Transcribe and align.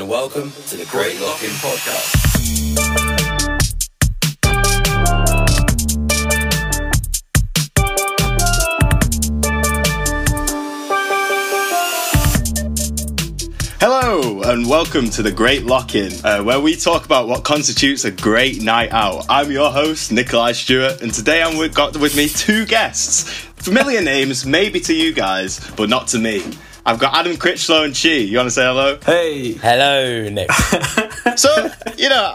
and 0.00 0.08
welcome 0.08 0.50
to 0.66 0.78
the 0.78 0.86
Great 0.86 1.20
Lock-In 1.20 1.50
Podcast. 1.60 2.16
Hello 13.78 14.40
and 14.42 14.66
welcome 14.66 15.10
to 15.10 15.22
the 15.22 15.30
Great 15.30 15.64
Lock-In, 15.64 16.12
uh, 16.24 16.42
where 16.42 16.60
we 16.60 16.76
talk 16.76 17.04
about 17.04 17.28
what 17.28 17.44
constitutes 17.44 18.06
a 18.06 18.10
great 18.10 18.62
night 18.62 18.92
out. 18.92 19.26
I'm 19.28 19.50
your 19.50 19.70
host, 19.70 20.12
Nikolaii 20.12 20.54
Stewart, 20.54 21.02
and 21.02 21.12
today 21.12 21.42
I'm 21.42 21.58
got 21.72 21.94
with 21.98 22.16
me 22.16 22.28
two 22.28 22.64
guests. 22.64 23.24
Familiar 23.56 24.00
names, 24.00 24.46
maybe 24.46 24.80
to 24.80 24.94
you 24.94 25.12
guys, 25.12 25.60
but 25.76 25.90
not 25.90 26.08
to 26.08 26.18
me. 26.18 26.42
I've 26.84 26.98
got 26.98 27.14
Adam 27.14 27.36
Critchlow 27.36 27.84
and 27.84 27.94
Chi. 27.94 28.08
You 28.08 28.36
want 28.38 28.46
to 28.46 28.50
say 28.50 28.64
hello? 28.64 28.98
Hey. 29.04 29.52
Hello, 29.54 30.28
Nick. 30.28 30.50
So, 31.36 31.70
you 31.96 32.08
know, 32.08 32.34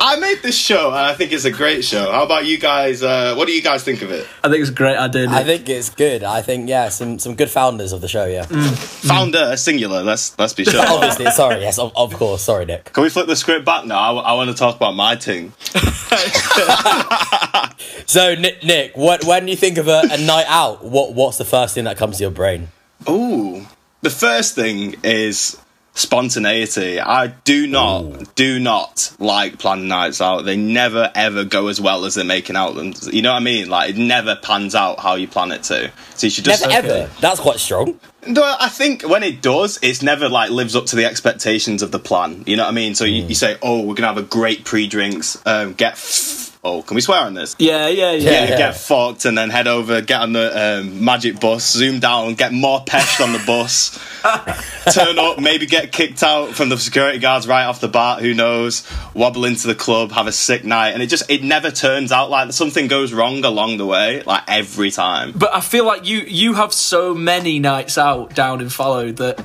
I 0.00 0.18
made 0.18 0.42
this 0.42 0.56
show 0.56 0.88
and 0.88 0.98
I 0.98 1.14
think 1.14 1.32
it's 1.32 1.44
a 1.44 1.50
great 1.50 1.84
show. 1.84 2.10
How 2.12 2.24
about 2.24 2.44
you 2.44 2.58
guys? 2.58 3.02
Uh, 3.02 3.34
what 3.36 3.46
do 3.46 3.52
you 3.52 3.62
guys 3.62 3.82
think 3.82 4.02
of 4.02 4.10
it? 4.10 4.26
I 4.44 4.48
think 4.48 4.60
it's 4.60 4.70
a 4.70 4.74
great 4.74 4.96
idea. 4.96 5.28
I 5.30 5.44
think 5.44 5.68
it's 5.68 5.90
good. 5.90 6.22
I 6.22 6.42
think 6.42 6.68
yeah, 6.68 6.88
some 6.88 7.18
some 7.18 7.34
good 7.36 7.50
founders 7.50 7.92
of 7.92 8.00
the 8.00 8.08
show. 8.08 8.26
Yeah, 8.26 8.44
Founder, 8.44 9.56
singular. 9.56 10.02
Let's 10.02 10.38
let's 10.38 10.52
be 10.52 10.64
sure. 10.64 10.80
obviously. 10.86 11.30
Sorry, 11.30 11.62
yes, 11.62 11.78
of, 11.78 11.92
of 11.96 12.12
course. 12.14 12.42
Sorry, 12.42 12.64
Nick. 12.64 12.92
Can 12.92 13.02
we 13.02 13.08
flip 13.08 13.26
the 13.26 13.36
script 13.36 13.64
back 13.64 13.86
now? 13.86 14.18
I, 14.18 14.34
want 14.34 14.50
to 14.50 14.56
talk 14.56 14.76
about 14.76 14.94
my 14.94 15.16
thing. 15.16 15.52
So, 18.06 18.34
Nick, 18.34 18.62
Nick, 18.62 18.96
what 18.96 19.24
when 19.24 19.48
you 19.48 19.56
think 19.56 19.78
of 19.78 19.88
a, 19.88 20.02
a 20.10 20.18
night 20.18 20.46
out, 20.48 20.84
what 20.84 21.14
what's 21.14 21.38
the 21.38 21.44
first 21.44 21.74
thing 21.74 21.84
that 21.84 21.96
comes 21.96 22.18
to 22.18 22.24
your 22.24 22.30
brain? 22.30 22.68
Ooh. 23.08 23.66
The 24.04 24.10
first 24.10 24.54
thing 24.54 24.96
is 25.02 25.58
spontaneity. 25.94 27.00
I 27.00 27.28
do 27.28 27.66
not, 27.66 28.34
do 28.34 28.60
not 28.60 29.10
like 29.18 29.58
planned 29.58 29.88
nights 29.88 30.20
out. 30.20 30.44
They 30.44 30.58
never 30.58 31.10
ever 31.14 31.44
go 31.44 31.68
as 31.68 31.80
well 31.80 32.04
as 32.04 32.14
they're 32.14 32.22
making 32.22 32.54
out 32.54 32.74
them. 32.74 32.92
You 33.10 33.22
know 33.22 33.32
what 33.32 33.40
I 33.40 33.44
mean? 33.44 33.70
Like 33.70 33.88
it 33.88 33.96
never 33.96 34.36
pans 34.36 34.74
out 34.74 35.00
how 35.00 35.14
you 35.14 35.26
plan 35.26 35.52
it 35.52 35.62
to. 35.64 35.90
So 36.16 36.26
you 36.26 36.30
should 36.30 36.44
just 36.44 36.68
Never 36.68 36.86
ever. 36.86 37.10
That's 37.22 37.40
quite 37.40 37.58
strong. 37.60 37.98
No, 38.26 38.42
I 38.60 38.68
think 38.68 39.08
when 39.08 39.22
it 39.22 39.40
does, 39.40 39.78
it's 39.80 40.02
never 40.02 40.28
like 40.28 40.50
lives 40.50 40.76
up 40.76 40.84
to 40.86 40.96
the 40.96 41.06
expectations 41.06 41.80
of 41.80 41.90
the 41.90 41.98
plan. 41.98 42.44
You 42.46 42.56
know 42.56 42.64
what 42.64 42.72
I 42.72 42.74
mean? 42.74 42.94
So 42.94 43.06
you, 43.06 43.22
you 43.24 43.34
say, 43.34 43.56
"Oh, 43.62 43.86
we're 43.86 43.94
gonna 43.94 44.08
have 44.08 44.18
a 44.18 44.22
great 44.22 44.66
pre-drinks, 44.66 45.40
um, 45.46 45.72
get." 45.72 45.94
F- 45.94 46.43
oh, 46.64 46.82
can 46.82 46.94
we 46.94 47.00
swear 47.00 47.20
on 47.20 47.34
this? 47.34 47.54
Yeah, 47.58 47.88
yeah, 47.88 48.12
yeah. 48.12 48.30
Yeah, 48.30 48.44
Yeah. 48.50 48.56
get 48.58 48.76
fucked 48.76 49.24
and 49.26 49.36
then 49.36 49.50
head 49.50 49.68
over, 49.68 50.00
get 50.00 50.20
on 50.20 50.32
the 50.32 50.80
um, 50.80 51.04
magic 51.04 51.38
bus, 51.40 51.70
zoom 51.72 52.00
down, 52.00 52.34
get 52.34 52.52
more 52.52 52.82
peshed 52.86 53.20
on 53.20 53.32
the 53.32 53.42
bus, 53.46 53.98
turn 54.92 55.18
up, 55.18 55.38
maybe 55.38 55.66
get 55.66 55.92
kicked 55.92 56.22
out 56.22 56.50
from 56.54 56.68
the 56.70 56.78
security 56.78 57.18
guards 57.18 57.46
right 57.46 57.64
off 57.64 57.80
the 57.80 57.88
bat. 57.88 58.20
Who 58.20 58.34
knows? 58.34 58.82
Wobble 59.14 59.44
into 59.44 59.66
the 59.66 59.74
club, 59.74 60.12
have 60.12 60.26
a 60.26 60.32
sick 60.32 60.64
night, 60.64 60.90
and 60.90 61.02
it 61.02 61.06
just 61.08 61.28
it 61.30 61.42
never 61.42 61.70
turns 61.70 62.10
out 62.12 62.30
like 62.30 62.52
something 62.52 62.86
goes 62.88 63.12
wrong 63.12 63.44
along 63.44 63.76
the 63.76 63.86
way, 63.86 64.22
like 64.22 64.42
every 64.48 64.90
time. 64.90 65.32
But 65.36 65.54
I 65.54 65.60
feel 65.60 65.84
like 65.84 66.06
you 66.06 66.20
you 66.20 66.54
have 66.54 66.72
so 66.72 67.14
many 67.14 67.58
nights 67.58 67.98
out 67.98 68.34
down 68.34 68.60
in 68.60 68.68
Fallowfield 68.68 69.44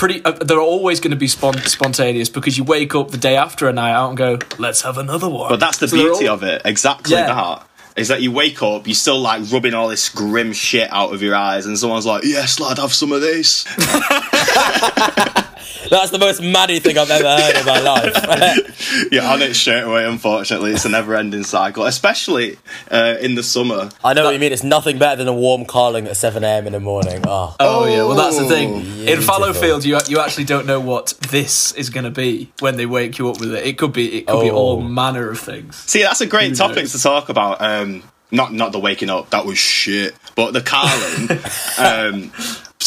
pretty 0.00 0.24
uh, 0.24 0.32
they're 0.32 0.58
always 0.58 0.98
going 0.98 1.10
to 1.10 1.16
be 1.16 1.28
spon- 1.28 1.58
spontaneous 1.58 2.30
because 2.30 2.56
you 2.56 2.64
wake 2.64 2.94
up 2.94 3.10
the 3.10 3.18
day 3.18 3.36
after 3.36 3.68
a 3.68 3.72
night 3.72 3.92
out 3.92 4.08
and 4.08 4.16
go, 4.16 4.38
let's 4.58 4.80
have 4.80 4.96
another 4.96 5.28
one. 5.28 5.50
But 5.50 5.60
that's 5.60 5.76
the 5.78 5.88
So 5.88 5.96
beauty 5.96 6.26
all- 6.26 6.34
of 6.36 6.42
it. 6.42 6.62
Exactly 6.64 7.12
Yeah. 7.16 7.26
that. 7.26 7.66
Is 7.96 8.08
that 8.08 8.22
you 8.22 8.32
wake 8.32 8.62
up, 8.62 8.86
you're 8.86 8.94
still 8.94 9.20
like 9.20 9.42
rubbing 9.52 9.74
all 9.74 9.88
this 9.88 10.08
grim 10.08 10.52
shit 10.54 10.88
out 10.90 11.12
of 11.12 11.20
your 11.22 11.34
eyes, 11.34 11.66
and 11.66 11.76
someone's 11.78 12.06
like, 12.06 12.22
"Yes, 12.24 12.58
lad, 12.60 12.78
have 12.78 12.94
some 12.94 13.12
of 13.12 13.20
this." 13.20 13.66
That's 15.90 16.10
the 16.10 16.18
most 16.18 16.42
maddy 16.42 16.78
thing 16.80 16.96
I've 16.98 17.10
ever 17.10 17.28
heard 17.42 17.56
in 17.56 17.66
my 17.66 17.80
life. 17.80 19.08
You're 19.12 19.24
on 19.24 19.42
it 19.42 19.54
straight 19.54 19.80
away. 19.82 20.04
Unfortunately, 20.06 20.72
it's 20.72 20.84
a 20.84 20.88
never-ending 20.88 21.44
cycle, 21.44 21.84
especially 21.86 22.58
uh, 22.90 23.16
in 23.20 23.34
the 23.34 23.42
summer. 23.42 23.90
I 24.04 24.12
know 24.14 24.24
what 24.24 24.34
you 24.34 24.38
mean. 24.40 24.52
It's 24.52 24.62
nothing 24.64 24.98
better 24.98 25.16
than 25.16 25.28
a 25.28 25.32
warm 25.32 25.64
carling 25.64 26.06
at 26.06 26.16
seven 26.16 26.44
a.m. 26.44 26.66
in 26.66 26.72
the 26.72 26.80
morning. 26.80 27.22
Oh, 27.26 27.54
Oh 27.60 27.86
yeah, 27.86 28.02
well 28.04 28.16
that's 28.16 28.38
the 28.38 28.46
thing. 28.48 28.74
In 28.74 28.82
Beautiful. 29.06 29.34
Fallowfield, 29.34 29.84
you 29.84 29.98
you 30.08 30.20
actually 30.20 30.44
don't 30.44 30.66
know 30.66 30.80
what 30.80 31.14
this 31.30 31.72
is 31.72 31.90
going 31.90 32.04
to 32.04 32.10
be 32.10 32.52
when 32.60 32.76
they 32.76 32.86
wake 32.86 33.18
you 33.18 33.28
up 33.30 33.40
with 33.40 33.52
it. 33.54 33.66
It 33.66 33.78
could 33.78 33.92
be 33.92 34.18
it 34.18 34.26
could 34.26 34.42
be 34.42 34.50
Oh. 34.50 34.56
all 34.56 34.80
manner 34.80 35.30
of 35.30 35.38
things. 35.38 35.76
See, 35.76 36.02
that's 36.02 36.20
a 36.20 36.26
great 36.26 36.50
Who 36.50 36.54
topic 36.56 36.76
knows? 36.76 36.92
to 36.92 36.98
talk 37.02 37.28
about. 37.28 37.60
Um, 37.60 38.02
not 38.30 38.52
not 38.52 38.72
the 38.72 38.78
waking 38.80 39.10
up. 39.10 39.30
That 39.30 39.44
was 39.44 39.58
shit. 39.58 40.14
But 40.36 40.52
the 40.52 40.60
carling 40.62 41.30
um, 41.78 42.32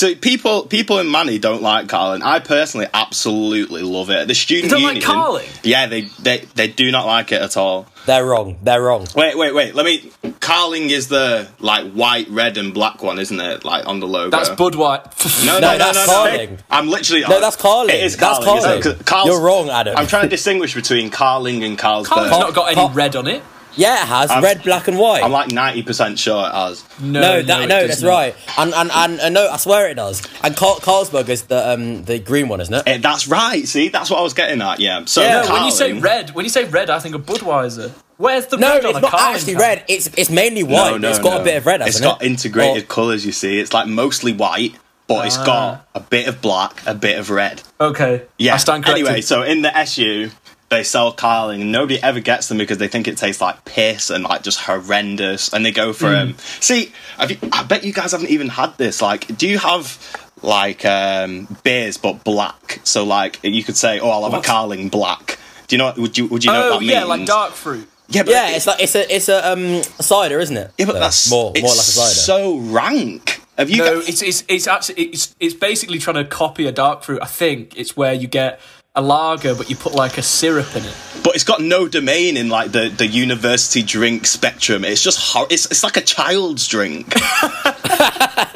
so 0.03 0.15
people 0.15 0.63
people 0.67 0.99
in 0.99 1.09
Manny 1.09 1.39
don't 1.39 1.61
like 1.61 1.87
Carling. 1.87 2.21
I 2.23 2.39
personally 2.39 2.87
absolutely 2.93 3.81
love 3.83 4.09
it. 4.09 4.27
The 4.27 4.35
student 4.35 4.65
You 4.65 4.69
don't 4.71 4.83
like 4.83 4.95
union. 4.95 5.09
Carling? 5.09 5.47
Yeah, 5.63 5.87
they, 5.87 6.01
they 6.19 6.39
they 6.55 6.67
do 6.67 6.91
not 6.91 7.05
like 7.05 7.31
it 7.31 7.41
at 7.41 7.55
all. 7.57 7.87
they're 8.05 8.25
wrong. 8.25 8.57
They're 8.61 8.81
wrong. 8.81 9.07
Wait, 9.15 9.37
wait, 9.37 9.53
wait. 9.55 9.75
Let 9.75 9.85
me. 9.85 10.11
Carling 10.41 10.89
is 10.89 11.07
the 11.07 11.47
like 11.59 11.91
white, 11.93 12.27
red, 12.29 12.57
and 12.57 12.73
black 12.73 13.01
one, 13.01 13.17
isn't 13.19 13.39
it? 13.39 13.63
Like 13.63 13.87
on 13.87 13.99
the 14.01 14.07
logo. 14.07 14.29
That's 14.35 14.49
Budweiser. 14.49 15.45
No, 15.45 15.53
no, 15.59 15.59
No, 15.61 15.71
no, 15.71 15.77
that's 15.77 16.07
no, 16.07 16.13
no. 16.25 16.29
Carling. 16.29 16.57
I'm 16.69 16.89
literally. 16.89 17.21
No, 17.21 17.39
that's 17.39 17.55
Carling. 17.55 17.95
It 17.95 18.03
is 18.03 18.17
That's 18.17 18.39
Carling. 18.43 18.57
isn't 18.57 18.69
Carling. 18.69 18.79
it? 18.79 18.83
'Cause 18.97 19.05
Carl's- 19.05 19.27
You're 19.29 19.41
wrong, 19.41 19.69
Adam. 19.69 19.95
I'm 19.97 20.07
trying 20.07 20.23
to 20.23 20.29
distinguish 20.29 20.73
between 20.75 21.09
Carling 21.11 21.63
and 21.63 21.77
Carlsberg. 21.79 22.05
Carling's 22.07 22.31
not 22.39 22.53
got 22.53 22.65
any 22.65 22.75
Car- 22.75 22.91
red 22.91 23.15
on 23.15 23.27
it. 23.27 23.41
Yeah, 23.75 24.01
it 24.03 24.07
has 24.07 24.29
red, 24.43 24.63
black, 24.63 24.87
and 24.87 24.97
white. 24.99 25.23
I'm 25.23 25.31
like 25.31 25.49
90% 25.49 26.17
sure 26.17 26.45
it 26.47 26.51
has. 26.51 26.83
No, 26.99 27.21
No, 27.21 27.41
that, 27.41 27.61
it 27.63 27.67
no, 27.67 27.87
that's 27.87 28.01
not. 28.01 28.09
right. 28.09 28.35
And 28.57 28.73
and 28.73 28.91
and, 28.91 29.19
and 29.19 29.33
no, 29.33 29.49
I 29.49 29.57
swear 29.57 29.89
it 29.89 29.95
does. 29.95 30.21
And 30.43 30.55
Carl, 30.55 30.75
Carlsberg 30.77 31.29
is 31.29 31.43
the 31.43 31.69
um 31.71 32.03
the 32.05 32.19
green 32.19 32.47
one, 32.49 32.61
isn't 32.61 32.73
it? 32.73 32.83
Eh, 32.85 32.97
that's 32.99 33.27
right. 33.27 33.67
See, 33.67 33.89
that's 33.89 34.09
what 34.09 34.19
I 34.19 34.21
was 34.21 34.33
getting 34.33 34.61
at. 34.61 34.79
Yeah. 34.79 35.05
So 35.05 35.21
Yeah, 35.21 35.41
No, 35.43 35.53
when 35.53 35.65
you 35.65 35.71
say 35.71 35.93
red, 35.93 36.31
when 36.31 36.45
you 36.45 36.49
say 36.49 36.65
red, 36.65 36.89
I 36.89 36.99
think 36.99 37.15
of 37.15 37.25
Budweiser. 37.25 37.91
Where's 38.17 38.45
the 38.45 38.57
No, 38.57 38.73
red 38.75 38.85
on 38.85 38.89
it's 38.91 38.97
a 38.99 39.01
not 39.01 39.11
Carling 39.11 39.35
actually 39.35 39.53
can? 39.53 39.61
red. 39.61 39.85
It's 39.87 40.07
it's 40.17 40.29
mainly 40.29 40.63
white. 40.63 40.91
No, 40.91 40.97
no, 40.97 41.09
it's 41.09 41.19
got 41.19 41.35
no. 41.35 41.41
a 41.41 41.43
bit 41.43 41.57
of 41.57 41.65
red, 41.65 41.81
It's 41.81 41.97
hasn't 41.97 42.03
got 42.05 42.21
it? 42.21 42.25
integrated 42.27 42.83
Or- 42.83 42.87
colours. 42.87 43.25
You 43.25 43.31
see, 43.31 43.59
it's 43.59 43.73
like 43.73 43.87
mostly 43.87 44.33
white, 44.33 44.75
but 45.07 45.25
it's 45.25 45.37
got 45.37 45.87
a 45.95 45.99
bit 45.99 46.27
of 46.27 46.41
black, 46.41 46.81
a 46.85 46.93
bit 46.93 47.17
of 47.17 47.29
red. 47.31 47.63
Okay. 47.81 48.21
Yeah. 48.37 48.53
I 48.53 48.57
stand 48.57 48.85
corrected. 48.85 49.05
Anyway, 49.07 49.21
so 49.21 49.41
in 49.41 49.63
the 49.63 49.75
SU, 49.75 50.29
they 50.73 50.83
sell 50.83 51.11
Carling, 51.13 51.61
and 51.61 51.71
nobody 51.71 52.01
ever 52.01 52.19
gets 52.19 52.47
them 52.49 52.57
because 52.57 52.77
they 52.77 52.87
think 52.87 53.07
it 53.07 53.17
tastes 53.17 53.41
like 53.41 53.63
piss 53.65 54.09
and 54.09 54.23
like 54.23 54.43
just 54.43 54.59
horrendous, 54.61 55.53
and 55.53 55.65
they 55.65 55.71
go 55.71 55.93
for 55.93 56.09
Hmm. 56.09 56.15
um. 56.15 56.35
See, 56.59 56.91
have 57.17 57.31
you, 57.31 57.37
I 57.51 57.63
bet 57.63 57.83
you 57.83 57.93
guys 57.93 58.11
haven't 58.11 58.29
even 58.29 58.49
had 58.49 58.77
this. 58.77 59.01
Like, 59.01 59.37
do 59.37 59.47
you 59.47 59.57
have? 59.59 59.97
Like 60.41 60.83
um, 60.83 61.47
beers, 61.63 61.95
but 61.95 62.25
black. 62.25 62.81
So, 62.83 63.05
like, 63.05 63.39
you 63.43 63.63
could 63.63 63.77
say, 63.77 64.01
"Oh, 64.01 64.09
I'll 64.09 64.23
have 64.23 64.33
What? 64.33 64.45
a 64.45 64.47
Carling 64.47 64.89
black." 64.89 65.39
Do 65.67 65.75
you 65.75 65.77
know? 65.77 65.93
Would 65.95 66.17
you? 66.17 66.27
Would 66.27 66.43
you 66.43 66.51
know 66.51 66.67
oh 66.67 66.71
what 66.71 66.79
that 66.81 66.85
yeah, 66.85 67.03
like 67.05 67.25
dark 67.25 67.53
fruit. 67.53 67.87
Yeah, 68.09 68.23
but 68.23 68.31
Yeah, 68.33 68.49
it- 68.49 68.57
it's 68.57 68.67
like 68.67 68.81
it's 68.81 68.93
a 68.95 69.15
it's 69.15 69.29
a 69.29 69.51
um 69.53 69.81
cider, 70.01 70.39
isn't 70.41 70.57
it? 70.57 70.71
yeah, 70.77 70.85
but 70.85 70.95
So, 70.95 70.99
that's 70.99 71.29
more 71.31 71.51
it's 71.55 71.61
more 71.61 71.71
like 71.71 71.77
a 71.79 71.81
cider. 71.81 72.09
so 72.13 72.57
rank. 72.57 73.41
Have 73.57 73.69
you? 73.69 73.77
No, 73.77 73.99
got- 74.01 74.09
it's 74.09 74.21
it's 74.21 74.43
it's 74.49 74.67
actually 74.67 75.01
it's 75.01 75.33
it's 75.39 75.53
basically 75.53 75.97
trying 75.97 76.15
to 76.17 76.25
copy 76.25 76.67
a 76.67 76.73
dark 76.73 77.03
fruit. 77.03 77.19
I 77.21 77.25
think 77.27 77.77
it's 77.77 77.95
where 77.95 78.13
you 78.13 78.27
get 78.27 78.59
a 78.95 79.01
lager, 79.01 79.55
but 79.55 79.69
you 79.69 79.75
put 79.75 79.93
like 79.93 80.17
a 80.17 80.21
syrup 80.21 80.75
in 80.75 80.83
it. 80.85 80.95
but 81.23 81.33
it's 81.35 81.43
got 81.43 81.61
no 81.61 81.87
domain 81.87 82.37
in 82.37 82.49
like 82.49 82.71
the, 82.71 82.89
the 82.89 83.07
university 83.07 83.81
drink 83.81 84.25
spectrum. 84.27 84.85
It's 84.85 85.01
just 85.01 85.19
hor- 85.33 85.47
it's 85.49 85.65
it's 85.67 85.83
like 85.83 85.97
a 85.97 86.01
child's 86.01 86.67
drink. 86.67 87.07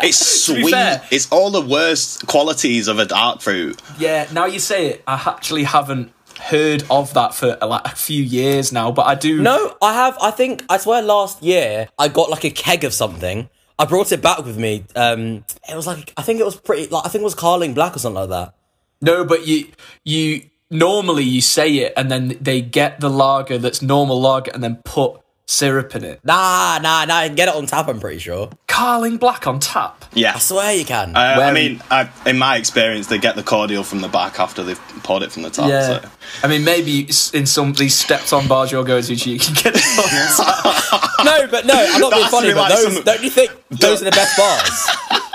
it's 0.03 0.17
sweet. 0.17 0.73
It's 1.11 1.31
all 1.31 1.49
the 1.49 1.61
worst 1.61 2.27
qualities 2.27 2.87
of 2.87 2.99
a 2.99 3.05
dark 3.05 3.41
fruit. 3.41 3.81
Yeah, 3.97 4.27
now 4.31 4.45
you 4.45 4.59
say 4.59 4.87
it, 4.87 5.03
I 5.07 5.15
actually 5.25 5.63
haven't 5.63 6.11
heard 6.39 6.83
of 6.91 7.13
that 7.15 7.33
for 7.33 7.57
like 7.61 7.85
a 7.85 7.95
few 7.95 8.21
years 8.21 8.71
now, 8.71 8.91
but 8.91 9.07
I 9.07 9.15
do. 9.15 9.41
No, 9.41 9.75
I 9.81 9.93
have. 9.93 10.17
I 10.21 10.29
think 10.31 10.63
I 10.69 10.77
swear 10.77 11.01
last 11.01 11.41
year 11.41 11.89
I 11.97 12.09
got 12.09 12.29
like 12.29 12.43
a 12.43 12.51
keg 12.51 12.83
of 12.83 12.93
something. 12.93 13.49
I 13.79 13.85
brought 13.85 14.11
it 14.11 14.21
back 14.21 14.43
with 14.43 14.57
me. 14.57 14.85
Um, 14.95 15.45
it 15.69 15.75
was 15.75 15.87
like 15.87 16.13
I 16.15 16.21
think 16.21 16.39
it 16.39 16.45
was 16.45 16.55
pretty. 16.55 16.87
Like 16.87 17.05
I 17.05 17.09
think 17.09 17.21
it 17.21 17.25
was 17.25 17.35
Carling 17.35 17.73
Black 17.73 17.95
or 17.95 17.99
something 17.99 18.21
like 18.21 18.29
that. 18.29 18.53
No, 19.01 19.23
but 19.25 19.47
you 19.47 19.67
you 20.03 20.49
normally 20.69 21.23
you 21.23 21.41
say 21.41 21.71
it, 21.75 21.93
and 21.95 22.09
then 22.11 22.37
they 22.41 22.61
get 22.61 22.99
the 22.99 23.09
lager 23.09 23.57
that's 23.57 23.81
normal 23.81 24.19
lager, 24.19 24.51
and 24.53 24.63
then 24.63 24.77
put 24.83 25.19
syrup 25.49 25.95
in 25.95 26.03
it. 26.03 26.19
Nah, 26.25 26.77
nah, 26.81 27.05
nah. 27.05 27.15
I 27.19 27.27
can 27.27 27.35
get 27.37 27.47
it 27.47 27.55
on 27.55 27.65
tap. 27.67 27.87
I'm 27.87 28.01
pretty 28.01 28.19
sure. 28.19 28.49
Carling 28.67 29.15
Black 29.15 29.47
on 29.47 29.59
tap. 29.61 30.03
Yeah. 30.13 30.33
I 30.35 30.39
swear 30.39 30.73
you 30.75 30.83
can. 30.83 31.15
Uh, 31.15 31.19
I 31.19 31.53
mean, 31.53 31.81
I, 31.89 32.09
in 32.25 32.37
my 32.37 32.57
experience, 32.57 33.07
they 33.07 33.17
get 33.17 33.37
the 33.37 33.43
cordial 33.43 33.83
from 33.85 34.01
the 34.01 34.09
back 34.09 34.41
after 34.41 34.61
they've 34.61 34.79
poured 35.03 35.23
it 35.23 35.31
from 35.31 35.43
the 35.43 35.49
top. 35.49 35.69
Yeah, 35.69 36.01
So. 36.01 36.09
I 36.43 36.47
mean 36.49 36.65
maybe 36.65 37.03
in 37.33 37.45
some 37.45 37.69
of 37.69 37.77
these 37.77 37.95
stepped-on 37.95 38.49
bars 38.49 38.73
you're 38.73 38.83
going 38.83 39.03
to, 39.03 39.13
you 39.13 39.39
can 39.39 39.53
get 39.53 39.73
it. 39.73 39.83
on 39.97 41.25
no, 41.25 41.47
but 41.49 41.65
no, 41.65 41.73
I'm 41.75 42.01
not 42.01 42.11
That 42.11 42.17
being 42.17 42.27
funny. 42.29 42.47
But 42.53 42.57
like 42.69 42.73
those, 42.73 42.93
some- 42.95 43.03
don't 43.03 43.23
you 43.23 43.29
think 43.29 43.51
those 43.69 44.01
are 44.01 44.05
the 44.05 44.11
best 44.11 44.37
bars? 44.37 45.21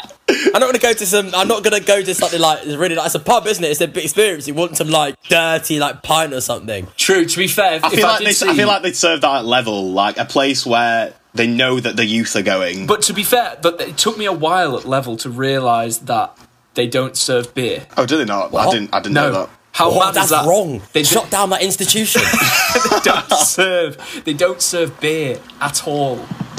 I'm 0.47 0.61
not 0.61 0.67
gonna 0.67 0.79
go 0.79 0.93
to 0.93 1.06
some. 1.06 1.31
I'm 1.35 1.49
not 1.49 1.62
gonna 1.65 1.81
go 1.81 2.03
to 2.03 2.15
something 2.15 2.41
like 2.41 2.61
it's 2.67 2.75
really 2.77 2.94
like 2.94 3.06
it's 3.06 3.15
a 3.15 3.21
pub, 3.21 3.47
isn't 3.47 3.62
it? 3.65 3.69
It's 3.71 3.81
a 3.81 3.89
big 3.89 4.05
experience. 4.05 4.47
You 4.49 4.55
want 4.55 4.77
some 4.77 4.89
like 4.91 5.17
dirty 5.29 5.79
like 5.79 6.03
pint 6.03 6.33
or 6.33 6.41
something. 6.41 6.87
True. 6.97 7.25
To 7.25 7.37
be 7.39 7.47
fair, 7.49 7.75
if, 7.75 7.85
I 7.85 7.91
feel 7.91 8.06
I 8.06 8.09
like 8.11 8.19
did 8.21 8.29
they, 8.29 8.33
see, 8.33 8.49
I 8.49 8.55
feel 8.55 8.69
like 8.69 8.83
they'd 8.83 8.97
serve 8.97 9.21
that 9.23 9.37
at 9.37 9.44
level, 9.44 9.91
like 9.93 10.19
a 10.19 10.25
place 10.25 10.65
where 10.67 11.15
they 11.35 11.47
know 11.47 11.81
that 11.81 11.97
the 11.97 12.05
youth 12.05 12.35
are 12.37 12.43
going. 12.43 12.87
But 12.87 13.03
to 13.03 13.12
be 13.15 13.23
fair, 13.25 13.59
but 13.62 13.81
it 13.81 13.97
took 13.97 14.19
me 14.19 14.27
a 14.27 14.33
while 14.33 14.77
at 14.77 14.85
level 14.85 15.17
to 15.19 15.31
realise 15.31 15.99
that 15.99 16.37
they 16.75 16.87
don't 16.87 17.17
serve 17.17 17.55
beer. 17.55 17.87
oh, 17.97 18.06
do 18.06 18.17
they 18.17 18.25
not? 18.25 18.55
I 18.55 18.71
didn't. 18.71 18.94
I 18.94 19.00
didn't 19.00 19.15
No, 19.15 19.31
know 19.31 19.41
that. 19.41 19.50
How 19.75 19.91
Oh, 19.91 19.99
mad 19.99 20.15
that's 20.15 20.27
is 20.27 20.31
that? 20.33 20.44
wrong. 20.47 20.83
They 20.93 21.03
Shut 21.03 21.31
down 21.31 21.49
that 21.50 21.62
institution. 21.62 22.21
they 22.91 22.99
don't 23.03 23.31
serve. 23.39 24.23
They 24.25 24.35
don't 24.35 24.61
serve 24.61 25.00
beer 25.00 25.39
at 25.62 25.87
all. 25.87 26.17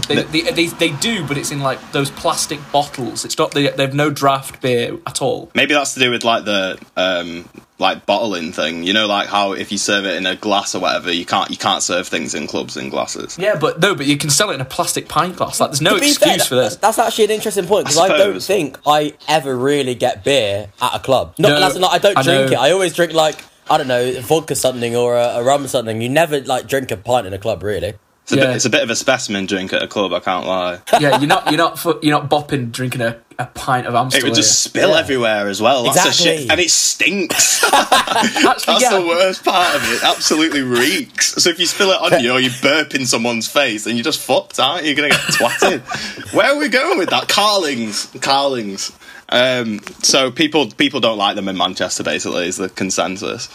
They, 0.08 0.22
they, 0.24 0.42
they, 0.52 0.66
they 0.68 0.92
do, 0.98 1.26
but 1.28 1.38
it's 1.38 1.52
in 1.52 1.60
like 1.60 1.80
those 1.92 2.12
plastic 2.12 2.60
bottles. 2.72 3.26
It's 3.26 3.38
not. 3.38 3.52
They, 3.52 3.70
they 3.70 3.84
have 3.84 3.94
no 3.96 4.10
draft 4.10 4.62
beer 4.62 4.98
at 5.08 5.22
all. 5.22 5.52
Maybe 5.56 5.74
that's 5.74 5.94
to 5.96 6.00
do 6.00 6.12
with 6.12 6.24
like 6.24 6.46
the 6.46 6.80
um 6.98 7.48
like 7.80 8.06
bottling 8.06 8.52
thing. 8.54 8.84
You 8.84 8.94
know, 8.94 9.08
like 9.08 9.28
how 9.28 9.54
if 9.54 9.72
you 9.72 9.78
serve 9.78 10.06
it 10.06 10.16
in 10.16 10.26
a 10.26 10.36
glass 10.36 10.76
or 10.76 10.80
whatever, 10.80 11.12
you 11.12 11.26
can't 11.26 11.50
you 11.50 11.58
can't 11.58 11.82
serve 11.84 12.08
things 12.08 12.34
in 12.34 12.48
clubs 12.48 12.78
in 12.78 12.90
glasses. 12.90 13.38
Yeah, 13.38 13.58
but 13.60 13.80
no, 13.80 13.96
but 13.96 14.06
you 14.06 14.18
can 14.18 14.30
sell 14.30 14.50
it 14.52 14.56
in 14.56 14.62
a 14.62 14.66
plastic 14.66 15.08
pint 15.08 15.36
glass. 15.36 15.60
Like, 15.60 15.72
there's 15.72 15.82
no 15.82 15.96
To 15.96 16.00
be 16.00 16.08
excuse 16.10 16.36
fair, 16.38 16.46
for 16.46 16.56
this. 16.56 16.76
That's 16.78 17.00
actually 17.00 17.26
an 17.26 17.32
interesting 17.32 17.66
point 17.66 17.86
because 17.86 17.98
I 17.98 18.14
I, 18.14 18.18
don't 18.18 18.42
think 18.42 18.78
I 18.86 19.14
ever 19.28 19.56
really 19.56 19.96
get 19.96 20.24
beer 20.24 20.70
at 20.82 20.96
a 20.96 21.00
club. 21.00 21.36
Not, 21.38 21.50
No, 21.50 21.60
that's 21.60 21.76
not, 21.78 21.92
I 21.94 21.98
don't 21.98 22.18
I 22.18 22.22
drink 22.24 22.52
know. 22.52 22.58
it. 22.58 22.60
I 22.60 22.72
always 22.72 22.94
drink 22.94 23.14
like 23.14 23.44
I 23.70 23.78
don't 23.78 23.88
know 23.88 24.20
vodka 24.22 24.56
something 24.56 24.96
or 24.96 25.16
a, 25.18 25.38
a 25.40 25.44
rum 25.44 25.68
something. 25.68 26.02
You 26.02 26.10
never 26.10 26.42
like 26.42 26.68
drink 26.68 26.92
a 26.92 26.98
pint 26.98 27.28
in 27.28 27.34
a 27.34 27.38
club, 27.40 27.64
really. 27.64 27.94
It's 28.24 28.32
a, 28.32 28.36
Yeah. 28.38 28.46
bit, 28.46 28.56
it's 28.56 28.66
a 28.66 28.70
bit 28.70 28.84
of 28.84 28.90
a 28.90 28.96
specimen 28.96 29.46
drink 29.46 29.74
at 29.74 29.82
a 29.84 29.88
club. 29.88 30.14
I 30.14 30.20
can't 30.22 30.46
lie. 30.46 30.80
yeah, 31.00 31.18
you're 31.20 31.28
not. 31.28 31.48
You're 31.52 31.58
not. 31.58 31.84
You're 32.02 32.18
not 32.18 32.30
bopping 32.30 32.72
drinking 32.72 33.02
a, 33.02 33.18
a 33.38 33.48
pint 33.48 33.86
of 33.86 33.96
Amsterdam. 33.96 34.26
It 34.26 34.30
would 34.30 34.36
just 34.36 34.64
spill 34.64 34.92
Yeah. 34.92 35.00
everywhere 35.00 35.50
as 35.50 35.62
well. 35.62 35.84
That's 35.84 36.06
a 36.06 36.08
Exactly. 36.08 36.38
shit, 36.44 36.52
and 36.52 36.60
it 36.62 36.70
stinks. 36.72 37.64
Actually, 37.74 38.44
That's 38.44 38.82
yeah. 38.82 38.98
the 39.00 39.06
worst 39.06 39.44
part 39.44 39.76
of 39.76 39.84
it. 39.92 39.96
It 39.96 40.04
absolutely 40.06 40.62
reeks. 40.62 41.34
So 41.44 41.50
if 41.50 41.60
you 41.60 41.66
spill 41.66 41.92
it 41.92 42.00
on 42.14 42.24
you 42.24 42.32
or 42.32 42.40
you 42.40 42.50
burp 42.62 42.96
in 42.96 43.06
someone's 43.06 43.50
face, 43.50 43.84
then 43.84 43.98
you're 43.98 44.06
just 44.06 44.22
fucked, 44.22 44.58
aren't 44.60 44.84
you? 44.86 44.94
You're 44.94 44.96
gonna 44.96 45.10
get 45.10 45.20
twatted. 45.20 46.34
Where 46.34 46.54
are 46.54 46.58
we 46.58 46.70
going 46.70 46.98
with 46.98 47.10
that? 47.10 47.28
Carlings, 47.28 48.06
Carlings. 48.22 48.94
Um, 49.30 49.80
so 50.02 50.32
people 50.32 50.70
people 50.72 51.00
don't 51.02 51.18
like 51.18 51.36
them 51.36 51.50
in 51.50 51.58
Manchester. 51.58 52.04
Basically, 52.04 52.48
is 52.48 52.56
the 52.58 52.70
consensus. 52.70 53.50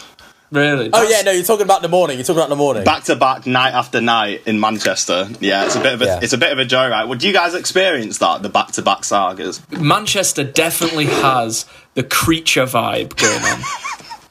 Really? 0.51 0.89
Oh 0.93 1.03
yeah, 1.09 1.21
no, 1.23 1.31
you're 1.33 1.45
talking 1.45 1.65
about 1.65 1.83
the 1.83 1.89
morning. 1.89 2.17
You're 2.17 2.25
talking 2.25 2.39
about 2.39 2.49
the 2.49 2.57
morning. 2.57 2.85
Back 2.85 3.05
to 3.05 3.17
back, 3.17 3.47
night 3.47 3.75
after 3.75 4.01
night 4.01 4.43
in 4.47 4.59
Manchester. 4.61 5.29
Yeah, 5.41 5.67
it's 5.67 5.77
a 5.77 5.81
bit 5.81 5.93
of 5.95 6.03
a 6.03 6.05
Yeah. 6.07 6.21
it's 6.23 6.33
a 6.33 6.39
bit 6.39 6.53
of 6.53 6.59
a 6.59 6.65
joyride. 6.65 7.09
Would 7.09 7.23
you 7.23 7.33
guys 7.35 7.55
experience 7.55 8.19
that? 8.19 8.43
The 8.43 8.49
back 8.49 8.73
to 8.73 8.83
back 8.83 9.05
sagas. 9.05 9.61
Manchester 9.71 10.45
definitely 10.45 11.07
has 11.07 11.67
the 11.95 12.03
creature 12.03 12.65
vibe 12.65 13.15
going 13.17 13.43
on. 13.43 13.61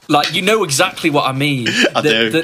like 0.09 0.33
you 0.33 0.41
know 0.41 0.63
exactly 0.63 1.09
what 1.09 1.27
I 1.27 1.33
mean. 1.33 1.67
I 1.95 2.01
the, 2.01 2.09
do. 2.09 2.29
The, 2.29 2.41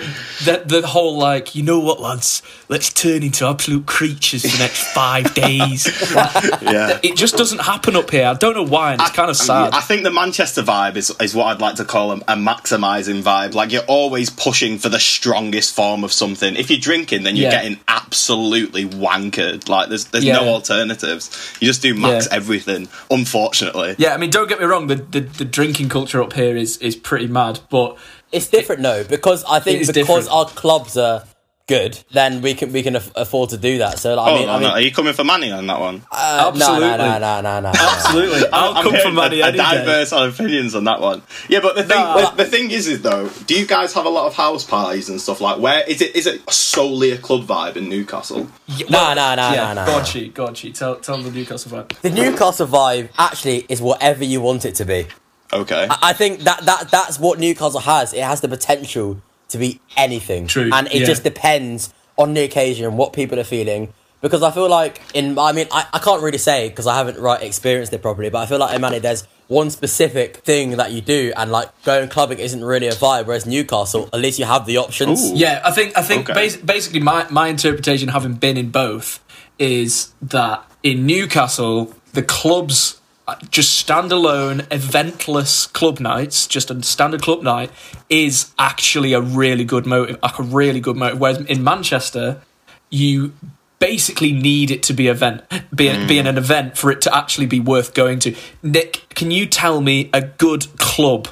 the, 0.66 0.80
the 0.82 0.88
whole 0.88 1.18
like 1.18 1.56
you 1.56 1.64
know 1.64 1.80
what 1.80 2.00
lads, 2.02 2.42
let's 2.70 2.92
turn 2.92 3.24
into 3.24 3.46
absolute 3.48 3.86
creatures 3.86 4.42
for 4.44 4.50
the 4.58 4.64
next 4.64 4.84
five 4.94 5.34
days. 5.44 5.86
Like, 6.14 6.62
Yeah. 6.62 7.00
it 7.04 7.16
just 7.16 7.36
doesn't 7.38 7.60
happen 7.62 7.96
up 7.96 8.10
here. 8.12 8.28
I 8.28 8.34
don't 8.34 8.56
know 8.56 8.66
why, 8.66 8.94
and 8.94 9.02
it's 9.02 9.12
kind 9.12 9.30
of 9.30 9.38
sad. 9.38 9.74
I 9.74 9.82
think 9.82 10.04
the 10.04 10.12
Manchester 10.12 10.62
vibe 10.64 10.96
is, 10.96 11.10
is 11.22 11.34
what 11.36 11.46
I'd 11.48 11.62
like 11.62 11.76
to 11.76 11.86
call 11.86 12.12
a, 12.12 12.16
a 12.18 12.36
maximising 12.36 13.22
vibe. 13.22 13.54
Like 13.54 13.72
you're 13.72 13.84
always 13.88 14.30
pushing 14.30 14.78
for 14.78 14.90
the 14.90 15.00
strongest 15.00 15.76
form 15.76 16.04
of 16.04 16.12
something. 16.12 16.56
If 16.56 16.70
you're 16.70 16.80
drinking, 16.80 17.24
then 17.24 17.36
you're 17.36 17.50
Yeah. 17.52 17.62
getting 17.62 17.80
absolutely 17.88 18.86
wankered. 18.86 19.68
Like 19.70 19.90
there's 19.90 20.06
there's 20.06 20.24
Yeah. 20.26 20.36
no 20.36 20.48
alternatives. 20.50 21.30
You 21.60 21.68
just 21.68 21.82
do 21.82 21.94
max 21.94 22.28
Yeah. 22.30 22.36
everything. 22.38 22.88
Unfortunately, 23.10 23.96
yeah, 23.98 24.14
I 24.14 24.18
mean, 24.18 24.30
don't 24.30 24.48
get 24.50 24.60
me 24.60 24.66
wrong. 24.66 24.88
The, 24.88 24.96
the 24.96 25.22
the 25.22 25.46
drinking 25.46 25.90
culture 25.90 26.22
up 26.22 26.34
here 26.34 26.56
is 26.58 26.78
is 26.78 26.96
pretty 26.96 27.28
mad, 27.28 27.53
but 27.70 27.98
It's 28.32 28.48
different, 28.48 28.82
no, 28.82 29.04
because 29.04 29.44
I 29.46 29.60
think 29.60 29.80
because 29.80 29.94
different. 29.94 30.30
our 30.32 30.46
clubs 30.46 30.98
are 30.98 31.24
good, 31.66 31.98
then 32.12 32.42
we 32.42 32.54
can 32.56 32.74
we 32.74 32.84
can 32.84 32.98
aff- 32.98 33.12
afford 33.16 33.50
to 33.52 33.58
do 33.58 33.78
that. 33.78 33.98
So 33.98 34.16
like, 34.16 34.28
oh 34.28 34.36
I 34.36 34.38
mean, 34.38 34.48
no, 34.48 34.52
I 34.52 34.56
mean, 34.60 34.64
no, 34.68 34.70
are 34.72 34.82
you 34.82 34.92
coming 34.92 35.14
for 35.14 35.24
Manny 35.24 35.50
on 35.50 35.66
that 35.68 35.80
one? 35.80 36.02
uh, 36.12 36.52
Absolutely. 36.54 36.88
no, 36.90 36.98
no, 36.98 37.20
no, 37.20 37.20
no, 37.20 37.42
no, 37.42 37.60
no. 37.62 37.70
absolutely, 37.80 38.42
I'll 38.52 38.76
I'm 38.76 38.84
come 38.84 38.96
for 39.02 39.12
Manny 39.14 39.40
a, 39.40 39.46
a 39.46 39.48
any 39.48 39.58
day. 39.60 39.64
diverse 39.76 40.12
on 40.12 40.28
opinions 40.28 40.76
on 40.76 40.84
that 40.84 41.00
one. 41.00 41.22
Yeah, 41.48 41.62
but 41.62 41.76
the 41.76 41.84
thing, 41.84 41.98
No. 41.98 42.32
the, 42.36 42.44
the 42.44 42.50
thing 42.50 42.70
is, 42.70 42.88
is 42.90 43.02
though, 43.02 43.30
do 43.48 43.58
you 43.58 43.66
guys 43.66 43.94
have 43.94 44.06
a 44.06 44.10
lot 44.10 44.28
of 44.28 44.34
house 44.36 44.66
parties 44.66 45.08
and 45.08 45.22
stuff 45.22 45.40
like? 45.40 45.58
Where 45.60 45.90
is 45.90 46.02
it? 46.02 46.14
Is 46.18 46.28
it 46.28 46.42
solely 46.52 47.12
a 47.12 47.18
club 47.18 47.44
vibe 47.46 47.78
in 47.78 47.88
Newcastle? 47.88 48.50
Yeah, 48.68 48.88
No, 48.90 49.14
no, 49.14 49.36
no, 49.36 49.52
yeah, 49.54 49.74
no, 49.74 49.74
no, 49.74 49.86
Go 49.86 49.92
on, 49.94 50.00
no. 50.00 50.06
Chi, 50.06 50.20
go 50.34 50.48
on, 50.48 50.56
Chi. 50.56 50.70
Tell, 50.72 50.98
tell 50.98 51.18
the 51.22 51.32
Newcastle 51.32 51.72
vibe. 51.72 51.98
The 52.02 52.10
Newcastle 52.10 52.68
vibe 52.68 53.08
actually 53.18 53.66
is 53.70 53.82
whatever 53.82 54.26
you 54.26 54.42
want 54.42 54.66
it 54.66 54.76
to 54.76 54.86
be. 54.86 55.08
Okay. 55.54 55.88
I 55.90 56.14
think 56.14 56.42
that, 56.42 56.66
that 56.66 56.90
that's 56.92 57.20
what 57.20 57.40
Newcastle 57.40 57.80
has. 57.80 58.14
It 58.14 58.24
has 58.24 58.42
the 58.42 58.48
potential 58.48 59.22
to 59.50 59.58
be 59.58 59.80
anything. 59.96 60.48
True, 60.48 60.70
And 60.74 60.88
it 60.88 61.02
yeah. 61.02 61.06
just 61.06 61.24
depends 61.24 61.94
on 62.18 62.34
the 62.34 62.42
occasion, 62.44 62.86
and 62.86 62.98
what 62.98 63.14
people 63.14 63.40
are 63.40 63.44
feeling. 63.44 63.94
Because 64.22 64.42
I 64.42 64.52
feel 64.52 64.70
like 64.70 65.02
in, 65.14 65.38
I 65.38 65.52
mean, 65.52 65.68
I, 65.72 65.86
I 65.92 66.00
can't 66.00 66.24
really 66.24 66.38
say 66.38 66.70
because 66.70 66.88
I 66.88 66.96
haven't 66.96 67.20
right 67.20 67.42
experienced 67.44 67.92
it 67.92 68.02
properly, 68.02 68.30
but 68.30 68.40
I 68.40 68.46
feel 68.46 68.58
like 68.58 68.74
in 68.74 68.80
Manny 68.82 69.00
there's 69.00 69.28
one 69.48 69.70
specific 69.70 70.38
thing 70.38 70.78
that 70.78 70.92
you 70.94 71.02
do, 71.02 71.34
and 71.36 71.52
like 71.52 71.70
going 71.84 72.08
clubbing 72.08 72.40
isn't 72.40 72.64
really 72.64 72.88
a 72.88 72.94
vibe. 72.94 73.26
Whereas 73.26 73.46
Newcastle, 73.46 74.10
at 74.14 74.22
least 74.22 74.40
you 74.40 74.46
have 74.46 74.66
the 74.66 74.78
options. 74.78 75.32
Ooh. 75.32 75.36
Yeah, 75.36 75.62
I 75.66 75.72
think 75.72 75.98
I 75.98 76.02
think 76.04 76.30
Okay. 76.30 76.48
basi- 76.48 76.66
basically 76.66 77.02
my 77.02 77.28
my 77.30 77.50
interpretation, 77.50 78.08
having 78.10 78.36
been 78.36 78.56
in 78.56 78.70
both, 78.72 79.20
is 79.60 80.14
that 80.22 80.64
in 80.84 81.06
Newcastle 81.06 81.94
the 82.14 82.24
clubs 82.24 83.02
just 83.50 83.86
standalone 83.86 84.68
eventless 84.70 85.72
club 85.72 86.00
nights, 86.00 86.48
just 86.48 86.70
a 86.70 86.84
standard 86.84 87.22
club 87.22 87.42
night, 87.42 87.72
is 88.10 88.52
actually 88.60 89.14
a 89.14 89.22
really 89.22 89.64
good 89.64 89.86
motive, 89.86 90.20
like 90.22 90.40
a 90.40 90.44
really 90.44 90.80
good 90.80 90.96
motive. 90.96 91.20
Whereas 91.20 91.42
in 91.42 91.64
Manchester, 91.64 92.42
you 92.90 93.34
basically 93.80 94.32
need 94.32 94.72
it 94.72 94.84
to 94.84 94.94
be 94.94 95.08
event 95.08 95.44
be, 95.76 96.06
be 96.08 96.18
an 96.18 96.28
event 96.38 96.78
for 96.78 96.90
it 96.92 97.02
to 97.02 97.16
actually 97.16 97.48
be 97.48 97.60
worth 97.60 97.94
going 97.94 98.20
to. 98.20 98.36
Nick, 98.62 99.04
can 99.10 99.32
you 99.32 99.46
tell 99.46 99.82
me 99.82 100.10
a 100.14 100.22
good 100.22 100.78
club 100.78 101.28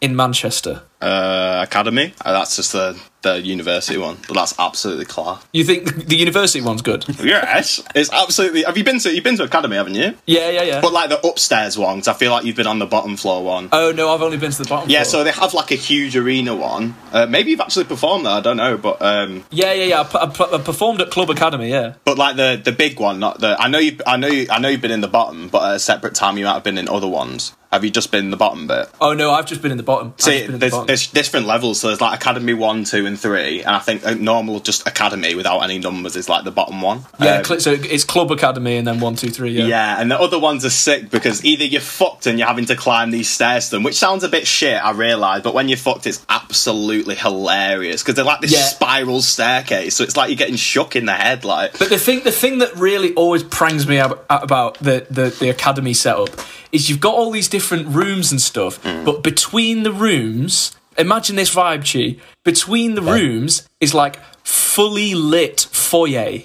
in 0.00 0.14
Manchester? 0.14 0.82
uh, 1.00 1.64
Academy. 1.66 2.14
Uh, 2.24 2.32
that's 2.32 2.56
just 2.56 2.72
the 2.72 2.98
the 3.26 3.40
university 3.40 3.98
one, 3.98 4.16
but 4.28 4.34
that's 4.34 4.54
absolutely 4.58 5.04
class. 5.04 5.44
You 5.52 5.64
think 5.64 6.06
the, 6.06 6.16
university 6.16 6.60
one's 6.60 6.82
good? 6.82 7.04
Yes, 7.26 7.82
it's 7.94 8.12
absolutely. 8.12 8.62
Have 8.62 8.78
you 8.78 8.84
been 8.84 8.98
to? 9.00 9.12
You've 9.12 9.24
been 9.24 9.36
to 9.36 9.42
Academy, 9.44 9.76
haven't 9.76 9.94
you? 9.94 10.14
Yeah, 10.26 10.50
yeah, 10.50 10.62
yeah. 10.62 10.80
But 10.80 10.92
like 10.92 11.08
the 11.10 11.26
upstairs 11.26 11.76
ones, 11.76 12.06
I 12.08 12.12
feel 12.14 12.30
like 12.30 12.44
you've 12.44 12.56
been 12.56 12.66
on 12.68 12.78
the 12.78 12.86
bottom 12.86 13.16
floor 13.16 13.42
one. 13.44 13.68
Oh 13.72 13.90
no, 13.92 14.10
I've 14.14 14.22
only 14.22 14.36
been 14.36 14.52
to 14.52 14.62
the 14.62 14.68
bottom. 14.68 14.88
yeah, 14.88 15.02
floor. 15.02 15.10
so 15.10 15.24
they 15.24 15.32
have 15.32 15.54
like 15.54 15.70
a 15.72 15.76
huge 15.76 16.16
arena 16.16 16.54
one. 16.54 16.94
Uh, 17.12 17.26
maybe 17.26 17.50
you've 17.50 17.60
actually 17.60 17.84
performed 17.84 18.26
there. 18.26 18.34
I 18.34 18.40
don't 18.40 18.56
know, 18.56 18.76
but 18.78 19.02
um, 19.02 19.44
yeah, 19.50 19.72
yeah, 19.72 19.84
yeah. 19.84 20.00
I, 20.00 20.26
pu- 20.26 20.54
I 20.54 20.58
performed 20.58 21.00
at 21.00 21.10
Club 21.10 21.30
Academy. 21.30 21.70
Yeah. 21.70 21.94
but 22.04 22.16
like 22.16 22.36
the 22.36 22.60
the 22.62 22.72
big 22.72 23.00
one, 23.00 23.18
not 23.18 23.40
the. 23.40 23.56
I 23.58 23.68
know 23.68 23.78
you. 23.78 23.98
I 24.06 24.16
know 24.16 24.28
you. 24.28 24.46
I 24.50 24.58
know 24.58 24.68
you've 24.68 24.80
been 24.82 24.90
in 24.92 25.00
the 25.00 25.08
bottom, 25.08 25.48
but 25.48 25.68
at 25.70 25.76
a 25.76 25.80
separate 25.80 26.14
time 26.14 26.38
you 26.38 26.44
might 26.44 26.54
have 26.54 26.64
been 26.64 26.78
in 26.78 26.88
other 26.88 27.08
ones. 27.08 27.54
Have 27.72 27.84
you 27.84 27.90
just 27.90 28.12
been 28.12 28.24
in 28.26 28.30
the 28.30 28.36
bottom 28.36 28.66
bit? 28.68 28.88
Oh 29.00 29.12
no, 29.12 29.32
I've 29.32 29.44
just 29.46 29.60
been 29.60 29.72
in 29.72 29.76
the 29.76 29.82
bottom. 29.82 30.14
See, 30.18 30.44
in 30.44 30.52
the 30.52 30.58
there's, 30.58 30.84
there's 30.86 31.06
different 31.08 31.46
levels. 31.46 31.80
So 31.80 31.88
there's 31.88 32.00
like 32.00 32.14
Academy 32.18 32.54
one, 32.54 32.84
two, 32.84 33.06
and 33.06 33.18
three, 33.18 33.60
and 33.60 33.70
I 33.74 33.80
think 33.80 34.02
a 34.06 34.14
normal 34.14 34.60
just 34.60 34.86
Academy 34.86 35.34
without 35.34 35.60
any 35.60 35.78
numbers 35.78 36.14
is 36.16 36.28
like 36.28 36.44
the 36.44 36.52
bottom 36.52 36.80
one. 36.80 37.02
yeah, 37.20 37.42
Um, 37.48 37.60
so 37.60 37.72
it's 37.72 38.04
Club 38.04 38.30
Academy 38.30 38.76
and 38.76 38.86
then 38.86 39.00
one, 39.00 39.16
two, 39.16 39.30
three. 39.30 39.50
Yeah. 39.50 39.64
Yeah, 39.66 40.00
and 40.00 40.10
the 40.10 40.18
other 40.18 40.38
ones 40.38 40.64
are 40.64 40.70
sick 40.70 41.10
because 41.10 41.44
either 41.44 41.64
you're 41.64 41.80
fucked 41.80 42.26
and 42.26 42.38
you're 42.38 42.48
having 42.48 42.66
to 42.66 42.76
climb 42.76 43.10
these 43.10 43.28
stairs 43.28 43.66
to 43.70 43.76
them, 43.76 43.82
which 43.82 43.96
sounds 43.96 44.22
a 44.22 44.28
bit 44.28 44.46
shit, 44.46 44.82
I 44.82 44.92
realise, 44.92 45.42
but 45.42 45.52
when 45.52 45.68
you're 45.68 45.76
fucked, 45.76 46.06
it's 46.06 46.24
absolutely 46.28 47.16
hilarious 47.16 48.02
because 48.02 48.14
they're 48.14 48.24
like 48.24 48.40
this 48.40 48.52
Yeah. 48.52 48.62
spiral 48.62 49.20
staircase, 49.22 49.96
so 49.96 50.04
it's 50.04 50.16
like 50.16 50.30
you're 50.30 50.36
getting 50.36 50.56
shook 50.56 50.94
in 50.96 51.06
the 51.06 51.12
head, 51.14 51.44
like. 51.44 51.78
But 51.78 51.88
the 51.90 51.98
thing, 51.98 52.22
the 52.22 52.32
thing 52.32 52.58
that 52.58 52.74
really 52.76 53.12
always 53.14 53.42
prangs 53.42 53.86
me 53.88 53.98
ab- 53.98 54.20
about 54.30 54.78
the, 54.78 55.06
the, 55.10 55.30
the 55.38 55.48
academy 55.50 55.94
setup 55.94 56.28
is 56.72 56.88
you've 56.90 57.00
got 57.00 57.14
all 57.14 57.30
these 57.30 57.48
different 57.56 57.86
rooms 58.00 58.26
and 58.32 58.40
stuff, 58.40 58.74
Mm. 58.82 59.04
but 59.08 59.16
between 59.22 59.82
the 59.82 59.92
rooms, 59.92 60.52
imagine 60.98 61.34
this 61.36 61.52
vibe, 61.54 61.82
Chi. 61.90 62.06
Between 62.44 62.94
the 62.98 63.02
rooms 63.16 63.52
is 63.80 63.92
like 64.02 64.16
fully 64.44 65.14
lit 65.14 65.58
foyer. 65.72 66.30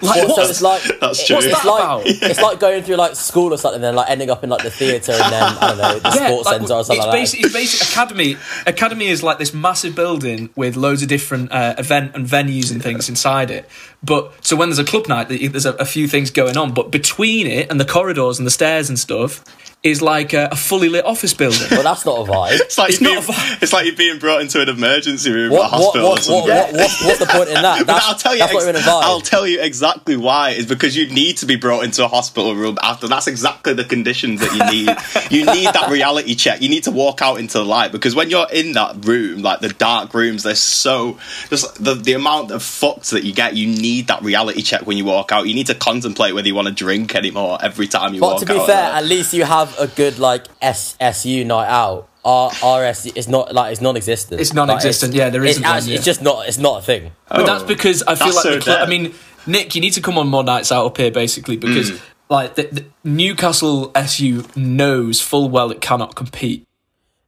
like 0.00 0.20
so 0.22 0.26
what's- 0.28 0.50
it's 0.50 0.62
like 0.62 0.82
That's 1.00 1.26
true. 1.26 1.36
It's 1.38 1.46
that 1.46 1.64
like 1.64 1.82
about? 1.82 2.02
it's 2.30 2.40
like 2.40 2.58
going 2.60 2.82
through 2.84 2.96
like 3.04 3.14
school 3.16 3.52
or 3.52 3.58
something, 3.58 3.76
and 3.80 3.84
then 3.84 3.94
like 4.00 4.08
ending 4.14 4.30
up 4.30 4.42
in 4.44 4.50
like 4.50 4.62
the 4.62 4.70
theatre 4.70 5.12
and 5.12 5.32
then 5.34 5.42
I 5.42 5.68
don't 5.68 5.78
know 5.78 5.98
the 5.98 6.10
sports 6.22 6.46
like, 6.46 6.56
centre 6.58 6.74
or 6.74 6.84
something 6.84 6.96
it's 6.98 7.06
like 7.06 7.12
basic, 7.20 7.40
that. 7.40 7.46
It's 7.46 7.54
basic 7.54 7.88
academy. 7.90 8.36
Academy 8.66 9.06
is 9.08 9.22
like 9.22 9.38
this 9.38 9.52
massive 9.52 9.94
building 9.94 10.50
with 10.56 10.76
loads 10.76 11.02
of 11.02 11.08
different 11.08 11.50
uh, 11.52 11.74
event 11.78 12.12
and 12.14 12.26
venues 12.26 12.70
and 12.72 12.82
things 12.82 13.08
inside 13.08 13.50
it. 13.50 13.68
But 14.02 14.22
so 14.46 14.54
when 14.56 14.68
there's 14.68 14.78
a 14.78 14.90
club 14.92 15.08
night, 15.08 15.26
there's 15.28 15.66
a, 15.66 15.74
a 15.74 15.84
few 15.84 16.06
things 16.08 16.30
going 16.30 16.56
on. 16.56 16.72
But 16.74 16.90
between 16.90 17.46
it 17.46 17.70
and 17.70 17.80
the 17.80 17.84
corridors 17.96 18.38
and 18.38 18.46
the 18.46 18.50
stairs 18.60 18.88
and 18.88 18.98
stuff 18.98 19.42
is 19.84 20.02
like 20.02 20.32
a, 20.32 20.48
a 20.50 20.56
fully 20.56 20.88
lit 20.88 21.04
office 21.04 21.32
building. 21.34 21.66
But 21.70 21.82
that's 21.82 22.04
not 22.04 22.18
a 22.26 22.30
vibe. 22.30 22.58
It's 22.60 22.76
like, 22.76 22.90
It's 22.90 23.00
you're 23.00 23.14
not 23.14 23.26
being, 23.26 23.36
a 23.36 23.40
vi- 23.40 23.58
it's 23.62 23.72
like 23.72 23.86
you're 23.86 23.94
being 23.94 24.18
brought 24.18 24.40
into 24.40 24.60
an 24.60 24.68
emergency 24.68 25.30
room 25.30 25.52
What, 25.52 25.72
at 25.72 25.78
a 25.78 25.80
what, 25.80 25.94
hospital 25.94 26.06
or 26.06 26.10
what, 26.10 26.16
what, 26.18 26.22
something. 26.24 26.50
what, 26.50 26.72
what, 26.72 26.90
what's 27.06 27.18
the 27.20 27.26
point 27.26 27.48
in 27.50 27.54
that? 27.54 27.86
That's, 27.86 28.06
I'll 28.08 28.14
tell 28.16 28.32
you. 28.34 28.40
that's 28.40 28.52
not 28.52 28.58
ex- 28.62 28.68
even 28.68 28.76
a 28.76 28.84
vibe. 28.84 29.02
I'll 29.02 29.20
tell 29.20 29.46
you 29.46 29.60
exactly 29.62 30.16
why. 30.16 30.50
Is 30.50 30.66
because 30.66 30.96
you 30.96 31.06
need 31.08 31.36
to 31.38 31.46
be 31.46 31.54
brought 31.54 31.84
into 31.84 32.04
a 32.04 32.08
hospital 32.08 32.56
room 32.56 32.76
after. 32.82 33.06
That's 33.06 33.28
exactly 33.28 33.72
the 33.74 33.84
conditions 33.84 34.40
that 34.40 34.52
you 34.52 34.64
need. 34.68 35.30
you 35.38 35.46
need 35.46 35.66
that 35.72 35.90
reality 35.92 36.34
check. 36.34 36.60
You 36.60 36.68
need 36.68 36.82
to 36.84 36.90
walk 36.90 37.22
out 37.22 37.38
into 37.38 37.58
the 37.58 37.64
light 37.64 37.92
because 37.92 38.16
when 38.16 38.30
you're 38.30 38.50
in 38.52 38.72
that 38.72 39.04
room, 39.06 39.42
like 39.42 39.60
the 39.60 39.68
dark 39.68 40.12
rooms, 40.12 40.42
they're 40.42 40.56
so 40.56 41.18
just 41.50 41.82
the 41.82 41.94
the 41.94 42.14
amount 42.14 42.50
of 42.50 42.62
fucks 42.62 43.10
that 43.10 43.22
you 43.22 43.32
get. 43.32 43.54
You 43.54 43.68
need 43.68 44.08
that 44.08 44.22
reality 44.22 44.62
check 44.62 44.86
when 44.86 44.96
you 44.96 45.04
walk 45.04 45.30
out. 45.30 45.46
You 45.46 45.54
need 45.54 45.68
to 45.68 45.74
contemplate 45.76 46.34
whether 46.34 46.48
you 46.48 46.54
want 46.56 46.66
to 46.66 46.74
drink 46.74 47.14
anymore 47.14 47.58
every 47.62 47.86
time 47.86 48.12
you 48.14 48.20
But 48.20 48.26
walk 48.26 48.34
out. 48.34 48.40
But 48.40 48.46
to 48.48 48.54
be 48.54 48.60
out. 48.60 48.66
fair, 48.66 48.92
at 48.92 49.04
least 49.04 49.32
you 49.32 49.44
have 49.44 49.67
have 49.68 49.78
a 49.80 49.86
good 49.94 50.18
like 50.18 50.44
SSU 50.60 51.44
night 51.46 51.68
out, 51.68 52.08
our 52.24 52.50
RS 52.82 53.06
is 53.06 53.28
not 53.28 53.54
like 53.54 53.72
it's 53.72 53.80
non-existent. 53.80 54.40
It's 54.40 54.52
non-existent, 54.52 55.12
Like, 55.12 55.18
yeah, 55.18 55.30
there 55.30 55.44
it's, 55.44 55.52
isn't 55.52 55.62
one, 55.64 55.76
actually- 55.76 55.94
it's 55.94 56.04
just 56.04 56.22
not. 56.22 56.46
It's 56.48 56.58
not 56.58 56.80
a 56.80 56.82
thing. 56.82 57.12
But 57.28 57.46
that's 57.46 57.62
Oh, 57.64 57.66
because 57.66 58.02
I 58.02 58.14
feel 58.14 58.26
like 58.34 58.42
so 58.42 58.54
the 58.56 58.60
club. 58.60 58.86
I 58.86 58.90
mean, 58.90 59.14
Nick, 59.46 59.74
you 59.74 59.80
need 59.80 59.92
to 59.94 60.00
come 60.00 60.18
on 60.18 60.28
more 60.28 60.44
nights 60.44 60.70
out 60.72 60.84
up 60.86 60.96
here, 60.96 61.10
basically, 61.10 61.56
because 61.56 61.90
Mm. 61.92 62.00
like 62.28 62.54
the, 62.56 62.62
the 62.64 62.84
Newcastle 63.04 63.90
SU 63.94 64.44
knows 64.56 65.20
full 65.20 65.48
well 65.48 65.70
it 65.70 65.80
cannot 65.80 66.14
compete. 66.14 66.64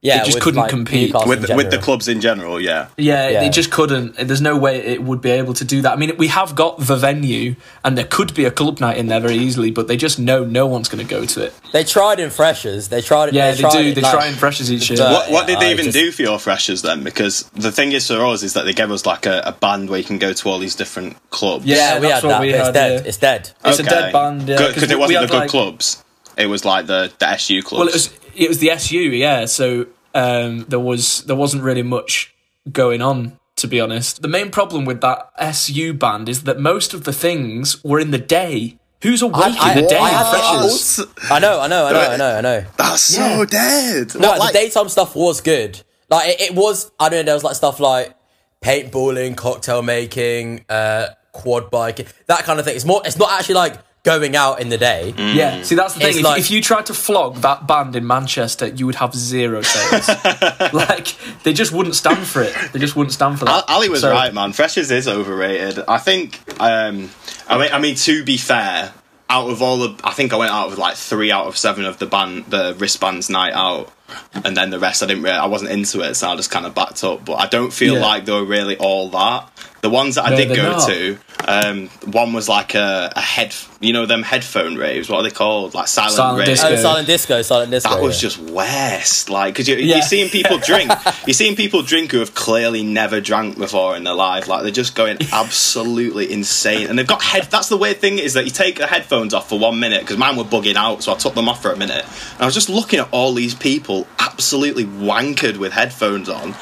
Yeah, 0.03 0.21
It 0.21 0.25
just 0.25 0.35
with, 0.37 0.43
couldn't 0.43 0.61
like, 0.61 0.69
compete. 0.71 1.13
With 1.27 1.47
in 1.47 1.55
with 1.55 1.69
the 1.69 1.77
clubs 1.77 2.07
in 2.07 2.21
general, 2.21 2.59
yeah. 2.59 2.87
Yeah, 2.97 3.29
Yeah. 3.29 3.43
it 3.43 3.51
just 3.53 3.69
couldn't. 3.69 4.15
There's 4.17 4.41
no 4.41 4.57
way 4.57 4.77
it 4.79 5.03
would 5.03 5.21
be 5.21 5.29
able 5.29 5.53
to 5.53 5.63
do 5.63 5.83
that. 5.83 5.93
I 5.93 5.95
mean, 5.95 6.17
we 6.17 6.25
have 6.25 6.55
got 6.55 6.79
the 6.79 6.95
venue, 6.95 7.55
and 7.85 7.95
there 7.95 8.05
could 8.05 8.33
be 8.33 8.45
a 8.45 8.49
club 8.49 8.79
night 8.79 8.97
in 8.97 9.05
there 9.09 9.19
very 9.19 9.35
easily, 9.37 9.69
but 9.69 9.87
they 9.87 9.97
just 9.97 10.17
know 10.17 10.43
no 10.43 10.65
one's 10.65 10.89
going 10.89 11.05
to 11.05 11.09
go 11.09 11.23
to 11.25 11.43
it. 11.43 11.53
They 11.71 11.83
tried 11.83 12.19
in 12.19 12.31
freshers. 12.31 12.87
They 12.87 13.01
tried 13.01 13.29
it. 13.29 13.35
Yeah, 13.35 13.51
they, 13.51 13.57
they, 13.57 13.61
tried 13.61 13.71
do. 13.73 13.79
it, 13.89 13.93
They 13.95 14.01
like- 14.01 14.11
try 14.11 14.25
and 14.25 14.35
freshers 14.35 14.71
each 14.71 14.89
year. 14.89 14.97
But- 14.97 15.11
What, 15.13 15.31
what 15.31 15.47
did 15.47 15.59
they 15.59 15.67
I 15.67 15.71
even 15.73 15.85
just- 15.85 15.97
do 15.97 16.11
for 16.11 16.23
your 16.23 16.39
freshers 16.39 16.81
then? 16.81 17.03
Because 17.03 17.43
the 17.53 17.71
thing 17.71 17.91
is 17.91 18.07
for 18.07 18.25
us 18.25 18.41
is 18.41 18.53
that 18.53 18.63
they 18.63 18.73
gave 18.73 18.89
us 18.89 19.05
like 19.05 19.27
a, 19.27 19.43
a 19.45 19.51
band 19.51 19.91
where 19.91 19.99
you 19.99 20.05
can 20.05 20.17
go 20.17 20.33
to 20.33 20.49
all 20.49 20.57
these 20.57 20.73
different 20.75 21.15
clubs. 21.29 21.65
Yeah, 21.65 21.75
Yeah, 21.75 21.99
we 21.99 22.07
had 22.07 22.23
that. 22.23 22.41
we 22.41 22.51
but 22.53 22.59
it's 22.59 22.69
dead. 22.71 22.91
yeah. 23.03 23.07
It's 23.07 23.17
dead. 23.17 23.51
It's 23.65 23.77
a 23.79 23.83
dead 23.83 24.11
band, 24.13 24.49
yeah, 24.49 24.57
'cause 24.57 24.73
because 24.73 24.89
we- 24.89 24.95
it 24.95 24.97
wasn't 24.99 25.19
had, 25.19 25.29
the 25.29 25.31
good 25.33 25.39
like- 25.41 25.49
clubs. 25.51 26.03
It 26.37 26.45
was 26.47 26.63
like 26.65 26.87
the, 26.87 27.11
the 27.19 27.27
SU 27.27 27.61
clubs. 27.61 27.79
Well, 27.79 27.87
it 27.89 27.93
was 27.93 28.09
it 28.35 28.47
was 28.47 28.59
the 28.59 28.71
SU, 28.71 28.97
yeah. 28.99 29.45
So 29.45 29.87
um, 30.13 30.65
there 30.67 30.79
was 30.79 31.23
there 31.23 31.35
wasn't 31.35 31.63
really 31.63 31.83
much 31.83 32.33
going 32.71 33.01
on, 33.01 33.39
to 33.57 33.67
be 33.67 33.79
honest. 33.79 34.21
The 34.21 34.27
main 34.27 34.51
problem 34.51 34.85
with 34.85 35.01
that 35.01 35.29
SU 35.39 35.93
band 35.93 36.29
is 36.29 36.43
that 36.43 36.59
most 36.59 36.93
of 36.93 37.03
the 37.03 37.13
things 37.13 37.83
were 37.83 37.99
in 37.99 38.11
the 38.11 38.17
day. 38.19 38.77
Who's 39.03 39.21
awake 39.23 39.55
I- 39.59 39.73
in 39.77 39.83
the 39.83 39.89
day? 39.89 39.97
I 39.97 40.09
had 40.09 40.29
freshers? 40.29 40.99
I 41.31 41.39
know. 41.39 41.59
I 41.59 41.67
know. 41.67 41.87
I 41.87 41.91
know. 41.91 41.99
I 42.11 42.17
know. 42.17 42.35
I 42.37 42.41
know. 42.41 42.65
That's 42.77 43.17
Yeah. 43.17 43.35
so 43.37 43.45
dead. 43.45 44.13
No, 44.15 44.29
What, 44.29 44.39
like- 44.39 44.53
the 44.53 44.59
daytime 44.59 44.89
stuff 44.89 45.15
was 45.15 45.41
good. 45.41 45.81
Like 46.09 46.29
it, 46.29 46.41
it 46.41 46.55
was. 46.55 46.91
I 46.99 47.09
don't 47.09 47.19
know. 47.19 47.23
There 47.23 47.33
was 47.33 47.43
like 47.43 47.55
stuff 47.55 47.79
like 47.79 48.13
paintballing, 48.61 49.35
cocktail 49.37 49.81
making, 49.81 50.65
uh, 50.69 51.07
quad 51.31 51.71
biking, 51.71 52.05
that 52.27 52.43
kind 52.43 52.59
of 52.59 52.65
thing. 52.65 52.75
It's 52.75 52.85
more. 52.85 53.01
It's 53.05 53.17
not 53.17 53.31
actually 53.31 53.55
like 53.55 53.77
going 54.03 54.35
out 54.35 54.59
in 54.59 54.69
the 54.69 54.77
day. 54.77 55.13
Yeah, 55.17 55.61
see 55.63 55.75
that's 55.75 55.93
the 55.93 55.99
thing. 55.99 56.17
If, 56.17 56.23
like- 56.23 56.39
if 56.39 56.49
you 56.51 56.61
tried 56.61 56.87
to 56.87 56.93
flog 56.93 57.35
that 57.37 57.67
band 57.67 57.95
in 57.95 58.05
Manchester, 58.07 58.67
you 58.67 58.85
would 58.87 58.95
have 58.95 59.13
zero 59.15 59.61
sales. 59.61 60.07
like 60.73 61.15
they 61.43 61.53
just 61.53 61.71
wouldn't 61.71 61.95
stand 61.95 62.25
for 62.25 62.41
it. 62.41 62.55
They 62.73 62.79
just 62.79 62.95
wouldn't 62.95 63.13
stand 63.13 63.37
for 63.39 63.45
that. 63.45 63.65
Ali 63.69 63.89
was 63.89 64.01
So- 64.01 64.11
right, 64.11 64.33
man. 64.33 64.53
Freshers 64.53 64.89
is 64.91 65.07
overrated. 65.07 65.83
I 65.87 65.97
think. 65.97 66.39
Um, 66.59 67.09
I 67.47 67.57
mean, 67.57 67.71
I 67.71 67.79
mean, 67.79 67.95
to 67.95 68.23
be 68.23 68.37
fair, 68.37 68.93
out 69.29 69.49
of 69.49 69.61
all 69.61 69.77
the, 69.77 69.99
I 70.03 70.11
think 70.11 70.33
I 70.33 70.37
went 70.37 70.51
out 70.51 70.69
with 70.69 70.77
like 70.79 70.95
three 70.95 71.31
out 71.31 71.45
of 71.47 71.57
seven 71.57 71.85
of 71.85 71.99
the 71.99 72.05
band, 72.05 72.45
the 72.45 72.75
wristbands 72.77 73.29
night 73.29 73.53
out, 73.53 73.91
and 74.33 74.55
then 74.55 74.69
the 74.69 74.79
rest 74.79 75.03
I 75.03 75.05
didn't 75.07 75.23
really, 75.23 75.35
I 75.35 75.45
wasn't 75.47 75.71
into 75.71 76.01
it, 76.01 76.15
so 76.15 76.29
I 76.29 76.35
just 76.35 76.51
kind 76.51 76.65
of 76.65 76.73
backed 76.75 77.03
up. 77.03 77.25
But 77.25 77.35
I 77.35 77.47
don't 77.47 77.71
feel 77.71 77.95
Yeah. 77.95 78.01
like 78.01 78.25
they 78.25 78.31
were 78.31 78.43
really 78.45 78.77
all 78.77 79.09
that. 79.09 79.49
The 79.81 79.89
ones 79.89 80.13
that 80.15 80.25
I 80.25 80.29
No, 80.31 80.35
did 80.37 80.55
go 80.55 80.71
not. 80.73 80.87
to, 80.89 81.17
um, 81.47 81.87
one 82.05 82.33
was 82.33 82.47
like 82.47 82.75
a, 82.75 83.11
a 83.15 83.19
head, 83.19 83.55
you 83.79 83.93
know, 83.93 84.05
them 84.05 84.21
headphone 84.21 84.75
raves. 84.75 85.09
What 85.09 85.17
are 85.21 85.23
they 85.23 85.31
called? 85.31 85.73
Like 85.73 85.87
silent, 85.87 86.13
Silent 86.13 86.37
raves. 86.37 86.49
disco. 86.61 86.67
Oh, 86.67 86.75
silent 86.75 87.07
disco, 87.07 87.41
silent 87.41 87.71
disco. 87.71 87.89
That 87.89 88.01
was 88.03 88.21
just 88.21 88.37
west, 88.37 89.31
like 89.31 89.55
because 89.55 89.67
you, 89.67 89.77
Yeah. 89.77 89.95
you're 89.95 90.01
seeing 90.03 90.29
people 90.29 90.57
drink. 90.63 90.91
you're 91.25 91.33
seeing 91.33 91.55
people 91.55 91.81
drink 91.81 92.11
who 92.11 92.19
have 92.19 92.35
clearly 92.35 92.83
never 92.83 93.19
drank 93.21 93.57
before 93.57 93.95
in 93.97 94.03
their 94.03 94.13
life. 94.13 94.47
Like 94.47 94.61
they're 94.61 94.71
just 94.71 94.93
going 94.93 95.17
absolutely 95.31 96.31
insane, 96.31 96.87
and 96.87 96.99
they've 96.99 97.07
got 97.07 97.23
head. 97.23 97.47
That's 97.49 97.69
the 97.69 97.77
weird 97.77 97.99
thing 97.99 98.19
is 98.19 98.35
that 98.35 98.45
you 98.45 98.51
take 98.51 98.77
the 98.77 98.85
headphones 98.85 99.33
off 99.33 99.49
for 99.49 99.57
one 99.57 99.79
minute 99.79 100.01
because 100.01 100.17
mine 100.17 100.35
were 100.37 100.43
bugging 100.43 100.75
out, 100.75 101.01
so 101.01 101.11
I 101.11 101.15
took 101.15 101.33
them 101.33 101.49
off 101.49 101.61
for 101.61 101.71
a 101.71 101.77
minute. 101.77 102.05
And 102.33 102.41
I 102.41 102.45
was 102.45 102.53
just 102.53 102.69
looking 102.69 102.99
at 102.99 103.07
all 103.11 103.33
these 103.33 103.55
people 103.55 104.00
absolutely 104.19 104.85
wankered 104.85 105.57
with 105.57 105.71
headphones 105.73 106.29
on. 106.29 106.55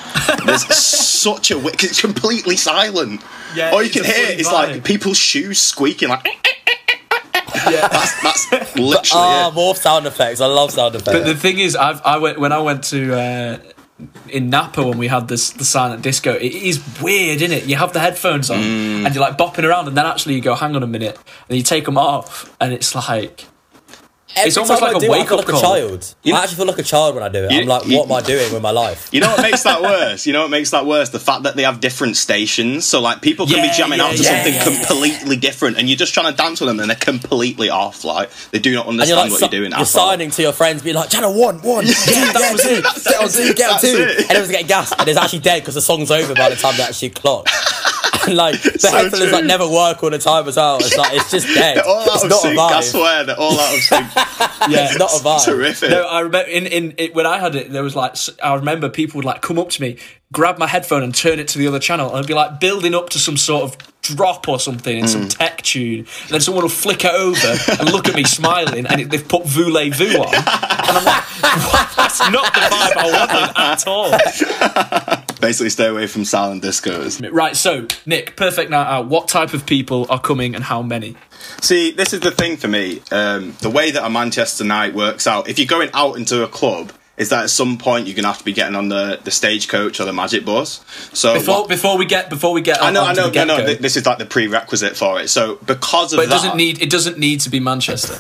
There's 0.46 0.66
such 0.76 1.52
a 1.52 1.58
because 1.60 1.90
it's 1.92 2.02
completely 2.02 2.58
silent. 2.58 3.22
Yeah, 3.56 3.72
all 3.72 3.82
you 3.84 3.90
can 3.90 4.04
hear 4.04 4.14
funny 4.14 4.40
is 4.40 4.48
vibe. 4.48 4.52
like 4.54 4.84
people's 4.84 5.18
shoes 5.18 5.60
squeaking. 5.60 6.10
Like 6.10 6.26
Yeah. 7.70 7.88
that's 7.88 8.52
literally 8.76 9.02
Ah, 9.14 9.50
it. 9.50 9.54
more 9.54 9.76
sound 9.76 10.06
effects. 10.06 10.40
I 10.42 10.46
love 10.46 10.72
sound 10.72 10.96
effects. 10.96 11.18
But 11.18 11.26
the 11.26 11.36
thing 11.36 11.60
is, 11.60 11.76
I've, 11.76 12.02
I 12.06 12.18
went 12.18 12.40
when 12.40 12.52
I 12.52 12.60
went 12.60 12.84
to 12.86 13.14
uh, 13.20 13.58
in 14.30 14.50
Napa 14.50 14.84
when 14.84 14.98
we 14.98 15.08
had 15.08 15.28
this 15.28 15.50
the 15.52 15.66
silent 15.66 16.02
disco. 16.04 16.34
It 16.34 16.54
is 16.54 16.82
weird, 17.02 17.42
isn't 17.42 17.56
it? 17.58 17.66
You 17.66 17.76
have 17.76 17.92
the 17.94 18.00
headphones 18.00 18.50
on 18.50 18.60
Mm. 18.60 19.06
and 19.06 19.16
you're 19.16 19.22
like 19.24 19.38
bopping 19.38 19.64
around, 19.66 19.88
and 19.88 19.98
then 19.98 20.06
actually 20.06 20.36
you 20.36 20.42
go, 20.42 20.56
"Hang 20.56 20.76
on 20.76 20.84
a 20.84 20.88
minute," 20.88 21.18
and 21.50 21.58
you 21.58 21.64
take 21.64 21.86
them 21.86 21.98
off, 21.98 22.54
and 22.62 22.72
it's 22.72 22.94
like 22.96 23.46
Every 24.36 24.48
it's 24.50 24.58
almost 24.58 24.80
like 24.82 24.94
I 24.94 24.98
a 24.98 25.00
do 25.00 25.06
it, 25.08 25.10
I 25.10 25.12
wake-up 25.12 25.28
feel 25.30 25.38
like 25.40 25.48
call. 25.48 25.58
a 25.76 25.80
child. 25.80 26.16
You- 26.24 26.36
I 26.36 26.44
actually 26.44 26.58
feel 26.58 26.66
like 26.68 26.78
a 26.78 26.84
child 26.84 27.16
when 27.16 27.24
I 27.24 27.30
do 27.30 27.46
it. 27.46 27.52
You- 27.52 27.62
I'm 27.62 27.68
like, 27.68 27.88
you- 27.88 27.98
what 27.98 28.06
am 28.06 28.12
I 28.14 28.22
doing 28.22 28.54
with 28.54 28.62
my 28.62 28.70
life? 28.72 29.10
You 29.12 29.22
know 29.22 29.30
what 29.32 29.42
makes 29.42 29.64
that 29.64 29.82
worse? 29.92 30.28
You 30.28 30.34
know 30.34 30.42
what 30.44 30.52
makes 30.52 30.70
that 30.70 30.86
worse? 30.86 31.10
The 31.10 31.20
fact 31.20 31.44
that 31.44 31.56
they 31.56 31.64
have 31.64 31.80
different 31.82 32.16
stations. 32.16 32.86
So 32.86 33.02
like 33.02 33.22
people 33.22 33.48
can 33.48 33.58
Yeah, 33.58 33.72
be 33.72 33.76
jamming 33.76 34.00
out 34.00 34.12
to 34.16 34.22
yeah, 34.22 34.36
something 34.36 34.54
yeah. 34.54 34.64
completely 34.64 35.36
different, 35.36 35.78
and 35.78 35.90
you're 35.90 35.98
just 35.98 36.14
trying 36.14 36.32
to 36.32 36.38
dance 36.38 36.62
with 36.62 36.68
them, 36.70 36.80
and 36.80 36.90
they're 36.90 36.96
completely 36.98 37.70
off. 37.70 38.04
Like 38.04 38.30
they 38.52 38.60
do 38.60 38.74
not 38.76 38.88
And 38.88 38.96
you're 38.98 39.02
understand 39.18 39.20
like, 39.20 39.32
what 39.32 39.40
si- 39.40 39.46
you're 39.58 39.62
doing. 39.68 39.72
you're 39.76 39.86
signing 39.86 40.30
to 40.32 40.42
your 40.44 40.54
friends, 40.54 40.84
being 40.84 40.96
like, 40.96 41.10
Channel 41.10 41.34
one, 41.34 41.62
one, 41.64 41.84
two, 41.86 41.92
that 41.92 42.34
get 42.38 42.52
was 42.54 42.66
it. 42.66 42.84
get 43.06 43.22
on 43.22 43.30
two, 43.30 43.54
get 43.56 43.72
on 43.74 43.82
two. 43.82 43.88
it. 43.88 44.18
And 44.22 44.30
everyone's 44.30 44.52
getting 44.52 44.68
gassed, 44.68 44.94
and 45.00 45.10
it's 45.10 45.18
actually 45.18 45.40
dead 45.40 45.64
because 45.64 45.76
the 45.76 45.82
song's 45.82 46.12
over 46.12 46.36
by 46.36 46.50
the 46.50 46.56
time 46.56 46.78
they 46.78 46.84
actually 46.84 47.10
clock. 47.10 47.48
And 48.30 48.38
like 48.38 48.62
the 48.62 48.80
So 48.80 48.92
headphones 48.92 49.32
like 49.32 49.46
never 49.46 49.68
work 49.68 50.04
all 50.04 50.10
the 50.10 50.18
time 50.20 50.48
as 50.48 50.56
well. 50.56 50.78
It's 50.78 50.98
like 50.98 51.14
it's 51.14 51.32
just 51.32 51.48
dead. 51.54 51.78
They're 51.78 51.86
all 51.86 52.02
out 52.02 52.16
it's 52.16 52.24
of 52.24 52.30
not 52.30 52.40
sync. 52.42 52.58
a 52.58 52.62
I 52.62 52.72
vibe. 52.74 52.84
swear, 52.84 53.24
they're 53.26 53.40
all 53.40 53.60
out 53.60 53.74
of 53.74 53.80
sync. 53.82 54.16
yeah, 54.16 54.90
It's 54.90 55.00
not 55.00 55.12
a 55.12 55.24
vibe. 55.24 55.46
Terrific. 55.46 55.90
No, 55.90 56.04
I 56.04 56.20
remember 56.22 56.50
in, 56.50 56.66
in 56.68 56.94
it, 56.98 57.14
when 57.16 57.26
I 57.26 57.38
had 57.40 57.56
it, 57.56 57.72
there 57.72 57.84
was 57.84 57.96
like 57.96 58.16
I 58.44 58.56
remember 58.56 58.90
people 58.90 59.18
would 59.20 59.26
like 59.26 59.42
come 59.42 59.60
up 59.60 59.70
to 59.70 59.82
me, 59.82 59.98
grab 60.32 60.58
my 60.58 60.68
headphone, 60.68 61.04
and 61.04 61.14
turn 61.14 61.40
it 61.40 61.48
to 61.50 61.58
the 61.58 61.68
other 61.68 61.80
channel, 61.80 62.08
and 62.10 62.18
it'd 62.20 62.28
be 62.28 62.34
like 62.34 62.60
building 62.60 62.94
up 62.96 63.10
to 63.12 63.20
some 63.20 63.38
sort 63.38 63.64
of 63.64 63.78
drop 64.02 64.48
or 64.48 64.60
something 64.60 65.00
in 65.00 65.08
some 65.08 65.24
mm. 65.24 65.38
tech 65.38 65.62
tune, 65.62 66.00
and 66.00 66.30
then 66.30 66.42
someone 66.42 66.64
will 66.64 66.70
flick 66.70 67.04
it 67.04 67.14
over 67.14 67.58
and 67.80 67.92
look 67.92 68.08
at 68.08 68.16
me 68.16 68.24
smiling, 68.24 68.86
and 68.86 69.02
it, 69.02 69.10
they've 69.10 69.28
put 69.28 69.46
Voulez 69.46 69.90
Vous 69.96 70.18
on, 70.18 70.34
and 70.90 70.98
I'm 70.98 71.06
like, 71.06 71.24
"What? 71.74 71.90
that's 71.96 72.20
not 72.32 72.54
the 72.54 72.60
vibe 72.60 72.98
I 72.98 73.12
wanted 73.12 73.58
at 73.58 73.88
all. 73.88 75.26
Basically, 75.42 75.70
stay 75.70 75.88
away 75.88 76.08
from 76.08 76.26
silent 76.26 76.64
discos. 76.64 77.26
Right, 77.32 77.56
so 77.56 77.88
Nick, 78.06 78.36
perfect 78.36 78.72
night 78.72 78.88
out. 78.88 79.08
What 79.08 79.28
type 79.28 79.54
of 79.54 79.66
people 79.66 80.06
are 80.10 80.20
coming 80.20 80.56
and 80.56 80.64
how 80.64 80.82
many? 80.82 81.16
See, 81.62 81.92
this 81.92 82.14
is 82.14 82.20
the 82.20 82.32
thing 82.32 82.58
for 82.58 82.68
me. 82.68 83.02
Um, 83.12 83.56
the 83.62 83.70
way 83.70 83.92
that 83.92 84.04
a 84.04 84.10
Manchester 84.10 84.66
night 84.66 84.94
works 84.94 85.28
out, 85.28 85.48
if 85.48 85.58
you're 85.58 85.68
going 85.68 85.90
out 85.94 86.18
into 86.18 86.44
a 86.44 86.48
club, 86.48 86.92
is 87.20 87.30
that 87.30 87.44
at 87.44 87.50
some 87.52 87.78
point 87.78 88.08
you're 88.08 88.16
gonna 88.16 88.28
have 88.30 88.40
to 88.40 88.44
be 88.46 88.54
getting 88.54 88.76
on 88.76 88.90
the, 88.90 89.20
the 89.24 89.30
stagecoach 89.30 90.00
or 90.00 90.06
the 90.06 90.14
magic 90.14 90.44
bus. 90.46 90.84
So 91.14 91.36
Before 91.36 91.60
what- 91.62 91.70
before 91.70 91.98
we 91.98 92.06
get 92.06 92.30
before 92.30 92.54
we 92.54 92.62
get 92.62 92.82
I 92.82 92.90
know, 92.90 93.04
I 93.04 93.14
know, 93.14 93.26
I 93.26 93.30
no, 93.30 93.44
no. 93.44 93.58
get-go, 93.58 93.66
th- 93.68 93.80
This 93.80 93.96
is 93.98 94.06
like 94.06 94.18
the 94.18 94.26
prerequisite 94.26 94.96
for 94.98 95.20
it. 95.22 95.30
So 95.30 95.58
because 95.66 96.14
of 96.14 96.18
but 96.18 96.24
it 96.24 96.30
that, 96.30 96.36
doesn't 96.36 96.56
need 96.56 96.82
it 96.82 96.90
doesn't 96.90 97.20
need 97.20 97.42
to 97.42 97.50
be 97.52 97.60
Manchester. 97.60 98.16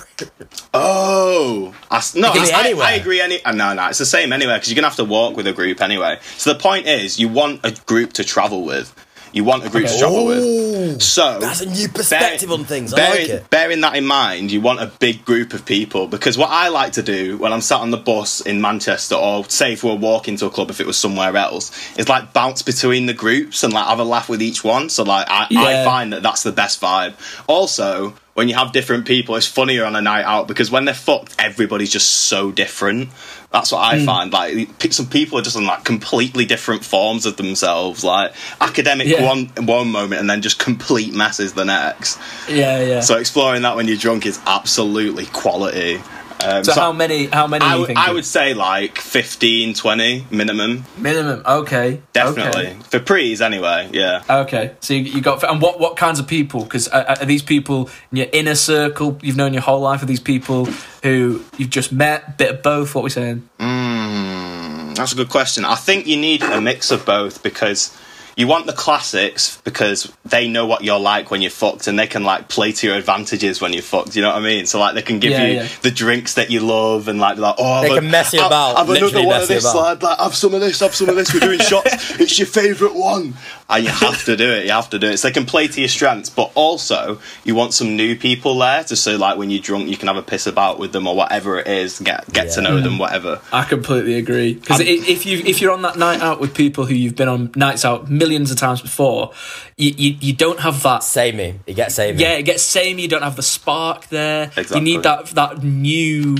Oh, 0.73 1.73
I, 1.89 1.97
s- 1.97 2.15
no, 2.15 2.31
can 2.31 2.41
I, 2.43 2.57
I, 2.57 2.63
anywhere. 2.67 2.85
I 2.85 2.91
agree. 2.93 3.21
Any, 3.21 3.43
uh, 3.43 3.51
no, 3.53 3.73
no, 3.73 3.87
it's 3.87 3.99
the 3.99 4.05
same 4.05 4.31
anywhere 4.33 4.57
because 4.57 4.69
you're 4.69 4.75
gonna 4.75 4.87
have 4.87 4.97
to 4.97 5.05
walk 5.05 5.35
with 5.35 5.47
a 5.47 5.53
group 5.53 5.81
anyway. 5.81 6.19
So 6.37 6.53
the 6.53 6.59
point 6.59 6.85
is, 6.87 7.19
you 7.19 7.27
want 7.29 7.61
a 7.63 7.71
group 7.85 8.13
to 8.13 8.23
travel 8.23 8.63
with. 8.65 8.93
You 9.31 9.43
want 9.43 9.65
a 9.65 9.69
group 9.69 9.87
to 9.87 9.97
travel 9.97 10.25
with. 10.25 11.01
So 11.01 11.39
That's 11.39 11.61
a 11.61 11.69
new 11.69 11.87
perspective 11.87 12.51
on 12.51 12.65
things. 12.65 12.93
I 12.93 12.97
bearing, 12.97 13.21
like 13.21 13.29
it. 13.29 13.49
Bearing 13.49 13.81
that 13.81 13.95
in 13.95 14.05
mind, 14.05 14.51
you 14.51 14.61
want 14.61 14.81
a 14.81 14.87
big 14.99 15.23
group 15.25 15.53
of 15.53 15.65
people 15.65 16.07
because 16.07 16.37
what 16.37 16.49
I 16.49 16.69
like 16.69 16.93
to 16.93 17.03
do 17.03 17.37
when 17.37 17.53
I'm 17.53 17.61
sat 17.61 17.81
on 17.81 17.91
the 17.91 17.97
bus 17.97 18.41
in 18.41 18.61
Manchester, 18.61 19.15
or 19.15 19.45
say 19.45 19.73
if 19.73 19.83
we're 19.83 19.95
walking 19.95 20.35
to 20.37 20.47
a 20.47 20.49
club, 20.49 20.69
if 20.69 20.79
it 20.79 20.87
was 20.87 20.97
somewhere 20.97 21.35
else, 21.35 21.71
is 21.97 22.09
like 22.09 22.33
bounce 22.33 22.61
between 22.61 23.05
the 23.05 23.13
groups 23.13 23.63
and 23.63 23.73
like 23.73 23.87
have 23.87 23.99
a 23.99 24.03
laugh 24.03 24.29
with 24.29 24.41
each 24.41 24.63
one. 24.63 24.89
So 24.89 25.03
like 25.03 25.27
I, 25.29 25.47
I 25.51 25.85
find 25.85 26.13
that 26.13 26.23
that's 26.23 26.43
the 26.43 26.51
best 26.51 26.81
vibe. 26.81 27.13
Also, 27.47 28.15
when 28.39 28.47
you 28.47 28.55
have 28.55 28.71
different 28.71 29.05
people, 29.05 29.35
it's 29.35 29.45
funnier 29.45 29.83
on 29.83 29.97
a 29.97 30.01
night 30.01 30.23
out 30.23 30.47
because 30.47 30.71
when 30.71 30.85
they're 30.85 30.93
fucked, 30.93 31.35
everybody's 31.39 31.91
just 31.91 32.09
so 32.09 32.51
different. 32.51 33.09
That's 33.51 33.71
what 33.71 33.79
I 33.79 33.97
Hmm. 33.97 34.05
find. 34.05 34.31
Like 34.33 34.69
some 34.91 35.07
people 35.07 35.39
are 35.39 35.41
just 35.41 35.57
on 35.57 35.65
like 35.65 35.83
completely 35.83 36.45
different 36.45 36.85
forms 36.85 37.25
of 37.25 37.37
themselves, 37.37 38.03
like 38.03 38.31
academic 38.61 39.07
Yeah. 39.07 39.23
one 39.23 39.51
one 39.57 39.89
moment 39.91 40.21
and 40.21 40.29
then 40.29 40.41
just 40.43 40.59
complete 40.59 41.13
messes 41.15 41.53
the 41.53 41.65
next. 41.65 42.19
Yeah, 42.47 42.79
yeah. 42.81 42.99
So 42.99 43.17
exploring 43.17 43.63
that 43.63 43.75
when 43.75 43.87
you're 43.87 43.97
drunk 43.97 44.27
is 44.27 44.39
absolutely 44.45 45.25
quality. 45.27 45.99
Um, 46.41 46.63
So, 46.63 46.73
how 46.73 46.91
many? 46.93 47.25
How 47.25 47.47
many? 47.47 47.65
I 47.65 47.75
you 47.75 47.81
would- 47.81 47.97
I 47.97 48.11
would 48.11 48.25
say 48.25 48.53
like 48.53 48.97
15, 48.97 49.73
20 49.73 50.25
minimum, 50.31 50.85
minimum. 50.97 51.41
Okay, 51.45 52.01
definitely 52.13 52.67
Okay. 52.67 52.75
for 52.89 52.99
prees 52.99 53.41
anyway. 53.41 53.89
Yeah. 53.91 54.21
Okay, 54.29 54.71
so 54.79 54.93
you, 54.93 55.01
you 55.01 55.21
got 55.21 55.43
and 55.43 55.61
what 55.61 55.79
what 55.79 55.97
kinds 55.97 56.17
of 56.19 56.27
people? 56.27 56.63
Because 56.63 56.87
are, 56.87 57.05
are 57.09 57.25
these 57.25 57.43
people 57.43 57.89
in 58.11 58.17
your 58.19 58.27
inner 58.31 58.55
circle 58.55 59.17
you've 59.21 59.35
known 59.35 59.51
your 59.53 59.63
whole 59.63 59.81
life? 59.81 60.01
Are 60.01 60.05
these 60.05 60.21
people 60.21 60.65
who 61.03 61.41
you've 61.57 61.69
just 61.71 61.91
met? 61.91 62.37
Bit 62.37 62.49
of 62.51 62.63
both. 62.63 62.95
What 62.95 63.03
we 63.03 63.09
saying? 63.09 63.43
Mm, 63.59 64.95
that's 64.95 65.11
a 65.11 65.15
good 65.15 65.29
question. 65.29 65.65
I 65.65 65.75
think 65.75 66.07
you 66.07 66.15
need 66.17 66.41
a 66.43 66.61
mix 66.61 66.89
of 66.91 67.05
both 67.05 67.43
because 67.43 67.91
you 68.39 68.47
want 68.47 68.65
the 68.67 68.73
classics 68.73 69.59
because 69.65 70.11
they 70.23 70.47
know 70.47 70.65
what 70.65 70.81
you're 70.83 70.99
like 70.99 71.29
when 71.29 71.41
you're 71.41 71.51
fucked, 71.51 71.87
and 71.87 71.99
they 71.99 72.07
can 72.07 72.23
like 72.23 72.47
play 72.47 72.71
to 72.71 72.87
your 72.87 72.95
advantages 72.95 73.59
when 73.59 73.73
you're 73.73 73.81
fucked. 73.83 74.15
You 74.15 74.21
know 74.21 74.29
what 74.29 74.37
I 74.37 74.39
mean? 74.39 74.65
So 74.65 74.79
like 74.79 74.95
they 74.95 75.01
can 75.01 75.19
give 75.19 75.31
Yeah, 75.31 75.45
you 75.45 75.53
yeah. 75.55 75.67
the 75.81 75.91
drinks 75.91 76.35
that 76.35 76.49
you 76.49 76.61
love, 76.61 77.09
and 77.09 77.19
like 77.19 77.37
like 77.37 77.55
oh, 77.57 77.81
They 77.81 77.89
can 77.89 78.09
mess 78.09 78.31
you 78.33 78.39
about, 78.45 78.77
Have 78.77 78.89
another 78.89 79.23
one 79.25 79.41
of 79.41 79.47
this, 79.49 79.65
lad. 79.65 80.01
Like 80.01 80.17
have 80.19 80.35
some 80.35 80.53
of 80.53 80.61
this, 80.61 80.79
have 80.79 80.95
some 80.95 81.09
of 81.09 81.15
this. 81.17 81.33
We're 81.33 81.41
doing 81.41 81.59
shots. 81.59 81.89
It's 82.19 82.37
your 82.39 82.47
favourite 82.47 82.95
one, 82.95 83.33
and 83.69 83.83
you 83.83 83.89
have 83.89 84.23
to 84.25 84.35
do 84.37 84.49
it. 84.51 84.65
You 84.65 84.71
have 84.71 84.89
to 84.91 84.99
do 84.99 85.07
it. 85.07 85.17
So 85.17 85.27
they 85.27 85.33
can 85.33 85.45
play 85.45 85.67
to 85.67 85.79
your 85.81 85.89
strengths, 85.89 86.29
but 86.29 86.51
also 86.55 87.19
you 87.43 87.55
want 87.55 87.73
some 87.73 87.95
new 87.95 88.15
people 88.15 88.57
there, 88.57 88.83
to 88.85 88.95
so 88.95 89.17
like 89.17 89.37
when 89.37 89.49
you're 89.49 89.61
drunk, 89.61 89.89
you 89.89 89.97
can 89.97 90.07
have 90.07 90.17
a 90.17 90.21
piss 90.23 90.47
about 90.47 90.79
with 90.79 90.91
them 90.93 91.07
or 91.07 91.15
whatever 91.15 91.59
it 91.59 91.67
is. 91.67 91.99
Get 91.99 92.31
get 92.31 92.51
to 92.53 92.61
Yeah. 92.61 92.69
know 92.69 92.81
them, 92.81 92.97
whatever. 92.97 93.41
I 93.51 93.63
completely 93.63 94.15
agree 94.15 94.53
because 94.53 94.79
if 94.81 95.25
you 95.25 95.39
if 95.45 95.59
you're 95.61 95.71
on 95.73 95.81
that 95.83 95.97
night 95.97 96.21
out 96.21 96.39
with 96.39 96.53
people 96.53 96.85
who 96.85 96.93
you've 96.95 97.15
been 97.15 97.27
on 97.27 97.51
nights 97.55 97.83
out 97.85 98.09
millions 98.29 98.51
of 98.51 98.57
times 98.57 98.81
before, 98.81 99.31
you 99.77 99.91
you, 99.97 100.17
you 100.21 100.33
don't 100.33 100.59
have 100.59 100.81
that. 100.83 101.03
Samey. 101.03 101.59
It 101.65 101.73
gets 101.73 101.95
samey. 101.95 102.21
Yeah, 102.21 102.33
it 102.33 102.43
gets 102.43 102.63
samey. 102.63 103.01
You 103.01 103.07
don't 103.07 103.23
have 103.23 103.35
the 103.35 103.43
spark 103.43 104.07
there. 104.07 104.51
You 104.73 104.81
need 104.81 105.03
that 105.03 105.27
that 105.27 105.63
new 105.63 106.37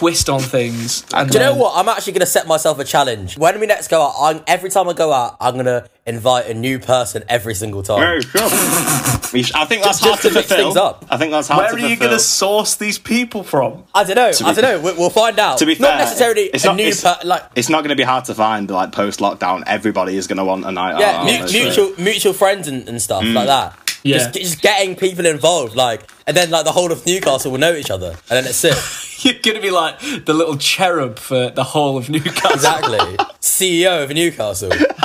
twist 0.00 0.30
on 0.30 0.40
things. 0.40 1.04
And 1.12 1.30
Do 1.30 1.36
you 1.38 1.44
know 1.44 1.54
what? 1.54 1.74
I'm 1.76 1.88
actually 1.88 2.14
going 2.14 2.20
to 2.20 2.26
set 2.26 2.46
myself 2.46 2.78
a 2.78 2.84
challenge. 2.84 3.36
When 3.36 3.60
we 3.60 3.66
next 3.66 3.88
go 3.88 4.02
out, 4.02 4.14
I'm, 4.18 4.42
every 4.46 4.70
time 4.70 4.88
I 4.88 4.94
go 4.94 5.12
out, 5.12 5.36
I'm 5.40 5.54
going 5.54 5.66
to 5.66 5.86
invite 6.06 6.46
a 6.46 6.54
new 6.54 6.78
person 6.78 7.22
every 7.28 7.54
single 7.54 7.82
time. 7.82 8.00
Very 8.00 8.22
sure. 8.22 8.40
I 8.44 9.64
think 9.66 9.84
that's 9.84 10.00
Just 10.00 10.02
hard 10.02 10.20
to 10.20 10.28
to 10.30 10.34
mix 10.34 10.48
fulfill. 10.48 10.64
things 10.68 10.76
up. 10.76 11.04
I 11.10 11.18
think 11.18 11.30
that's 11.32 11.48
hard 11.48 11.64
Where 11.66 11.76
to 11.78 11.84
are 11.84 11.88
you 11.88 11.96
going 11.96 12.10
to 12.12 12.18
source 12.18 12.76
these 12.76 12.98
people 12.98 13.42
from? 13.44 13.84
I 13.94 14.04
don't 14.04 14.16
know. 14.16 14.32
To 14.32 14.44
I 14.46 14.54
be- 14.54 14.60
don't 14.62 14.82
know. 14.82 14.90
We, 14.92 14.98
we'll 14.98 15.10
find 15.10 15.38
out. 15.38 15.58
To 15.58 15.66
be 15.66 15.74
fair, 15.74 15.82
not 15.82 15.90
fair, 15.98 15.98
necessarily 16.06 16.42
it's 16.44 16.64
a 16.64 16.68
not- 16.68 16.76
new 16.76 16.82
it's- 16.88 17.02
per, 17.04 17.26
like 17.28 17.42
It's 17.54 17.68
not 17.68 17.80
going 17.84 17.90
to 17.90 17.96
be 17.96 18.02
hard 18.02 18.24
to 18.24 18.34
find. 18.34 18.70
Like 18.70 18.92
post 18.92 19.20
lockdown, 19.20 19.64
everybody 19.66 20.16
is 20.16 20.26
going 20.26 20.38
to 20.38 20.44
want 20.44 20.64
a 20.64 20.72
night 20.72 20.98
yeah, 20.98 21.18
out. 21.20 21.26
mu- 21.26 21.52
mutual 21.52 21.92
mutual 21.98 22.32
friends 22.32 22.68
and, 22.68 22.88
and 22.88 23.00
stuff 23.02 23.22
Mm. 23.22 23.34
like 23.34 23.46
that. 23.48 23.76
Yeah. 24.02 24.18
Just, 24.18 24.34
just 24.34 24.62
getting 24.62 24.96
people 24.96 25.26
involved, 25.26 25.76
like, 25.76 26.08
and 26.26 26.36
then 26.36 26.50
like 26.50 26.64
the 26.64 26.72
whole 26.72 26.90
of 26.90 27.04
Newcastle 27.06 27.50
will 27.52 27.58
know 27.58 27.74
each 27.74 27.90
other, 27.90 28.10
and 28.10 28.18
then 28.30 28.46
it's 28.46 28.64
it. 28.64 28.76
You're 29.24 29.34
gonna 29.42 29.60
be 29.60 29.70
like 29.70 30.00
the 30.24 30.32
little 30.32 30.56
cherub 30.56 31.18
for 31.18 31.50
the 31.50 31.64
whole 31.64 31.98
of 31.98 32.08
Newcastle. 32.08 32.52
exactly. 32.52 32.98
CEO 33.40 34.02
of 34.04 34.10
Newcastle. 34.10 34.70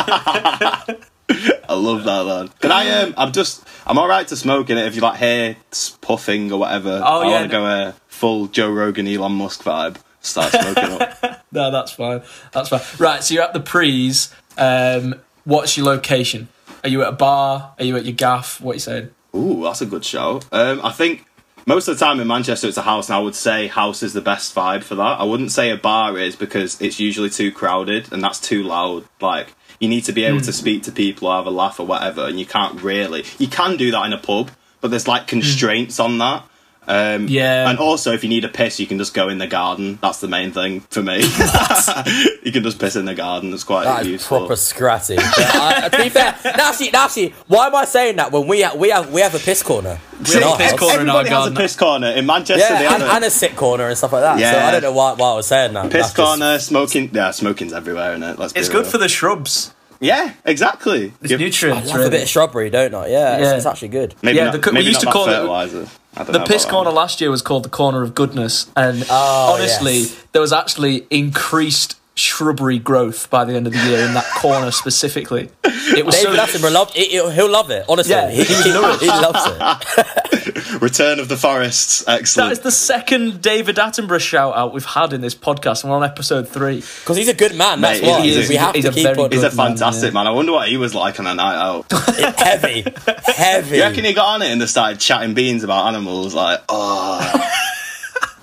I 1.68 1.74
love 1.74 2.04
that, 2.06 2.24
lad. 2.24 2.60
Can 2.60 2.72
I? 2.72 2.90
Um, 3.02 3.14
I'm 3.18 3.32
just. 3.32 3.64
I'm 3.88 3.98
all 3.98 4.08
right 4.08 4.28
to 4.28 4.36
smoking 4.36 4.78
it 4.78 4.86
if 4.86 4.96
you 4.96 5.02
like 5.02 5.16
hair 5.18 5.56
s- 5.72 5.98
puffing 6.02 6.52
or 6.52 6.60
whatever. 6.60 7.02
Oh, 7.04 7.22
I 7.22 7.26
yeah, 7.26 7.32
want 7.32 7.44
to 7.44 7.50
go 7.50 7.66
a 7.66 7.96
full 8.08 8.48
Joe 8.48 8.72
Rogan, 8.72 9.08
Elon 9.08 9.34
Musk 9.34 9.64
vibe. 9.64 9.98
Start 10.22 10.52
smoking 10.54 11.02
up. 11.02 11.44
No, 11.52 11.70
that's 11.72 11.92
fine. 11.92 12.22
That's 12.52 12.70
fine. 12.70 12.82
Right, 12.98 13.24
so 13.24 13.34
you're 13.36 13.44
at 13.44 13.54
the 13.54 13.60
Prees. 13.60 14.34
Um, 14.58 15.16
what's 15.44 15.78
your 15.78 15.86
location? 15.86 16.48
Are 16.86 16.88
you 16.88 17.02
at 17.02 17.08
a 17.08 17.14
bar? 17.14 17.74
Are 17.80 17.84
you 17.84 17.98
at 17.98 18.06
your 18.06 18.14
gaff? 18.14 18.62
What 18.62 18.74
are 18.74 18.76
you 18.76 18.80
saying? 18.80 19.10
Ooh, 19.36 19.64
that's 19.64 19.82
a 19.82 19.88
good 19.88 20.06
show. 20.06 20.40
Um, 20.52 20.82
I 20.84 20.92
think 20.92 21.26
most 21.66 21.88
of 21.88 21.98
the 21.98 22.06
time 22.06 22.20
in 22.20 22.28
Manchester 22.28 22.68
it's 22.68 22.78
a 22.78 22.84
house, 22.84 23.10
and 23.10 23.16
I 23.16 23.20
would 23.20 23.34
say 23.34 23.66
house 23.66 24.04
is 24.04 24.14
the 24.14 24.22
best 24.22 24.54
vibe 24.54 24.84
for 24.84 24.94
that. 24.94 25.20
I 25.20 25.24
wouldn't 25.24 25.52
say 25.52 25.72
a 25.72 25.78
bar 25.78 26.16
is 26.20 26.36
because 26.36 26.80
it's 26.80 27.00
usually 27.00 27.32
too 27.32 27.52
crowded 27.52 28.14
and 28.14 28.24
that's 28.24 28.40
too 28.40 28.62
loud. 28.62 29.06
Like 29.20 29.56
you 29.80 29.90
need 29.90 30.04
to 30.04 30.12
be 30.12 30.26
able 30.26 30.42
to 30.42 30.54
speak 30.54 30.84
to 30.84 30.92
people 30.92 31.28
or 31.28 31.38
have 31.38 31.48
a 31.48 31.50
laugh 31.50 31.80
or 31.80 31.88
whatever, 31.88 32.28
and 32.28 32.40
you 32.40 32.46
can't 32.46 32.80
really. 32.84 33.24
You 33.40 33.48
can 33.48 33.78
do 33.78 33.90
that 33.90 34.06
in 34.06 34.14
a 34.14 34.20
pub, 34.20 34.52
but 34.80 34.92
there's 34.92 35.08
like 35.08 35.26
constraints 35.26 36.00
on 36.00 36.20
that. 36.20 36.48
Um, 36.88 37.28
Yeah. 37.28 37.70
and 37.70 37.80
also 37.80 38.12
if 38.14 38.24
you 38.24 38.30
need 38.30 38.46
a 38.46 38.50
piss, 38.50 38.80
you 38.80 38.88
can 38.88 38.98
just 38.98 39.14
go 39.14 39.30
in 39.30 39.38
the 39.38 39.48
garden. 39.48 39.98
That's 40.02 40.20
the 40.20 40.28
main 40.28 40.52
thing 40.52 40.82
for 40.90 41.02
me. 41.02 41.18
you 42.44 42.52
can 42.52 42.64
just 42.64 42.80
piss 42.80 42.96
in 42.96 43.06
the 43.06 43.16
garden. 43.16 43.54
It's 43.54 43.64
quite 43.64 43.86
That 43.86 44.02
is 44.04 44.08
useful. 44.08 44.40
proper 44.40 44.54
scratty. 44.56 45.16
But, 45.18 45.92
to 45.92 46.04
be 46.04 46.10
fair, 46.10 46.36
Nasty, 46.44 46.92
Nasty, 46.92 47.34
why 47.48 47.68
am 47.68 47.76
I 47.76 47.86
saying 47.86 48.18
that 48.18 48.32
when 48.32 48.48
we 48.48 48.62
have, 48.62 48.76
we 48.76 48.90
have 48.90 49.12
we 49.12 49.22
have 49.22 49.36
a 49.36 49.40
piss 49.40 49.64
corner? 49.64 50.00
have 50.18 50.44
a 50.44 50.58
piss 50.58 50.74
corner. 50.74 51.02
in 51.02 51.10
our 51.10 51.20
Everybody 51.22 51.30
has 51.30 51.48
a 51.48 51.52
piss 51.52 51.76
corner 51.76 52.08
in 52.12 52.26
Manchester. 52.26 52.74
they 52.76 52.84
Yeah, 52.84 52.90
have 52.92 53.02
and, 53.02 53.12
and 53.12 53.24
a 53.26 53.30
sit 53.30 53.56
corner 53.56 53.88
and 53.88 53.98
stuff 53.98 54.14
like 54.14 54.22
that. 54.22 54.36
So 54.36 54.42
Yeah. 54.42 54.68
I 54.68 54.72
don't 54.72 54.84
know 54.84 54.92
why, 54.94 55.14
why 55.14 55.32
I 55.32 55.36
was 55.36 55.48
saying 55.48 55.74
that. 55.74 55.84
Piss 55.92 55.94
That's 55.94 56.14
just- 56.14 56.16
corner, 56.16 56.60
smoking. 56.60 57.10
Yeah, 57.14 57.32
smoking's 57.32 57.74
everywhere, 57.74 58.12
isn't 58.12 58.24
it? 58.24 58.40
Let's 58.40 58.54
It's 58.54 58.70
good 58.70 58.84
real. 58.84 58.92
for 58.92 58.98
the 58.98 59.10
shrubs. 59.10 59.72
Yeah, 60.02 60.34
exactly. 60.44 61.14
It's 61.22 61.30
Give- 61.30 61.40
I 61.40 61.44
nutrients. 61.46 61.90
love 61.90 62.02
a 62.02 62.10
bit 62.10 62.24
of 62.24 62.28
strawberry, 62.30 62.70
don't 62.70 62.94
I? 62.94 63.08
Yeah, 63.08 63.38
Yeah. 63.38 63.44
It's, 63.44 63.52
it's 63.60 63.66
actually 63.66 63.88
good. 63.90 64.14
Maybe 64.22 64.38
Yeah, 64.38 64.52
not, 64.52 64.62
the- 64.62 64.72
we 64.72 64.82
used 64.82 65.04
not 65.04 65.12
to 65.12 65.14
call 65.14 65.26
that 65.26 65.32
it- 65.32 65.40
fertilizer. 65.42 65.78
I 65.78 65.82
don't 65.82 65.90
The 66.16 66.40
know 66.40 66.46
piss 66.46 66.66
corner 66.66 66.90
that. 66.90 66.96
last 66.96 67.20
year 67.22 67.30
was 67.30 67.42
called 67.42 67.64
the 67.66 67.70
corner 67.70 68.02
of 68.02 68.16
goodness, 68.16 68.68
and 68.76 69.06
Oh, 69.10 69.54
honestly, 69.56 70.00
yes. 70.00 70.24
there 70.32 70.42
was 70.42 70.54
actually 70.54 71.06
increased 71.10 71.96
shrubbery 72.18 72.80
growth 72.80 73.30
by 73.30 73.44
the 73.44 73.54
end 73.54 73.68
of 73.68 73.74
the 73.74 73.80
year 73.80 74.00
in 74.06 74.14
that 74.14 74.26
corner 74.38 74.72
specifically. 74.72 75.50
It 75.66 76.06
was 76.06 76.16
David 76.16 76.38
so. 76.38 76.46
Attenborough 76.46 76.72
loved 76.72 76.96
it. 76.96 77.12
He'll 77.12 77.30
he'll 77.30 77.52
love 77.52 77.70
it. 77.72 77.84
Honestly, 77.90 78.14
Yeah, 78.14 78.30
he, 78.30 78.44
he, 78.44 78.54
he 78.64 79.08
loves 79.08 79.44
it. 79.46 80.44
Return 80.82 81.20
of 81.20 81.28
the 81.28 81.36
Forests. 81.36 82.04
That 82.06 82.22
Excellent. 82.22 82.52
is 82.54 82.60
the 82.60 82.72
second 82.72 83.42
David 83.42 83.76
Attenborough 83.76 84.22
shout 84.22 84.56
out 84.56 84.74
we've 84.74 84.86
had 84.86 85.12
in 85.12 85.20
this 85.22 85.36
podcast, 85.36 85.84
and 85.84 85.92
we're 85.92 85.98
on 85.98 86.04
episode 86.04 86.48
three. 86.48 86.78
Because 86.78 87.18
he's 87.18 87.28
a 87.28 87.34
good 87.34 87.56
man. 87.56 87.82
That's 87.82 88.02
Mate, 88.02 88.08
why 88.10 88.22
he 88.22 88.30
is. 88.30 88.48
we 88.48 88.56
have 88.56 88.74
He's 88.74 88.86
to 88.86 88.92
a 88.92 88.94
keep 88.94 89.04
very 89.04 89.18
on 89.18 89.32
He's 89.32 89.44
a 89.44 89.50
good 89.50 89.58
man, 89.58 89.68
fantastic 89.72 90.10
yeah. 90.10 90.14
man. 90.14 90.28
I 90.28 90.32
wonder 90.32 90.54
what 90.54 90.70
he 90.70 90.78
was 90.78 90.96
like 90.96 91.20
on 91.20 91.28
a 91.28 91.36
night 91.36 91.58
out. 91.58 91.92
heavy, 92.38 92.86
heavy. 93.26 93.78
you 93.78 93.84
reckon 93.84 94.06
he 94.06 94.14
got 94.14 94.36
on 94.36 94.42
it 94.44 94.50
and 94.52 94.62
they 94.62 94.66
started 94.66 95.00
chatting 95.00 95.34
beans 95.34 95.64
about 95.64 95.88
animals? 95.88 96.34
Like, 96.34 96.62
oh, 96.70 97.52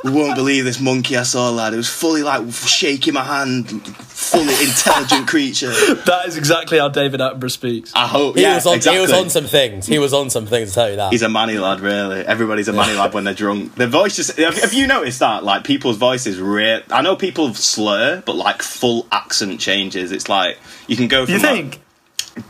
you 0.05 0.13
won't 0.13 0.35
believe 0.35 0.65
this 0.65 0.81
monkey 0.81 1.17
I 1.17 1.23
saw, 1.23 1.51
lad. 1.51 1.75
It 1.75 1.77
was 1.77 1.89
fully 1.89 2.23
like 2.23 2.51
shaking 2.53 3.15
my 3.15 3.25
hand, 3.25 3.71
fully 3.97 4.55
intelligent 4.65 5.29
creature. 5.29 5.73
That 6.07 6.27
is 6.27 6.37
exactly 6.37 6.79
how 6.79 6.89
David 6.89 7.21
Attenborough 7.21 7.51
speaks. 7.51 7.93
I 7.95 8.07
hope. 8.07 8.37
He 8.37 8.43
yeah, 8.43 8.57
was 8.57 8.67
on. 8.67 8.75
exactly. 8.77 8.97
He 8.99 9.03
was 9.03 9.13
on 9.13 9.31
some 9.31 9.45
things. 9.45 9.87
He 9.87 9.99
was 9.99 10.13
on 10.13 10.31
some 10.31 10.47
things. 10.47 10.71
To 10.71 10.75
tell 10.75 10.91
you 10.91 10.97
that. 10.97 11.13
He's 11.13 11.23
a 11.23 11.29
manny 11.29 11.59
lad, 11.59 11.81
really. 11.81 12.21
Everybody's 12.21 12.69
a 12.69 12.73
manny 12.73 12.95
lad 12.97 13.15
when 13.15 13.25
they're 13.25 13.35
drunk. 13.35 13.75
Their 13.77 13.87
voice 13.87 14.17
just. 14.17 14.37
Have, 14.39 14.59
have 14.59 14.73
you 14.73 14.87
noticed 14.87 15.21
that? 15.21 15.45
Like, 15.45 15.65
people's 15.65 15.97
voices 15.97 16.39
rare. 16.41 16.83
I 16.91 17.03
know 17.03 17.17
people 17.17 17.55
slur, 17.55 18.23
but 18.27 18.35
like 18.37 18.63
full 18.63 19.07
accent 19.13 19.61
changes. 19.61 20.13
It's 20.13 20.29
like 20.29 20.59
you 20.87 20.97
can 20.97 21.09
go 21.09 21.25
from 21.27 21.35
You 21.35 21.41
like- 21.41 21.53
think? 21.73 21.81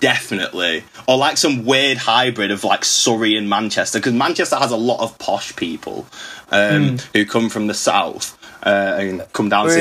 Definitely, 0.00 0.84
or 1.06 1.16
like 1.16 1.36
some 1.36 1.64
weird 1.64 1.98
hybrid 1.98 2.50
of 2.50 2.64
like 2.64 2.84
Surrey 2.84 3.36
and 3.36 3.48
Manchester, 3.48 3.98
because 3.98 4.12
Manchester 4.12 4.56
has 4.56 4.70
a 4.70 4.76
lot 4.76 5.00
of 5.00 5.18
posh 5.18 5.54
people 5.56 6.06
um, 6.50 6.98
who 7.12 7.24
come 7.26 7.48
from 7.48 7.66
the 7.66 7.74
south 7.74 8.38
uh, 8.64 8.96
and 8.98 9.26
come 9.32 9.48
down 9.48 9.66
to 9.68 9.74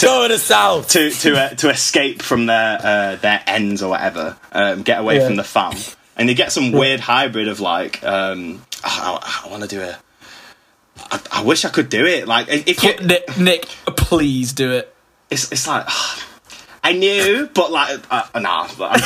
go 0.00 0.26
to 0.28 0.34
the 0.34 0.38
south. 0.38 0.88
to 0.90 1.10
to 1.10 1.36
uh, 1.36 1.48
to 1.50 1.70
escape 1.70 2.22
from 2.22 2.46
their 2.46 2.78
uh, 2.82 3.16
their 3.16 3.42
ends 3.46 3.82
or 3.82 3.90
whatever, 3.90 4.36
um, 4.52 4.82
get 4.82 4.98
away 5.00 5.18
Yeah. 5.18 5.26
from 5.26 5.36
the 5.36 5.44
fam, 5.44 5.74
and 6.16 6.28
you 6.28 6.34
get 6.34 6.52
some 6.52 6.72
weird 6.72 7.00
hybrid 7.00 7.48
of 7.48 7.60
like, 7.60 8.02
um, 8.04 8.62
I, 8.84 9.42
I 9.44 9.50
want 9.50 9.62
to 9.62 9.68
do 9.68 9.80
it. 9.80 9.96
I, 11.10 11.20
I 11.30 11.42
wish 11.44 11.64
I 11.64 11.68
could 11.70 11.88
do 11.88 12.04
it. 12.06 12.26
Like 12.26 12.48
if 12.48 12.82
you, 12.82 12.94
Nick, 13.06 13.38
Nick, 13.38 13.64
please 13.96 14.52
do 14.52 14.72
it. 14.72 14.94
it's 15.30 15.50
it's 15.52 15.66
like. 15.66 15.86
I 16.88 16.92
knew, 16.92 17.48
but 17.52 17.70
like, 17.72 17.98
uh, 18.10 18.22
nah. 18.40 18.68
but 18.78 18.92
I'm- 18.92 19.02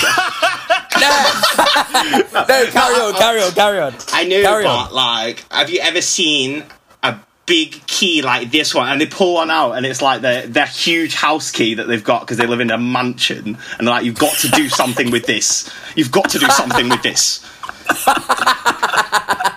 No, 2.49 2.67
carry 2.71 2.95
on, 3.01 3.15
carry 3.15 3.41
on, 3.43 3.53
carry 3.53 3.79
on. 3.81 3.95
I 4.13 4.25
knew, 4.25 4.43
Carry 4.43 4.65
but 4.65 4.89
on. 4.89 4.93
like, 4.93 5.45
have 5.51 5.71
you 5.71 5.81
ever 5.81 6.03
seen 6.03 6.65
a 7.03 7.17
big 7.47 7.81
key 7.87 8.21
like 8.23 8.51
this 8.51 8.75
one? 8.75 8.89
And 8.89 9.01
they 9.01 9.07
pull 9.07 9.35
one 9.35 9.51
out, 9.51 9.73
and 9.73 9.87
it's 9.87 10.03
like 10.03 10.21
their 10.21 10.47
their 10.47 10.67
huge 10.67 11.15
house 11.15 11.51
key 11.51 11.75
that 11.75 11.87
they've 11.87 12.05
got 12.05 12.21
because 12.21 12.37
they 12.37 12.47
live 12.47 12.61
in 12.61 12.71
a 12.71 12.77
mansion, 12.79 13.57
and 13.79 13.87
they're 13.87 13.95
like, 13.95 14.05
you've 14.05 14.19
got 14.19 14.37
to 14.39 14.49
do 14.49 14.69
something 14.81 15.11
with 15.11 15.25
this. 15.27 15.71
You've 15.97 16.13
got 16.13 16.29
to 16.31 16.39
do 16.39 16.47
something 16.49 16.89
with 16.91 17.03
this. 17.03 17.43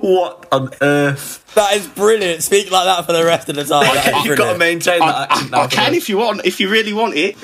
What 0.00 0.46
on 0.52 0.70
earth? 0.82 1.49
That 1.54 1.74
is 1.74 1.86
brilliant. 1.88 2.42
Speak 2.42 2.70
like 2.70 2.84
that 2.84 3.04
for 3.06 3.12
the 3.12 3.24
rest 3.24 3.48
of 3.48 3.56
the 3.56 3.64
time. 3.64 3.82
That 3.94 4.06
is 4.18 4.24
You've 4.24 4.38
got 4.38 4.52
to 4.52 4.58
brilliant. 4.58 4.58
maintain 4.58 5.00
that 5.00 5.30
accent 5.30 5.50
now. 5.50 5.62
I 5.62 5.66
can 5.66 5.94
if 5.94 6.08
you 6.08 6.16
want, 6.18 6.42
if 6.44 6.60
you 6.60 6.70
really 6.70 6.92
want 6.92 7.14
it. 7.16 7.36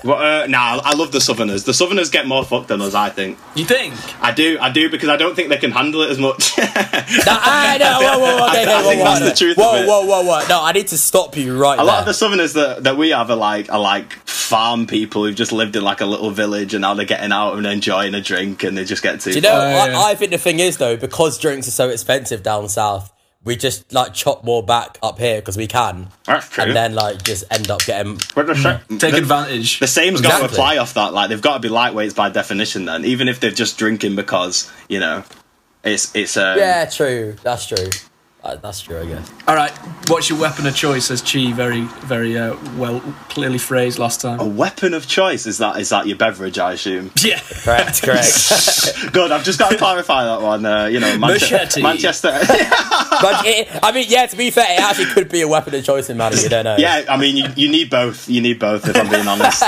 well, 0.04 0.16
uh, 0.16 0.46
nah, 0.46 0.80
I 0.82 0.94
love 0.94 1.12
the 1.12 1.20
Southerners. 1.20 1.64
The 1.64 1.74
Southerners 1.74 2.10
get 2.10 2.26
more 2.26 2.44
fucked 2.44 2.68
than 2.68 2.80
us, 2.80 2.94
I 2.94 3.10
think. 3.10 3.38
You 3.54 3.64
think? 3.66 3.94
I 4.22 4.32
do, 4.32 4.58
I 4.60 4.70
do, 4.70 4.88
because 4.90 5.08
I 5.10 5.16
don't 5.16 5.34
think 5.36 5.50
they 5.50 5.58
can 5.58 5.72
handle 5.72 6.02
it 6.02 6.10
as 6.10 6.18
much. 6.18 6.52
Nah, 7.26 7.38
I 7.42 7.78
know. 7.78 7.98
Whoa, 8.00 8.18
whoa, 8.18 8.36
whoa, 8.38 8.48
okay, 8.48 8.64
I 8.64 8.80
okay, 8.80 8.88
think 8.88 8.98
whoa, 9.00 9.04
that's 9.04 9.20
whoa, 9.20 9.28
the 9.28 9.34
truth 9.34 9.56
Whoa, 9.56 9.76
of 9.76 9.82
it. 9.82 9.88
whoa, 9.88 10.04
whoa, 10.06 10.22
whoa. 10.22 10.48
No, 10.48 10.62
I 10.62 10.72
need 10.72 10.88
to 10.88 10.98
stop 10.98 11.36
you 11.36 11.56
right 11.58 11.78
a 11.78 11.84
lot 11.84 12.00
of 12.00 12.06
the 12.06 12.14
Southerners 12.14 12.52
that, 12.54 12.84
that 12.84 12.96
we 12.96 13.10
have 13.10 13.30
are 13.30 13.36
like 13.36 13.70
are 13.72 13.80
like 13.80 14.12
farm 14.26 14.86
people 14.86 15.24
who've 15.24 15.34
just 15.34 15.52
lived 15.52 15.76
in 15.76 15.82
like 15.82 16.00
a 16.00 16.06
little 16.06 16.30
village 16.30 16.74
and 16.74 16.82
now 16.82 16.94
they're 16.94 17.04
getting 17.06 17.32
out 17.32 17.54
and 17.54 17.66
enjoying 17.66 18.14
a 18.14 18.20
drink 18.20 18.62
and 18.64 18.76
they 18.76 18.84
just 18.84 19.02
get 19.02 19.20
to. 19.20 19.30
Do 19.30 19.36
you 19.36 19.40
know, 19.40 19.52
Oh, 19.52 19.58
I, 19.58 19.88
yeah. 19.90 19.98
I 20.00 20.14
think 20.14 20.30
the 20.32 20.38
thing 20.38 20.58
is 20.60 20.76
though, 20.78 20.96
because 20.96 21.38
drinks 21.38 21.66
are 21.68 21.72
so 21.72 21.88
expensive 21.88 22.42
down 22.42 22.68
south, 22.68 22.85
we 23.46 23.56
just 23.56 23.92
like 23.94 24.12
chop 24.12 24.44
more 24.44 24.62
back 24.62 24.98
up 25.02 25.18
here 25.18 25.40
because 25.40 25.56
we 25.56 25.68
can, 25.68 26.08
That's 26.24 26.48
true. 26.50 26.64
and 26.64 26.76
then 26.76 26.94
like 26.94 27.22
just 27.22 27.44
end 27.50 27.70
up 27.70 27.80
getting. 27.86 28.20
But 28.34 28.48
the, 28.48 28.80
Take 28.98 29.12
the, 29.12 29.18
advantage. 29.18 29.78
the 29.78 29.86
same's 29.86 30.20
got 30.20 30.40
to 30.40 30.44
apply 30.46 30.76
off 30.78 30.94
that. 30.94 31.14
Like 31.14 31.30
they've 31.30 31.40
got 31.40 31.54
to 31.54 31.60
be 31.60 31.72
lightweights 31.72 32.14
by 32.14 32.28
definition. 32.28 32.84
Then, 32.84 33.04
even 33.04 33.28
if 33.28 33.38
they're 33.40 33.50
just 33.52 33.78
drinking 33.78 34.16
because 34.16 34.70
you 34.88 34.98
know, 34.98 35.24
it's 35.84 36.14
it's 36.14 36.36
um, 36.36 36.58
Yeah, 36.58 36.84
true. 36.86 37.36
That's 37.42 37.66
true. 37.66 37.88
Uh, 38.46 38.54
that's 38.62 38.80
true, 38.80 39.00
I 39.00 39.06
guess. 39.06 39.28
All 39.48 39.56
right, 39.56 39.72
what's 40.06 40.30
your 40.30 40.38
weapon 40.38 40.66
of 40.66 40.76
choice? 40.76 41.10
As 41.10 41.20
Chi 41.20 41.50
very, 41.52 41.80
very 42.04 42.38
uh, 42.38 42.56
well, 42.76 43.00
clearly 43.28 43.58
phrased 43.58 43.98
last 43.98 44.20
time. 44.20 44.38
A 44.38 44.46
weapon 44.46 44.94
of 44.94 45.08
choice 45.08 45.46
is 45.46 45.58
that 45.58 45.80
is 45.80 45.88
that 45.88 46.06
your 46.06 46.16
beverage? 46.16 46.56
I 46.58 46.74
assume. 46.74 47.10
Yeah. 47.26 47.40
Correct, 47.40 48.02
correct. 48.04 49.12
Good. 49.12 49.32
I've 49.32 49.42
just 49.42 49.58
got 49.58 49.70
to 49.72 49.76
clarify 49.78 50.24
that 50.24 50.40
one. 50.42 50.64
Uh, 50.64 50.86
you 50.86 51.00
know, 51.00 51.18
Manche- 51.18 51.82
Manchester. 51.82 52.28
but 52.48 53.44
it, 53.44 53.68
I 53.82 53.90
mean, 53.92 54.06
yeah. 54.08 54.26
To 54.26 54.36
be 54.36 54.52
fair, 54.52 54.66
it 54.70 54.80
actually 54.80 55.06
could 55.06 55.28
be 55.28 55.40
a 55.40 55.48
weapon 55.48 55.74
of 55.74 55.84
choice 55.84 56.08
in 56.08 56.16
Madden. 56.16 56.38
You 56.38 56.48
don't 56.48 56.64
know. 56.64 56.76
yeah, 56.78 57.04
I 57.08 57.16
mean, 57.16 57.36
you, 57.36 57.46
you 57.56 57.68
need 57.68 57.90
both. 57.90 58.28
You 58.28 58.40
need 58.40 58.60
both. 58.60 58.88
If 58.88 58.94
I'm 58.96 59.08
being 59.10 59.26
honest. 59.26 59.64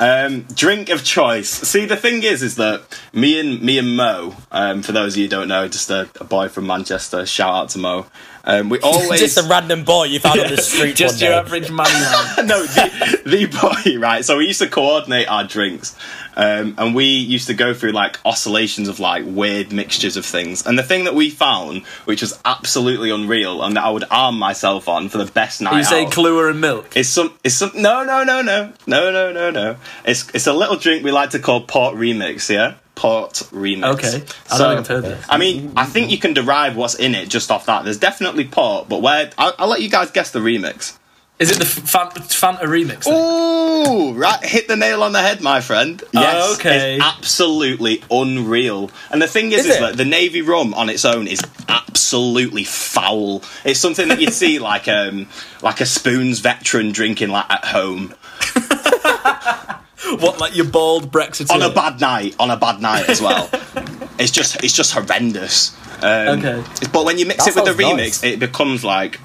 Um, 0.00 0.46
drink 0.54 0.88
of 0.88 1.04
choice. 1.04 1.50
See, 1.50 1.84
the 1.84 1.96
thing 1.96 2.22
is, 2.22 2.42
is 2.42 2.56
that 2.56 2.82
me 3.12 3.38
and 3.38 3.60
me 3.60 3.78
and 3.78 3.96
Mo. 3.96 4.34
Um, 4.50 4.82
for 4.82 4.92
those 4.92 5.12
of 5.12 5.18
you 5.18 5.24
who 5.24 5.28
don't 5.28 5.48
know, 5.48 5.68
just 5.68 5.90
a, 5.90 6.08
a 6.18 6.24
boy 6.24 6.48
from 6.48 6.66
Manchester. 6.66 7.26
Shout 7.26 7.54
out 7.54 7.68
to 7.70 7.78
Mo. 7.78 8.06
Um, 8.44 8.68
we 8.68 8.78
always 8.82 9.20
Just 9.20 9.38
a 9.38 9.42
random 9.48 9.84
boy 9.84 10.04
you 10.04 10.20
found 10.20 10.40
on 10.40 10.50
the 10.50 10.56
street 10.56 10.96
Just 10.96 11.16
one 11.16 11.30
your 11.30 11.30
day. 11.42 11.46
average 11.46 11.70
man. 11.70 11.86
man. 11.86 12.46
no, 12.46 12.62
the, 12.62 13.20
the 13.26 13.46
boy, 13.94 13.98
right? 13.98 14.24
So 14.24 14.38
we 14.38 14.46
used 14.46 14.60
to 14.60 14.68
coordinate 14.68 15.28
our 15.28 15.44
drinks, 15.44 15.96
um, 16.36 16.74
and 16.78 16.94
we 16.94 17.04
used 17.04 17.48
to 17.48 17.54
go 17.54 17.74
through 17.74 17.92
like 17.92 18.18
oscillations 18.24 18.88
of 18.88 18.98
like 19.00 19.24
weird 19.26 19.72
mixtures 19.72 20.16
of 20.16 20.24
things. 20.24 20.66
And 20.66 20.78
the 20.78 20.82
thing 20.82 21.04
that 21.04 21.14
we 21.14 21.28
found, 21.30 21.84
which 22.06 22.22
was 22.22 22.38
absolutely 22.44 23.10
unreal, 23.10 23.62
and 23.62 23.76
that 23.76 23.84
I 23.84 23.90
would 23.90 24.04
arm 24.10 24.38
myself 24.38 24.88
on 24.88 25.08
for 25.10 25.18
the 25.18 25.30
best 25.30 25.60
night 25.60 25.76
You 25.76 25.84
say 25.84 26.04
out, 26.06 26.12
Kahlua 26.12 26.50
and 26.50 26.60
milk. 26.60 26.96
it's 26.96 27.08
some, 27.10 27.34
it's 27.44 27.56
some. 27.56 27.72
No, 27.74 28.04
no, 28.04 28.24
no, 28.24 28.40
no, 28.42 28.72
no, 28.86 29.10
no, 29.12 29.32
no, 29.32 29.50
no. 29.50 29.76
It's 30.04 30.28
it's 30.34 30.46
a 30.46 30.52
little 30.52 30.76
drink 30.76 31.04
we 31.04 31.10
like 31.12 31.30
to 31.30 31.38
call 31.38 31.60
port 31.62 31.96
remix. 31.96 32.48
Yeah, 32.48 32.74
port 33.00 33.32
remix. 33.50 33.94
Okay. 33.94 34.22
I 34.50 34.58
don't 34.58 34.76
think 34.76 34.80
I've 34.80 34.86
heard 34.86 35.04
this. 35.04 35.26
I 35.26 35.38
mean, 35.38 35.72
I 35.74 35.86
think 35.86 36.10
you 36.10 36.18
can 36.18 36.34
derive 36.34 36.76
what's 36.76 36.96
in 36.96 37.14
it 37.14 37.30
just 37.30 37.50
off 37.50 37.64
that. 37.64 37.84
There's 37.84 37.96
definitely 37.96 38.44
port, 38.44 38.90
but 38.90 39.00
where 39.00 39.30
I'll, 39.38 39.54
I'll 39.58 39.68
let 39.68 39.80
you 39.80 39.88
guys 39.88 40.10
guess 40.10 40.32
the 40.32 40.40
remix. 40.40 40.98
Is 41.38 41.50
it 41.50 41.58
the 41.58 41.64
Fanta, 41.64 42.18
Fanta 42.18 42.64
remix? 42.64 43.04
then? 43.04 43.14
Ooh, 43.14 44.12
right, 44.12 44.44
hit 44.44 44.68
the 44.68 44.76
nail 44.76 45.02
on 45.02 45.12
the 45.12 45.22
head, 45.22 45.40
my 45.40 45.62
friend. 45.62 46.04
Yes, 46.12 46.56
okay. 46.56 46.96
it's 46.96 47.02
absolutely 47.04 48.02
unreal. 48.10 48.90
And 49.10 49.22
the 49.22 49.26
thing 49.26 49.52
is, 49.52 49.60
Is 49.60 49.76
is, 49.76 49.78
that 49.78 49.96
the 49.96 50.04
navy 50.04 50.42
rum 50.42 50.74
on 50.74 50.90
its 50.90 51.06
own 51.06 51.26
is 51.26 51.40
absolutely 51.70 52.64
foul. 52.64 53.42
It's 53.64 53.80
something 53.80 54.08
that 54.08 54.20
you'd 54.20 54.34
see 54.34 54.58
like 54.70 54.88
um 54.88 55.26
like 55.62 55.80
a 55.80 55.86
spoons 55.86 56.40
veteran 56.40 56.92
drinking 56.92 57.30
like 57.30 57.48
at 57.48 57.64
home 57.64 58.14
What, 60.20 60.38
like 60.40 60.56
your 60.56 60.66
bald 60.66 61.12
Brexit? 61.12 61.50
on 61.50 61.62
a 61.62 61.70
bad 61.70 62.00
night. 62.00 62.34
On 62.38 62.50
a 62.50 62.56
bad 62.56 62.80
night 62.80 63.08
as 63.08 63.20
well. 63.20 63.48
it's 64.18 64.30
just 64.32 64.62
it's 64.64 64.74
just 64.74 64.92
horrendous. 64.92 65.76
Um, 66.02 66.38
Okay. 66.40 66.64
But 66.92 67.04
when 67.04 67.18
you 67.18 67.26
mix 67.26 67.44
That 67.44 67.56
it 67.56 67.64
with 67.64 67.76
the 67.76 67.82
remix, 67.82 67.96
nice. 67.96 68.24
it 68.24 68.38
becomes 68.40 68.82
like 68.84 69.20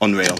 unreal, 0.00 0.36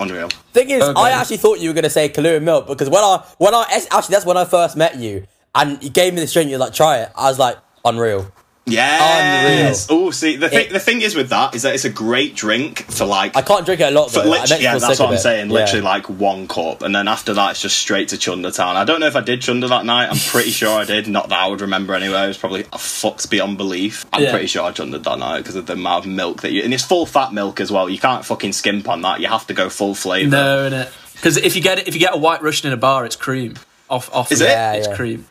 unreal. 0.00 0.28
Thing 0.52 0.70
is, 0.70 0.82
Okay. 0.82 1.00
I 1.00 1.10
actually 1.10 1.36
thought 1.38 1.60
you 1.60 1.70
were 1.70 1.74
gonna 1.74 1.90
say 1.90 2.08
Kahlua 2.08 2.42
milk 2.42 2.66
because 2.66 2.88
when 2.90 3.02
I 3.04 3.24
when 3.38 3.54
I 3.54 3.64
actually 3.90 4.12
that's 4.14 4.26
when 4.26 4.36
I 4.36 4.44
first 4.44 4.76
met 4.76 4.96
you 4.96 5.26
and 5.54 5.82
you 5.82 5.90
gave 5.90 6.14
me 6.14 6.20
this 6.20 6.32
drink. 6.32 6.50
You're 6.50 6.58
like, 6.58 6.74
try 6.74 6.98
it. 6.98 7.10
I 7.16 7.28
was 7.28 7.38
like, 7.38 7.56
unreal. 7.84 8.30
Yes. 8.66 9.88
Oh, 9.90 10.10
see, 10.10 10.36
the 10.36 10.48
thing 10.48 10.66
It- 10.66 10.72
the 10.72 10.80
thing 10.80 11.02
is 11.02 11.14
with 11.14 11.28
that 11.30 11.54
is 11.54 11.62
that 11.62 11.74
it's 11.74 11.84
a 11.84 11.90
great 11.90 12.34
drink 12.34 12.90
for 12.90 13.04
like 13.04 13.36
I 13.36 13.42
can't 13.42 13.64
drink 13.66 13.80
it 13.80 13.84
a 13.84 13.90
lot 13.90 14.10
For 14.10 14.20
though. 14.22 14.32
I 14.32 14.40
lit- 14.44 14.60
yeah, 14.60 14.78
that's 14.78 14.98
what 14.98 15.08
I'm 15.08 15.14
it. 15.14 15.18
saying. 15.18 15.48
Yeah. 15.48 15.54
Literally 15.54 15.82
like 15.82 16.08
one 16.08 16.48
cup, 16.48 16.82
and 16.82 16.94
then 16.94 17.06
after 17.08 17.34
that, 17.34 17.52
it's 17.52 17.60
just 17.62 17.76
straight 17.78 18.08
to 18.08 18.18
Chunder 18.18 18.50
Town. 18.50 18.76
I 18.76 18.84
don't 18.84 19.00
know 19.00 19.06
if 19.06 19.16
I 19.16 19.20
did 19.20 19.42
Chunder 19.42 19.68
that 19.68 19.84
night. 19.84 20.08
I'm 20.10 20.16
pretty 20.16 20.50
sure 20.60 20.78
I 20.80 20.84
did. 20.84 21.08
Not 21.08 21.28
that 21.28 21.38
I 21.40 21.46
would 21.48 21.60
remember 21.60 21.94
anyway. 21.94 22.24
It 22.24 22.28
was 22.28 22.38
probably 22.38 22.64
a 22.72 22.78
fucked 22.78 23.28
beyond 23.30 23.58
belief. 23.58 24.06
I'm 24.12 24.22
Yeah. 24.22 24.30
pretty 24.30 24.46
sure 24.46 24.62
I 24.64 24.72
Chundered 24.72 25.04
that 25.04 25.18
night 25.18 25.38
because 25.38 25.56
of 25.56 25.66
the 25.66 25.74
amount 25.74 26.06
of 26.06 26.10
milk 26.10 26.42
that 26.42 26.52
you 26.52 26.62
and 26.62 26.72
it's 26.72 26.84
full 26.84 27.06
fat 27.06 27.32
milk 27.32 27.60
as 27.60 27.70
well. 27.70 27.88
You 27.90 27.98
can't 27.98 28.24
fucking 28.24 28.52
skimp 28.54 28.88
on 28.88 29.02
that. 29.02 29.20
You 29.20 29.28
have 29.28 29.46
to 29.48 29.54
go 29.54 29.68
full 29.68 29.94
flavour. 29.94 30.30
No, 30.30 30.70
innit? 30.70 30.90
Because 31.14 31.36
if 31.36 31.54
you 31.54 31.62
get 31.62 31.78
it, 31.78 31.86
if 31.88 31.94
you 31.94 32.00
get 32.00 32.14
a 32.14 32.18
white 32.18 32.42
Russian 32.42 32.68
in 32.68 32.72
a 32.72 32.76
bar, 32.78 33.04
it's 33.04 33.14
cream. 33.16 33.54
Off, 33.90 34.10
off. 34.12 34.32
Is 34.32 34.40
it? 34.40 34.48
It's 34.48 34.88
cream. 34.96 35.26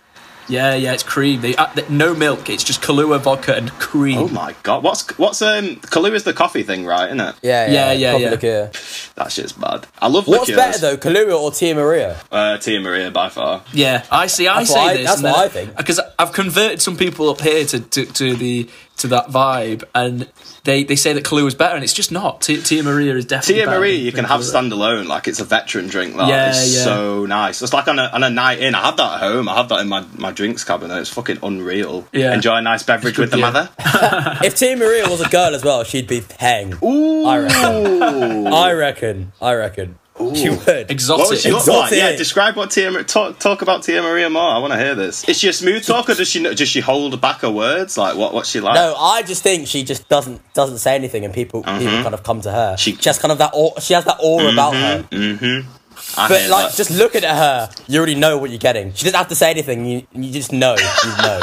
Yeah, 0.47 0.73
yeah, 0.75 0.93
it's 0.93 1.03
cream. 1.03 1.41
They, 1.41 1.55
uh, 1.55 1.67
they- 1.75 1.87
no 1.89 2.13
milk. 2.13 2.49
It's 2.49 2.63
just 2.63 2.81
Kahlua 2.81 3.19
vodka 3.21 3.55
and 3.55 3.71
cream. 3.79 4.17
Oh 4.17 4.27
my 4.27 4.55
god, 4.63 4.83
what's 4.83 5.17
what's 5.17 5.41
um 5.41 5.77
Kahlua 5.77 6.21
the 6.23 6.33
coffee 6.33 6.63
thing, 6.63 6.85
right? 6.85 7.07
Isn't 7.07 7.19
it? 7.19 7.35
Yeah, 7.41 7.65
Yeah, 7.67 7.71
yeah, 7.71 7.91
yeah, 7.93 8.11
coffee 8.11 8.23
yeah. 8.23 8.29
liqueur. 8.31 8.71
That 9.15 9.31
shit's 9.31 9.51
bad. 9.53 9.87
I 10.01 10.07
love 10.07 10.25
the 10.25 10.31
What's 10.31 10.49
liqueurs. 10.49 10.65
better 10.79 10.79
though, 10.79 10.97
Kahlua 10.97 11.39
or 11.39 11.51
Tia 11.51 11.75
Maria? 11.75 12.17
Uh, 12.31 12.57
Tia 12.57 12.79
Maria 12.79 13.11
by 13.11 13.29
far. 13.29 13.63
Yeah, 13.73 14.03
I 14.11 14.27
see. 14.27 14.47
I 14.47 14.59
That's 14.59 14.73
say 14.73 14.79
what 14.79 14.89
I- 14.89 14.97
this. 14.97 15.05
that's 15.07 15.21
what 15.23 15.37
I 15.37 15.47
think. 15.49 15.75
because 15.77 15.99
I've 16.19 16.33
converted 16.33 16.81
some 16.81 16.97
people 16.97 17.29
up 17.29 17.41
here 17.41 17.65
to, 17.65 17.79
to, 17.79 18.05
to 18.05 18.35
the 18.35 18.69
to 18.97 19.07
that 19.07 19.27
vibe, 19.27 19.83
and 19.93 20.29
they, 20.63 20.83
they 20.83 20.95
say 20.95 21.11
that 21.13 21.23
Kahlua 21.25 21.47
is 21.47 21.55
better, 21.55 21.75
and 21.75 21.83
it's 21.83 21.93
just 21.93 22.11
not. 22.11 22.41
Tia, 22.41 22.61
Tia 22.61 22.83
Maria 22.83 23.15
is 23.15 23.25
definitely 23.25 23.55
Tia 23.63 23.65
Maria, 23.67 23.95
you 23.97 24.11
can 24.11 24.23
have 24.25 24.39
Kahlua. 24.41 24.69
standalone, 24.69 25.07
like 25.07 25.27
it's 25.27 25.39
a 25.39 25.43
veteran 25.43 25.87
drink. 25.87 26.15
That 26.15 26.27
Yeah, 26.29 26.51
is 26.51 26.75
yeah. 26.77 26.83
so 26.83 27.25
nice. 27.25 27.61
It's 27.61 27.73
like 27.73 27.87
on 27.87 27.99
a 27.99 28.03
on 28.13 28.23
a 28.23 28.29
night 28.29 28.59
in. 28.59 28.75
I 28.75 28.81
have 28.85 28.97
that 28.97 29.15
at 29.15 29.19
home. 29.19 29.49
I 29.49 29.55
have 29.55 29.67
that 29.69 29.79
in 29.81 29.89
my, 29.89 30.05
my 30.17 30.31
drinks 30.31 30.63
cabinet. 30.63 30.97
It's 30.99 31.09
fucking 31.09 31.39
unreal. 31.43 32.07
Yeah. 32.13 32.33
Enjoy 32.33 32.55
a 32.55 32.61
nice 32.61 32.83
beverage 32.83 33.17
with 33.17 33.31
the 33.31 33.39
Yeah. 33.39 33.51
mother. 33.51 33.69
If 34.43 34.55
Tia 34.55 34.77
Maria 34.77 35.09
was 35.09 35.21
a 35.21 35.29
girl 35.29 35.53
as 35.55 35.63
well, 35.63 35.83
she'd 35.83 36.07
be 36.07 36.21
peng. 36.21 36.77
Ooh. 36.83 37.25
I 37.25 37.39
reckon. 37.39 38.47
I 38.47 38.71
reckon. 38.73 39.31
I 39.41 39.53
reckon. 39.53 39.99
She 40.15 40.49
would. 40.49 40.91
Exotic. 40.91 41.23
What 41.23 41.29
would 41.29 41.39
she 41.39 41.51
look 41.51 41.65
like? 41.65 41.91
Exotic. 41.91 41.97
Yeah, 41.97 42.15
describe 42.15 42.55
what 42.55 42.69
Tia 42.69 43.03
Talk, 43.03 43.39
talk 43.39 43.63
about 43.63 43.81
Tia 43.81 44.01
Maria 44.01 44.29
more. 44.29 44.43
I 44.43 44.59
want 44.59 44.71
to 44.73 44.79
hear 44.79 44.93
this. 44.93 45.27
Is 45.27 45.39
she 45.39 45.49
a 45.49 45.53
smooth 45.53 45.83
talker? 45.83 46.13
Does 46.13 46.27
she 46.27 46.41
does 46.43 46.69
she 46.69 46.81
hold 46.81 47.19
back 47.19 47.39
her 47.41 47.49
words? 47.49 47.97
Like 47.97 48.15
what 48.15 48.33
what's 48.33 48.49
she 48.49 48.59
like? 48.59 48.75
No, 48.75 48.95
I 48.95 49.23
just 49.23 49.41
think 49.41 49.67
she 49.67 49.83
just 49.83 50.07
doesn't 50.09 50.41
doesn't 50.53 50.77
say 50.77 50.93
anything, 50.95 51.25
and 51.25 51.33
people 51.33 51.63
people 51.63 51.73
mm-hmm. 51.73 52.03
kind 52.03 52.13
of 52.13 52.23
come 52.23 52.41
to 52.41 52.51
her. 52.51 52.77
She- 52.77 52.95
She, 52.95 53.09
has 53.09 53.17
kind 53.17 53.31
of 53.31 53.39
that 53.39 53.51
aura, 53.53 53.81
she 53.81 53.93
has 53.95 54.05
that 54.05 54.17
aura 54.21 54.51
about 54.53 54.73
mm-hmm. 54.73 55.15
her. 55.15 55.35
Mm-hmm. 55.35 55.69
I 56.17 56.27
But 56.27 56.49
like, 56.49 56.69
that. 56.69 56.75
just 56.77 56.91
looking 56.91 57.23
at 57.23 57.35
her, 57.35 57.69
you 57.87 57.97
already 57.97 58.15
know 58.15 58.37
what 58.37 58.49
you're 58.49 58.59
getting. 58.59 58.93
She 58.93 59.05
doesn't 59.05 59.17
have 59.17 59.29
to 59.29 59.35
say 59.35 59.49
anything. 59.49 59.85
You 59.85 60.07
you 60.13 60.31
just 60.31 60.51
know. 60.51 60.75
You 60.75 61.09
know. 61.23 61.39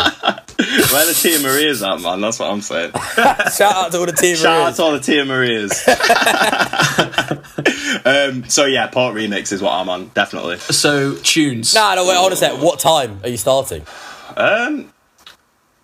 where 0.92 1.06
the 1.06 1.18
Tia 1.20 1.40
Marias 1.40 1.82
at, 1.82 2.00
man? 2.00 2.20
That's 2.20 2.38
what 2.38 2.50
I'm 2.50 2.60
saying. 2.60 2.92
Shout 3.16 3.74
out 3.74 3.92
to 3.92 3.98
all 3.98 4.06
the 4.06 4.12
Tia 4.12 4.36
Marias. 4.36 4.40
Shout 4.40 4.68
out 4.68 4.74
to 4.76 4.82
all 4.82 4.92
the 4.92 5.00
Tia 5.00 5.24
Marias. 5.24 5.84
um, 8.04 8.48
so 8.48 8.64
yeah, 8.66 8.86
port 8.88 9.14
remix 9.14 9.52
is 9.52 9.62
what 9.62 9.72
I'm 9.72 9.88
on. 9.88 10.10
Definitely. 10.14 10.58
So 10.58 11.16
tunes. 11.16 11.74
Nah, 11.74 11.94
no, 11.94 12.06
wait, 12.06 12.14
hold 12.16 12.26
on 12.26 12.32
a 12.32 12.36
sec. 12.36 12.60
What 12.60 12.78
time 12.78 13.20
are 13.22 13.28
you 13.28 13.36
starting? 13.36 13.84
Um, 14.36 14.92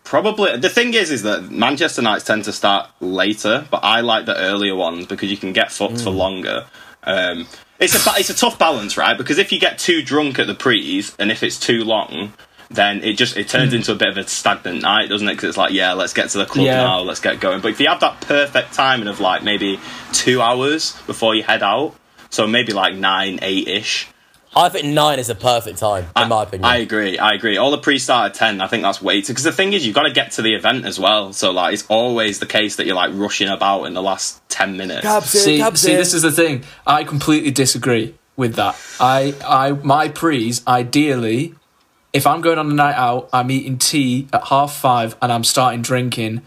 probably 0.04 0.56
the 0.56 0.68
thing 0.68 0.94
is, 0.94 1.10
is 1.10 1.22
that 1.22 1.50
Manchester 1.50 2.02
nights 2.02 2.24
tend 2.24 2.44
to 2.44 2.52
start 2.52 2.88
later, 3.00 3.66
but 3.70 3.80
I 3.82 4.00
like 4.00 4.26
the 4.26 4.36
earlier 4.36 4.74
ones 4.74 5.06
because 5.06 5.30
you 5.30 5.36
can 5.36 5.52
get 5.52 5.72
fucked 5.72 6.00
for 6.02 6.10
longer. 6.10 6.66
Um, 7.04 7.46
it's 7.78 7.94
a 7.94 8.10
it's 8.18 8.30
a 8.30 8.34
tough 8.36 8.58
balance, 8.58 8.96
right? 8.96 9.16
Because 9.16 9.38
if 9.38 9.52
you 9.52 9.60
get 9.60 9.78
too 9.78 10.02
drunk 10.02 10.38
at 10.38 10.46
the 10.46 10.54
prees, 10.54 11.14
and 11.18 11.30
if 11.30 11.42
it's 11.42 11.58
too 11.58 11.84
long, 11.84 12.32
then 12.70 13.02
it 13.04 13.14
just 13.14 13.36
it 13.36 13.48
turns 13.48 13.72
into 13.74 13.92
a 13.92 13.94
bit 13.96 14.08
of 14.08 14.16
a 14.16 14.26
stagnant 14.26 14.82
night, 14.82 15.08
doesn't 15.08 15.28
it? 15.28 15.34
Because 15.34 15.50
it's 15.50 15.58
like, 15.58 15.72
yeah, 15.72 15.92
let's 15.92 16.12
get 16.14 16.30
to 16.30 16.38
the 16.38 16.46
club 16.46 16.66
Yeah. 16.66 16.82
now, 16.82 17.00
let's 17.00 17.20
get 17.20 17.38
going. 17.38 17.60
But 17.60 17.72
if 17.72 17.80
you 17.80 17.88
have 17.88 18.00
that 18.00 18.20
perfect 18.22 18.72
timing 18.72 19.08
of 19.08 19.20
like 19.20 19.42
maybe 19.42 19.78
two 20.12 20.40
hours 20.40 20.96
before 21.06 21.34
you 21.34 21.42
head 21.42 21.62
out, 21.62 21.94
so 22.30 22.46
maybe 22.46 22.72
like 22.72 22.94
nine, 22.94 23.38
eight 23.42 23.68
ish. 23.68 24.08
I 24.54 24.70
think 24.70 24.86
nine 24.86 25.18
is 25.18 25.26
the 25.26 25.34
perfect 25.34 25.78
time, 25.78 26.06
in 26.16 26.30
my 26.30 26.44
opinion. 26.44 26.64
I 26.64 26.78
agree. 26.78 27.18
I 27.18 27.34
agree. 27.34 27.58
All 27.58 27.70
the 27.70 27.76
pre-start 27.78 28.30
at 28.30 28.34
ten. 28.34 28.62
I 28.62 28.68
think 28.68 28.84
that's 28.84 29.02
way 29.02 29.20
too. 29.20 29.34
Because 29.34 29.44
the 29.44 29.52
thing 29.52 29.74
is, 29.74 29.84
you've 29.84 29.94
got 29.94 30.04
to 30.04 30.12
get 30.12 30.30
to 30.32 30.42
the 30.42 30.54
event 30.54 30.86
as 30.86 30.98
well. 30.98 31.34
So 31.34 31.50
like, 31.50 31.74
it's 31.74 31.84
always 31.88 32.38
the 32.38 32.46
case 32.46 32.76
that 32.76 32.86
you're 32.86 32.96
like 32.96 33.10
rushing 33.12 33.48
about 33.48 33.84
in 33.84 33.92
the 33.92 34.00
last 34.02 34.40
ten 34.48 34.78
minutes. 34.78 35.02
Cabs 35.02 35.34
in, 35.34 35.40
See, 35.42 35.58
cabs 35.58 35.80
see, 35.82 35.92
in. 35.92 35.98
this 35.98 36.14
is 36.14 36.22
the 36.22 36.32
thing. 36.32 36.64
I 36.86 37.04
completely 37.04 37.50
disagree 37.50 38.14
with 38.34 38.54
that. 38.54 38.80
I, 38.98 39.34
I, 39.44 39.72
my 39.72 40.08
pre's 40.08 40.66
ideally, 40.66 41.54
if 42.14 42.26
I'm 42.26 42.40
going 42.40 42.58
on 42.58 42.70
a 42.70 42.74
night 42.74 42.94
out, 42.94 43.28
I'm 43.34 43.50
eating 43.50 43.76
tea 43.76 44.26
at 44.32 44.44
half 44.46 44.74
five, 44.74 45.16
and 45.20 45.30
I'm 45.30 45.44
starting 45.44 45.82
drinking. 45.82 46.40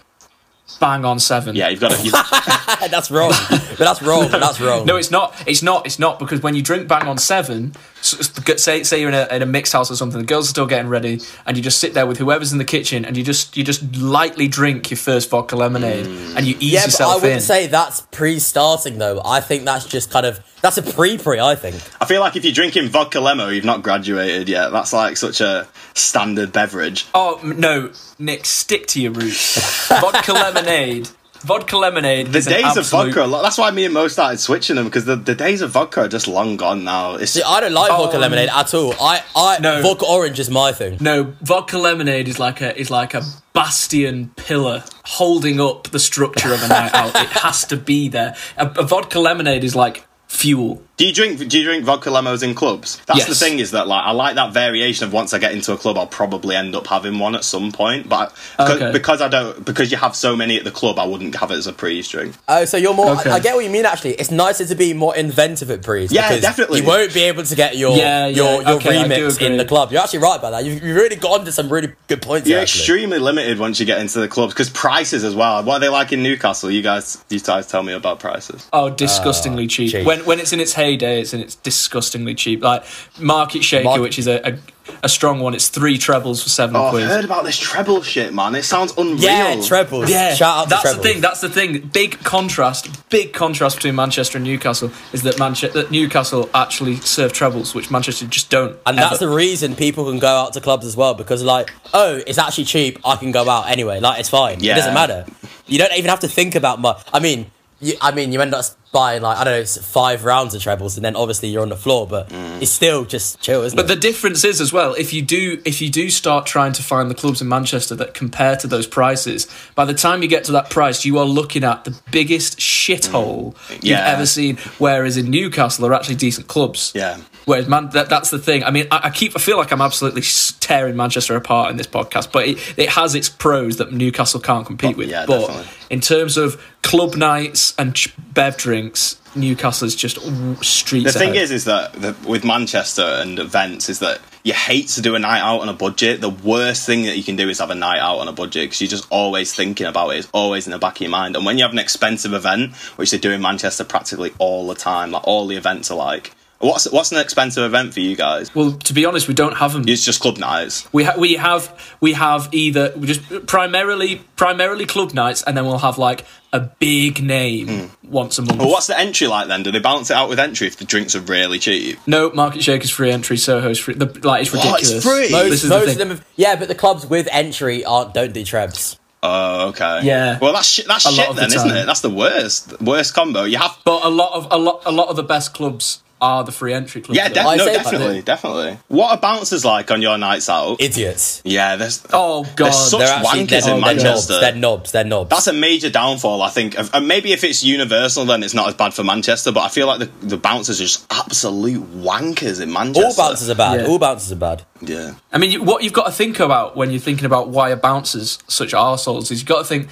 Bang 0.79 1.03
on 1.05 1.19
seven. 1.19 1.55
Yeah, 1.55 1.69
you've 1.69 1.79
got 1.79 1.91
to. 1.91 2.03
You, 2.03 2.11
that's 2.89 3.11
wrong. 3.11 3.31
but 3.49 3.77
that's 3.79 4.01
wrong. 4.01 4.29
That's 4.29 4.61
wrong. 4.61 4.85
No, 4.85 4.95
it's 4.97 5.11
not. 5.11 5.35
It's 5.47 5.61
not. 5.61 5.85
It's 5.85 5.99
not 5.99 6.19
because 6.19 6.41
when 6.41 6.55
you 6.55 6.61
drink 6.61 6.87
bang 6.87 7.07
on 7.07 7.17
seven, 7.17 7.73
s- 7.99 8.31
s- 8.47 8.63
say 8.63 8.83
say 8.83 9.01
you're 9.01 9.09
in 9.09 9.15
a, 9.15 9.27
in 9.35 9.41
a 9.41 9.45
mixed 9.45 9.73
house 9.73 9.91
or 9.91 9.95
something, 9.95 10.19
the 10.19 10.27
girls 10.27 10.47
are 10.47 10.51
still 10.51 10.67
getting 10.67 10.89
ready, 10.89 11.19
and 11.45 11.57
you 11.57 11.63
just 11.63 11.79
sit 11.79 11.93
there 11.93 12.05
with 12.05 12.17
whoever's 12.17 12.51
in 12.51 12.59
the 12.59 12.65
kitchen, 12.65 13.03
and 13.03 13.17
you 13.17 13.23
just 13.23 13.57
you 13.57 13.63
just 13.63 13.95
lightly 13.97 14.47
drink 14.47 14.89
your 14.89 14.97
first 14.97 15.29
vodka 15.29 15.55
lemonade, 15.55 16.05
mm. 16.05 16.35
and 16.37 16.45
you 16.45 16.55
ease 16.59 16.73
yeah, 16.73 16.85
but 16.85 17.01
I 17.01 17.15
wouldn't 17.15 17.33
in. 17.33 17.41
say 17.41 17.67
that's 17.67 18.01
pre-starting 18.11 18.97
though. 18.99 19.21
I 19.25 19.41
think 19.41 19.65
that's 19.65 19.85
just 19.85 20.11
kind 20.11 20.25
of 20.25 20.39
that's 20.61 20.77
a 20.77 20.83
pre-pre. 20.83 21.39
I 21.39 21.55
think. 21.55 21.75
I 22.01 22.05
feel 22.05 22.21
like 22.21 22.35
if 22.35 22.43
you're 22.43 22.53
drinking 22.53 22.89
vodka 22.89 23.19
lemo, 23.19 23.53
you've 23.53 23.65
not 23.65 23.81
graduated 23.83 24.49
yet. 24.49 24.69
That's 24.69 24.93
like 24.93 25.17
such 25.17 25.41
a 25.41 25.67
standard 25.93 26.51
beverage. 26.51 27.07
oh 27.13 27.39
no, 27.43 27.91
Nick, 28.17 28.45
stick 28.45 28.87
to 28.87 29.01
your 29.01 29.11
roots. 29.11 29.87
vodka 30.01 30.33
lemonade 30.33 31.09
vodka 31.41 31.77
lemonade. 31.77 32.27
The 32.27 32.37
is 32.39 32.47
an 32.47 32.53
days 32.53 32.77
of 32.77 32.85
vodka, 32.89 33.27
that's 33.41 33.57
why 33.57 33.71
me 33.71 33.85
and 33.85 33.93
Mo 33.93 34.07
started 34.07 34.39
switching 34.39 34.75
them 34.75 34.85
because 34.85 35.05
the, 35.05 35.15
the 35.15 35.35
days 35.35 35.61
of 35.61 35.71
vodka 35.71 36.01
are 36.01 36.07
just 36.07 36.27
long 36.27 36.57
gone 36.57 36.83
now. 36.83 37.15
It's 37.15 37.31
See, 37.31 37.41
I 37.41 37.61
don't 37.61 37.73
like 37.73 37.89
vodka 37.89 38.15
Um, 38.17 38.21
lemonade 38.21 38.49
at 38.49 38.73
all. 38.73 38.93
I, 38.99 39.23
I 39.35 39.57
No. 39.59 39.81
vodka 39.81 40.05
orange 40.05 40.39
is 40.39 40.49
my 40.49 40.71
thing. 40.73 40.97
No, 40.99 41.33
vodka 41.41 41.77
lemonade 41.77 42.27
is 42.27 42.39
like 42.39 42.61
a 42.61 42.77
is 42.77 42.91
like 42.91 43.13
a 43.13 43.21
bastion 43.53 44.31
pillar 44.35 44.83
holding 45.05 45.59
up 45.61 45.89
the 45.91 45.99
structure 45.99 46.53
of 46.53 46.61
a 46.63 46.67
night 46.67 46.93
out. 46.93 47.15
It 47.15 47.29
has 47.29 47.65
to 47.65 47.77
be 47.77 48.09
there. 48.09 48.35
A, 48.57 48.67
a 48.67 48.83
vodka 48.83 49.19
lemonade 49.19 49.63
is 49.63 49.75
like 49.75 50.05
fuel. 50.29 50.81
Do 50.99 51.07
you 51.07 51.13
drink? 51.13 51.47
Do 51.47 51.57
you 51.57 51.63
drink 51.63 51.85
vodka 51.85 52.11
lemos 52.11 52.43
in 52.43 52.53
clubs? 52.53 53.01
That's 53.05 53.25
the 53.25 53.33
thing 53.33 53.59
is 53.59 53.71
that 53.71 53.87
like 53.87 54.03
I 54.03 54.11
like 54.11 54.35
that 54.35 54.51
variation 54.51 55.07
of 55.07 55.13
once 55.13 55.33
I 55.33 55.39
get 55.39 55.53
into 55.53 55.71
a 55.71 55.77
club, 55.77 55.97
I'll 55.97 56.05
probably 56.05 56.57
end 56.57 56.75
up 56.75 56.87
having 56.87 57.17
one 57.19 57.35
at 57.35 57.45
some 57.45 57.71
point. 57.71 58.09
But 58.09 58.35
because, 58.57 58.81
Okay. 58.81 58.91
because 58.91 59.21
I 59.21 59.29
don't, 59.29 59.63
because 59.63 59.91
you 59.91 59.97
have 59.97 60.13
so 60.13 60.35
many 60.35 60.57
at 60.57 60.65
the 60.65 60.71
club, 60.71 60.99
I 60.99 61.05
wouldn't 61.05 61.37
have 61.37 61.51
it 61.51 61.53
as 61.53 61.67
a 61.67 61.71
pre 61.71 62.01
drink. 62.01 62.35
Oh, 62.49 62.65
so 62.65 62.75
you're 62.75 62.93
more. 62.93 63.11
Okay. 63.11 63.29
I, 63.29 63.35
I 63.35 63.39
get 63.39 63.55
what 63.55 63.63
you 63.63 63.71
mean. 63.71 63.85
Actually, 63.85 64.15
it's 64.15 64.29
nicer 64.29 64.65
to 64.65 64.75
be 64.75 64.93
more 64.93 65.15
inventive 65.15 65.71
at 65.71 65.81
breeze. 65.83 66.11
Yeah, 66.11 66.27
because 66.27 66.41
definitely. 66.41 66.81
You 66.81 66.87
won't 66.87 67.13
be 67.13 67.23
able 67.23 67.43
to 67.43 67.55
get 67.55 67.77
your 67.77 67.95
Yeah, 67.95 68.27
yeah, 68.27 68.35
your 68.35 68.61
your 68.63 68.71
okay, 68.73 69.01
remix 69.01 69.41
in 69.41 69.55
the 69.55 69.63
club. 69.63 69.93
You're 69.93 70.01
actually 70.01 70.19
right 70.19 70.37
about 70.37 70.51
that. 70.51 70.65
You've, 70.65 70.83
you've 70.83 70.97
really 70.97 71.15
got 71.15 71.39
onto 71.39 71.51
some 71.51 71.71
really 71.71 71.93
good 72.07 72.21
points. 72.21 72.45
You're 72.45 72.57
here, 72.57 72.63
actually. 72.63 72.81
extremely 72.81 73.19
limited 73.19 73.57
once 73.57 73.79
you 73.79 73.85
get 73.85 74.01
into 74.01 74.19
the 74.19 74.27
clubs 74.27 74.53
because 74.53 74.69
prices 74.69 75.23
as 75.23 75.33
well. 75.33 75.63
What 75.63 75.75
are 75.75 75.79
they 75.79 75.87
like 75.87 76.11
in 76.11 76.23
Newcastle? 76.23 76.69
You 76.69 76.81
guys, 76.81 77.23
you 77.29 77.39
guys 77.39 77.67
tell 77.67 77.83
me 77.83 77.93
about 77.93 78.19
prices. 78.19 78.67
Oh, 78.73 78.89
disgustingly 78.89 79.63
ah, 79.63 79.67
cheap. 79.67 79.91
cheap. 79.91 80.05
When 80.05 80.25
when 80.25 80.41
it's 80.41 80.51
in 80.51 80.59
its 80.59 80.73
heyday, 80.73 80.88
it's 80.95 81.33
and 81.33 81.43
its 81.43 81.55
disgustingly 81.55 82.35
cheap. 82.35 82.63
Like 82.63 82.83
Market 83.19 83.63
Shaker, 83.63 83.85
Market- 83.85 84.01
which 84.01 84.19
is 84.19 84.27
a, 84.27 84.53
a 84.53 84.59
a 85.03 85.09
strong 85.09 85.39
one. 85.39 85.53
It's 85.53 85.69
three 85.69 85.97
trebles 85.97 86.43
for 86.43 86.49
seven 86.49 86.75
Oh, 86.75 86.87
I've 86.87 87.07
heard 87.07 87.25
about 87.25 87.43
this 87.43 87.57
treble 87.57 88.01
shit, 88.01 88.33
man. 88.33 88.55
It 88.55 88.63
sounds 88.63 88.93
unreal. 88.97 89.17
Yeah, 89.19 89.61
trebles. 89.61 90.09
Yeah, 90.09 90.33
shout 90.33 90.57
out 90.57 90.63
to 90.63 90.69
that's 90.69 90.81
trebles. 90.81 91.03
the 91.03 91.09
thing. 91.09 91.21
That's 91.21 91.41
the 91.41 91.49
thing. 91.49 91.79
Big 91.93 92.19
contrast. 92.23 93.09
Big 93.09 93.33
contrast 93.33 93.77
between 93.77 93.95
Manchester 93.95 94.37
and 94.37 94.45
Newcastle 94.45 94.91
is 95.13 95.23
that 95.23 95.39
Manchester, 95.39 95.81
that 95.81 95.91
Newcastle 95.91 96.49
actually 96.53 96.97
serve 96.97 97.33
trebles, 97.33 97.75
which 97.75 97.91
Manchester 97.91 98.25
just 98.27 98.49
don't. 98.49 98.77
And 98.85 98.97
ever. 98.97 99.09
that's 99.09 99.19
the 99.19 99.29
reason 99.29 99.75
people 99.75 100.09
can 100.09 100.19
go 100.19 100.27
out 100.27 100.53
to 100.53 100.61
clubs 100.61 100.85
as 100.85 100.95
well 100.95 101.13
because, 101.13 101.43
like, 101.43 101.71
oh, 101.93 102.21
it's 102.25 102.37
actually 102.37 102.65
cheap. 102.65 102.99
I 103.05 103.15
can 103.15 103.31
go 103.31 103.47
out 103.49 103.69
anyway. 103.69 103.99
Like, 103.99 104.19
it's 104.19 104.29
fine. 104.29 104.59
Yeah. 104.61 104.73
It 104.73 104.75
doesn't 104.77 104.93
matter. 104.93 105.25
You 105.67 105.77
don't 105.77 105.93
even 105.93 106.09
have 106.09 106.21
to 106.21 106.27
think 106.27 106.55
about 106.55 106.79
much. 106.79 107.05
I 107.13 107.19
mean, 107.19 107.51
you, 107.79 107.93
I 108.01 108.11
mean, 108.11 108.31
you 108.31 108.41
end 108.41 108.53
up 108.53 108.65
buying 108.91 109.21
like 109.21 109.37
I 109.37 109.43
don't 109.43 109.53
know, 109.53 109.59
it's 109.59 109.77
five 109.77 110.25
rounds 110.25 110.55
of 110.55 110.61
trebles, 110.63 110.97
and 110.97 111.05
then 111.05 111.15
obviously 111.15 111.49
you're 111.49 111.61
on 111.61 111.69
the 111.69 111.75
floor, 111.77 112.07
but 112.07 112.29
Mm. 112.29 112.61
it's 112.61 112.71
still 112.71 113.05
just 113.05 113.39
chill, 113.39 113.61
isn't 113.63 113.75
But 113.75 113.85
it? 113.85 113.89
the 113.89 113.95
difference 113.95 114.43
is 114.43 114.59
as 114.59 114.73
well, 114.73 114.93
if 114.95 115.13
you 115.13 115.21
do 115.21 115.61
if 115.65 115.81
you 115.81 115.89
do 115.89 116.09
start 116.09 116.45
trying 116.45 116.73
to 116.73 116.83
find 116.83 117.09
the 117.09 117.15
clubs 117.15 117.41
in 117.41 117.47
Manchester 117.47 117.95
that 117.95 118.13
compare 118.13 118.55
to 118.57 118.67
those 118.67 118.87
prices, 118.87 119.47
by 119.75 119.85
the 119.85 119.93
time 119.93 120.21
you 120.23 120.27
get 120.27 120.43
to 120.45 120.51
that 120.53 120.69
price, 120.69 121.05
you 121.05 121.17
are 121.19 121.25
looking 121.25 121.63
at 121.63 121.85
the 121.85 121.95
biggest 122.11 122.57
shithole 122.59 123.55
you've 123.83 123.97
ever 123.97 124.25
seen. 124.25 124.57
Whereas 124.79 125.17
in 125.17 125.29
Newcastle, 125.29 125.83
they're 125.83 125.93
actually 125.97 126.15
decent 126.15 126.47
clubs. 126.47 126.91
Yeah. 126.95 127.17
Whereas 127.49 127.67
man, 127.67 127.89
that, 127.89 128.09
that's 128.09 128.29
the 128.29 128.37
thing. 128.37 128.63
I 128.63 128.69
mean, 128.69 128.85
I, 128.91 128.99
I 129.05 129.09
keep 129.09 129.35
I 129.35 129.39
feel 129.39 129.57
like 129.57 129.71
I'm 129.71 129.81
absolutely 129.81 130.21
tearing 130.59 130.95
Manchester 130.95 131.35
apart 131.35 131.71
in 131.71 131.77
this 131.77 131.87
podcast, 131.87 132.31
but 132.31 132.47
it, 132.47 132.75
it 132.77 132.89
has 132.89 133.15
its 133.15 133.27
pros 133.27 133.77
that 133.77 133.91
Newcastle 133.91 134.39
can't 134.39 134.67
compete 134.67 134.93
oh, 134.93 134.99
with. 134.99 135.07
Oh, 135.07 135.11
yeah, 135.11 135.25
but 135.25 135.47
definitely. 135.47 135.71
in 135.89 135.99
terms 135.99 136.37
of 136.37 136.61
club 136.83 137.15
nights 137.15 137.73
and 137.79 137.95
ch- 137.95 138.13
bev 138.35 138.55
drinks, 138.55 139.19
is 139.35 139.95
just 139.95 140.19
streets. 140.63 141.11
The 141.11 141.17
thing 141.17 141.31
ahead. 141.31 141.41
is, 141.41 141.49
is 141.51 141.65
that 141.65 141.93
the, 141.93 142.15
with 142.27 142.45
Manchester 142.45 143.01
and 143.01 143.39
events, 143.39 143.89
is 143.89 143.97
that 143.97 144.21
you 144.43 144.53
hate 144.53 144.89
to 144.89 145.01
do 145.01 145.15
a 145.15 145.19
night 145.19 145.41
out 145.41 145.61
on 145.61 145.69
a 145.69 145.73
budget. 145.73 146.21
The 146.21 146.29
worst 146.29 146.85
thing 146.85 147.05
that 147.05 147.17
you 147.17 147.23
can 147.23 147.35
do 147.35 147.49
is 147.49 147.57
have 147.57 147.71
a 147.71 147.75
night 147.75 147.99
out 147.99 148.19
on 148.19 148.27
a 148.27 148.31
budget 148.31 148.65
because 148.65 148.79
you're 148.79 148.89
just 148.89 149.07
always 149.09 149.55
thinking 149.55 149.87
about 149.87 150.11
it. 150.11 150.19
It's 150.19 150.29
always 150.33 150.67
in 150.67 150.71
the 150.71 150.77
back 150.77 150.97
of 150.97 151.01
your 151.01 151.09
mind. 151.09 151.35
And 151.35 151.47
when 151.47 151.57
you 151.57 151.63
have 151.63 151.73
an 151.73 151.79
expensive 151.79 152.33
event, 152.33 152.75
which 152.95 153.09
they 153.09 153.17
do 153.17 153.31
in 153.31 153.41
Manchester 153.41 153.85
practically 153.85 154.33
all 154.37 154.67
the 154.67 154.75
time, 154.75 155.09
like 155.09 155.27
all 155.27 155.47
the 155.47 155.55
events 155.55 155.89
are 155.89 155.97
like. 155.97 156.35
What's 156.59 156.91
what's 156.91 157.13
an 157.13 157.19
expensive 157.19 157.63
event 157.63 157.93
for 157.93 158.01
you 158.01 158.17
guys? 158.17 158.53
Well, 158.53 158.73
to 158.73 158.93
be 158.93 159.05
honest, 159.05 159.29
we 159.29 159.33
don't 159.33 159.55
have 159.55 159.71
them. 159.71 159.85
It's 159.87 160.03
just 160.03 160.19
club 160.19 160.37
nights. 160.37 160.91
We 160.91 161.05
ha- 161.05 161.15
we 161.17 161.35
have 161.35 161.95
we 162.01 162.13
have 162.13 162.49
either 162.51 162.91
we 162.97 163.07
just 163.07 163.47
primarily 163.47 164.21
primarily 164.35 164.85
club 164.85 165.13
nights, 165.13 165.41
and 165.41 165.55
then 165.55 165.65
we'll 165.65 165.77
have 165.77 165.97
like 165.97 166.25
a 166.51 166.59
big 166.59 167.23
name 167.23 167.67
hmm. 167.67 168.11
once 168.11 168.37
a 168.39 168.41
month. 168.41 168.57
But 168.57 168.67
what's 168.67 168.87
the 168.87 168.99
entry 168.99 169.27
like 169.27 169.47
then? 169.47 169.63
Do 169.63 169.71
they 169.71 169.79
balance 169.79 170.09
it 170.09 170.17
out 170.17 170.27
with 170.27 170.37
entry 170.37 170.67
if 170.67 170.75
the 170.75 170.83
drinks 170.83 171.15
are 171.15 171.21
really 171.21 171.59
cheap? 171.59 171.97
No, 172.05 172.29
Market 172.31 172.61
Shaker's 172.61 172.89
free 172.89 173.11
entry, 173.11 173.37
Soho's 173.37 173.79
free. 173.79 173.93
The, 173.93 174.05
like 174.27 174.41
it's 174.41 174.51
What? 174.51 174.81
It's 174.81 174.91
ridiculous. 174.91 175.03
free? 175.03 175.31
most 175.31 175.49
This 175.49 175.63
is 175.63 175.69
the 175.69 175.75
most 175.75 175.85
thing. 175.85 175.93
of 175.93 175.99
them, 175.99 176.09
have, 176.09 176.25
yeah, 176.35 176.57
but 176.57 176.67
the 176.67 176.75
clubs 176.75 177.05
with 177.05 177.29
entry 177.31 177.85
aren't 177.85 178.13
don't 178.13 178.33
do 178.33 178.41
trebs. 178.41 178.97
Oh, 179.23 179.69
okay. 179.69 180.01
Yeah. 180.03 180.39
Well, 180.39 180.53
that's 180.53 180.67
shit. 180.67 180.87
That's 180.87 181.05
A 181.05 181.09
lot 181.09 181.15
shit 181.15 181.29
of 181.29 181.35
the 181.35 181.41
then, 181.41 181.53
isn't 181.53 181.71
it? 181.71 181.85
That's 181.85 182.01
the 182.01 182.09
worst. 182.09 182.81
Worst 182.81 183.13
combo. 183.13 183.43
You 183.43 183.57
have. 183.59 183.77
But 183.85 184.03
a 184.03 184.09
lot 184.09 184.33
of 184.33 184.47
a 184.51 184.57
lot 184.57 184.83
a 184.85 184.91
lot 184.91 185.07
of 185.07 185.15
the 185.15 185.23
best 185.23 185.53
clubs 185.53 186.01
are 186.21 186.43
the 186.43 186.51
free 186.51 186.73
entry 186.73 187.01
clubs. 187.01 187.17
Yeah, 187.17 187.29
def- 187.29 187.45
no, 187.45 187.65
definitely, 187.65 188.21
definitely. 188.21 188.77
What 188.87 189.11
are 189.11 189.17
bouncers 189.19 189.63
like 189.63 189.91
on 189.91 190.01
your 190.01 190.17
nights 190.17 190.49
out? 190.49 190.81
Idiots. 190.81 191.41
yeah, 191.45 191.75
there's. 191.75 192.05
Oh 192.11 192.43
god, 192.55 192.65
They're 192.65 192.71
such 192.73 192.99
They're 192.99 193.09
actually 193.09 193.39
wankers 193.45 193.47
they're, 193.49 193.59
in 193.59 193.63
they're 193.63 193.75
knobs. 193.75 194.03
Manchester. 194.03 194.39
They're 194.39 194.55
knobs. 194.55 194.91
They're 194.91 195.03
knobs. 195.03 195.29
That's 195.29 195.47
a 195.47 195.53
major 195.53 195.89
downfall, 195.89 196.41
I 196.41 196.49
think. 196.49 196.75
And 196.93 197.07
maybe 197.07 197.31
if 197.31 197.43
it's 197.43 197.63
universal, 197.63 198.25
then 198.25 198.43
it's 198.43 198.53
not 198.53 198.67
as 198.67 198.75
bad 198.75 198.93
for 198.93 199.03
Manchester. 199.03 199.51
But 199.51 199.61
I 199.61 199.69
feel 199.69 199.87
like 199.87 199.99
the, 199.99 200.27
the 200.27 200.37
bouncers 200.37 200.79
are 200.79 200.83
just 200.83 201.05
absolute 201.11 201.83
wankers 202.01 202.61
in 202.61 202.71
Manchester. 202.71 203.05
all 203.07 203.15
bouncers 203.15 203.49
are 203.49 203.55
bad. 203.55 203.81
Yeah. 203.81 203.87
All 203.87 203.99
bouncers 203.99 204.31
are 204.31 204.35
bad. 204.35 204.63
Yeah. 204.81 205.15
I 205.31 205.37
mean, 205.37 205.65
what 205.65 205.83
you've 205.83 205.93
got 205.93 206.05
to 206.05 206.11
think 206.11 206.39
about 206.39 206.75
when 206.75 206.91
you're 206.91 206.99
thinking 206.99 207.25
about 207.25 207.49
why 207.49 207.71
are 207.71 207.75
bouncers 207.75 208.39
such 208.47 208.73
arseholes 208.73 209.31
is 209.31 209.41
you've 209.41 209.45
got 209.45 209.59
to 209.59 209.65
think, 209.65 209.89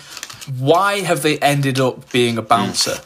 why 0.57 1.01
have 1.01 1.21
they 1.23 1.37
ended 1.39 1.79
up 1.79 2.11
being 2.11 2.37
a 2.37 2.41
bouncer? 2.41 2.97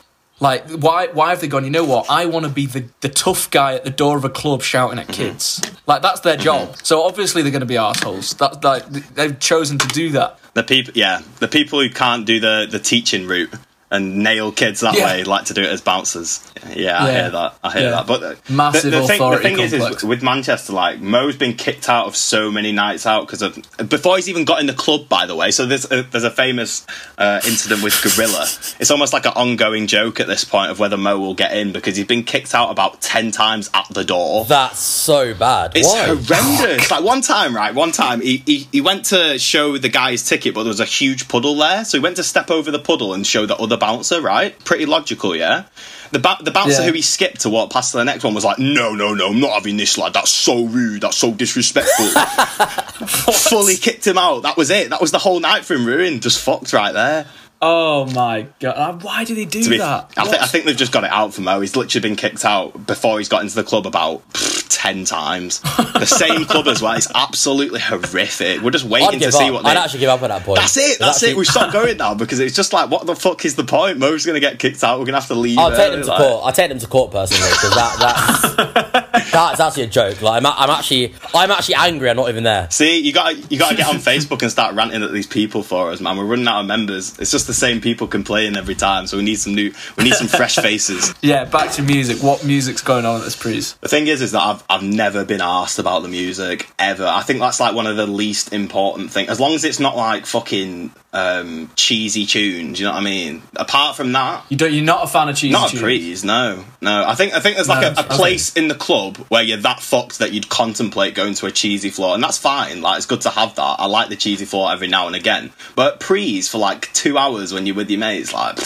Like, 0.41 0.67
why 0.69 1.07
why 1.07 1.29
have 1.29 1.39
they 1.39 1.47
gone, 1.47 1.63
you 1.63 1.69
know 1.69 1.85
what, 1.85 2.07
I 2.09 2.25
want 2.25 2.45
to 2.45 2.51
be 2.51 2.65
the, 2.65 2.85
the 3.01 3.09
tough 3.09 3.51
guy 3.51 3.75
at 3.75 3.83
the 3.83 3.91
door 3.91 4.17
of 4.17 4.25
a 4.25 4.29
club 4.29 4.63
shouting 4.63 4.97
at 4.97 5.05
mm-hmm. 5.05 5.13
kids. 5.13 5.61
Like, 5.85 6.01
that's 6.01 6.21
their 6.21 6.35
job. 6.35 6.69
Mm-hmm. 6.69 6.83
So 6.83 7.03
obviously 7.03 7.43
they're 7.43 7.51
going 7.51 7.61
to 7.61 7.67
be 7.67 7.77
assholes. 7.77 8.33
That's 8.33 8.61
like, 8.63 8.85
they've 8.89 9.39
chosen 9.39 9.77
to 9.77 9.87
do 9.87 10.09
that. 10.13 10.39
The 10.55 10.63
people, 10.63 10.93
yeah, 10.95 11.21
the 11.37 11.47
people 11.47 11.79
who 11.79 11.89
can't 11.91 12.25
do 12.25 12.39
the, 12.39 12.67
the 12.69 12.79
teaching 12.79 13.27
route 13.27 13.53
and 13.91 14.17
nail 14.17 14.51
kids 14.51 14.79
that 14.79 14.95
Yeah. 14.97 15.05
way 15.05 15.23
like 15.25 15.45
to 15.45 15.53
do 15.53 15.61
it 15.61 15.69
as 15.69 15.81
bouncers. 15.81 16.39
Yeah, 16.75 17.03
I 17.03 17.11
hear 17.11 17.29
that. 17.29 17.55
I 17.63 17.71
hear 17.73 17.81
Yeah. 17.83 17.89
that. 17.91 18.07
But 18.07 18.49
Massive 18.49 18.83
the, 18.91 19.01
the 19.01 19.07
thing, 19.07 19.07
the 19.07 19.13
authority 19.25 19.43
thing 19.43 19.59
is, 19.59 19.71
complex. 19.71 19.97
is, 19.97 20.03
with 20.03 20.23
Manchester, 20.23 20.73
like 20.73 21.01
Mo's 21.01 21.35
been 21.35 21.53
kicked 21.53 21.89
out 21.89 22.05
of 22.07 22.15
so 22.15 22.49
many 22.49 22.71
nights 22.71 23.05
out 23.05 23.27
because 23.27 23.41
of 23.41 23.57
before 23.89 24.15
he's 24.15 24.29
even 24.29 24.45
got 24.45 24.59
in 24.61 24.65
the 24.67 24.73
club. 24.73 25.09
By 25.09 25.25
the 25.25 25.35
way, 25.35 25.51
so 25.51 25.65
there's 25.65 25.91
a, 25.91 26.03
there's 26.03 26.23
a 26.23 26.31
famous 26.31 26.85
uh, 27.17 27.41
incident 27.45 27.83
with 27.83 27.99
Gorilla. 28.01 28.47
It's 28.79 28.91
almost 28.91 29.11
like 29.13 29.25
an 29.25 29.33
ongoing 29.35 29.87
joke 29.87 30.19
at 30.19 30.27
this 30.27 30.43
point 30.45 30.71
of 30.71 30.79
whether 30.79 30.95
Mo 30.97 31.19
will 31.19 31.33
get 31.33 31.51
in 31.55 31.73
because 31.73 31.95
he's 31.97 32.05
been 32.07 32.23
kicked 32.23 32.55
out 32.55 32.69
about 32.71 33.01
ten 33.01 33.31
times 33.31 33.69
at 33.73 33.87
the 33.91 34.03
door. 34.05 34.45
That's 34.45 34.79
so 34.79 35.33
bad. 35.33 35.73
It's 35.75 35.87
Why? 35.87 36.05
horrendous. 36.15 36.89
like 36.91 37.03
one 37.03 37.21
time, 37.21 37.55
right? 37.55 37.73
One 37.75 37.91
time, 37.91 38.21
he, 38.21 38.41
he 38.45 38.67
he 38.71 38.79
went 38.81 39.05
to 39.05 39.37
show 39.37 39.77
the 39.77 39.89
guy 39.89 40.11
his 40.11 40.23
ticket, 40.25 40.53
but 40.53 40.63
there 40.63 40.69
was 40.69 40.79
a 40.79 40.85
huge 40.85 41.27
puddle 41.27 41.55
there. 41.55 41.83
So 41.83 41.97
he 41.97 42.01
went 42.01 42.15
to 42.17 42.23
step 42.23 42.49
over 42.49 42.71
the 42.71 42.79
puddle 42.79 43.13
and 43.13 43.25
show 43.27 43.45
the 43.45 43.55
other 43.57 43.77
bouncer. 43.81 44.21
Right? 44.21 44.57
Pretty 44.63 44.85
logical, 44.85 45.35
yeah. 45.35 45.63
The 46.11 46.19
ba- 46.19 46.37
the 46.41 46.51
bouncer 46.51 46.81
Yeah. 46.81 46.87
who 46.87 46.93
he 46.93 47.01
skipped 47.01 47.41
to 47.41 47.49
walk 47.49 47.71
past 47.71 47.91
to 47.91 47.97
the 47.97 48.03
next 48.05 48.23
one 48.23 48.33
was 48.33 48.43
like, 48.45 48.59
"No, 48.59 48.93
no, 48.93 49.13
no, 49.13 49.27
I'm 49.29 49.39
not 49.39 49.51
having 49.53 49.77
this 49.77 49.97
lad. 49.97 50.13
That's 50.13 50.31
so 50.31 50.63
rude. 50.65 51.01
That's 51.01 51.17
so 51.17 51.31
disrespectful." 51.31 52.05
Fully 53.33 53.77
kicked 53.77 54.05
him 54.05 54.17
out. 54.17 54.43
That 54.43 54.57
was 54.57 54.69
it. 54.69 54.89
That 54.89 55.01
was 55.01 55.11
the 55.11 55.19
whole 55.19 55.39
night 55.39 55.65
for 55.65 55.73
him. 55.73 55.85
Ruined. 55.85 56.21
Just 56.21 56.39
fucked 56.39 56.73
right 56.73 56.93
there. 56.93 57.27
Oh 57.63 58.05
my 58.15 58.47
god! 58.59 58.73
Uh, 58.75 58.93
Why 59.01 59.23
do 59.23 59.35
they 59.35 59.45
do 59.45 59.69
be- 59.69 59.77
that? 59.77 60.11
I, 60.17 60.23
think 60.25 60.41
I 60.41 60.47
think 60.47 60.65
they've 60.65 60.75
just 60.75 60.91
got 60.91 61.03
it 61.03 61.11
out 61.11 61.33
for 61.35 61.41
Mo. 61.41 61.59
He's 61.61 61.75
literally 61.75 62.01
been 62.09 62.15
kicked 62.15 62.43
out 62.43 62.87
before 62.87 63.19
he's 63.19 63.29
got 63.29 63.43
into 63.43 63.53
the 63.53 63.63
club 63.63 63.85
about 63.85 64.27
pff, 64.33 64.65
ten 64.69 65.05
times. 65.05 65.59
the 65.59 66.05
same 66.05 66.45
club 66.45 66.67
as 66.67 66.81
well. 66.81 66.93
It's 66.93 67.07
absolutely 67.13 67.79
horrific. 67.79 68.61
We're 68.61 68.71
just 68.71 68.85
waiting 68.85 69.11
to 69.11 69.19
give 69.19 69.33
see 69.35 69.45
up. 69.49 69.53
what 69.53 69.63
they. 69.63 69.69
I'd 69.69 69.77
actually 69.77 69.99
give 69.99 70.09
up 70.09 70.23
at 70.23 70.29
that 70.29 70.41
point. 70.43 70.59
that's 70.59 70.75
it. 70.77 70.81
It's 70.81 70.97
That's 70.97 71.17
actually- 71.17 71.31
it. 71.33 71.37
We 71.37 71.45
stopped 71.45 71.73
going 71.81 71.97
now 71.97 72.15
because 72.15 72.39
it's 72.39 72.55
just 72.55 72.73
like, 72.73 72.89
what 72.89 73.05
the 73.05 73.15
fuck 73.15 73.45
is 73.45 73.55
the 73.55 73.63
point? 73.63 73.99
Mo's 73.99 74.25
going 74.25 74.33
to 74.33 74.39
get 74.39 74.57
kicked 74.57 74.83
out. 74.83 74.97
We're 74.97 75.05
going 75.05 75.13
to 75.13 75.19
have 75.19 75.27
to 75.27 75.35
leave. 75.35 75.59
I'll 75.59 75.69
take 75.69 75.79
early, 75.79 75.95
them 75.97 76.01
to 76.05 76.07
like- 76.09 76.17
court. 76.17 76.45
I'll 76.45 76.53
take 76.53 76.69
them 76.69 76.79
to 76.79 76.87
court 76.87 77.11
personally 77.11 77.47
because 77.51 77.75
that, 77.75 77.95
that's 77.99 79.31
that's 79.31 79.59
actually 79.59 79.83
a 79.83 79.87
joke. 79.87 80.19
Like 80.23 80.43
I'm, 80.43 80.51
I'm 80.51 80.69
actually 80.71 81.13
I'm 81.35 81.51
actually 81.51 81.75
angry. 81.75 82.09
I'm 82.09 82.15
not 82.15 82.29
even 82.29 82.43
there. 82.43 82.71
See, 82.71 82.99
you 83.01 83.13
got 83.13 83.51
you 83.51 83.59
got 83.59 83.69
to 83.69 83.77
get 83.77 83.87
on 83.87 83.97
Facebook 83.97 84.41
and 84.41 84.49
start 84.51 84.73
ranting 84.73 85.03
at 85.03 85.11
these 85.11 85.27
people 85.27 85.61
for 85.61 85.91
us, 85.91 86.01
man. 86.01 86.17
We're 86.17 86.25
running 86.25 86.47
out 86.47 86.61
of 86.61 86.65
members. 86.65 87.19
It's 87.19 87.29
just 87.29 87.50
the 87.51 87.55
same 87.55 87.81
people 87.81 88.07
complaining 88.07 88.55
every 88.55 88.75
time. 88.75 89.07
So 89.07 89.17
we 89.17 89.23
need 89.23 89.35
some 89.35 89.53
new, 89.53 89.73
we 89.97 90.05
need 90.05 90.13
some 90.13 90.27
fresh 90.27 90.55
faces. 90.67 91.13
Yeah, 91.21 91.43
back 91.45 91.71
to 91.73 91.81
music. 91.81 92.23
What 92.23 92.45
music's 92.45 92.81
going 92.81 93.05
on 93.05 93.17
at 93.17 93.23
this 93.25 93.35
Prees? 93.35 93.73
The 93.81 93.89
thing 93.89 94.07
is, 94.07 94.21
is 94.21 94.31
that 94.31 94.41
I've 94.41 94.63
I've 94.69 94.83
never 94.83 95.25
been 95.25 95.41
asked 95.41 95.79
about 95.79 96.01
the 96.03 96.07
music 96.07 96.69
ever. 96.79 97.05
I 97.05 97.21
think 97.23 97.39
that's 97.39 97.59
like 97.59 97.75
one 97.75 97.87
of 97.87 97.97
the 97.97 98.07
least 98.07 98.53
important 98.53 99.11
things. 99.11 99.29
As 99.29 99.39
long 99.39 99.53
as 99.53 99.63
it's 99.63 99.79
not 99.79 99.97
like 99.97 100.25
fucking 100.25 100.91
um, 101.13 101.69
cheesy 101.75 102.25
tunes. 102.25 102.79
You 102.79 102.85
know 102.85 102.93
what 102.93 103.01
I 103.01 103.03
mean? 103.03 103.41
Apart 103.55 103.95
from 103.95 104.11
that, 104.13 104.45
You 104.49 104.57
don't. 104.57 104.73
You're 104.73 104.83
not 104.83 105.03
a 105.03 105.07
fan 105.07 105.29
of 105.29 105.35
cheesy 105.35 105.51
not 105.51 105.73
a 105.73 105.77
tunes? 105.77 106.23
No, 106.23 106.63
no. 106.81 107.03
I 107.05 107.15
think 107.15 107.33
I 107.33 107.39
think 107.39 107.55
there's 107.55 107.67
like 107.69 107.81
No, 107.81 108.01
a, 108.01 108.05
a 108.05 108.09
place 108.09 108.55
in 108.55 108.67
the 108.67 108.75
club 108.75 109.17
where 109.29 109.43
you're 109.43 109.57
that 109.57 109.79
fucked 109.81 110.19
that 110.19 110.31
you'd 110.33 110.49
contemplate 110.49 111.13
going 111.15 111.33
to 111.35 111.45
a 111.45 111.51
cheesy 111.51 111.89
floor, 111.89 112.13
and 112.15 112.23
that's 112.23 112.37
fine. 112.37 112.81
Like 112.81 112.97
it's 112.97 113.05
good 113.05 113.21
to 113.21 113.29
have 113.29 113.55
that. 113.55 113.75
I 113.79 113.87
like 113.87 114.09
the 114.09 114.15
cheesy 114.15 114.45
floor 114.45 114.71
every 114.71 114.87
now 114.87 115.07
and 115.07 115.15
again, 115.15 115.51
but 115.75 115.99
prees 115.99 116.47
for 116.49 116.57
like 116.57 116.91
two 116.93 117.17
hours 117.17 117.53
when 117.53 117.65
you're 117.65 117.75
with 117.75 117.89
your 117.89 117.99
mates, 117.99 118.33
like. 118.33 118.57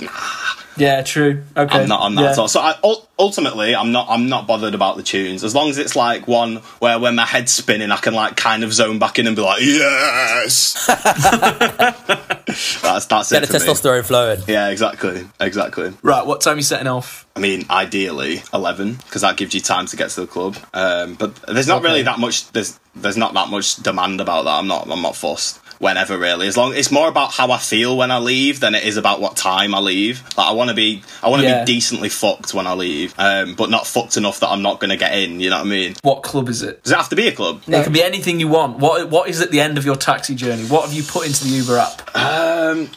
Yeah, 0.76 1.02
true. 1.02 1.42
Okay, 1.56 1.78
I'm 1.80 1.88
not 1.88 2.00
on 2.00 2.14
that 2.16 2.22
yeah. 2.22 2.30
at 2.32 2.38
all. 2.38 2.48
So 2.48 2.60
I, 2.60 2.74
ultimately, 3.18 3.74
I'm 3.74 3.92
not. 3.92 4.08
I'm 4.10 4.28
not 4.28 4.46
bothered 4.46 4.74
about 4.74 4.96
the 4.96 5.02
tunes 5.02 5.42
as 5.44 5.54
long 5.54 5.70
as 5.70 5.78
it's 5.78 5.96
like 5.96 6.28
one 6.28 6.56
where 6.80 6.98
when 6.98 7.14
my 7.14 7.24
head's 7.24 7.52
spinning, 7.52 7.90
I 7.90 7.96
can 7.96 8.14
like 8.14 8.36
kind 8.36 8.62
of 8.64 8.72
zone 8.72 8.98
back 8.98 9.18
in 9.18 9.26
and 9.26 9.34
be 9.36 9.42
like, 9.42 9.62
yes. 9.62 10.86
that's 12.82 13.06
that's 13.06 13.30
Get 13.32 13.42
it 13.42 13.48
the 13.48 13.58
for 13.58 13.64
me. 13.66 13.72
testosterone 13.72 14.04
flowing. 14.04 14.40
Yeah, 14.46 14.68
exactly, 14.68 15.26
exactly. 15.40 15.92
Right, 16.02 16.24
what 16.26 16.40
time 16.40 16.54
are 16.54 16.56
you 16.58 16.62
setting 16.62 16.86
off? 16.86 17.26
I 17.34 17.40
mean, 17.40 17.64
ideally 17.70 18.42
eleven 18.52 18.94
because 18.94 19.22
that 19.22 19.36
gives 19.36 19.54
you 19.54 19.60
time 19.60 19.86
to 19.86 19.96
get 19.96 20.10
to 20.10 20.20
the 20.22 20.26
club. 20.26 20.56
Um, 20.74 21.14
but 21.14 21.34
there's 21.46 21.68
not 21.68 21.78
Okay. 21.78 21.88
really 21.88 22.02
that 22.02 22.18
much. 22.18 22.50
There's 22.52 22.78
there's 22.94 23.16
not 23.16 23.34
that 23.34 23.48
much 23.48 23.76
demand 23.76 24.20
about 24.20 24.44
that. 24.44 24.52
I'm 24.58 24.66
not. 24.66 24.88
I'm 24.90 25.02
not 25.02 25.16
fussed. 25.16 25.60
Whenever 25.78 26.16
really, 26.16 26.46
as 26.48 26.56
long 26.56 26.74
it's 26.74 26.90
more 26.90 27.06
about 27.08 27.32
how 27.32 27.50
I 27.50 27.58
feel 27.58 27.96
when 27.98 28.10
I 28.10 28.16
leave 28.18 28.60
than 28.60 28.74
it 28.74 28.84
is 28.84 28.96
about 28.96 29.20
what 29.20 29.36
time 29.36 29.74
I 29.74 29.78
leave. 29.80 30.22
Like 30.36 30.46
I 30.46 30.52
want 30.52 30.70
to 30.70 30.74
be, 30.74 31.02
I 31.22 31.28
want 31.28 31.42
to 31.42 31.48
Yeah. 31.48 31.64
be 31.64 31.72
decently 31.74 32.08
fucked 32.08 32.54
when 32.54 32.66
I 32.66 32.72
leave, 32.72 33.14
um, 33.18 33.54
but 33.54 33.68
not 33.68 33.86
fucked 33.86 34.16
enough 34.16 34.40
that 34.40 34.48
I'm 34.48 34.62
not 34.62 34.80
going 34.80 34.88
to 34.90 34.96
get 34.96 35.12
in. 35.18 35.38
You 35.38 35.50
know 35.50 35.58
what 35.58 35.66
I 35.66 35.70
mean? 35.70 35.94
What 36.02 36.22
club 36.22 36.48
is 36.48 36.62
it? 36.62 36.82
Does 36.82 36.92
it 36.92 36.96
have 36.96 37.10
to 37.10 37.16
be 37.16 37.28
a 37.28 37.32
club? 37.32 37.62
It 37.66 37.84
can 37.84 37.92
be 37.92 38.02
anything 38.02 38.40
you 38.40 38.48
want. 38.48 38.78
What 38.78 39.10
What 39.10 39.28
is 39.28 39.40
at 39.42 39.50
the 39.50 39.60
end 39.60 39.76
of 39.76 39.84
your 39.84 39.96
taxi 39.96 40.34
journey? 40.34 40.64
What 40.64 40.84
have 40.86 40.94
you 40.94 41.02
put 41.02 41.26
into 41.26 41.44
the 41.44 41.50
Uber 41.50 41.76
app? 41.78 42.16
Um, 42.16 42.88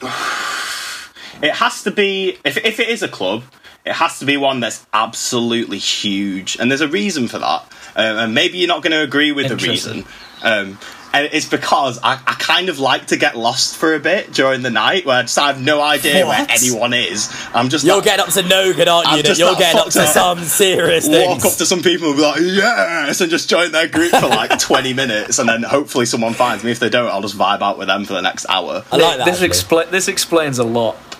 it 1.42 1.52
has 1.56 1.84
to 1.84 1.92
be 1.92 2.38
if 2.46 2.58
if 2.58 2.80
it 2.80 2.90
is 2.90 3.04
a 3.04 3.08
club, 3.08 3.44
it 3.86 3.94
has 3.94 4.20
to 4.20 4.26
be 4.26 4.38
one 4.38 4.60
that's 4.62 4.86
absolutely 4.94 5.78
huge, 5.80 6.58
and 6.60 6.70
there's 6.72 6.82
a 6.82 6.88
reason 6.88 7.28
for 7.28 7.40
that. 7.40 7.64
Um, 7.96 8.18
and 8.18 8.34
maybe 8.34 8.58
you're 8.60 8.68
not 8.68 8.84
going 8.84 8.92
to 8.92 9.02
agree 9.02 9.32
with 9.32 9.50
the 9.50 9.58
reason. 9.58 10.06
Um, 10.44 10.78
and 11.14 11.30
it's 11.32 11.48
because 11.48 12.00
I, 12.04 12.14
I 12.14 12.36
kind 12.40 12.70
of 12.70 12.80
like 12.80 13.08
to 13.08 13.18
get 13.18 13.36
lost 13.38 13.78
for 13.78 13.96
a 13.96 14.00
bit 14.00 14.32
during 14.32 14.62
the 14.62 14.70
night, 14.70 15.06
where 15.06 15.18
I 15.18 15.22
just 15.24 15.38
have 15.40 15.60
no 15.62 15.82
idea 15.82 16.26
where 16.28 16.46
anyone 16.50 16.94
is. 16.94 17.30
I'm 17.54 17.70
just 17.70 17.86
You're 17.86 17.98
that- 18.02 18.04
getting 18.06 18.26
up 18.26 18.34
to 18.34 18.44
no 18.44 18.74
good, 18.74 18.88
aren't 18.88 19.10
you? 19.18 19.24
just 19.24 19.40
You're 19.40 19.52
that 19.52 19.60
getting 19.60 19.80
up 19.82 19.90
to 19.90 20.02
up. 20.04 20.08
some 20.10 20.40
serious 20.44 21.08
walk 21.08 21.42
things. 21.42 21.46
up 21.46 21.54
to 21.58 21.66
some 21.66 21.82
people 21.82 22.10
and 22.10 22.18
be 22.18 22.22
like, 22.24 22.42
yes, 22.42 23.22
and 23.22 23.30
just 23.32 23.50
join 23.50 23.72
their 23.72 23.88
group 23.88 24.12
for 24.12 24.28
like 24.28 24.58
20 24.60 24.94
minutes, 24.94 25.40
and 25.40 25.48
then 25.50 25.64
hopefully 25.64 26.06
someone 26.06 26.34
finds 26.34 26.64
me. 26.64 26.72
If 26.72 26.80
they 26.80 26.90
don't, 26.90 27.10
I'll 27.10 27.22
just 27.22 27.38
vibe 27.38 27.62
out 27.62 27.78
with 27.78 27.88
them 27.88 28.06
for 28.06 28.14
the 28.14 28.22
next 28.22 28.46
hour. 28.50 28.84
I 28.92 28.98
like 28.98 29.18
that. 29.18 29.26
this 29.26 29.42
actually. 29.42 29.50
expla- 29.50 29.90
This 29.92 30.08
explains 30.08 30.60
a 30.60 30.64
lot. 30.64 30.96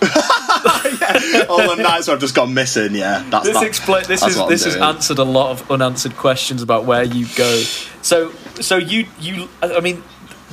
All 1.48 1.76
the 1.76 1.82
nights 1.82 2.06
where 2.06 2.14
I've 2.14 2.20
just 2.20 2.34
gone 2.34 2.54
missing, 2.54 2.94
yeah. 2.94 3.24
That's 3.30 3.46
This 3.46 3.54
that- 3.56 3.66
explain. 3.66 4.04
This 4.06 4.20
that's 4.20 4.32
is 4.32 4.38
what 4.38 4.44
I'm 4.44 4.50
this 4.50 4.64
has 4.64 4.76
answered 4.76 5.18
a 5.18 5.24
lot 5.24 5.50
of 5.50 5.70
unanswered 5.70 6.16
questions 6.16 6.62
about 6.62 6.84
where 6.84 7.02
you 7.02 7.26
go. 7.36 7.62
So 8.02 8.32
so 8.60 8.76
you 8.76 9.06
you. 9.20 9.48
I 9.62 9.80
mean, 9.80 10.02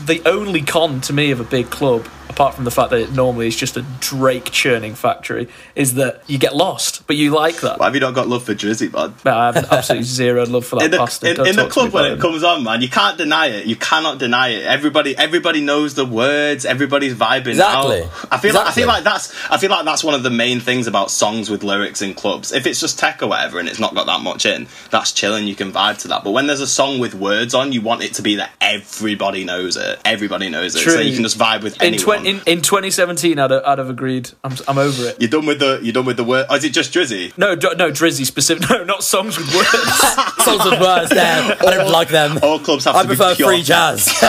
the 0.05 0.21
only 0.25 0.62
con 0.62 1.01
to 1.01 1.13
me 1.13 1.31
of 1.31 1.39
a 1.39 1.43
big 1.43 1.69
club, 1.69 2.07
apart 2.29 2.53
from 2.53 2.65
the 2.65 2.71
fact 2.71 2.89
that 2.91 2.99
it 2.99 3.11
normally 3.13 3.47
is 3.47 3.55
just 3.55 3.77
a 3.77 3.85
Drake 3.99 4.45
churning 4.51 4.95
factory, 4.95 5.47
is 5.75 5.95
that 5.95 6.21
you 6.27 6.37
get 6.37 6.55
lost. 6.55 7.05
But 7.07 7.15
you 7.15 7.31
like 7.31 7.61
that. 7.61 7.79
Why 7.79 7.85
have 7.85 7.95
you 7.95 8.01
not 8.01 8.13
got 8.13 8.27
love 8.27 8.43
for 8.43 8.53
Drizzy, 8.53 8.91
bud? 8.91 9.13
But 9.23 9.33
I 9.33 9.45
have 9.51 9.71
absolutely 9.71 10.03
zero 10.05 10.45
love 10.45 10.65
for 10.65 10.77
that 10.77 10.85
In 10.85 10.91
the, 10.91 10.97
bastard. 10.97 11.39
in, 11.39 11.47
in 11.47 11.55
the 11.55 11.63
talk 11.63 11.73
to 11.73 11.83
me 11.85 11.89
club 11.89 11.93
when 11.93 12.05
it 12.05 12.13
him. 12.13 12.19
comes 12.19 12.43
on, 12.43 12.63
man, 12.63 12.81
you 12.81 12.89
can't 12.89 13.17
deny 13.17 13.47
it. 13.47 13.65
You 13.65 13.75
cannot 13.75 14.19
deny 14.19 14.49
it. 14.49 14.65
Everybody, 14.65 15.15
everybody 15.17 15.61
knows 15.61 15.95
the 15.95 16.05
words. 16.05 16.65
Everybody's 16.65 17.15
vibing 17.15 17.47
Exactly. 17.47 18.03
out. 18.03 18.27
I 18.31 18.37
feel, 18.37 18.53
like, 18.53 18.67
I 18.67 18.71
feel 18.71 18.87
like 18.87 19.03
that's, 19.03 19.33
I 19.51 19.57
feel 19.57 19.69
like 19.69 19.85
that's 19.85 20.03
one 20.03 20.13
of 20.13 20.23
the 20.23 20.29
main 20.29 20.59
things 20.59 20.87
about 20.87 21.11
songs 21.11 21.49
with 21.49 21.63
lyrics 21.63 22.01
in 22.01 22.13
clubs. 22.13 22.51
If 22.51 22.67
it's 22.67 22.79
just 22.79 22.99
tech 22.99 23.21
or 23.23 23.27
whatever, 23.27 23.59
and 23.59 23.67
it's 23.69 23.79
not 23.79 23.95
got 23.95 24.05
that 24.07 24.21
much 24.21 24.45
in, 24.45 24.67
that's 24.91 25.11
chilling. 25.11 25.47
You 25.47 25.55
can 25.55 25.71
vibe 25.71 25.97
to 25.99 26.07
that. 26.09 26.23
But 26.23 26.31
when 26.31 26.47
there's 26.47 26.61
a 26.61 26.67
song 26.67 26.99
with 26.99 27.15
words 27.15 27.53
on, 27.53 27.71
you 27.71 27.81
want 27.81 28.03
it 28.03 28.13
to 28.15 28.21
be 28.21 28.35
that 28.35 28.51
everybody 28.59 29.43
knows 29.43 29.77
it. 29.77 29.99
Everybody 30.05 30.49
knows 30.49 30.75
it, 30.75 30.79
so 30.79 30.99
you 30.99 31.13
can 31.13 31.23
just 31.23 31.37
vibe 31.37 31.63
with 31.63 31.75
in, 31.81 31.93
anyone. 31.93 31.97
Twen- 32.21 32.25
in 32.25 32.41
in 32.45 32.62
2017, 32.62 33.39
I'd 33.39 33.51
have, 33.51 33.63
I'd 33.65 33.77
have 33.77 33.89
agreed. 33.89 34.32
I'm 34.43 34.53
I'm 34.67 34.77
over 34.77 35.08
it. 35.08 35.17
you're 35.19 35.30
done 35.30 35.45
with 35.45 35.60
the, 35.60 35.80
you're 35.82 35.93
done 35.93 36.06
with 36.06 36.17
the 36.17 36.23
word. 36.23 36.45
Or 36.45 36.53
oh, 36.53 36.56
is 36.56 36.63
it 36.63 36.73
just 36.73 36.93
Drizzy? 36.93 37.38
No, 37.38 37.56
d- 37.56 37.75
no, 37.77 37.91
Drizzy 37.91 38.25
specific. 38.25 38.67
No, 38.77 38.84
not 38.84 39.03
songs 39.03 39.38
with 39.38 39.53
words. 39.56 39.69
Songs 40.43 40.65
with 40.65 40.80
words 40.82 41.10
there. 41.10 41.58
I 41.60 41.77
don't 41.77 41.91
like 41.91 42.10
them. 42.10 42.38
All 42.41 42.60
clubs 42.60 42.86
have 42.86 42.95
I 42.95 43.03
to 43.03 43.08
prefer 43.08 43.32
be 43.32 43.36
pure 43.38 43.49
free 43.49 43.63
jazz. 43.63 44.08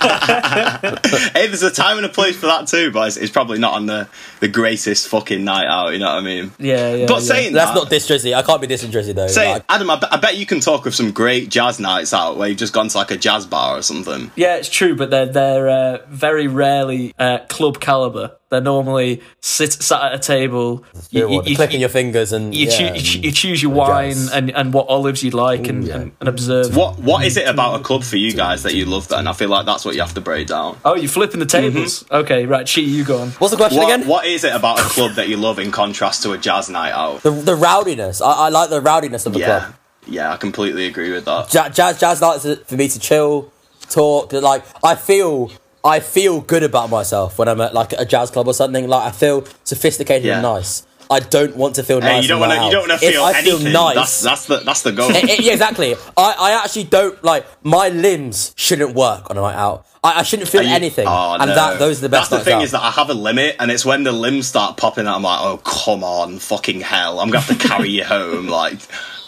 hey, 0.00 1.46
there's 1.46 1.62
a 1.62 1.70
time 1.70 1.96
and 1.98 2.06
a 2.06 2.08
place 2.08 2.36
for 2.36 2.46
that 2.46 2.66
too, 2.68 2.90
but 2.90 3.08
it's, 3.08 3.16
it's 3.16 3.30
probably 3.32 3.58
not 3.58 3.74
on 3.74 3.86
the, 3.86 4.08
the 4.40 4.48
greatest 4.48 5.08
fucking 5.08 5.44
night 5.44 5.66
out. 5.66 5.92
You 5.92 5.98
know 5.98 6.06
what 6.06 6.18
I 6.18 6.20
mean? 6.22 6.52
yeah, 6.58 6.94
yeah. 6.94 7.06
But 7.06 7.14
yeah. 7.14 7.20
saying 7.20 7.52
That's 7.52 7.70
that, 7.70 7.76
not 7.76 7.90
diss 7.90 8.08
Drizzy. 8.08 8.34
I 8.34 8.42
can't 8.42 8.60
be 8.60 8.66
dissing 8.66 8.90
Drizzy 8.90 9.14
though. 9.14 9.26
say, 9.28 9.52
Like, 9.52 9.64
Adam, 9.68 9.90
I, 9.90 9.96
bet- 10.00 10.12
I 10.12 10.16
bet 10.16 10.36
you 10.36 10.46
can 10.46 10.60
talk 10.60 10.86
of 10.86 10.94
some 10.94 11.12
great 11.12 11.48
jazz 11.48 11.78
nights 11.78 12.12
out 12.12 12.36
where 12.36 12.48
you've 12.48 12.58
just 12.58 12.72
gone 12.72 12.88
to 12.88 12.98
like 12.98 13.10
a 13.10 13.16
jazz 13.16 13.46
bar 13.46 13.78
or 13.78 13.82
something. 13.82 14.30
Yeah, 14.36 14.56
it's 14.56 14.68
true, 14.68 14.96
but 14.96 15.10
they're 15.10 15.26
they're 15.26 15.68
uh, 15.68 15.98
very 16.08 16.48
rarely 16.48 17.14
uh, 17.18 17.38
club 17.48 17.80
caliber. 17.80 18.36
They're 18.50 18.60
normally 18.60 19.22
sit 19.40 19.72
sat 19.72 20.02
at 20.02 20.14
a 20.14 20.18
table. 20.18 20.84
you, 21.10 21.40
clicking 21.54 21.80
your 21.80 21.88
fingers 21.88 22.32
and 22.32 22.52
you, 22.52 22.66
yeah, 22.66 22.94
choo- 22.94 23.18
you, 23.18 23.20
you 23.22 23.32
choose 23.32 23.62
your 23.62 23.72
wine 23.72 24.10
jazz. 24.10 24.32
and, 24.32 24.50
and 24.50 24.74
what 24.74 24.88
olives 24.88 25.22
you'd 25.22 25.34
like 25.34 25.68
and, 25.68 25.84
yeah. 25.84 25.96
and, 25.96 26.12
and 26.18 26.28
observe. 26.28 26.76
What 26.76 26.98
What 26.98 27.24
is 27.24 27.36
it 27.36 27.48
about 27.48 27.80
a 27.80 27.82
club 27.84 28.02
for 28.02 28.16
you 28.16 28.32
guys 28.32 28.64
that 28.64 28.74
you 28.74 28.86
love? 28.86 29.06
Then 29.06 29.28
I 29.28 29.32
feel 29.34 29.48
like 29.48 29.66
that's 29.66 29.84
what 29.84 29.94
you 29.94 30.00
have 30.00 30.14
to 30.14 30.20
break 30.20 30.48
down. 30.48 30.76
Oh, 30.84 30.96
you're 30.96 31.08
flipping 31.08 31.38
the 31.38 31.46
mm-hmm. 31.46 31.74
tables. 31.74 32.04
Okay, 32.10 32.44
right. 32.46 32.68
Chi, 32.68 32.80
you 32.80 33.04
go 33.04 33.18
on. 33.20 33.28
What's 33.30 33.52
the 33.52 33.56
question 33.56 33.78
What, 33.78 33.94
again? 33.94 34.08
what 34.08 34.26
is 34.26 34.42
it 34.42 34.52
about 34.54 34.80
a 34.80 34.82
club 34.82 35.12
that 35.12 35.28
you 35.28 35.36
love 35.36 35.60
in 35.60 35.70
contrast 35.70 36.24
to 36.24 36.32
a 36.32 36.38
jazz 36.38 36.68
night 36.68 36.90
out? 36.92 37.22
The, 37.22 37.30
the 37.30 37.54
rowdiness. 37.54 38.20
I, 38.20 38.32
I 38.32 38.48
like 38.48 38.70
the 38.70 38.80
rowdiness 38.80 39.26
of 39.26 39.32
the 39.32 39.38
Yeah, 39.38 39.60
club. 39.60 39.74
yeah, 40.08 40.32
I 40.32 40.36
completely 40.36 40.86
agree 40.86 41.12
with 41.12 41.24
that. 41.26 41.54
Ja- 41.54 41.68
jazz 41.68 42.00
jazz 42.00 42.20
nights 42.20 42.44
are 42.46 42.56
for 42.56 42.74
me 42.76 42.88
to 42.88 42.98
chill, 42.98 43.52
talk. 43.88 44.32
Like 44.32 44.64
I 44.82 44.96
feel, 44.96 45.52
I 45.84 46.00
feel 46.00 46.40
good 46.40 46.62
about 46.62 46.90
myself 46.90 47.38
when 47.38 47.48
I'm 47.48 47.60
at 47.60 47.72
like 47.74 47.92
a 47.92 48.04
jazz 48.04 48.30
club 48.30 48.46
or 48.46 48.54
something. 48.54 48.86
Like 48.88 49.08
I 49.08 49.10
feel 49.12 49.44
sophisticated 49.64 50.30
and 50.30 50.42
nice. 50.42 50.86
I 51.12 51.18
don't 51.18 51.56
want 51.56 51.74
to 51.74 51.82
feel 51.82 52.00
Hey, 52.00 52.06
nice. 52.12 52.22
you 52.22 52.28
don't 52.28 52.38
want 52.40 52.52
to. 52.52 52.64
You 52.66 52.70
don't 52.70 52.88
want 52.88 53.00
to 53.00 53.06
If 53.06 53.12
feel 53.14 53.22
I 53.24 53.32
anything. 53.32 53.58
feel 53.58 53.72
nice. 53.72 53.94
That's 53.96 54.20
that's 54.22 54.46
the 54.46 54.56
that's 54.58 54.82
the 54.82 54.92
goal. 54.92 55.10
Eh, 55.10 55.20
eh, 55.28 55.36
yeah, 55.40 55.52
exactly. 55.54 55.94
I, 56.16 56.34
I 56.38 56.62
actually 56.62 56.84
don't 56.84 57.22
like 57.24 57.46
my 57.64 57.88
limbs 57.88 58.52
shouldn't 58.56 58.94
work 58.94 59.28
on 59.30 59.36
a 59.36 59.40
night 59.40 59.56
out. 59.56 59.86
I, 60.02 60.20
I 60.20 60.22
shouldn't 60.22 60.48
feel 60.48 60.62
you- 60.62 60.74
anything, 60.74 61.06
Oh, 61.06 61.34
and 61.38 61.48
no. 61.50 61.54
that 61.54 61.78
those 61.78 61.98
are 61.98 62.02
the 62.02 62.08
best. 62.08 62.30
That's 62.30 62.42
the 62.42 62.50
thing 62.50 62.58
out. 62.58 62.64
is 62.64 62.70
that 62.72 62.82
I 62.82 62.90
have 62.90 63.10
a 63.10 63.14
limit, 63.14 63.56
and 63.58 63.70
it's 63.70 63.84
when 63.84 64.02
the 64.02 64.12
limbs 64.12 64.46
start 64.46 64.76
popping 64.76 65.06
out. 65.06 65.16
I'm 65.16 65.22
like, 65.22 65.40
oh 65.42 65.58
come 65.58 66.02
on, 66.02 66.38
fucking 66.38 66.80
hell! 66.80 67.20
I'm 67.20 67.28
gonna 67.28 67.40
have 67.40 67.58
to 67.60 67.68
carry 67.68 67.90
you 67.90 68.04
home. 68.16 68.46
Like 68.46 68.78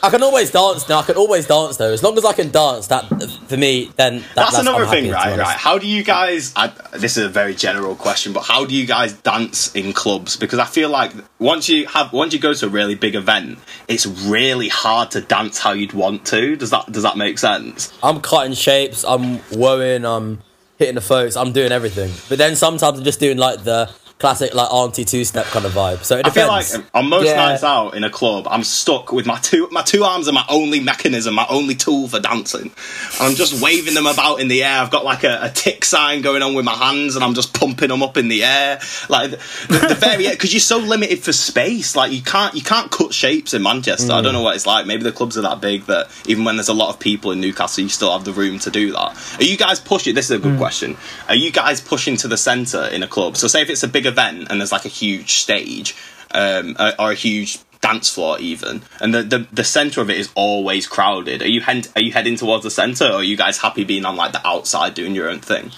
I 0.03 0.11
can 0.11 0.23
always 0.23 0.51
dance 0.51 0.89
now. 0.89 0.99
I 0.99 1.03
can 1.03 1.17
always 1.17 1.47
dance 1.47 1.77
though. 1.77 1.93
As 1.93 2.03
long 2.03 2.19
as 2.19 2.25
I 2.25 2.33
can 2.33 2.51
dance, 2.51 2.89
that 2.89 3.07
for 3.47 3.57
me, 3.57 3.93
then 3.97 4.19
that, 4.19 4.25
that's, 4.35 4.53
that's, 4.53 4.67
another 4.67 4.87
thing, 4.87 5.13
right? 5.13 5.39
Right? 5.39 5.57
How 5.57 5.79
do 5.79 5.87
you 5.87 6.03
guys? 6.03 6.53
I, 6.57 6.69
this 6.93 7.17
is 7.17 7.27
a 7.27 7.29
very 7.29 7.55
general 7.55 7.95
question, 7.95 8.33
but 8.33 8.41
how 8.41 8.65
do 8.65 8.75
you 8.75 8.85
guys 8.85 9.13
dance 9.13 9.73
in 9.77 9.93
clubs? 9.93 10.37
Because 10.37 10.59
I 10.59 10.65
feel 10.65 10.89
like 10.89 11.13
once 11.39 11.69
you 11.69 11.87
have 11.87 12.13
once 12.13 12.33
you 12.33 12.41
go 12.41 12.53
to 12.53 12.67
a 12.67 12.69
really 12.69 12.97
big 12.97 13.15
event, 13.15 13.59
it's 13.87 14.07
really 14.07 14.69
hard 14.69 15.13
to 15.13 15.21
dance 15.21 15.59
how 15.59 15.73
you'd 15.73 15.93
want 15.93 16.25
to. 16.27 16.57
Does 16.57 16.71
that 16.71 16.91
does 16.91 17.05
that 17.05 17.17
make 17.17 17.39
sense? 17.39 17.93
I'm 18.03 18.21
cutting 18.21 18.55
shapes. 18.55 19.05
I'm 19.05 19.39
woeing. 19.51 19.99
I'm 20.01 20.05
um, 20.07 20.43
hitting 20.83 20.97
the 20.97 21.01
folks. 21.01 21.37
I'm 21.37 21.53
doing 21.53 21.71
everything. 21.71 22.11
But 22.29 22.39
then 22.39 22.57
sometimes 22.57 22.99
I'm 22.99 23.05
just 23.05 23.21
doing 23.21 23.39
like 23.39 23.63
the 23.63 23.89
classic 24.23 24.55
like 24.55 24.73
auntie 24.73 25.05
two 25.05 25.25
step 25.25 25.47
kind 25.47 25.67
of 25.67 25.73
vibe. 25.73 26.05
So 26.05 26.17
it 26.17 26.25
I 26.25 26.31
feel 26.31 26.47
depends. 26.47 26.75
like 26.77 26.85
on 26.95 27.09
most 27.09 27.27
Yeah. 27.27 27.35
nights 27.35 27.65
out 27.65 27.97
in 27.97 28.05
a 28.05 28.11
club, 28.11 28.47
I'm 28.49 28.63
stuck 28.63 29.13
with 29.13 29.27
my 29.27 29.39
two 29.41 29.67
my 29.73 29.83
two 29.83 30.05
arms 30.05 30.29
are 30.29 30.33
my 30.33 30.45
only 30.49 30.79
mechanism, 30.79 31.35
my 31.35 31.47
only 31.51 31.75
tool 31.75 32.07
for 32.07 32.21
dancing. 32.21 32.71
And 33.19 33.21
I'm 33.21 33.35
just 33.35 33.61
waving 33.61 33.95
them 33.95 34.07
about 34.07 34.37
in 34.37 34.47
the 34.47 34.63
air. 34.63 34.79
I've 34.79 34.93
got 34.93 35.05
like 35.05 35.25
a, 35.25 35.41
a 35.43 35.51
tick 35.51 35.85
sign 35.85 36.23
going 36.23 36.41
on 36.41 36.55
with 36.55 36.65
my 36.65 36.75
hands, 36.75 37.17
and 37.17 37.25
I'm 37.25 37.35
just 37.35 37.53
pumping 37.53 37.89
them 37.89 38.01
up 38.01 38.17
in 38.17 38.29
the 38.29 38.45
air. 38.45 38.79
Like 39.09 39.33
the, 39.33 39.39
the, 39.69 39.87
the 39.89 39.95
very 39.97 40.29
because 40.31 40.55
you're 40.55 40.61
so 40.61 40.79
limited 40.79 41.19
for 41.19 41.33
space. 41.33 41.97
Like 41.97 42.13
you 42.13 42.23
can't 42.23 42.55
you 42.55 42.63
can't 42.63 42.93
cut 42.93 43.13
shapes 43.13 43.55
in 43.55 43.63
Manchester. 43.65 44.13
I 44.13 44.21
don't 44.21 44.31
mm. 44.31 44.35
know 44.35 44.43
what 44.43 44.55
it's 44.55 44.67
like. 44.67 44.87
Maybe 44.87 45.03
the 45.03 45.11
clubs 45.11 45.37
are 45.37 45.43
that 45.43 45.61
big 45.61 45.87
that 45.87 46.09
even 46.27 46.45
when 46.45 46.55
there's 46.55 46.69
a 46.69 46.75
lot 46.75 46.91
of 46.91 47.01
people 47.01 47.33
in 47.33 47.41
Newcastle, 47.41 47.83
you 47.83 47.91
still 47.91 48.13
have 48.13 48.25
the 48.25 48.33
room 48.33 48.61
to 48.61 48.71
do 48.71 48.93
that. 48.93 49.37
Are 49.41 49.45
you 49.45 49.57
guys 49.57 49.81
pushing? 49.81 50.15
This 50.15 50.27
is 50.31 50.39
a 50.39 50.39
good 50.39 50.55
mm. 50.55 50.59
question. 50.59 50.97
Are 51.29 51.35
you 51.35 51.51
guys 51.51 51.81
pushing 51.81 52.17
to 52.19 52.29
the 52.29 52.37
centre 52.37 52.87
in 52.87 53.03
a 53.03 53.09
club? 53.09 53.37
So 53.37 53.49
say 53.49 53.63
if 53.63 53.69
it's 53.69 53.83
a 53.83 53.89
big 53.89 54.07
event 54.13 54.49
and 54.51 54.61
there's 54.61 54.73
like 54.73 54.85
a 54.85 54.95
huge 55.03 55.31
stage 55.45 55.97
um, 56.33 56.77
or 56.79 56.93
or 57.01 57.11
a 57.13 57.15
huge 57.15 57.59
dance 57.81 58.09
floor 58.15 58.39
even 58.39 58.81
and 59.01 59.13
the, 59.13 59.23
the 59.25 59.39
the 59.53 59.65
center 59.65 60.01
of 60.01 60.09
it 60.09 60.17
is 60.17 60.29
always 60.37 60.87
crowded 60.87 61.43
are 61.43 61.49
you 61.49 61.61
head, 61.61 61.89
are 61.97 62.03
you 62.03 62.13
heading 62.13 62.37
towards 62.37 62.63
the 62.63 62.71
center 62.71 63.05
or 63.07 63.15
are 63.15 63.25
you 63.25 63.37
guys 63.37 63.59
happy 63.59 63.83
being 63.83 64.05
on 64.05 64.15
like 64.15 64.31
the 64.33 64.47
outside 64.47 64.95
doing 64.95 65.15
your 65.17 65.29
own 65.29 65.41
thing 65.41 65.71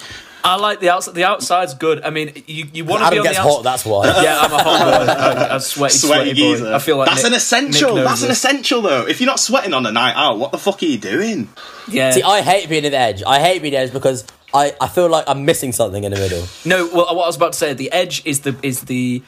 I 0.47 0.57
like 0.57 0.79
the 0.79 0.91
outside. 0.91 1.15
The 1.15 1.23
outside's 1.23 1.73
good. 1.73 2.03
I 2.03 2.11
mean, 2.11 2.43
you, 2.45 2.65
you 2.71 2.85
want 2.85 3.03
to 3.03 3.09
be 3.09 3.17
Adam 3.17 3.19
on 3.19 3.23
gets 3.23 3.37
the 3.37 3.41
hot. 3.41 3.65
outside. 3.65 3.65
That's 3.65 3.85
why. 3.85 4.05
Yeah, 4.23 4.37
I'm 4.41 4.51
a 4.53 4.63
hot 4.63 5.07
boy. 5.07 5.53
I'm 5.55 5.59
sweaty, 5.59 5.93
sweaty 5.97 6.33
sweaty, 6.35 6.61
boy. 6.61 6.75
I 6.75 6.77
feel 6.77 6.97
like 6.97 7.07
that's 7.09 7.23
Nick- 7.23 7.31
an 7.31 7.33
essential 7.33 7.95
Nick 7.95 8.05
that's 8.05 8.21
an 8.21 8.29
essential 8.29 8.81
though 8.83 9.07
if 9.07 9.19
you're 9.19 9.25
not 9.25 9.39
sweating 9.39 9.73
on 9.73 9.87
a 9.87 9.91
night 9.91 10.13
out 10.15 10.37
what 10.37 10.51
the 10.51 10.59
fuck 10.59 10.83
are 10.83 10.85
you 10.85 10.99
doing 10.99 11.49
Yeah. 11.87 12.11
See, 12.11 12.21
I 12.21 12.41
hate 12.41 12.69
being 12.69 12.85
at 12.85 12.91
the 12.91 12.97
edge. 12.99 13.23
I 13.25 13.39
hate 13.39 13.63
being 13.63 13.73
at 13.73 13.77
the 13.79 13.83
edge 13.85 13.93
because 13.93 14.23
I, 14.55 14.73
I 14.79 14.87
feel 14.87 15.09
like 15.09 15.25
I'm 15.27 15.45
missing 15.45 15.71
something 15.73 16.03
in 16.03 16.11
the 16.11 16.17
middle. 16.17 16.45
No, 16.63 16.87
well, 16.87 17.13
what 17.15 17.23
I 17.23 17.27
was 17.27 17.35
about 17.35 17.53
to 17.53 17.57
say, 17.57 17.73
the 17.73 17.91
edge 17.91 18.25
is 18.25 18.41
the 18.41 18.55
is 18.63 18.81
the 18.81 19.21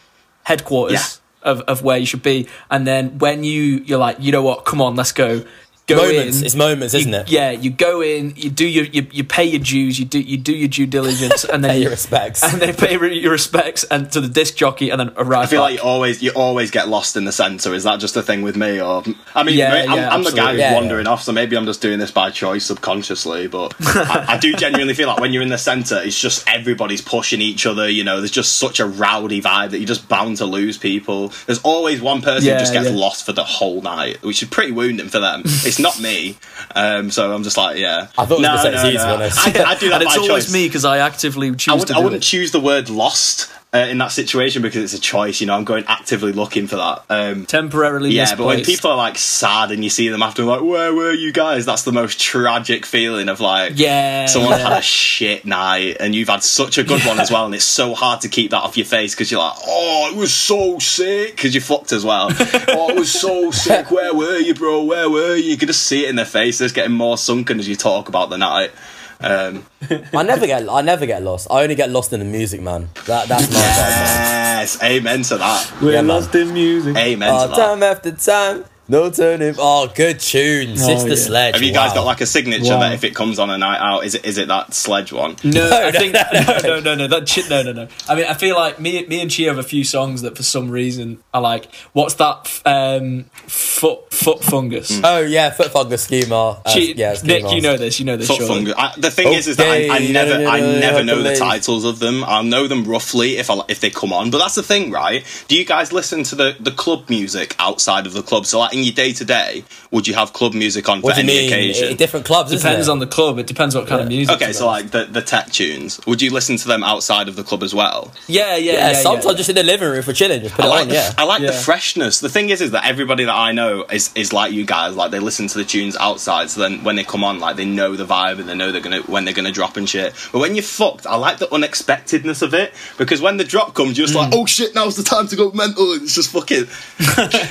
headquarters 0.44 1.20
of, 1.44 1.62
of 1.62 1.84
where 1.84 1.98
you 1.98 2.06
should 2.06 2.24
be, 2.24 2.48
and 2.72 2.88
then 2.88 3.20
when 3.20 3.44
you 3.44 3.84
you're 3.86 4.00
like, 4.00 4.18
you 4.20 4.32
know 4.32 4.42
what, 4.42 4.66
come 4.66 4.82
on, 4.82 4.96
let's 4.96 5.12
go. 5.12 5.44
Go 5.88 5.96
Moments, 5.96 6.40
in. 6.42 6.46
it's 6.46 6.54
moments, 6.56 6.94
You- 6.94 7.00
isn't 7.00 7.14
it? 7.14 7.30
Yeah, 7.32 7.52
you 7.52 7.70
go 7.70 8.02
in, 8.02 8.34
you 8.36 8.50
do 8.50 8.68
your 8.68 8.84
you, 8.86 9.08
you 9.10 9.24
pay 9.24 9.46
your 9.46 9.62
dues, 9.62 9.98
you 9.98 10.04
do 10.04 10.20
you 10.20 10.36
do 10.36 10.52
your 10.54 10.68
due 10.68 10.86
diligence, 10.86 11.46
and 11.54 11.64
then 11.64 11.72
Pay 11.72 11.78
you, 11.78 11.82
your 11.84 11.92
respects. 11.92 12.44
and 12.44 12.62
then 12.62 12.76
pay 12.76 12.92
your 13.14 13.32
respects 13.32 13.86
and 13.86 14.12
to 14.12 14.20
the 14.20 14.28
disc 14.28 14.58
jockey, 14.58 14.90
and 14.90 15.00
then 15.00 15.12
arrive. 15.16 15.44
I 15.44 15.46
feel 15.46 15.62
back. 15.62 15.72
like 15.72 15.76
you 15.76 15.84
always 15.88 16.22
you 16.22 16.32
always 16.32 16.72
get 16.72 16.90
lost 16.90 17.16
in 17.16 17.24
the 17.24 17.32
centre. 17.32 17.74
Is 17.74 17.86
that 17.86 18.02
just 18.02 18.18
a 18.18 18.22
thing 18.22 18.42
with 18.42 18.58
me, 18.58 18.82
or 18.82 19.02
I 19.34 19.44
mean, 19.44 19.56
Yeah, 19.58 19.86
I'm, 19.88 19.98
yeah, 19.98 20.14
I'm 20.14 20.24
the 20.24 20.32
guy 20.34 20.52
who's 20.52 20.60
Yeah, 20.60 20.74
wandering 20.74 21.08
off, 21.08 21.24
so 21.24 21.32
maybe 21.32 21.56
I'm 21.56 21.66
just 21.66 21.82
doing 21.82 22.00
this 22.00 22.12
by 22.12 22.32
choice 22.32 22.66
subconsciously. 22.66 23.48
But 23.48 23.74
I, 23.80 24.26
I 24.34 24.38
do 24.40 24.54
genuinely 24.56 24.94
feel 24.94 25.08
like 25.08 25.22
when 25.22 25.32
you're 25.32 25.42
in 25.44 25.48
the 25.48 25.58
centre, 25.58 26.02
it's 26.04 26.20
just 26.20 26.46
everybody's 26.50 27.02
pushing 27.02 27.40
each 27.40 27.66
other. 27.66 27.90
You 27.90 28.04
know, 28.04 28.18
there's 28.20 28.32
just 28.32 28.58
such 28.58 28.82
a 28.82 28.86
rowdy 28.86 29.42
vibe 29.42 29.72
that 29.72 29.78
you're 29.78 29.88
just 29.88 30.10
bound 30.10 30.36
to 30.38 30.46
lose 30.46 30.78
people. 30.78 31.32
There's 31.46 31.60
always 31.60 32.02
one 32.02 32.22
person 32.22 32.46
Yeah, 32.46 32.56
who 32.56 32.60
just 32.60 32.74
gets 32.74 32.90
yeah. 32.90 32.96
lost 32.96 33.26
for 33.26 33.32
the 33.32 33.46
whole 33.46 33.82
night, 33.82 34.22
which 34.22 34.44
is 34.44 34.50
pretty 34.50 34.74
wounding 34.74 35.08
for 35.08 35.20
them. 35.22 35.44
it's 35.46 35.77
not 35.80 36.00
me, 36.00 36.38
um, 36.76 37.12
so 37.12 37.34
I'm 37.34 37.44
just 37.44 37.58
like, 37.58 37.78
yeah. 37.78 38.08
I 38.18 38.26
thought 38.26 38.40
it 38.40 38.50
was 38.50 38.64
no, 38.64 38.72
no, 38.72 38.76
it's 38.76 38.84
you, 38.84 38.92
to 38.92 38.98
no. 38.98 39.04
be 39.04 39.14
honest. 39.14 39.40
I, 39.40 39.64
I 39.72 39.76
do 39.76 39.90
that 39.90 39.96
and 39.96 40.04
it's 40.04 40.16
by 40.16 40.22
always 40.22 40.46
choice. 40.46 40.54
me 40.54 40.68
because 40.68 40.86
I 40.86 41.00
actively 41.00 41.54
choose 41.56 41.74
I, 41.74 41.76
would, 41.78 41.88
to 41.88 41.94
I 41.94 41.98
do 41.98 42.04
wouldn't 42.04 42.24
it. 42.24 42.28
choose 42.28 42.52
the 42.52 42.60
word 42.60 42.90
lost 42.90 43.52
uh, 43.74 43.80
in 43.80 43.98
that 43.98 44.12
situation 44.14 44.62
because 44.62 44.82
it's 44.82 44.94
a 44.94 45.02
choice. 45.02 45.42
You 45.42 45.48
know, 45.48 45.56
I'm 45.56 45.66
going 45.66 45.84
actively 45.88 46.32
looking 46.32 46.68
for 46.68 46.78
that. 46.78 47.04
Um, 47.10 47.46
Temporarily 47.46 48.12
yeah, 48.12 48.34
but 48.36 48.46
when 48.46 48.64
people 48.64 48.92
are 48.92 48.98
like 48.98 49.18
sad 49.18 49.72
and 49.72 49.84
you 49.84 49.90
see 49.90 50.08
them 50.08 50.22
after, 50.24 50.44
like, 50.44 50.62
where 50.62 50.94
were 50.94 51.12
you 51.12 51.34
guys? 51.34 51.66
That's 51.66 51.84
the 51.84 51.92
most 51.92 52.20
tragic 52.20 52.86
feeling 52.86 53.28
of 53.28 53.40
like, 53.42 53.74
Yeah, 53.76 54.26
someone 54.28 54.52
yeah. 54.52 54.70
had 54.70 54.80
a 54.80 54.82
shit 54.82 55.46
night 55.46 55.98
and 56.00 56.16
you've 56.16 56.30
had 56.30 56.44
such 56.44 56.78
a 56.78 56.84
good 56.84 57.04
one 57.06 57.20
as 57.20 57.30
well, 57.30 57.46
and 57.46 57.54
it's 57.54 57.66
so 57.66 57.94
hard 57.94 58.22
to 58.22 58.30
keep 58.30 58.52
that 58.52 58.64
off 58.64 58.78
your 58.78 58.86
face 58.86 59.14
because 59.14 59.32
you're 59.32 59.42
like, 59.42 59.58
oh, 59.68 60.10
it 60.12 60.18
was 60.18 60.34
so 60.34 60.80
sick 60.80 61.36
because 61.36 61.54
you're 61.54 61.62
fucked 61.62 61.92
as 61.92 62.06
well. 62.06 62.30
oh, 62.70 62.90
it 62.90 62.96
was 62.98 63.12
so 63.12 63.52
sick. 63.52 63.92
Where 63.92 64.14
were 64.14 64.38
you, 64.38 64.54
bro? 64.54 64.84
Where 64.86 65.10
were 65.10 65.36
you? 65.36 65.52
You 65.52 65.58
can 65.58 65.68
just 65.68 65.84
see 65.84 66.06
it 66.06 66.10
in 66.10 66.16
their 66.16 66.26
face. 66.26 66.62
It's 66.62 66.74
getting 66.74 66.96
more 66.96 67.18
sunken 67.18 67.60
as 67.60 67.68
you 67.68 67.76
talk 67.76 68.08
about 68.08 68.30
the 68.30 68.38
night. 68.38 68.72
Um, 69.20 69.66
I 70.14 70.22
never 70.24 70.46
get 70.46 70.70
I 70.70 70.82
never 70.82 71.06
get 71.08 71.24
lost. 71.24 71.48
I 71.50 71.64
only 71.64 71.76
get 71.76 71.90
lost 71.90 72.14
in 72.14 72.20
the 72.20 72.26
music, 72.26 72.62
man. 72.62 72.90
That 73.08 73.28
that's 73.28 73.52
my 73.52 73.58
vibe, 73.58 73.90
man. 73.90 74.60
yes, 74.60 74.84
amen 74.84 75.24
to 75.24 75.38
that. 75.38 75.72
We're 75.82 75.94
Yeah, 75.94 76.02
man. 76.02 76.08
lost 76.08 76.36
in 76.36 76.54
music. 76.54 76.96
Amen 76.96 77.30
Oh, 77.34 77.44
to 77.44 77.48
that. 77.50 77.58
time 77.58 77.82
after 77.84 78.12
time, 78.12 78.66
no 78.88 79.10
turning. 79.10 79.56
Oh, 79.58 79.92
good 79.94 80.20
tune, 80.20 80.78
Sister 80.78 81.10
yeah. 81.10 81.16
Sledge. 81.16 81.54
Have 81.56 81.64
you 81.64 81.74
guys 81.74 81.90
wow. 81.90 81.96
got 81.96 82.06
like 82.06 82.22
a 82.22 82.26
signature 82.26 82.74
Wow. 82.74 82.80
that 82.80 82.94
if 82.94 83.04
it 83.04 83.14
comes 83.16 83.40
on 83.40 83.50
a 83.50 83.58
night 83.58 83.80
out, 83.80 84.06
is 84.06 84.16
it 84.16 84.26
is 84.26 84.38
it 84.38 84.48
that 84.48 84.74
sledge 84.74 85.12
one? 85.12 85.36
No, 85.44 85.70
No, 85.70 85.78
I 85.78 85.92
no, 85.92 86.00
think 86.00 86.14
no, 86.14 86.22
no, 86.34 86.60
no, 86.62 86.80
no, 86.80 86.96
no. 86.96 87.08
That 87.08 87.28
shit, 87.30 87.50
no, 87.50 87.64
no, 87.64 87.72
no. 87.74 87.88
I 88.08 88.16
mean, 88.16 88.26
I 88.26 88.34
feel 88.34 88.56
like 88.56 88.80
me, 88.80 89.06
me 89.08 89.22
and 89.22 89.36
Chi 89.36 89.44
have 89.44 89.58
a 89.58 89.64
few 89.64 89.84
songs 89.84 90.22
that 90.22 90.38
for 90.38 90.44
some 90.44 90.70
reason 90.70 91.24
are 91.34 91.42
like, 91.42 91.74
what's 91.94 92.16
that? 92.16 92.62
Um, 92.66 93.26
foot, 93.48 94.12
foot 94.14 94.44
fungus. 94.44 95.00
Oh 95.04 95.20
yeah, 95.20 95.50
foot 95.52 95.72
fungus 95.72 96.04
Ski 96.04 96.26
Mask. 96.28 96.62
Uh, 96.66 96.74
Chi- 96.74 96.80
yeah, 96.96 97.10
Nick, 97.12 97.20
Ski 97.20 97.42
Mask. 97.44 97.56
you 97.56 97.62
know 97.62 97.78
this. 97.78 98.00
You 98.00 98.06
know 98.06 98.18
this. 98.18 98.28
Foot 98.28 98.38
surely. 98.38 98.54
fungus. 98.56 98.74
I, 98.78 98.94
the 98.98 99.12
thing 99.12 99.34
is, 99.34 99.48
is 99.48 99.58
that 99.58 99.68
I, 99.68 99.96
I 99.96 100.00
never, 100.08 100.40
no, 100.40 100.50
I 100.50 100.60
no, 100.60 100.72
no, 100.74 100.80
never 100.80 101.04
know 101.04 101.22
the 101.22 101.36
titles 101.36 101.84
of 101.86 102.00
them. 102.00 102.24
I'll 102.24 102.44
know 102.44 102.68
them 102.68 102.84
roughly 102.86 103.38
if 103.38 103.50
I, 103.50 103.60
if 103.68 103.80
they 103.80 103.90
come 103.90 104.14
on. 104.14 104.32
But 104.32 104.40
that's 104.40 104.56
the 104.56 104.64
thing, 104.64 104.92
right? 104.92 105.24
Do 105.48 105.58
you 105.58 105.66
guys 105.66 105.92
listen 105.92 106.24
to 106.24 106.36
the, 106.36 106.56
the 106.60 106.72
club 106.72 107.10
music 107.10 107.56
outside 107.60 108.06
of 108.06 108.14
the 108.14 108.22
club? 108.24 108.46
So, 108.46 108.60
like 108.60 108.74
in 108.78 108.84
your 108.84 108.94
day 108.94 109.14
to 109.14 109.26
day, 109.26 109.64
would 109.92 110.08
you 110.08 110.14
have 110.14 110.34
club 110.34 110.54
music 110.54 110.88
on 110.90 111.02
What 111.02 111.16
for 111.16 111.20
any 111.20 111.28
mean? 111.28 111.48
occasion? 111.52 111.90
I- 111.90 111.94
different 111.94 112.26
clubs. 112.26 112.52
isn't 112.52 112.68
Depends 112.68 112.88
it? 112.88 112.92
on 112.92 113.00
the 113.00 113.08
club. 113.08 113.40
It 113.40 113.48
depends 113.48 113.76
what 113.76 113.88
kind 113.88 114.02
of 114.02 114.08
music. 114.08 114.36
okay, 114.36 114.54
so 114.54 114.66
be 114.66 114.68
like 114.68 114.92
the, 114.92 115.06
the 115.06 115.22
tech 115.22 115.52
tunes, 115.52 116.00
would 116.06 116.22
you 116.22 116.32
listen 116.32 116.58
to 116.58 116.68
them 116.68 116.84
outside 116.84 117.28
of 117.28 117.36
the 117.36 117.44
club 117.44 117.64
as 117.64 117.74
well? 117.74 118.12
yeah, 118.28 118.56
yeah, 118.56 118.74
Yeah, 118.74 118.92
yeah. 118.92 118.94
sometimes 118.94 119.26
yeah. 119.26 119.34
just 119.34 119.50
in 119.50 119.56
the 119.56 119.64
living 119.64 119.90
room 119.90 120.04
for 120.04 120.14
chilling, 120.14 120.42
just 120.42 120.56
put 120.56 120.66
I 120.66 120.68
it 120.68 120.72
like, 120.72 120.82
on. 120.84 120.88
the, 120.90 120.94
Yeah. 120.96 121.14
I 121.18 121.24
like 121.24 121.42
the 121.42 121.52
freshness. 121.54 122.20
The 122.20 122.30
thing 122.30 122.50
is, 122.50 122.62
is 122.62 122.72
that 122.72 122.86
everybody 122.86 123.26
that 123.26 123.36
I 123.36 123.52
know 123.52 123.84
is, 123.86 124.12
is 124.16 124.34
like 124.34 124.52
you 124.54 124.66
guys. 124.66 124.96
Like 124.96 125.12
they 125.12 125.20
listen 125.20 125.48
to 125.48 125.58
the 125.58 125.64
tunes 125.66 125.96
outside, 125.98 126.50
so 126.50 126.62
then 126.62 126.84
when 126.84 126.96
they 126.96 127.04
come 127.04 127.24
on, 127.24 127.40
like 127.40 127.56
they 127.56 127.66
know 127.66 127.96
the 127.96 128.06
vibe 128.06 128.40
and 128.40 128.48
they 128.48 128.56
know 128.56 128.72
they're 128.72 128.82
gonna 128.82 129.02
when 129.02 129.26
they're 129.26 129.34
gonna 129.34 129.52
drop 129.52 129.78
and 129.78 129.88
shit. 129.88 130.14
But 130.32 130.40
when 130.40 130.56
you're 130.56 130.64
fucked, 130.64 131.06
I 131.08 131.16
like 131.16 131.38
the 131.40 131.54
unexpectedness 131.54 132.42
of 132.42 132.54
it 132.54 132.74
because 132.98 133.22
when 133.22 133.38
the 133.38 133.44
drop 133.44 133.74
comes, 133.74 133.98
you're 133.98 134.08
just 134.08 134.18
hmm. 134.18 134.32
like, 134.32 134.34
oh 134.36 134.46
shit, 134.46 134.76
now's 134.76 134.96
the 134.96 135.04
time 135.04 135.28
to 135.28 135.36
go 135.36 135.52
mental. 135.52 135.94
It's 135.94 136.16
just 136.16 136.32
fucking. 136.32 136.68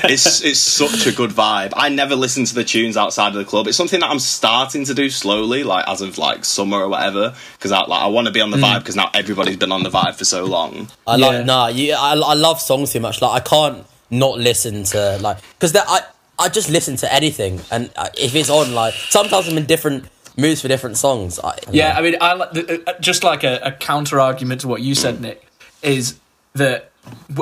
it's 0.08 0.42
it's 0.44 0.60
such 0.60 1.06
a 1.06 1.12
good 1.16 1.30
vibe. 1.30 1.72
I 1.74 1.88
never 1.88 2.14
listen 2.14 2.44
to 2.44 2.54
the 2.54 2.62
tunes 2.64 2.96
outside 2.96 3.28
of 3.28 3.34
the 3.34 3.44
club. 3.44 3.66
It's 3.66 3.76
something 3.76 4.00
that 4.00 4.10
I'm 4.10 4.18
starting 4.20 4.84
to 4.84 4.94
do 4.94 5.10
slowly, 5.10 5.64
like 5.64 5.88
as 5.88 6.00
of 6.02 6.18
like 6.18 6.44
summer 6.44 6.78
or 6.78 6.88
whatever, 6.88 7.34
because 7.58 7.72
I 7.72 7.80
like 7.86 8.02
I 8.02 8.06
want 8.06 8.26
to 8.26 8.32
be 8.32 8.40
on 8.40 8.50
the 8.50 8.58
vibe 8.58 8.80
because 8.80 8.94
now 8.96 9.10
everybody's 9.14 9.56
been 9.56 9.72
on 9.72 9.82
the 9.82 9.90
vibe 9.90 10.14
for 10.16 10.24
so 10.24 10.44
long. 10.44 10.88
I 11.06 11.16
Yeah. 11.16 11.26
like 11.26 11.46
nah. 11.46 11.66
You, 11.68 11.94
I, 11.94 12.12
I 12.14 12.34
love 12.34 12.60
songs 12.60 12.92
too 12.92 13.00
much. 13.00 13.20
Like 13.20 13.42
I 13.42 13.44
can't 13.44 13.84
not 14.10 14.38
listen 14.38 14.84
to 14.84 15.18
like 15.20 15.38
because 15.58 15.74
I 15.74 16.00
I 16.38 16.48
just 16.50 16.68
listen 16.70 16.96
to 16.96 17.12
anything, 17.12 17.60
and 17.70 17.90
uh, 17.96 18.08
if 18.16 18.34
it's 18.34 18.50
on, 18.50 18.74
like 18.74 18.92
sometimes 18.94 19.48
I'm 19.48 19.56
in 19.58 19.64
different 19.66 20.04
moods 20.36 20.60
for 20.60 20.68
different 20.68 20.98
songs. 20.98 21.38
I, 21.42 21.56
Yeah, 21.70 21.96
I 21.96 22.02
mean, 22.02 22.16
I 22.20 22.34
like 22.34 22.70
uh, 22.86 22.92
just 23.00 23.24
like 23.24 23.42
a, 23.42 23.58
a 23.62 23.72
counter 23.72 24.20
argument 24.20 24.60
to 24.60 24.68
what 24.68 24.82
you 24.82 24.94
said, 24.94 25.20
Nick, 25.22 25.46
is 25.82 26.18
that 26.54 26.76
w- 26.76 26.95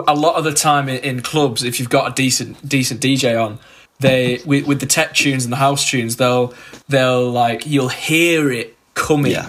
a 0.09 0.15
lot 0.15 0.37
of 0.37 0.45
the 0.45 0.53
time 0.53 0.89
in, 0.89 0.97
in 0.99 1.23
clubs, 1.23 1.62
if 1.62 1.79
you've 1.79 1.91
got 1.91 2.11
a 2.11 2.15
decent 2.15 2.67
decent 2.69 3.01
DJ 3.01 3.43
on, 3.43 3.59
they 4.01 4.41
with, 4.47 4.67
with 4.67 4.81
the 4.81 4.87
tech 4.87 5.15
tunes 5.15 5.45
and 5.45 5.53
the 5.53 5.57
house 5.59 5.89
tunes, 5.89 6.17
they'll 6.17 6.55
they'll 6.89 7.31
like 7.31 7.67
you'll 7.67 7.89
hear 7.89 8.51
it 8.51 8.77
coming, 8.95 9.33
Yeah. 9.33 9.49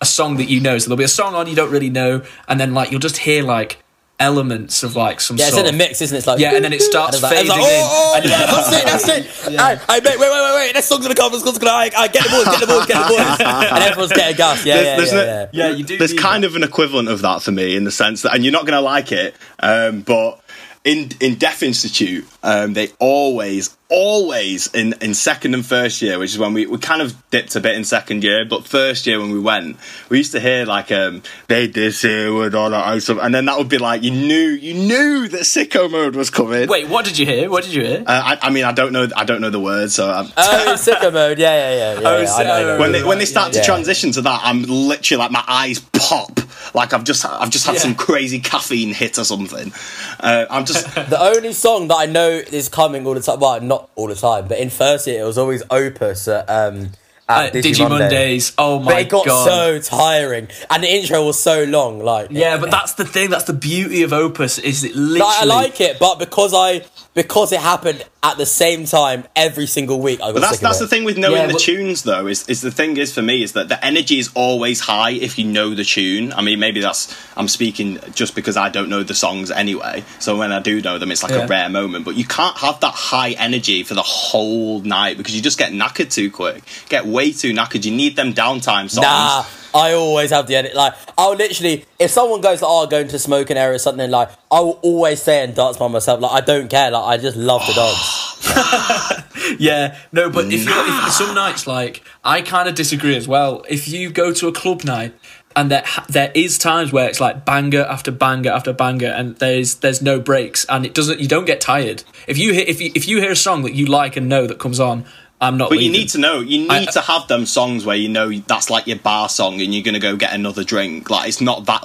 a 0.00 0.06
song 0.06 0.36
that 0.36 0.44
you 0.48 0.60
know. 0.60 0.78
So 0.78 0.88
there'll 0.88 0.98
be 0.98 1.04
a 1.04 1.08
song 1.08 1.34
on 1.34 1.46
you 1.46 1.54
don't 1.56 1.70
really 1.70 1.90
know, 1.90 2.22
and 2.48 2.58
then 2.60 2.74
like 2.74 2.90
you'll 2.90 3.00
just 3.00 3.18
hear 3.18 3.42
like 3.42 3.78
elements 4.20 4.82
of 4.82 4.94
like 4.94 5.20
some 5.20 5.36
yeah, 5.36 5.48
it's 5.48 5.56
in 5.56 5.66
a 5.66 5.72
mix, 5.72 6.00
isn't 6.02 6.14
it? 6.14 6.18
It's 6.18 6.26
like 6.26 6.38
Yeah, 6.38 6.54
and 6.54 6.64
then 6.64 6.72
it 6.72 6.82
starts 6.82 7.16
and 7.16 7.24
it's 7.24 7.32
like, 7.32 7.32
it's 7.32 7.50
fading 7.50 7.62
like, 7.64 7.72
in, 7.72 7.82
oh, 7.82 8.12
oh, 8.12 8.16
and 8.16 8.24
you're 8.24 8.38
like, 8.38 8.46
that's 8.46 8.72
it, 8.72 8.84
that's 8.84 9.08
it. 9.46 9.50
Yeah. 9.50 9.74
Hey, 9.74 9.94
hey, 9.94 10.00
mate, 10.04 10.18
wait, 10.20 10.30
wait, 10.30 10.30
wait, 10.30 10.54
wait. 10.54 10.74
That 10.74 10.84
song's 10.84 11.02
gonna 11.02 11.14
come. 11.14 11.32
This 11.32 11.42
song's 11.42 11.58
gonna. 11.58 11.72
I, 11.72 11.90
I 11.96 12.08
get 12.08 12.22
the 12.22 12.30
boys, 12.30 12.44
get 12.44 12.60
the 12.60 12.66
boys, 12.66 12.86
get 12.86 13.02
the 13.02 13.08
boys, 13.08 13.40
and 13.72 13.82
everyone's 13.84 14.12
getting 14.12 14.36
gas. 14.36 14.64
Yeah, 14.64 14.74
yeah, 14.76 14.82
There's- 14.96 15.12
yeah, 15.12 15.16
there's 15.16 15.48
yeah. 15.54 15.68
Yeah, 15.70 15.74
you 15.76 15.84
do. 15.84 15.98
there's 15.98 16.12
need 16.12 16.20
kind 16.20 16.44
of 16.44 16.54
an 16.54 16.62
equivalent 16.62 17.08
of 17.08 17.22
that 17.22 17.42
for 17.42 17.50
me 17.50 17.74
in 17.74 17.84
the 17.84 17.90
sense 17.90 18.22
that, 18.22 18.34
and 18.34 18.44
you're 18.44 18.52
not 18.52 18.66
going 18.66 18.76
to 18.76 18.80
like 18.82 19.10
it, 19.10 19.34
um, 19.58 20.02
but 20.02 20.40
in 20.84 21.10
in 21.20 21.34
Deaf 21.36 21.62
Institute, 21.62 22.26
um, 22.42 22.74
they 22.74 22.88
always, 22.98 23.76
always 23.90 24.68
in 24.74 24.94
in 25.00 25.14
second 25.14 25.54
and 25.54 25.64
first 25.66 26.00
year, 26.00 26.18
which 26.18 26.30
is 26.30 26.38
when 26.38 26.52
we 26.54 26.66
we 26.66 26.78
kind 26.78 27.02
of 27.02 27.14
dipped 27.30 27.54
a 27.56 27.60
bit 27.60 27.74
in 27.74 27.84
second 27.84 28.24
year, 28.24 28.44
but 28.44 28.64
first 28.64 29.06
year 29.06 29.18
when 29.20 29.30
we 29.32 29.38
went, 29.40 29.76
we 30.08 30.18
used 30.18 30.32
to 30.32 30.40
hear 30.40 30.64
like 30.64 30.90
um, 30.92 31.22
they 31.48 31.66
this 31.66 32.02
here 32.02 32.32
with 32.32 32.54
all 32.54 32.70
that 32.70 32.86
ice, 32.86 33.08
and 33.08 33.34
then 33.34 33.44
that 33.46 33.58
would 33.58 33.68
be 33.68 33.78
like 33.78 34.02
you 34.02 34.10
knew 34.10 34.48
you 34.50 34.74
knew 34.74 35.28
that 35.28 35.42
sicko 35.42 35.90
mode 35.90 36.14
was 36.16 36.30
coming. 36.30 36.68
Wait, 36.68 36.88
what 36.88 37.04
did 37.04 37.18
you 37.18 37.26
hear? 37.26 37.50
What 37.50 37.64
did 37.64 37.74
you 37.74 37.84
hear? 37.84 38.04
Uh, 38.06 38.36
I, 38.40 38.46
I 38.48 38.50
mean, 38.50 38.64
I 38.64 38.72
don't 38.72 38.92
know. 38.92 39.08
I 39.16 39.24
don't 39.24 39.40
know 39.40 39.50
the 39.50 39.60
words, 39.60 39.94
so 39.94 40.10
I'm, 40.10 40.26
Oh, 40.36 40.74
sicko 40.76 41.12
mode. 41.12 41.38
Yeah, 41.38 41.54
yeah, 41.54 41.74
yeah. 41.94 42.00
yeah, 42.00 42.08
Oh, 42.08 42.20
yeah. 42.22 42.32
I 42.34 42.42
know, 42.44 42.52
I 42.54 42.62
know. 42.62 42.78
when 42.78 42.92
they 42.92 43.02
when 43.04 43.18
they 43.18 43.24
start 43.24 43.54
Yeah. 43.54 43.60
to 43.60 43.66
transition 43.66 44.12
to 44.12 44.22
that, 44.22 44.40
I'm 44.44 44.62
literally 44.62 45.18
like 45.18 45.30
my 45.32 45.44
eyes 45.46 45.80
pop, 45.80 46.40
like 46.74 46.92
I've 46.92 47.04
just 47.04 47.24
I've 47.26 47.50
just 47.50 47.66
had 47.66 47.74
Yeah. 47.74 47.80
some 47.80 47.94
crazy 47.94 48.38
caffeine 48.40 48.94
hit 48.94 49.18
or 49.18 49.24
something. 49.24 49.72
Uh, 50.20 50.46
I'm 50.50 50.64
just 50.64 50.86
The 51.10 51.20
only 51.20 51.52
song 51.52 51.88
that 51.88 51.96
I 51.96 52.06
know 52.06 52.28
is 52.30 52.68
coming 52.68 53.06
all 53.06 53.14
the 53.14 53.20
time, 53.20 53.40
well, 53.40 53.60
not 53.60 53.79
all 53.94 54.08
the 54.08 54.14
time, 54.14 54.48
but 54.48 54.58
in 54.58 54.70
first 54.70 55.06
year 55.06 55.22
it 55.22 55.24
was 55.24 55.38
always 55.38 55.62
Opus 55.70 56.28
at, 56.28 56.48
um, 56.48 56.90
Uh, 57.28 57.44
at 57.46 57.52
Digi 57.52 57.88
Mondays. 57.88 58.52
Oh 58.58 58.80
my 58.80 58.92
But 58.92 59.00
it 59.02 59.08
got 59.08 59.26
god. 59.26 59.44
so 59.46 59.78
tiring, 59.96 60.48
and 60.68 60.82
the 60.82 60.88
intro 60.92 61.24
was 61.24 61.40
so 61.40 61.62
long. 61.64 62.00
Like, 62.02 62.28
Yeah, 62.30 62.56
but 62.58 62.70
that's 62.72 62.94
the 62.94 63.04
thing. 63.04 63.30
That's 63.30 63.44
the 63.44 63.52
beauty 63.52 64.02
of 64.02 64.12
Opus. 64.12 64.58
Is 64.58 64.82
it 64.82 64.96
literally? 64.96 65.20
Like, 65.20 65.42
I 65.42 65.44
like 65.44 65.80
it, 65.80 65.98
but 66.00 66.18
because 66.18 66.52
I 66.52 66.82
because 67.14 67.52
it 67.52 67.60
happened 67.60 68.04
at 68.22 68.36
the 68.36 68.44
same 68.44 68.84
time 68.84 69.24
every 69.34 69.66
single 69.66 69.98
week, 69.98 70.20
I 70.20 70.26
got 70.26 70.34
But 70.34 70.40
that's 70.42 70.58
that's 70.58 70.78
the 70.78 70.86
thing 70.86 71.04
with 71.04 71.16
knowing 71.16 71.36
Yeah, 71.36 71.46
the 71.46 71.54
but- 71.54 71.62
tunes 71.62 72.02
though 72.02 72.26
is 72.26 72.46
is 72.48 72.60
the 72.60 72.70
thing 72.70 72.98
is 72.98 73.14
for 73.14 73.22
me 73.22 73.42
is 73.42 73.52
that 73.52 73.68
the 73.70 73.82
energy 73.82 74.18
is 74.18 74.28
always 74.34 74.80
high 74.80 75.12
if 75.12 75.38
you 75.38 75.46
know 75.46 75.74
the 75.74 75.84
tune. 75.84 76.32
I 76.34 76.42
mean 76.42 76.58
maybe 76.60 76.80
that's 76.80 77.16
I'm 77.36 77.48
speaking 77.48 77.98
just 78.14 78.34
because 78.34 78.58
I 78.58 78.68
don't 78.68 78.90
know 78.90 79.02
the 79.02 79.14
songs 79.14 79.50
anyway. 79.50 80.04
So 80.18 80.36
when 80.36 80.52
I 80.52 80.60
do 80.60 80.82
know 80.82 80.98
them 80.98 81.10
it's 81.10 81.22
like 81.22 81.32
Yeah. 81.32 81.44
a 81.44 81.46
rare 81.46 81.70
moment. 81.70 82.04
But 82.04 82.16
you 82.16 82.26
can't 82.26 82.58
have 82.58 82.78
that 82.80 82.92
high 82.94 83.30
energy 83.32 83.82
for 83.84 83.94
the 83.94 84.02
whole 84.02 84.80
night 84.80 85.16
because 85.16 85.34
you 85.34 85.40
just 85.40 85.58
get 85.58 85.72
knackered 85.72 86.12
too 86.12 86.30
quick. 86.30 86.62
Get 86.90 87.06
way 87.06 87.32
too 87.32 87.52
knackered. 87.54 87.84
You 87.86 87.92
need 87.92 88.16
them 88.16 88.34
downtime 88.34 88.90
songs. 88.90 88.96
Nah, 89.06 89.44
I 89.74 89.92
always 89.92 90.30
have 90.30 90.46
the 90.46 90.56
edit. 90.56 90.74
Like, 90.74 90.94
I'll 91.16 91.34
literally, 91.34 91.84
if 91.98 92.10
someone 92.10 92.40
goes, 92.40 92.62
like, 92.62 92.70
oh, 92.70 92.86
going 92.86 93.08
to 93.08 93.18
smoking 93.18 93.56
area 93.56 93.76
or 93.76 93.78
something, 93.78 94.10
like, 94.10 94.30
I 94.50 94.60
will 94.60 94.78
always 94.82 95.22
say 95.22 95.44
and 95.44 95.54
dance 95.54 95.76
by 95.76 95.88
myself. 95.88 96.20
Like, 96.20 96.32
I 96.32 96.44
don't 96.44 96.68
care. 96.68 96.90
Like, 96.90 97.04
I 97.04 97.16
just 97.22 97.36
love 97.36 97.64
to 97.66 97.72
dance. 97.72 99.20
Yeah, 99.58 99.98
no, 100.12 100.30
but 100.30 100.46
if 100.52 100.64
you're 100.64 100.86
if 101.06 101.12
some 101.12 101.34
nights 101.34 101.66
like 101.66 102.02
I 102.24 102.42
kind 102.42 102.68
of 102.68 102.74
disagree 102.74 103.16
as 103.16 103.26
well. 103.26 103.64
If 103.68 103.88
you 103.88 104.10
go 104.10 104.32
to 104.32 104.48
a 104.48 104.52
club 104.52 104.84
night 104.84 105.14
and 105.56 105.70
there 105.70 105.84
there 106.08 106.30
is 106.34 106.58
times 106.58 106.92
where 106.92 107.08
it's 107.08 107.20
like 107.20 107.44
banger 107.44 107.82
after 107.82 108.10
banger 108.10 108.50
after 108.50 108.72
banger 108.72 109.08
and 109.08 109.36
there's 109.36 109.76
there's 109.76 110.00
no 110.00 110.20
breaks 110.20 110.64
and 110.66 110.86
it 110.86 110.94
doesn't 110.94 111.20
you 111.20 111.28
don't 111.28 111.46
get 111.46 111.60
tired. 111.60 112.04
If 112.26 112.38
you 112.38 112.52
hear 112.52 112.64
if 112.66 112.80
you, 112.80 112.92
if 112.94 113.08
you 113.08 113.20
hear 113.20 113.32
a 113.32 113.36
song 113.36 113.62
that 113.62 113.74
you 113.74 113.86
like 113.86 114.16
and 114.16 114.28
know 114.28 114.46
that 114.46 114.58
comes 114.58 114.78
on 114.78 115.04
I'm 115.42 115.56
not. 115.56 115.70
But 115.70 115.78
you 115.80 115.90
need 115.90 116.10
to 116.10 116.18
know, 116.18 116.40
you 116.40 116.58
need 116.58 116.70
I- 116.70 116.84
to 116.84 117.00
have 117.00 117.26
them 117.28 117.46
songs 117.46 117.86
where 117.86 117.96
you 117.96 118.08
know 118.10 118.30
that's 118.30 118.68
like 118.68 118.86
your 118.86 118.98
bar 118.98 119.28
song 119.28 119.60
and 119.62 119.72
you're 119.72 119.82
going 119.82 119.94
to 119.94 120.00
go 120.00 120.14
get 120.16 120.34
another 120.34 120.64
drink. 120.64 121.08
Like, 121.08 121.28
it's 121.28 121.40
not 121.40 121.64
that. 121.64 121.82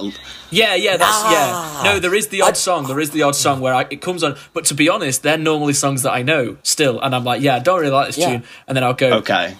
Yeah, 0.50 0.74
yeah, 0.74 0.96
that's 0.98 1.22
Nah. 1.24 1.30
yeah. 1.30 1.50
Ah. 1.54 1.80
No, 1.84 1.98
there 1.98 2.14
is 2.14 2.28
the 2.28 2.42
odd 2.42 2.56
song. 2.58 2.86
There 2.86 3.00
is 3.00 3.10
the 3.12 3.22
odd 3.22 3.34
song 3.34 3.60
where 3.60 3.74
I, 3.74 3.86
it 3.90 4.02
comes 4.02 4.22
on. 4.22 4.36
But 4.52 4.66
to 4.66 4.74
be 4.74 4.88
honest, 4.90 5.22
they're 5.22 5.38
normally 5.38 5.72
songs 5.72 6.02
that 6.02 6.12
I 6.12 6.20
know 6.22 6.58
still, 6.62 7.00
and 7.00 7.14
I'm 7.14 7.24
like, 7.24 7.40
yeah, 7.40 7.56
I 7.56 7.58
don't 7.60 7.80
really 7.80 7.92
like 7.92 8.08
this 8.08 8.18
Yeah. 8.18 8.28
tune, 8.28 8.42
and 8.68 8.76
then 8.76 8.84
I'll 8.84 8.92
go. 8.94 9.14
Okay. 9.18 9.56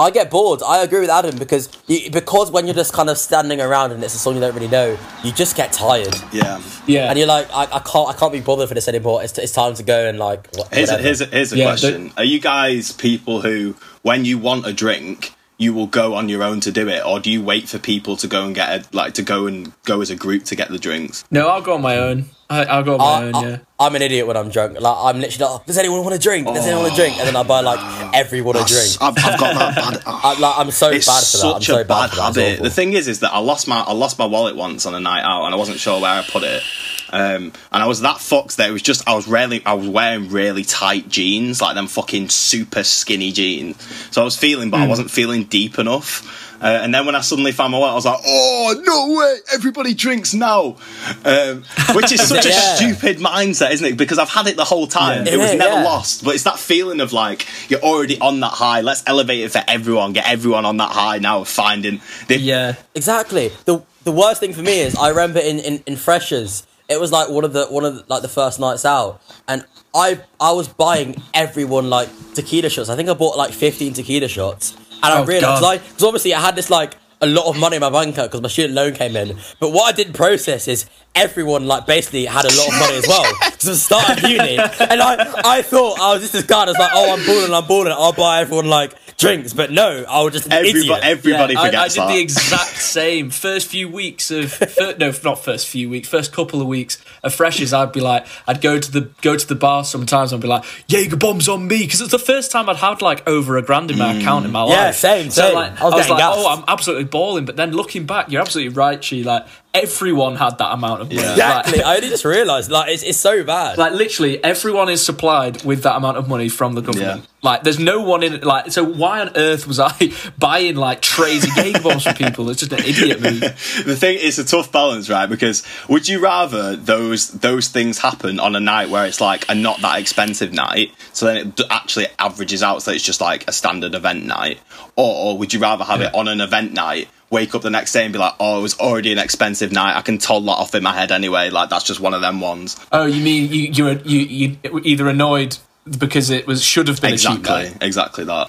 I 0.00 0.10
get 0.10 0.30
bored. 0.30 0.62
I 0.64 0.82
agree 0.84 1.00
with 1.00 1.10
Adam 1.10 1.36
because 1.38 1.68
you, 1.88 2.08
because 2.12 2.52
when 2.52 2.66
you're 2.66 2.74
just 2.74 2.92
kind 2.92 3.10
of 3.10 3.18
standing 3.18 3.60
around 3.60 3.90
and 3.90 4.02
it's 4.04 4.14
a 4.14 4.18
song 4.18 4.34
you 4.36 4.40
don't 4.40 4.54
really 4.54 4.68
know, 4.68 4.96
you 5.24 5.32
just 5.32 5.56
get 5.56 5.72
tired. 5.72 6.14
Yeah. 6.32 6.60
Yeah, 6.86 7.10
And 7.10 7.18
you're 7.18 7.26
like, 7.26 7.48
I, 7.50 7.64
I 7.64 7.78
can't, 7.80 8.08
I 8.08 8.12
can't 8.12 8.32
be 8.32 8.40
bothered 8.40 8.68
for 8.68 8.74
this 8.74 8.86
anymore. 8.86 9.22
It's, 9.24 9.36
it's 9.38 9.52
time 9.52 9.74
to 9.74 9.82
go 9.82 10.08
and 10.08 10.18
like. 10.18 10.54
wh- 10.56 10.72
Here's 10.72 10.90
a, 10.90 10.98
here's 10.98 11.20
a, 11.20 11.26
here's 11.26 11.52
a 11.52 11.56
Yeah, 11.58 11.64
question. 11.64 12.12
Are 12.16 12.22
you 12.24 12.38
guys 12.40 12.92
people 12.92 13.40
who, 13.42 13.74
when 14.02 14.24
you 14.24 14.38
want 14.38 14.66
a 14.66 14.72
drink, 14.72 15.34
you 15.58 15.74
will 15.74 15.88
go 15.88 16.14
on 16.14 16.28
your 16.28 16.42
own 16.44 16.60
to 16.60 16.72
do 16.72 16.88
it, 16.88 17.04
or 17.04 17.18
do 17.20 17.30
you 17.30 17.42
wait 17.42 17.68
for 17.68 17.78
people 17.78 18.16
to 18.16 18.28
go 18.28 18.46
and 18.46 18.54
get 18.54 18.68
a, 18.70 18.96
like 18.96 19.14
to 19.14 19.22
go 19.22 19.46
and 19.46 19.72
go 19.84 20.00
as 20.00 20.08
a 20.08 20.16
group 20.16 20.44
to 20.44 20.56
get 20.56 20.70
the 20.70 20.78
drinks? 20.78 21.24
no, 21.30 21.48
I'll 21.48 21.60
go 21.60 21.74
on 21.74 21.82
my 21.82 21.98
own. 21.98 22.26
I, 22.50 22.64
I'll 22.64 22.82
go 22.82 22.94
on 22.94 22.98
my 22.98 23.04
I, 23.04 23.24
own. 23.24 23.34
I, 23.34 23.48
Yeah. 23.50 23.58
I'm 23.80 23.94
an 23.94 24.02
idiot 24.02 24.26
when 24.26 24.36
I'm 24.36 24.48
drunk. 24.48 24.80
Like 24.80 24.96
I'm 24.98 25.20
literally 25.20 25.52
like, 25.52 25.66
does 25.66 25.76
anyone 25.76 26.02
want 26.02 26.14
a 26.14 26.18
drink? 26.18 26.46
Does 26.46 26.64
anyone 26.64 26.84
want 26.84 26.94
a 26.94 26.96
drink? 26.96 27.18
And 27.18 27.28
then 27.28 27.36
I 27.36 27.42
buy 27.42 27.60
like 27.60 28.14
everyone 28.14 28.56
a 28.56 28.64
drink. 28.64 28.96
I've, 29.00 29.18
I've 29.18 29.38
got 29.38 29.54
that 29.54 29.74
bad. 29.74 30.02
I'm, 30.06 30.40
like, 30.40 30.58
I'm 30.58 30.70
so 30.70 30.90
it's 30.90 31.06
bad 31.06 31.24
for 31.24 31.46
that. 31.46 31.56
I'm 31.56 31.62
so 31.62 31.80
a 31.80 31.84
bad 31.84 32.10
for 32.10 32.16
that. 32.16 32.22
Habit. 32.34 32.62
The 32.62 32.70
thing 32.70 32.94
is, 32.94 33.06
is 33.06 33.20
that 33.20 33.32
I 33.32 33.38
lost 33.38 33.68
my 33.68 33.80
I 33.80 33.92
lost 33.92 34.18
my 34.18 34.26
wallet 34.26 34.56
once 34.56 34.86
on 34.86 34.94
a 34.94 35.00
night 35.00 35.22
out, 35.24 35.44
and 35.44 35.54
I 35.54 35.58
wasn't 35.58 35.78
sure 35.78 36.00
where 36.00 36.10
I 36.10 36.22
put 36.22 36.42
it. 36.42 36.62
Um, 37.10 37.52
and 37.72 37.82
I 37.82 37.86
was 37.86 38.00
that 38.02 38.18
fucked 38.18 38.56
that 38.58 38.68
it 38.68 38.72
was 38.72 38.82
just 38.82 39.08
I 39.08 39.14
was 39.14 39.26
really 39.28 39.64
I 39.64 39.74
was 39.74 39.88
wearing 39.88 40.28
really 40.30 40.64
tight 40.64 41.08
jeans, 41.08 41.60
like 41.60 41.74
them 41.74 41.86
fucking 41.86 42.28
super 42.28 42.84
skinny 42.84 43.32
jeans. 43.32 43.80
So 44.10 44.20
I 44.20 44.24
was 44.24 44.36
feeling, 44.36 44.70
but 44.70 44.80
I 44.80 44.86
wasn't 44.86 45.10
feeling 45.10 45.44
deep 45.44 45.78
enough. 45.78 46.44
Uh, 46.60 46.66
and 46.82 46.92
then 46.92 47.06
when 47.06 47.14
I 47.14 47.20
suddenly 47.20 47.52
found 47.52 47.70
my 47.70 47.78
wallet, 47.78 47.92
I 47.92 47.94
was 47.94 48.04
like, 48.04 48.18
"Oh 48.26 48.82
no 48.84 49.16
way! 49.16 49.36
Everybody 49.54 49.94
drinks 49.94 50.34
now," 50.34 50.76
um, 51.24 51.62
which 51.94 52.10
is 52.10 52.20
such 52.28 52.46
a 52.46 52.52
stupid 52.52 53.18
mindset, 53.18 53.70
isn't 53.70 53.86
it? 53.86 53.96
Because 53.96 54.18
I've 54.18 54.28
had 54.28 54.48
it 54.48 54.56
the 54.56 54.64
whole 54.64 54.88
time. 54.88 55.24
Yeah. 55.26 55.34
It 55.34 55.36
was 55.36 55.52
Yeah, 55.52 55.58
never 55.58 55.74
yeah. 55.76 55.84
lost, 55.84 56.24
but 56.24 56.34
it's 56.34 56.42
that 56.44 56.58
feeling 56.58 57.00
of 57.00 57.12
like 57.12 57.46
you're 57.70 57.80
already 57.80 58.18
on 58.20 58.40
that 58.40 58.50
high. 58.54 58.80
Let's 58.80 59.04
elevate 59.06 59.40
it 59.44 59.52
for 59.52 59.62
everyone. 59.68 60.14
Get 60.14 60.28
everyone 60.28 60.64
on 60.64 60.78
that 60.78 60.90
high 60.90 61.18
now 61.18 61.42
of 61.42 61.48
finding. 61.48 62.00
The, 62.26 62.38
Yeah. 62.38 62.74
Exactly. 62.94 63.52
The 63.64 63.80
the 64.02 64.10
worst 64.12 64.40
thing 64.40 64.52
for 64.52 64.62
me 64.62 64.80
is 64.80 64.96
I 64.96 65.10
remember 65.10 65.38
in, 65.38 65.60
in, 65.60 65.82
in 65.86 65.94
freshers, 65.96 66.66
it 66.88 67.00
was 67.00 67.12
like 67.12 67.28
one 67.28 67.44
of 67.44 67.52
the 67.52 67.66
one 67.66 67.84
of 67.84 67.94
the, 67.96 68.04
like 68.08 68.22
the 68.22 68.28
first 68.28 68.58
nights 68.60 68.84
out, 68.84 69.20
and 69.46 69.64
I 69.94 70.20
I 70.40 70.52
was 70.52 70.68
buying 70.68 71.20
everyone 71.34 71.90
like 71.90 72.08
tequila 72.34 72.68
shots. 72.70 72.88
I 72.88 72.96
think 72.96 73.08
I 73.08 73.14
bought 73.14 73.36
like 73.36 73.52
fifteen 73.52 73.92
tequila 73.92 74.28
shots, 74.28 74.74
and 75.02 75.04
I 75.04 75.20
Oh, 75.20 75.24
realized 75.24 75.60
God. 75.60 75.62
like 75.62 75.82
because 75.86 76.04
obviously 76.04 76.34
I 76.34 76.40
had 76.40 76.56
this 76.56 76.70
like 76.70 76.94
a 77.20 77.26
lot 77.26 77.46
of 77.50 77.58
money 77.58 77.74
in 77.76 77.80
my 77.80 77.90
bank 77.90 78.14
account 78.14 78.30
because 78.30 78.42
my 78.42 78.48
student 78.48 78.74
loan 78.74 78.94
came 78.94 79.16
in. 79.16 79.36
But 79.58 79.72
what 79.72 79.92
I 79.92 79.96
didn't 79.96 80.12
process 80.12 80.68
is 80.68 80.86
everyone 81.16 81.66
like 81.66 81.84
basically 81.84 82.26
had 82.26 82.44
a 82.44 82.56
lot 82.56 82.68
of 82.68 82.78
money 82.78 82.96
as 82.96 83.06
well 83.08 83.24
because 83.44 83.64
it 83.66 83.70
was 83.70 83.88
the 83.88 83.96
start 83.96 84.22
of 84.24 84.30
uni, 84.30 84.56
and 84.58 85.02
I 85.02 85.34
I 85.44 85.62
thought 85.62 85.98
I 86.00 86.12
was 86.12 86.22
just 86.22 86.32
this 86.32 86.44
guy 86.44 86.64
that's 86.66 86.78
like 86.78 86.92
oh 86.94 87.12
I'm 87.14 87.26
balling 87.26 87.52
I'm 87.52 87.66
balling 87.66 87.92
I'll 87.92 88.12
buy 88.12 88.40
everyone 88.40 88.68
like 88.68 88.94
drinks, 89.18 89.52
but 89.52 89.70
no 89.70 90.04
I 90.08 90.22
was 90.22 90.32
just 90.32 90.46
an 90.46 90.52
Everybody, 90.52 90.78
idiot. 90.80 91.00
everybody 91.02 91.54
Yeah, 91.54 91.60
I, 91.60 91.64
I 91.66 91.88
did 91.88 91.98
that. 91.98 92.08
the 92.08 92.20
exact 92.20 92.76
same. 92.76 93.30
First 93.30 93.66
few 93.66 93.88
weeks 93.88 94.30
of 94.30 94.52
fir- 94.52 94.94
no, 94.98 95.12
not 95.24 95.44
first 95.44 95.66
few 95.68 95.90
weeks. 95.90 96.08
First 96.08 96.32
couple 96.32 96.60
of 96.60 96.66
weeks 96.68 97.02
of 97.22 97.34
freshers, 97.34 97.72
I'd 97.72 97.92
be 97.92 98.00
like, 98.00 98.26
I'd 98.46 98.60
go 98.60 98.78
to 98.78 98.90
the 98.90 99.10
go 99.20 99.36
to 99.36 99.46
the 99.46 99.54
bar 99.56 99.84
sometimes. 99.84 100.32
I'd 100.32 100.40
be 100.40 100.48
like, 100.48 100.64
Jaeger 100.86 101.16
bombs 101.16 101.48
on 101.48 101.66
me 101.66 101.80
because 101.80 102.00
it's 102.00 102.12
the 102.12 102.18
first 102.18 102.50
time 102.52 102.68
I'd 102.68 102.76
had 102.76 103.02
like 103.02 103.28
over 103.28 103.56
a 103.56 103.62
grand 103.62 103.90
hmm. 103.90 103.94
in 103.94 103.98
my 103.98 104.14
account 104.14 104.46
in 104.46 104.52
my 104.52 104.62
life. 104.62 104.72
Yeah, 104.72 104.90
same, 104.92 105.30
So 105.30 105.42
same. 105.42 105.54
like, 105.54 105.80
I 105.80 105.84
was 105.84 105.94
I 105.94 105.96
was 105.96 106.10
like, 106.10 106.16
oh, 106.22 106.34
gassed. 106.34 106.38
oh, 106.38 106.56
I'm 106.56 106.64
absolutely 106.68 107.04
balling. 107.04 107.44
But 107.44 107.56
then 107.56 107.72
looking 107.72 108.06
back, 108.06 108.30
you're 108.30 108.40
absolutely 108.40 108.74
right, 108.74 109.02
She 109.02 109.24
Like 109.24 109.46
everyone 109.82 110.36
had 110.36 110.58
that 110.58 110.72
amount 110.72 111.02
of 111.02 111.08
money. 111.08 111.22
Yeah. 111.22 111.32
Exactly. 111.32 111.78
Like, 111.78 111.86
I 111.86 111.96
only 111.96 112.08
just 112.08 112.24
realised, 112.24 112.70
like, 112.70 112.90
it's, 112.90 113.02
it's 113.02 113.18
so 113.18 113.44
bad. 113.44 113.78
like 113.78 113.92
literally 113.92 114.42
everyone 114.42 114.88
is 114.88 115.04
supplied 115.04 115.64
with 115.64 115.82
that 115.82 115.96
amount 115.96 116.16
of 116.16 116.28
money 116.28 116.48
from 116.48 116.74
the 116.74 116.80
government. 116.80 117.22
Yeah. 117.22 117.26
Like 117.40 117.62
there's 117.62 117.78
no 117.78 118.02
one 118.02 118.22
in 118.24 118.34
it. 118.34 118.44
Like 118.44 118.72
so, 118.72 118.82
why 118.82 119.20
on 119.20 119.30
earth 119.36 119.66
was 119.66 119.78
I 119.78 119.92
buying 120.38 120.74
like 120.74 121.00
trays 121.00 121.44
of 121.44 121.56
Jaeger 121.56 121.80
bombs 121.80 122.02
for 122.02 122.12
people? 122.12 122.50
It's 122.50 122.60
just 122.60 122.72
an 122.72 122.80
idiot 122.80 123.20
move. 123.20 123.40
the 123.86 123.96
thing 123.96 124.18
is 124.18 124.38
a 124.40 124.44
tough 124.44 124.72
balance 124.72 125.08
right 125.08 125.26
because 125.28 125.64
would 125.88 126.08
you 126.08 126.20
rather 126.20 126.74
those 126.74 127.30
those 127.30 127.68
things 127.68 127.98
happen 127.98 128.40
on 128.40 128.56
a 128.56 128.60
night 128.60 128.88
where 128.88 129.06
it's 129.06 129.20
like 129.20 129.48
a 129.48 129.54
not 129.54 129.80
that 129.82 130.00
expensive 130.00 130.52
night 130.52 130.90
so 131.12 131.26
then 131.26 131.36
it 131.36 131.60
actually 131.70 132.06
averages 132.18 132.62
out 132.62 132.82
so 132.82 132.90
it's 132.90 133.04
just 133.04 133.20
like 133.20 133.46
a 133.48 133.52
standard 133.52 133.94
event 133.94 134.26
night 134.26 134.58
or 134.96 135.38
would 135.38 135.52
you 135.54 135.60
rather 135.60 135.84
have 135.84 136.00
it 136.00 136.12
on 136.14 136.26
an 136.26 136.40
event 136.40 136.72
night 136.72 137.08
wake 137.30 137.54
up 137.54 137.62
the 137.62 137.70
next 137.70 137.92
day 137.92 138.04
and 138.04 138.12
be 138.12 138.18
like 138.18 138.32
oh 138.40 138.58
it 138.58 138.62
was 138.62 138.78
already 138.78 139.12
an 139.12 139.18
expensive 139.18 139.70
night 139.72 139.96
i 139.96 140.00
can 140.00 140.16
toll 140.18 140.40
that 140.40 140.52
off 140.52 140.74
in 140.74 140.82
my 140.82 140.92
head 140.94 141.12
anyway 141.12 141.50
like 141.50 141.68
that's 141.70 141.84
just 141.84 142.00
one 142.00 142.14
of 142.14 142.20
them 142.20 142.40
ones 142.40 142.76
Oh, 142.92 143.04
you 143.06 143.22
mean 143.22 143.50
you 143.52 143.68
you 143.70 143.84
were 143.84 144.00
you 144.04 144.20
you 144.20 144.56
were 144.72 144.80
either 144.84 145.08
annoyed 145.08 145.56
because 145.98 146.30
it 146.30 146.46
was 146.46 146.62
should 146.62 146.88
have 146.88 147.00
been 147.00 147.14
a 147.14 147.18
cheap 147.18 147.38
exactly 147.38 147.70
night? 147.70 147.82
exactly 147.82 148.24
that 148.24 148.48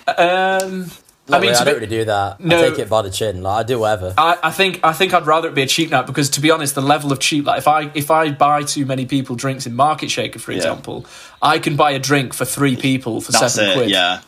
Um, 0.63 0.89
I 1.31 1.33
mean, 1.33 1.41
really, 1.49 1.53
I 1.53 1.63
don't 1.63 1.65
be- 1.65 1.71
really 1.73 1.87
do 1.87 2.05
that. 2.05 2.39
No. 2.39 2.57
I 2.57 2.69
take 2.69 2.79
it 2.79 2.89
by 2.89 3.03
the 3.03 3.11
chin. 3.11 3.43
Like, 3.43 3.59
I 3.59 3.67
do 3.67 3.77
whatever. 3.77 4.15
I, 4.17 4.39
I 4.41 4.49
think 4.49 4.79
I 4.83 4.93
think 4.93 5.13
I'd 5.13 5.27
rather 5.27 5.47
it 5.47 5.53
be 5.53 5.61
a 5.61 5.67
cheap 5.67 5.91
night 5.91 6.07
because 6.07 6.27
to 6.31 6.41
be 6.41 6.49
honest, 6.49 6.73
the 6.73 6.81
level 6.81 7.11
of 7.11 7.19
cheap 7.19 7.45
like 7.45 7.59
if 7.59 7.67
I 7.67 7.91
if 7.93 8.09
I 8.09 8.31
buy 8.31 8.63
too 8.63 8.83
many 8.87 9.05
people 9.05 9.35
drinks 9.35 9.67
in 9.67 9.75
Market 9.75 10.09
Shaker, 10.09 10.39
for 10.39 10.51
example, 10.53 11.05
I 11.39 11.59
can 11.59 11.75
buy 11.75 11.91
a 11.91 11.99
drink 11.99 12.33
for 12.33 12.45
three 12.45 12.75
people 12.75 13.21
for 13.21 13.31
that's 13.31 13.53
seven 13.53 13.69
it 13.69 13.73
quid. 13.75 13.89
yeah 13.91 14.21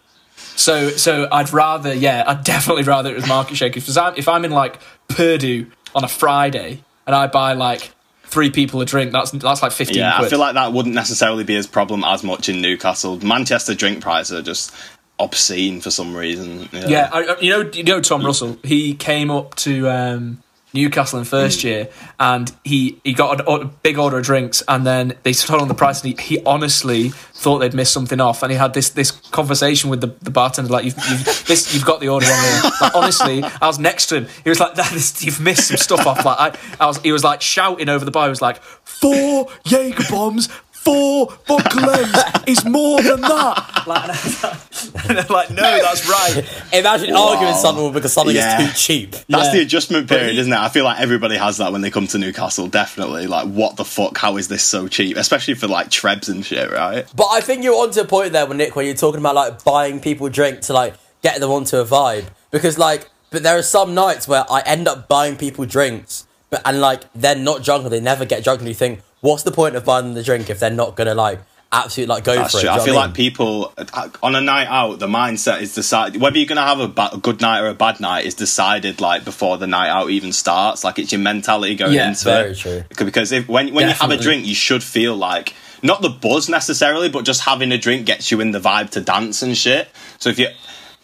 So 0.61 0.89
so 0.91 1.27
I'd 1.31 1.51
rather 1.51 1.93
yeah, 1.93 2.23
I'd 2.27 2.43
definitely 2.53 2.83
rather 2.83 3.09
it 3.11 3.15
was 3.15 3.27
Market 3.27 3.57
Shaker. 3.57 3.79
If 3.79 3.97
I'm, 3.97 4.13
if 4.15 4.27
I'm 4.27 4.45
in 4.45 4.51
like 4.51 4.79
Purdue 5.09 5.67
on 5.95 6.03
a 6.03 6.07
Friday 6.07 6.83
and 7.07 7.15
I 7.15 7.27
buy 7.27 7.53
like 7.53 7.91
three 8.25 8.49
people 8.51 8.79
a 8.81 8.85
drink, 8.85 9.11
that's 9.11 9.31
that's 9.31 9.61
like 9.61 9.71
fifteen 9.73 9.97
yeah 9.97 10.15
quid. 10.15 10.27
i 10.27 10.29
feel 10.29 10.39
like 10.39 10.53
that 10.53 10.71
wouldn't 10.71 10.95
necessarily 10.95 11.43
be 11.43 11.55
as 11.57 11.67
problem 11.67 12.03
as 12.05 12.23
much 12.23 12.47
in 12.47 12.61
newcastle 12.61 13.19
manchester 13.19 13.75
drink 13.75 14.01
prices 14.01 14.39
are 14.39 14.41
just 14.41 14.73
obscene 15.19 15.81
for 15.81 15.91
some 15.91 16.15
reason 16.15 16.69
Yeah, 16.71 17.09
I, 17.11 17.23
I- 17.23 17.39
you 17.41 17.49
know, 17.49 17.69
you 17.73 17.83
know 17.83 17.99
Tom 18.01 18.25
Russell. 18.25 18.57
He 18.63 18.93
came 18.95 19.29
up 19.29 19.55
to 19.55 19.89
um, 19.89 20.41
Newcastle 20.73 21.19
in 21.19 21.25
first 21.25 21.61
hmm. 21.61 21.67
year, 21.67 21.89
and 22.19 22.51
he 22.63 22.99
he 23.03 23.13
got 23.13 23.41
a, 23.41 23.51
a 23.51 23.65
big 23.65 23.97
order 23.97 24.17
of 24.17 24.23
drinks, 24.23 24.63
and 24.67 24.85
then 24.85 25.15
they 25.23 25.33
told 25.33 25.61
him 25.61 25.67
the 25.67 25.73
price, 25.73 26.03
and 26.03 26.17
he, 26.17 26.35
he 26.35 26.43
honestly 26.45 27.09
thought 27.09 27.59
they'd 27.59 27.73
missed 27.73 27.93
something 27.93 28.21
off, 28.21 28.41
and 28.43 28.51
he 28.51 28.57
had 28.57 28.73
this 28.73 28.89
this 28.89 29.11
conversation 29.11 29.89
with 29.89 30.01
the, 30.01 30.07
the 30.21 30.31
bartender, 30.31 30.71
like 30.71 30.85
you've 30.85 30.97
you've, 31.09 31.45
this, 31.47 31.73
you've 31.73 31.85
got 31.85 31.99
the 31.99 32.09
order 32.09 32.25
wrong 32.27 32.41
here. 32.41 32.71
Like 32.81 32.95
honestly, 32.95 33.43
I 33.43 33.67
was 33.67 33.79
next 33.79 34.07
to 34.07 34.15
him. 34.17 34.27
He 34.43 34.49
was 34.49 34.59
like, 34.59 34.75
that 34.75 34.91
is, 34.93 35.23
"You've 35.23 35.39
missed 35.39 35.67
some 35.67 35.77
stuff 35.77 36.07
off." 36.07 36.25
Like 36.25 36.55
I, 36.55 36.83
I 36.83 36.87
was, 36.87 36.97
he 36.99 37.11
was 37.11 37.23
like 37.23 37.41
shouting 37.41 37.89
over 37.89 38.03
the 38.05 38.11
bar. 38.11 38.25
He 38.25 38.29
was 38.29 38.41
like, 38.41 38.61
four 38.63 39.47
Jaeger 39.65 40.03
bombs." 40.09 40.49
Four 40.83 41.27
vodka 41.45 41.77
lems 41.77 42.47
is 42.49 42.65
more 42.65 43.01
than 43.03 43.21
that. 43.21 43.83
Like, 43.85 45.05
and 45.09 45.19
I'm 45.19 45.27
like, 45.27 45.49
no, 45.51 45.61
that's 45.61 46.09
right. 46.09 46.43
Imagine 46.73 47.15
arguing 47.15 47.53
something 47.53 47.93
because 47.93 48.13
something 48.13 48.35
Yeah. 48.35 48.61
is 48.61 48.67
too 48.71 48.75
cheap. 48.75 49.11
That's 49.29 49.45
Yeah. 49.47 49.51
the 49.53 49.61
adjustment 49.61 50.09
period, 50.09 50.39
isn't 50.39 50.51
it? 50.51 50.57
I 50.57 50.69
feel 50.69 50.83
like 50.83 50.99
everybody 50.99 51.37
has 51.37 51.57
that 51.57 51.71
when 51.71 51.81
they 51.81 51.91
come 51.91 52.07
to 52.07 52.17
Newcastle. 52.17 52.65
Definitely, 52.67 53.27
like, 53.27 53.47
what 53.47 53.75
the 53.75 53.85
fuck? 53.85 54.17
How 54.17 54.37
is 54.37 54.47
this 54.47 54.63
so 54.63 54.87
cheap? 54.87 55.17
Especially 55.17 55.53
for 55.53 55.67
like 55.67 55.89
Trebs 55.89 56.29
and 56.29 56.43
shit, 56.43 56.71
right? 56.71 57.05
But 57.15 57.27
I 57.31 57.41
think 57.41 57.63
you're 57.63 57.75
onto 57.75 57.99
a 58.01 58.05
point 58.05 58.33
there, 58.33 58.47
when 58.47 58.57
Nick, 58.57 58.75
when 58.75 58.87
you're 58.87 58.95
talking 58.95 59.19
about 59.19 59.35
like 59.35 59.63
buying 59.63 59.99
people 59.99 60.29
drink 60.29 60.61
to 60.61 60.73
like 60.73 60.95
get 61.21 61.39
them 61.39 61.51
onto 61.51 61.77
a 61.77 61.85
vibe. 61.85 62.25
Because 62.49 62.79
like, 62.79 63.07
but 63.29 63.43
there 63.43 63.55
are 63.55 63.61
some 63.63 63.93
nights 63.93 64.27
where 64.27 64.45
I 64.51 64.61
end 64.61 64.87
up 64.87 65.07
buying 65.07 65.35
people 65.37 65.65
drinks, 65.65 66.25
but 66.49 66.63
and 66.65 66.81
like 66.81 67.01
they're 67.13 67.35
not 67.35 67.63
drunk 67.63 67.85
or 67.85 67.89
they 67.89 67.99
never 68.01 68.25
get 68.25 68.43
drunk, 68.43 68.61
and 68.61 68.67
you 68.67 68.73
think, 68.73 69.01
what's 69.21 69.43
the 69.43 69.51
point 69.51 69.75
of 69.75 69.85
buying 69.85 70.05
them 70.05 70.13
the 70.13 70.23
drink 70.23 70.49
if 70.49 70.59
they're 70.59 70.69
not 70.69 70.95
gonna 70.95 71.15
like 71.15 71.39
absolutely 71.71 72.13
like 72.13 72.23
go 72.25 72.35
That's 72.35 72.51
for 72.51 72.57
it? 72.57 72.61
true. 72.61 72.67
Do 72.67 72.67
you 72.67 72.73
I 72.73 72.77
know 72.77 72.83
feel 72.85 72.95
what 72.95 73.05
like 73.07 73.15
people 73.15 73.73
uh, 73.77 74.09
on 74.21 74.35
a 74.35 74.41
night 74.41 74.67
out, 74.67 74.99
the 74.99 75.07
mindset 75.07 75.61
is 75.61 75.73
decided 75.73 76.19
whether 76.21 76.37
you're 76.37 76.47
gonna 76.47 76.61
have 76.65 76.79
a, 76.81 76.87
ba- 76.89 77.11
a 77.13 77.17
good 77.17 77.39
night 77.39 77.61
or 77.61 77.67
a 77.69 77.73
bad 77.73 77.99
night 78.01 78.25
is 78.25 78.35
decided 78.35 78.99
like 78.99 79.23
before 79.23 79.57
the 79.57 79.67
night 79.67 79.89
out 79.89 80.09
even 80.09 80.33
starts. 80.33 80.83
Like 80.83 80.99
it's 80.99 81.11
your 81.13 81.21
mentality 81.21 81.75
going 81.75 81.93
into 81.93 81.99
it. 81.99 82.03
Yeah, 82.03 82.09
into 82.09 82.23
very 82.25 82.51
it. 82.51 82.57
true. 82.57 83.05
Because 83.05 83.31
if 83.31 83.47
when 83.47 83.73
when 83.73 83.87
you 83.87 83.93
have 83.93 84.11
a 84.11 84.17
drink, 84.17 84.45
you 84.45 84.53
should 84.55 84.83
feel 84.83 85.15
like 85.15 85.53
not 85.83 86.01
the 86.01 86.09
buzz 86.09 86.49
necessarily, 86.49 87.09
but 87.09 87.23
just 87.25 87.41
having 87.41 87.71
a 87.71 87.77
drink 87.77 88.05
gets 88.05 88.31
you 88.31 88.39
in 88.41 88.51
the 88.51 88.59
vibe 88.59 88.89
to 88.91 89.01
dance 89.01 89.41
and 89.41 89.57
shit. 89.57 89.87
So 90.19 90.29
if 90.29 90.37
you 90.39 90.47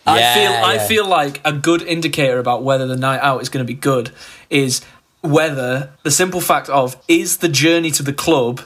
yeah, 0.06 0.14
I 0.14 0.20
Yeah, 0.20 0.34
feel 0.34 0.66
I 0.66 0.88
feel 0.88 1.08
like 1.08 1.42
a 1.46 1.52
good 1.54 1.82
indicator 1.82 2.40
about 2.40 2.64
whether 2.64 2.86
the 2.88 2.96
night 2.98 3.20
out 3.22 3.42
is 3.42 3.50
going 3.50 3.66
to 3.66 3.68
be 3.68 3.78
good 3.80 4.12
is 4.50 4.82
whether 5.22 5.92
the 6.04 6.12
simple 6.12 6.42
fact 6.42 6.70
of 6.70 6.96
is 7.08 7.38
the 7.38 7.50
journey 7.50 7.92
to 7.92 8.04
the 8.04 8.14
club 8.14 8.62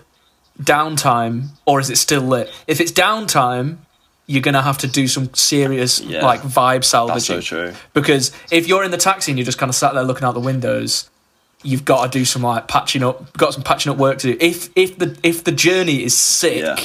downtime 0.62 1.50
or 1.66 1.80
is 1.80 1.90
it 1.90 1.98
still 1.98 2.22
lit? 2.22 2.50
If 2.68 2.80
it's 2.82 2.92
downtime, 2.92 3.78
you're 4.28 4.42
going 4.42 4.54
to 4.54 4.62
have 4.62 4.78
to 4.80 4.88
do 4.88 5.08
some 5.08 5.34
serious 5.34 6.00
Yeah. 6.00 6.24
like 6.26 6.42
vibe 6.42 6.84
salvaging. 6.84 7.36
That's 7.38 7.48
so 7.48 7.56
true. 7.56 7.74
Because 7.94 8.32
if 8.52 8.68
you're 8.68 8.84
in 8.84 8.92
the 8.92 8.98
taxi 8.98 9.32
and 9.32 9.40
you're 9.40 9.46
just 9.46 9.58
kind 9.58 9.70
of 9.70 9.76
sat 9.76 9.94
there 9.94 10.04
looking 10.04 10.24
out 10.24 10.34
the 10.34 10.40
windows, 10.40 11.10
you've 11.64 11.86
got 11.86 12.12
to 12.12 12.18
do 12.20 12.26
some 12.26 12.42
like 12.44 12.68
patching 12.68 13.04
up, 13.04 13.34
got 13.34 13.54
some 13.54 13.64
patching 13.64 13.92
up 13.92 13.98
work 13.98 14.20
to 14.20 14.34
do. 14.34 14.38
If 14.40 14.70
if 14.76 14.98
the 14.98 15.18
if 15.24 15.44
the 15.44 15.52
journey 15.52 16.04
is 16.04 16.16
sick, 16.16 16.60
Yeah. 16.62 16.76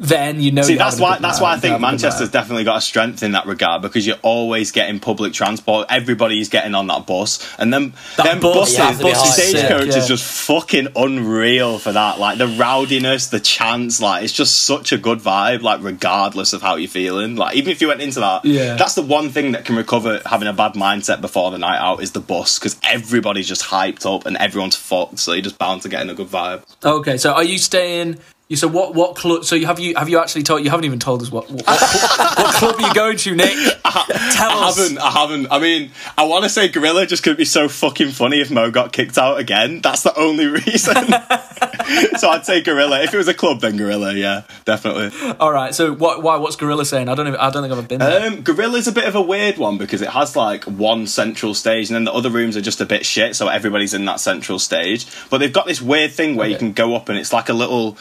Then 0.00 0.40
you 0.40 0.50
know. 0.50 0.62
See, 0.62 0.72
you're 0.72 0.78
that's 0.78 0.98
why 0.98 1.18
that's 1.18 1.40
why 1.40 1.52
I 1.52 1.58
think 1.58 1.72
having 1.72 1.84
a 1.84 1.86
good 1.90 2.02
Manchester's 2.02 2.30
definitely 2.30 2.64
got 2.64 2.78
a 2.78 2.80
strength 2.80 3.22
in 3.22 3.32
that 3.32 3.44
regard 3.46 3.82
because 3.82 4.06
you're 4.06 4.16
always 4.22 4.72
getting 4.72 4.98
public 4.98 5.34
transport. 5.34 5.86
Everybody's 5.90 6.48
getting 6.48 6.74
on 6.74 6.86
that 6.86 7.06
bus, 7.06 7.46
and 7.58 7.72
then 7.72 7.92
That 8.16 8.24
them 8.24 8.40
bus- 8.40 8.54
buses, 8.56 8.78
you 8.78 8.82
have 8.84 8.98
to 8.98 9.04
be 9.04 9.10
the 9.10 9.16
high. 9.18 9.24
stagecoach 9.26 9.86
yeah. 9.88 9.96
is 9.98 10.08
just 10.08 10.24
fucking 10.24 10.88
unreal 10.96 11.78
for 11.78 11.92
that. 11.92 12.18
Like 12.18 12.38
the 12.38 12.46
rowdiness, 12.46 13.28
the 13.30 13.40
chants, 13.40 14.00
like 14.00 14.24
it's 14.24 14.32
just 14.32 14.62
such 14.64 14.92
a 14.92 14.98
good 14.98 15.18
vibe. 15.18 15.60
Like 15.60 15.82
regardless 15.82 16.54
of 16.54 16.62
how 16.62 16.76
you're 16.76 16.88
feeling, 16.88 17.36
like 17.36 17.56
even 17.56 17.70
if 17.70 17.82
you 17.82 17.88
went 17.88 18.00
into 18.00 18.20
that, 18.20 18.44
Yeah. 18.46 18.76
that's 18.76 18.94
the 18.94 19.02
one 19.02 19.28
thing 19.28 19.52
that 19.52 19.66
can 19.66 19.76
recover 19.76 20.22
having 20.24 20.48
a 20.48 20.52
bad 20.54 20.72
mindset 20.72 21.20
before 21.20 21.50
the 21.50 21.58
night 21.58 21.78
out 21.78 22.02
is 22.02 22.12
the 22.12 22.20
bus 22.20 22.58
because 22.58 22.76
everybody's 22.82 23.46
just 23.48 23.62
hyped 23.64 24.06
up 24.06 24.24
and 24.24 24.36
everyone's 24.38 24.76
fucked, 24.76 25.18
so 25.18 25.32
you're 25.34 25.42
just 25.42 25.58
bound 25.58 25.82
to 25.82 25.90
get 25.90 26.00
in 26.00 26.08
a 26.08 26.14
good 26.14 26.28
vibe. 26.28 26.62
Okay, 26.82 27.18
so 27.18 27.32
are 27.34 27.44
you 27.44 27.58
staying? 27.58 28.16
You 28.50 28.56
so 28.56 28.66
what? 28.66 28.96
What 28.96 29.14
club? 29.14 29.44
So 29.44 29.54
you 29.54 29.66
have 29.66 29.78
you 29.78 29.94
have 29.94 30.08
you 30.08 30.18
actually 30.18 30.42
told? 30.42 30.64
You 30.64 30.70
haven't 30.70 30.84
even 30.84 30.98
told 30.98 31.22
us 31.22 31.30
what 31.30 31.48
what, 31.48 31.64
what, 31.64 31.78
club, 31.78 32.36
what 32.36 32.54
club 32.56 32.74
are 32.80 32.88
you 32.88 32.94
going 32.94 33.16
to, 33.18 33.36
Nick? 33.36 33.54
Tell 33.84 34.50
I 34.50 34.66
us. 34.68 34.76
haven't. 34.76 34.98
I 34.98 35.10
haven't. 35.12 35.46
I 35.52 35.60
mean, 35.60 35.92
I 36.18 36.24
want 36.24 36.42
to 36.42 36.50
say 36.50 36.66
Gorilla 36.66 37.06
just 37.06 37.22
could 37.22 37.36
be 37.36 37.44
so 37.44 37.68
fucking 37.68 38.10
funny 38.10 38.40
if 38.40 38.50
Mo 38.50 38.72
got 38.72 38.92
kicked 38.92 39.18
out 39.18 39.38
again. 39.38 39.80
That's 39.82 40.02
the 40.02 40.12
only 40.18 40.46
reason. 40.66 40.96
so 42.18 42.28
I'd 42.28 42.44
say 42.44 42.60
Gorilla. 42.60 43.04
If 43.04 43.14
it 43.14 43.18
was 43.18 43.28
a 43.28 43.34
club, 43.34 43.60
then 43.60 43.76
Gorilla. 43.76 44.14
Yeah, 44.14 44.42
definitely. 44.64 45.12
All 45.38 45.52
right. 45.52 45.72
So 45.72 45.94
what? 45.94 46.24
Why? 46.24 46.36
What's 46.36 46.56
Gorilla 46.56 46.84
saying? 46.84 47.08
I 47.08 47.14
don't. 47.14 47.28
Even, 47.28 47.38
I 47.38 47.50
don't 47.50 47.62
think 47.62 47.70
I've 47.72 47.78
ever 47.78 47.86
been 47.86 48.00
there. 48.00 48.26
Um, 48.26 48.42
Gorilla's 48.42 48.88
a 48.88 48.92
bit 48.92 49.04
of 49.04 49.14
a 49.14 49.22
weird 49.22 49.58
one 49.58 49.78
because 49.78 50.02
it 50.02 50.08
has 50.10 50.34
like 50.34 50.64
one 50.64 51.06
central 51.06 51.54
stage, 51.54 51.88
and 51.88 51.94
then 51.94 52.02
the 52.02 52.12
other 52.12 52.30
rooms 52.30 52.56
are 52.56 52.60
just 52.60 52.80
a 52.80 52.86
bit 52.86 53.06
shit. 53.06 53.36
So 53.36 53.46
everybody's 53.46 53.94
in 53.94 54.06
that 54.06 54.18
central 54.18 54.58
stage. 54.58 55.06
But 55.30 55.38
they've 55.38 55.52
got 55.52 55.66
this 55.68 55.80
weird 55.80 56.10
thing 56.10 56.34
where 56.34 56.48
you 56.48 56.58
can 56.58 56.72
go 56.72 56.96
up, 56.96 57.08
and 57.08 57.16
it's 57.16 57.32
like 57.32 57.48
a 57.48 57.54
little 57.54 57.96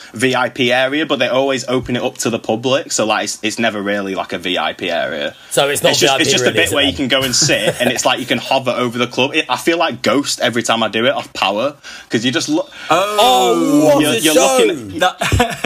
VIP 0.48 0.60
area, 0.72 1.06
but 1.06 1.20
they 1.20 1.28
always 1.28 1.68
open 1.68 1.96
it 1.96 2.02
up 2.04 2.18
to 2.20 2.30
the 2.30 2.40
public. 2.40 2.92
So 2.92 3.06
like, 3.06 3.26
it's, 3.26 3.40
it's 3.44 3.60
never 3.60 3.82
really 3.82 4.16
like 4.16 4.34
a 4.34 4.38
VIP 4.38 4.84
area. 4.84 5.36
So 5.52 5.70
it's 5.70 5.84
not 5.84 5.92
it's 5.92 6.00
just, 6.00 6.14
VIP 6.14 6.22
it's 6.22 6.32
just 6.32 6.44
really, 6.44 6.58
a 6.58 6.62
is 6.62 6.70
bit 6.70 6.72
it 6.72 6.76
where 6.76 6.86
you 6.86 6.94
can 6.96 7.08
go 7.08 7.24
and 7.24 7.36
sit, 7.36 7.76
and 7.82 7.92
it's 7.92 8.06
like 8.06 8.20
you 8.20 8.26
can 8.26 8.38
hover 8.38 8.72
over 8.72 8.98
the 8.98 9.08
club. 9.08 9.34
It, 9.34 9.46
I 9.50 9.58
feel 9.58 9.78
like 9.78 10.02
Ghost 10.02 10.40
every 10.40 10.64
time 10.64 10.84
I 10.84 10.88
do 10.90 11.06
it 11.06 11.12
off 11.12 11.32
power 11.34 11.76
because 12.06 12.26
you 12.26 12.32
just 12.32 12.50
look. 12.50 12.70
Oh, 12.90 13.18
oh 13.20 13.86
what 13.86 14.02
You're- 14.02 14.18
a 14.18 14.20
you're 14.20 14.34
show! 14.34 14.64
looking 14.66 15.02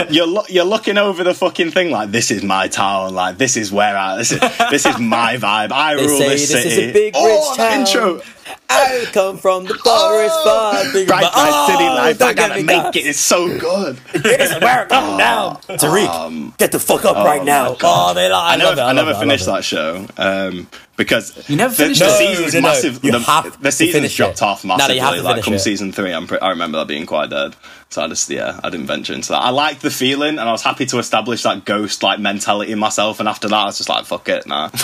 You're 0.14 0.26
lo- 0.26 0.44
you're 0.48 0.64
looking 0.64 0.98
over 0.98 1.24
the 1.24 1.34
fucking 1.34 1.70
thing 1.70 1.90
like 1.90 2.10
this 2.10 2.30
is 2.30 2.42
my 2.42 2.68
town, 2.68 3.14
like 3.14 3.38
this 3.38 3.56
is 3.56 3.72
where 3.72 3.96
I 3.96 4.16
this 4.18 4.32
is 4.32 4.40
this 4.70 4.86
is 4.86 4.98
my 4.98 5.36
vibe. 5.36 5.72
I 5.72 5.94
They 5.96 6.06
rule 6.06 6.18
say 6.18 6.28
this 6.30 6.52
this 6.52 6.62
city. 6.62 6.68
is 6.68 6.90
a 6.90 6.92
big, 6.92 7.14
oh, 7.16 7.48
rich 7.50 7.56
that 7.58 7.70
town. 7.70 7.80
intro. 7.80 8.20
I 8.68 9.06
come 9.12 9.38
from 9.38 9.64
the 9.64 9.74
forest 9.74 10.34
far. 10.44 10.84
big- 10.92 11.06
Bright 11.08 11.24
oh, 11.34 11.38
light 11.38 11.66
city 11.66 11.84
life. 11.84 11.98
I 11.98 12.12
don't 12.12 12.36
get 12.36 12.48
gotta 12.48 12.62
make 12.62 12.66
gas. 12.92 12.96
it. 12.96 13.06
It's 13.06 13.18
so 13.20 13.58
good. 13.58 13.98
It 14.14 14.40
is 14.40 14.50
where 14.60 14.86
come 14.86 15.18
down. 15.18 15.56
Tariq, 15.68 16.56
get 16.58 16.72
the 16.72 16.78
fuck 16.80 17.04
up 17.04 17.16
right 17.16 17.44
now. 17.44 17.70
Um, 17.72 17.76
God. 17.78 18.10
Oh, 18.10 18.14
they 18.14 18.28
like. 18.28 18.42
I 18.50 18.54
I, 18.54 18.56
never, 18.56 18.70
love 18.70 18.78
it, 18.78 18.82
I, 18.82 18.84
I 18.84 18.92
love 18.92 19.06
never 19.06 19.10
it, 19.12 19.18
finished 19.18 19.46
love 19.46 19.56
that 19.56 19.64
show 19.64 20.06
um, 20.18 20.68
because 20.96 21.48
You 21.48 21.56
never 21.56 21.72
the, 21.74 21.82
finished 21.84 22.00
the 22.00 22.06
it? 22.06 22.18
season's 22.18 22.54
No, 22.54 22.60
no, 22.60 22.66
no. 22.68 22.72
massive. 22.74 23.04
You 23.04 23.12
the, 23.12 23.18
have 23.20 23.62
the 23.62 23.72
season's 23.72 23.94
finish 23.94 24.16
dropped 24.16 24.36
it. 24.38 24.42
off 24.42 24.64
No, 24.64 24.74
no, 24.74 24.76
massively. 24.78 24.96
you 24.96 25.02
have 25.02 25.14
to 25.16 25.22
like 25.22 25.42
come 25.42 25.54
it. 25.54 25.58
season 25.60 25.92
three, 25.92 26.12
I'm 26.12 26.26
pre- 26.26 26.38
I 26.38 26.50
remember 26.50 26.78
that 26.78 26.88
being 26.88 27.06
quite 27.06 27.30
dead. 27.30 27.56
So 27.90 28.02
I 28.02 28.08
just 28.08 28.28
yeah, 28.28 28.58
I 28.64 28.70
didn't 28.70 28.86
venture 28.86 29.12
into 29.14 29.28
that. 29.28 29.42
I 29.42 29.50
liked 29.50 29.80
the 29.82 29.90
feeling, 29.90 30.30
and 30.38 30.40
I 30.40 30.50
was 30.52 30.62
happy 30.62 30.84
to 30.86 30.98
establish 30.98 31.42
that 31.44 31.64
ghost 31.64 32.02
like 32.02 32.18
mentality 32.18 32.72
in 32.72 32.78
myself. 32.78 33.20
And 33.20 33.28
after 33.28 33.46
that, 33.48 33.54
I 33.56 33.64
was 33.66 33.76
just 33.76 33.88
like, 33.88 34.04
fuck 34.04 34.28
it, 34.28 34.46
nah. 34.48 34.68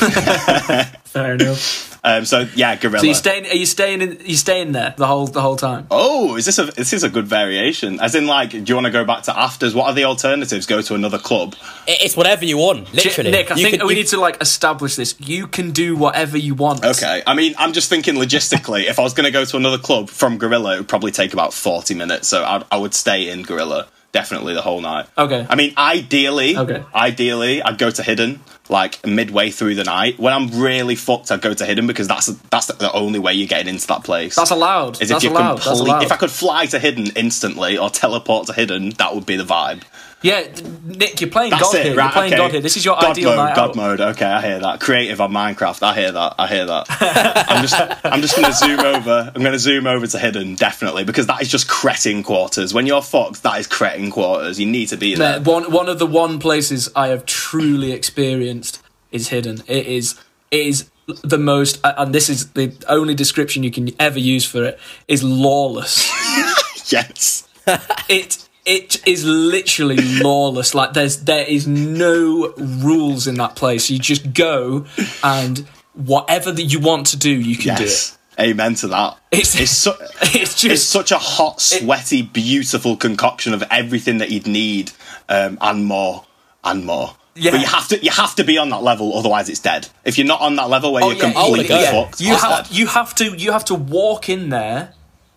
Fair 1.05 1.35
enough. 1.35 1.99
um, 2.05 2.25
so 2.25 2.47
yeah, 2.55 2.77
gorilla. 2.77 3.01
So 3.01 3.07
you 3.07 3.15
staying? 3.15 3.47
Are 3.47 3.55
you 3.55 3.67
staying? 3.67 4.01
In, 4.01 4.19
you 4.25 4.37
staying 4.37 4.73
there 4.73 4.95
the 4.97 5.07
whole 5.09 5.27
the 5.27 5.41
whole 5.41 5.57
time? 5.57 5.87
Oh, 5.91 6.37
is 6.37 6.47
this 6.47 6.59
a 6.61 6.67
this 6.67 6.93
is 6.93 7.03
a 7.03 7.09
good 7.11 7.27
variation? 7.27 7.99
As 8.01 8.15
in, 8.15 8.27
like, 8.29 8.51
do 8.51 8.59
you 8.65 8.75
want 8.75 8.85
to 8.87 8.93
go 8.93 9.05
back 9.05 9.25
to 9.25 9.37
afters? 9.37 9.75
What 9.75 9.87
are 9.87 9.93
the 9.95 10.05
alternatives? 10.05 10.67
Go 10.67 10.81
to 10.83 10.95
another 10.95 11.19
club. 11.19 11.57
It's 11.89 12.17
whatever 12.17 12.45
you 12.45 12.59
want, 12.59 12.93
literally. 12.95 13.33
Nick, 13.33 13.51
I 13.51 13.57
You 13.57 13.65
think 13.65 13.81
could- 13.81 13.87
we 13.89 13.95
you- 13.95 14.01
need 14.03 14.09
to 14.09 14.21
like 14.21 14.41
establish 14.41 14.95
this. 14.95 15.17
You 15.19 15.49
can 15.49 15.73
do 15.73 15.97
whatever 16.01 16.37
you 16.37 16.55
want. 16.57 16.85
Okay, 16.85 17.23
I 17.27 17.35
mean, 17.35 17.55
I'm 17.59 17.73
just 17.73 17.89
thinking 17.89 18.15
logistically. 18.17 18.85
if 18.89 18.99
I 18.99 19.03
was 19.03 19.15
going 19.15 19.27
to 19.27 19.31
go 19.31 19.45
to 19.45 19.57
another 19.57 19.79
club 19.79 20.09
from 20.11 20.39
Gorilla, 20.39 20.75
it 20.75 20.79
would 20.79 20.89
probably 20.89 21.13
take 21.13 21.33
about 21.33 21.53
40 21.55 21.95
minutes. 21.95 22.27
So 22.27 22.43
I'd, 22.45 22.65
I 22.73 22.77
would 22.79 22.95
stay 22.95 23.31
in 23.31 23.43
Gorilla 23.43 23.87
definitely 24.13 24.55
the 24.55 24.63
whole 24.63 24.81
night. 24.81 25.07
Okay. 25.17 25.47
I 25.49 25.55
mean, 25.55 25.73
ideally, 25.79 26.57
Okay. 26.57 26.83
ideally, 26.93 27.63
I'd 27.63 27.79
go 27.79 27.91
to 27.93 28.03
Hidden 28.03 28.41
like 28.69 29.05
midway 29.07 29.51
through 29.51 29.75
the 29.77 29.85
night. 29.85 30.19
When 30.19 30.33
I'm 30.33 30.49
really 30.61 30.95
fucked, 30.97 31.31
I'd 31.31 31.41
go 31.43 31.55
to 31.55 31.65
Hidden 31.65 31.87
because 31.87 32.09
that's 32.09 32.27
that's 32.51 32.67
the 32.67 32.91
only 32.93 33.19
way 33.21 33.35
you're 33.35 33.47
getting 33.49 33.69
into 33.69 33.87
that 33.89 34.03
place. 34.05 34.35
That's 34.37 34.51
allowed. 34.51 35.01
Is 35.01 35.09
That's 35.11 35.23
if 35.25 35.31
you're 35.31 35.39
allowed. 35.39 35.59
That's 35.59 35.67
complete- 35.69 35.89
allowed. 35.91 36.03
If 36.05 36.13
I 36.13 36.17
could 36.17 36.31
fly 36.31 36.67
to 36.67 36.79
Hidden 36.81 37.09
instantly 37.17 37.79
or 37.79 37.89
teleport 37.91 38.47
to 38.49 38.53
Hidden, 38.53 38.91
that 38.99 39.15
would 39.15 39.27
be 39.27 39.37
the 39.37 39.45
vibe. 39.45 39.83
Yeah, 40.23 40.47
Nick, 40.85 41.21
you're 41.23 41.31
playing 41.31 41.51
That's 41.51 41.63
God 41.63 41.75
it, 41.77 41.87
here. 41.87 41.95
right? 41.97 42.05
You're 42.05 42.13
playing 42.13 42.33
okay. 42.35 42.43
God 42.43 42.51
here. 42.51 42.61
This 42.61 42.77
is 42.77 42.85
your 42.85 42.95
God 42.97 43.13
ideal 43.13 43.31
mode, 43.31 43.37
night 43.39 43.57
God 43.57 43.71
out. 43.71 43.77
mode. 43.77 44.01
Okay, 44.01 44.27
I 44.27 44.43
hear 44.43 44.59
that. 44.59 44.81
Creative 44.81 45.19
on 45.19 45.33
Minecraft. 45.33 45.83
I 45.83 45.95
hear 45.95 46.13
that. 46.13 46.35
I 46.39 46.47
hear 46.47 46.67
that. 46.67 46.87
I'm 47.49 47.63
just, 47.63 48.05
I'm 48.05 48.21
just 48.21 48.37
going 48.37 48.47
to 48.47 48.53
zoom 48.53 48.81
over. 48.81 49.33
I'm 49.35 49.41
going 49.41 49.53
to 49.55 49.59
zoom 49.59 49.87
over 49.87 50.07
to 50.07 50.19
hidden 50.19 50.57
definitely 50.57 51.05
because 51.05 51.27
that 51.29 51.41
is 51.41 51.49
just 51.49 51.69
cretin 51.69 52.23
quarters. 52.23 52.75
When 52.75 52.87
you're 52.87 53.01
Fox, 53.01 53.41
that 53.41 53.59
is 53.61 53.67
cretin 53.67 54.11
quarters. 54.11 54.61
You 54.61 54.67
need 54.67 54.89
to 54.89 54.99
be 54.99 55.15
there. 55.15 55.41
One 55.41 55.73
one 55.73 55.89
of 55.89 55.99
the 55.99 56.07
one 56.07 56.39
places 56.39 56.91
I 56.95 57.09
have 57.09 57.25
truly 57.25 57.93
experienced 57.93 58.83
is 59.11 59.29
hidden. 59.29 59.63
It 59.67 59.87
is 59.87 60.21
it 60.51 60.67
is 60.67 60.91
the 61.25 61.39
most, 61.39 61.81
and 61.83 62.15
this 62.15 62.29
is 62.29 62.51
the 62.53 62.73
only 62.89 63.15
description 63.15 63.63
you 63.63 63.71
can 63.71 63.91
ever 63.99 64.19
use 64.19 64.45
for 64.45 64.65
it 64.65 64.79
is 65.09 65.23
lawless. 65.25 66.11
Yes. 66.93 67.47
it 68.09 68.49
it 68.65 69.07
is 69.07 69.25
literally 69.25 69.97
lawless. 70.23 70.75
Like 70.75 70.93
there's 70.93 71.25
there 71.25 71.45
is 71.45 71.67
no 71.67 72.53
rules 72.57 73.27
in 73.27 73.35
that 73.37 73.57
place. 73.57 73.91
You 73.91 73.99
just 73.99 74.33
go 74.33 74.87
and 75.25 75.59
whatever 75.95 76.53
that 76.53 76.63
you 76.63 76.81
want 76.81 77.07
to 77.09 77.17
do, 77.17 77.31
you 77.31 77.57
can 77.57 77.77
do 77.77 77.85
it. 77.85 78.17
Amen 78.39 78.75
to 78.77 78.89
that. 78.89 79.19
It's- 79.31 79.59
It's, 79.61 79.71
su- 79.71 79.93
It's 80.23 80.55
just 80.55 80.65
it's 80.65 80.83
such 80.83 81.13
a 81.13 81.19
hot, 81.19 81.61
sweaty, 81.61 82.23
beautiful 82.23 82.97
concoction 82.97 83.53
of 83.53 83.63
everything 83.71 84.19
that 84.19 84.31
you'd 84.31 84.47
need, 84.47 84.93
um, 85.29 85.59
and 85.61 85.85
more, 85.85 86.25
and 86.65 86.87
more. 86.87 87.17
Yeah. 87.35 87.51
But 87.53 87.61
you 87.61 87.67
have 87.67 87.89
to, 87.89 88.03
you 88.03 88.11
have 88.11 88.35
to 88.37 88.45
be 88.45 88.57
on 88.59 88.71
that 88.71 88.83
level, 88.83 89.17
otherwise 89.17 89.49
it's 89.49 89.61
dead. 89.61 89.89
If 90.05 90.17
you're 90.17 90.27
not 90.27 90.41
on 90.41 90.57
that 90.57 90.69
level 90.71 90.93
where 90.93 91.05
Oh, 91.05 91.11
you're 91.11 91.17
yeah, 91.27 91.33
completely 91.33 91.75
oh, 91.75 91.81
yeah. 91.81 91.91
fucked, 91.93 92.21
you 92.21 92.35
have 92.35 92.69
dead. 92.69 92.77
you 92.77 92.87
have 92.87 93.15
to 93.17 93.25
you 93.37 93.53
have 93.53 93.65
to 93.67 93.75
walk 93.75 94.29
in 94.29 94.49
there 94.49 94.95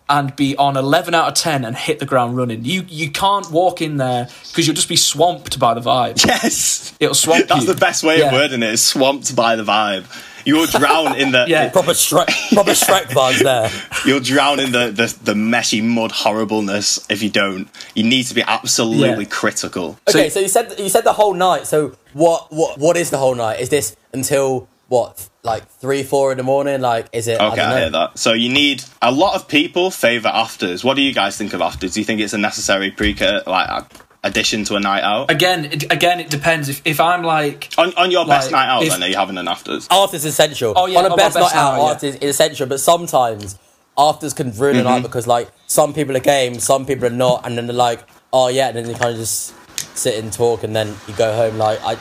and 0.08 0.36
be 0.36 0.54
on 0.56 0.76
11 0.76 1.14
out 1.14 1.28
of 1.28 1.34
10 1.34 1.64
and 1.64 1.74
hit 1.76 1.98
the 1.98 2.06
ground 2.06 2.36
running. 2.36 2.64
You 2.64 2.84
you 2.88 3.10
can't 3.10 3.50
walk 3.50 3.80
in 3.80 3.96
there 3.96 4.28
because 4.48 4.66
you'll 4.66 4.76
just 4.76 4.88
be 4.88 4.96
swamped 4.96 5.58
by 5.58 5.72
the 5.74 5.80
vibe. 5.80 6.24
Yes. 6.26 6.94
It'll 7.00 7.14
swamp 7.14 7.48
That's 7.48 7.62
you. 7.66 7.72
the 7.72 7.80
best 7.80 8.02
way 8.04 8.18
Yeah. 8.18 8.26
of 8.26 8.32
wording 8.32 8.62
it. 8.62 8.70
Is 8.74 8.84
swamped 8.84 9.34
by 9.34 9.56
the 9.56 9.64
vibe. 9.64 10.04
You 10.46 10.56
will 10.56 10.66
drown 10.66 11.16
in 11.16 11.32
the. 11.32 11.46
Yeah. 11.48 11.70
proper 11.70 11.92
Shrek, 11.92 12.28
proper 12.52 12.72
Shrek 12.84 13.04
vibes 13.04 13.42
there. 13.42 13.70
You'll 14.04 14.20
drown 14.20 14.60
in 14.60 14.72
the, 14.72 14.90
the 14.90 15.16
the 15.24 15.32
meshy 15.32 15.82
mud 15.82 16.12
horribleness 16.12 17.06
if 17.08 17.22
you 17.22 17.30
don't. 17.30 17.68
You 17.94 18.04
need 18.04 18.24
to 18.24 18.34
be 18.34 18.42
absolutely 18.42 19.24
Yeah. 19.24 19.30
critical. 19.30 19.98
Okay, 20.06 20.28
so 20.28 20.40
you 20.40 20.48
said 20.48 20.74
you 20.78 20.90
said 20.90 21.04
the 21.04 21.14
whole 21.14 21.32
night. 21.32 21.66
So 21.66 21.96
what 22.12 22.52
what 22.52 22.76
what 22.78 22.96
is 22.98 23.08
the 23.08 23.16
whole 23.18 23.34
night? 23.34 23.60
Is 23.60 23.70
this 23.70 23.96
until 24.12 24.68
what 24.88 25.30
like 25.44 25.68
three 25.68 26.02
four 26.02 26.32
in 26.32 26.38
the 26.38 26.42
morning? 26.42 26.80
Like 26.80 27.06
is 27.12 27.28
it? 27.28 27.40
Okay, 27.40 27.44
I, 27.44 27.52
I, 27.52 27.56
don't 27.56 27.78
hear 27.80 27.90
that. 27.90 28.18
So 28.18 28.32
you 28.32 28.48
need 28.52 28.82
a 29.02 29.12
lot 29.12 29.34
of 29.36 29.46
people 29.46 29.90
favour 29.90 30.28
afters. 30.28 30.82
What 30.82 30.94
do 30.96 31.02
you 31.02 31.12
guys 31.14 31.36
think 31.36 31.52
of 31.52 31.60
afters? 31.60 31.94
Do 31.94 32.00
you 32.00 32.04
think 32.04 32.20
it's 32.20 32.32
a 32.32 32.38
necessary 32.38 32.90
pre 32.90 33.14
like 33.46 33.84
addition 34.24 34.64
to 34.64 34.76
a 34.76 34.80
night 34.80 35.02
out? 35.02 35.30
Again, 35.30 35.66
it, 35.66 35.92
again, 35.92 36.18
it 36.18 36.30
depends. 36.30 36.68
If, 36.70 36.80
if 36.86 36.98
I'm 36.98 37.22
like, 37.22 37.68
On, 37.76 37.92
on 37.94 38.10
your 38.10 38.24
best 38.26 38.50
Like, 38.50 38.66
night 38.66 38.72
out, 38.74 38.82
if- 38.82 38.88
then 38.90 39.02
are 39.02 39.08
you 39.08 39.16
having 39.16 39.36
an 39.36 39.46
afters? 39.48 39.86
Afters 39.90 40.24
is 40.24 40.32
essential. 40.32 40.72
Oh, 40.74 40.86
yeah, 40.86 41.00
on 41.00 41.04
a 41.04 41.10
on 41.10 41.16
best, 41.16 41.34
best 41.36 41.54
night 41.54 41.60
out, 41.60 41.72
night, 41.76 41.80
art 41.82 42.02
is, 42.04 42.14
is 42.16 42.30
essential. 42.30 42.66
But 42.66 42.80
sometimes 42.80 43.58
afters 43.98 44.32
can 44.32 44.50
ruin 44.52 44.76
Mm-hmm. 44.76 44.86
a 44.86 44.90
night 44.90 45.02
because 45.02 45.26
like 45.26 45.50
some 45.66 45.92
people 45.92 46.16
are 46.16 46.20
game, 46.20 46.58
some 46.58 46.86
people 46.86 47.04
are 47.06 47.10
not, 47.10 47.46
and 47.46 47.58
then 47.58 47.66
they're 47.66 47.76
like, 47.76 48.00
oh 48.32 48.48
yeah, 48.48 48.68
and 48.68 48.76
then 48.78 48.86
they 48.86 48.94
kind 48.94 49.12
of 49.12 49.18
just 49.18 49.52
sit 49.76 50.22
and 50.22 50.32
talk, 50.32 50.64
and 50.64 50.74
then 50.74 50.94
you 51.06 51.14
go 51.14 51.34
home. 51.34 51.56
Like 51.58 51.80
I, 51.82 51.92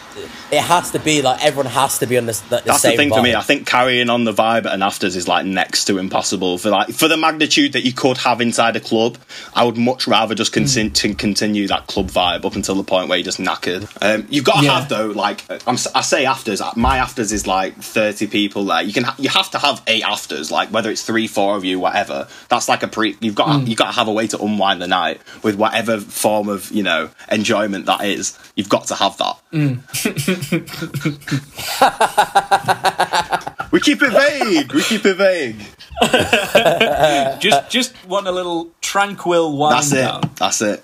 it 0.52 0.62
has 0.62 0.92
to 0.92 1.00
be 1.00 1.22
like 1.22 1.44
everyone 1.44 1.68
has 1.72 2.00
to 2.00 2.08
be 2.08 2.18
on 2.18 2.26
this. 2.26 2.40
The, 2.42 2.58
the 2.58 2.62
That's 2.66 2.82
the 2.84 2.96
thing 2.96 3.10
for 3.10 3.22
me. 3.22 3.36
I 3.36 3.42
think 3.42 3.68
carrying 3.68 4.10
on 4.10 4.24
the 4.24 4.34
vibe 4.34 4.66
at 4.66 4.74
an 4.74 4.82
afters 4.82 5.16
is 5.16 5.28
like 5.28 5.46
next 5.46 5.86
to 5.86 5.98
impossible 5.98 6.58
for 6.58 6.70
like 6.70 6.90
for 6.90 7.08
the 7.08 7.18
magnitude 7.18 7.74
that 7.74 7.84
you 7.84 7.94
could 7.94 8.18
have 8.20 8.42
inside 8.42 8.76
a 8.76 8.80
club. 8.80 9.18
I 9.54 9.64
would 9.64 9.78
much 9.78 10.08
rather 10.08 10.36
just 10.36 10.52
continue 10.54 10.92
to 10.92 11.14
continue 11.16 11.68
that 11.68 11.88
club 11.88 12.08
vibe 12.08 12.46
up 12.46 12.56
until 12.56 12.76
the 12.76 12.84
point 12.84 13.10
where 13.10 13.18
you're 13.18 13.26
just 13.26 13.40
knackered. 13.40 13.88
Um, 14.02 14.28
you've 14.30 14.46
got 14.46 14.60
to 14.60 14.66
Yeah. 14.66 14.80
have 14.80 14.90
though, 14.90 15.08
like 15.08 15.44
I'm, 15.68 15.76
I 15.96 16.02
say 16.02 16.26
afters. 16.26 16.62
My 16.76 16.98
afters 16.98 17.32
is 17.32 17.46
like 17.48 17.76
30 17.78 18.28
people 18.28 18.66
there. 18.66 18.82
You 18.82 18.94
can 18.94 19.04
ha- 19.04 19.16
you 19.20 19.30
have 19.30 19.50
to 19.52 19.60
have 19.60 19.82
eight 19.88 20.04
afters, 20.04 20.52
like 20.52 20.70
whether 20.70 20.90
it's 20.90 21.04
three, 21.04 21.28
four 21.28 21.56
of 21.56 21.64
you, 21.66 21.80
whatever. 21.80 22.28
That's 22.50 22.68
like 22.70 22.84
a 22.84 22.88
pre. 22.88 23.16
You've 23.20 23.36
got 23.36 23.62
Hmm. 23.62 23.68
you 23.68 23.76
got 23.76 23.88
to 23.88 23.92
have 23.94 24.08
a 24.08 24.12
way 24.14 24.28
to 24.28 24.42
unwind 24.42 24.82
the 24.82 24.88
night 24.88 25.22
with 25.44 25.56
whatever 25.56 26.00
form 26.00 26.50
of 26.50 26.72
you 26.72 26.82
know 26.84 27.10
enjoyment 27.32 27.73
that 27.82 28.06
is. 28.06 28.38
You've 28.56 28.70
got 28.70 28.88
to 28.88 28.96
have 28.96 29.18
that. 29.18 29.38
we 33.72 33.80
keep 33.80 34.02
it 34.02 34.12
vague. 34.12 34.74
We 34.74 34.84
keep 34.84 35.06
it 35.06 35.18
vague. 35.18 35.56
just 37.42 37.70
just 37.70 37.94
want 38.08 38.28
a 38.28 38.32
little 38.32 38.70
tranquil 38.82 39.58
wind 39.58 39.76
That's 39.76 39.92
it. 39.92 39.96
down. 39.96 40.22
That's 40.36 40.62
it. 40.62 40.84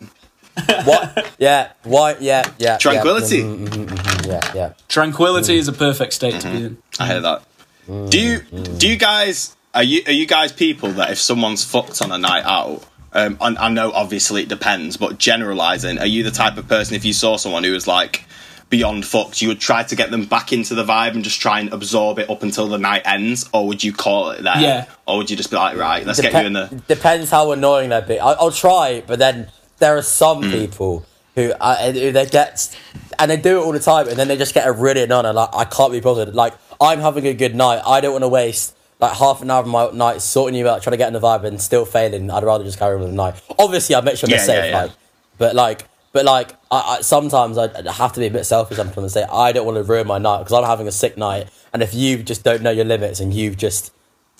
what? 0.85 1.31
Yeah, 1.39 1.71
why? 1.83 2.15
Yeah, 2.19 2.43
yeah. 2.57 2.77
Tranquility. 2.77 3.37
Yeah, 3.37 3.43
mhm, 3.43 3.67
mhm, 3.67 3.87
mhm, 3.87 4.27
yeah, 4.27 4.51
yeah. 4.53 4.73
Tranquility 4.87 5.57
is 5.57 5.67
a 5.67 5.73
perfect 5.73 6.13
state 6.13 6.39
to 6.41 6.49
be 6.49 6.63
in. 6.65 6.77
I 6.99 7.07
hear 7.07 7.21
that. 7.21 7.43
Do 7.87 8.19
you 8.19 8.41
do 8.41 8.87
you 8.87 8.97
guys 8.97 9.55
are 9.73 9.83
you 9.83 10.01
are 10.05 10.11
you 10.11 10.27
guys 10.27 10.51
people 10.51 10.91
that 10.93 11.11
if 11.11 11.19
someone's 11.19 11.63
fucked 11.63 12.01
on 12.01 12.11
a 12.11 12.17
night 12.17 12.43
out? 12.45 12.83
Um, 13.14 13.38
and 13.41 13.57
I 13.57 13.70
know 13.70 13.91
obviously 13.91 14.43
it 14.43 14.49
depends, 14.49 14.97
but 14.97 15.18
generalizing, 15.18 15.97
are 15.99 16.05
you 16.05 16.24
the 16.24 16.32
type 16.32 16.57
of 16.57 16.68
person 16.68 16.95
if 16.95 17.03
you 17.05 17.14
saw 17.14 17.38
someone 17.38 17.64
who 17.64 17.72
was 17.72 17.88
like 17.88 18.26
beyond 18.70 19.03
fucked, 19.03 19.41
you 19.41 19.47
would 19.47 19.60
try 19.60 19.82
to 19.82 19.95
get 19.95 20.12
them 20.12 20.26
back 20.26 20.53
into 20.53 20.76
the 20.76 20.84
vibe 20.84 21.16
and 21.16 21.24
just 21.24 21.41
try 21.41 21.60
and 21.60 21.74
absorb 21.74 22.20
it 22.20 22.30
up 22.30 22.43
until 22.43 22.68
the 22.68 22.78
night 22.78 23.01
ends, 23.05 23.49
or 23.51 23.66
would 23.68 23.84
you 23.84 23.91
call 23.91 24.30
it 24.30 24.43
there? 24.43 24.60
Yeah. 24.60 24.86
Or 25.07 25.18
would 25.18 25.30
you 25.32 25.36
just 25.38 25.49
be 25.49 25.55
like, 25.55 25.76
right, 25.76 26.05
let's 26.05 26.22
get 26.22 26.34
you 26.34 26.45
in 26.45 26.53
the 26.53 26.84
Depends 26.88 27.32
how 27.32 27.51
annoying 27.51 27.89
they'd 27.89 28.07
be. 28.07 28.20
I, 28.20 28.34
I'll 28.34 28.51
try, 28.51 29.03
but 29.07 29.18
then 29.18 29.47
there 29.80 29.97
are 29.97 30.03
some 30.03 30.43
Hmm. 30.43 30.51
people 30.51 31.05
who, 31.34 31.51
uh, 31.60 31.91
who 31.91 32.12
they 32.12 32.28
get, 32.28 32.78
and 33.18 33.32
they 33.32 33.38
do 33.38 33.60
it 33.60 33.64
all 33.64 33.72
the 33.72 33.80
time, 33.80 34.07
and 34.07 34.18
then 34.18 34.28
they 34.28 34.38
just 34.38 34.53
get 34.53 34.68
a 34.68 34.72
really 34.72 35.01
annoying. 35.01 35.26
And 35.26 35.36
like, 35.36 35.49
I 35.53 35.66
can't 35.66 35.91
be 35.91 35.99
bothered. 35.99 36.36
Like 36.36 36.53
I'm 36.80 36.99
having 36.99 37.26
a 37.26 37.34
good 37.34 37.55
night. 37.55 37.82
I 37.88 38.01
don't 38.01 38.12
want 38.12 38.24
to 38.24 38.30
waste 38.30 38.76
like 39.00 39.14
half 39.18 39.41
an 39.41 39.50
hour 39.50 39.62
of 39.62 39.68
my 39.68 39.89
night 39.91 40.22
sorting 40.22 40.58
you 40.58 40.68
out, 40.68 40.82
trying 40.84 40.91
to 40.93 40.97
get 40.97 41.08
in 41.08 41.14
the 41.14 41.20
vibe, 41.20 41.43
and 41.45 41.62
still 41.62 41.86
failing. 41.86 42.30
I'd 42.30 42.43
rather 42.43 42.64
just 42.64 42.80
carry 42.80 42.95
on 42.95 43.02
with 43.02 43.10
the 43.12 43.16
night. 43.16 43.41
Obviously, 43.58 43.95
I 43.95 44.02
make 44.02 44.18
sure 44.18 44.30
Yeah, 44.30 44.38
they're 44.38 44.45
safe. 44.45 44.56
yeah, 44.66 44.70
yeah. 44.70 44.82
Like, 44.84 44.91
but 45.38 45.56
like. 45.56 45.86
But 46.12 46.26
like, 46.26 46.54
I, 46.72 46.97
I, 46.97 47.02
sometimes 47.02 47.56
I 47.60 47.68
have 47.91 48.14
to 48.14 48.20
be 48.20 48.26
a 48.26 48.32
bit 48.32 48.43
selfish 48.43 48.78
sometimes 48.78 48.97
and 48.97 49.12
say 49.12 49.24
I 49.32 49.52
don't 49.52 49.64
want 49.64 49.76
to 49.78 49.84
ruin 49.84 50.08
my 50.08 50.18
night 50.18 50.39
because 50.39 50.54
I'm 50.54 50.64
having 50.64 50.88
a 50.88 50.91
sick 50.91 51.18
night, 51.20 51.50
and 51.72 51.84
if 51.84 51.93
you 51.93 52.24
just 52.24 52.43
don't 52.43 52.64
know 52.64 52.72
your 52.72 52.84
limits 52.86 53.20
and 53.20 53.32
you've 53.32 53.58
just 53.58 53.93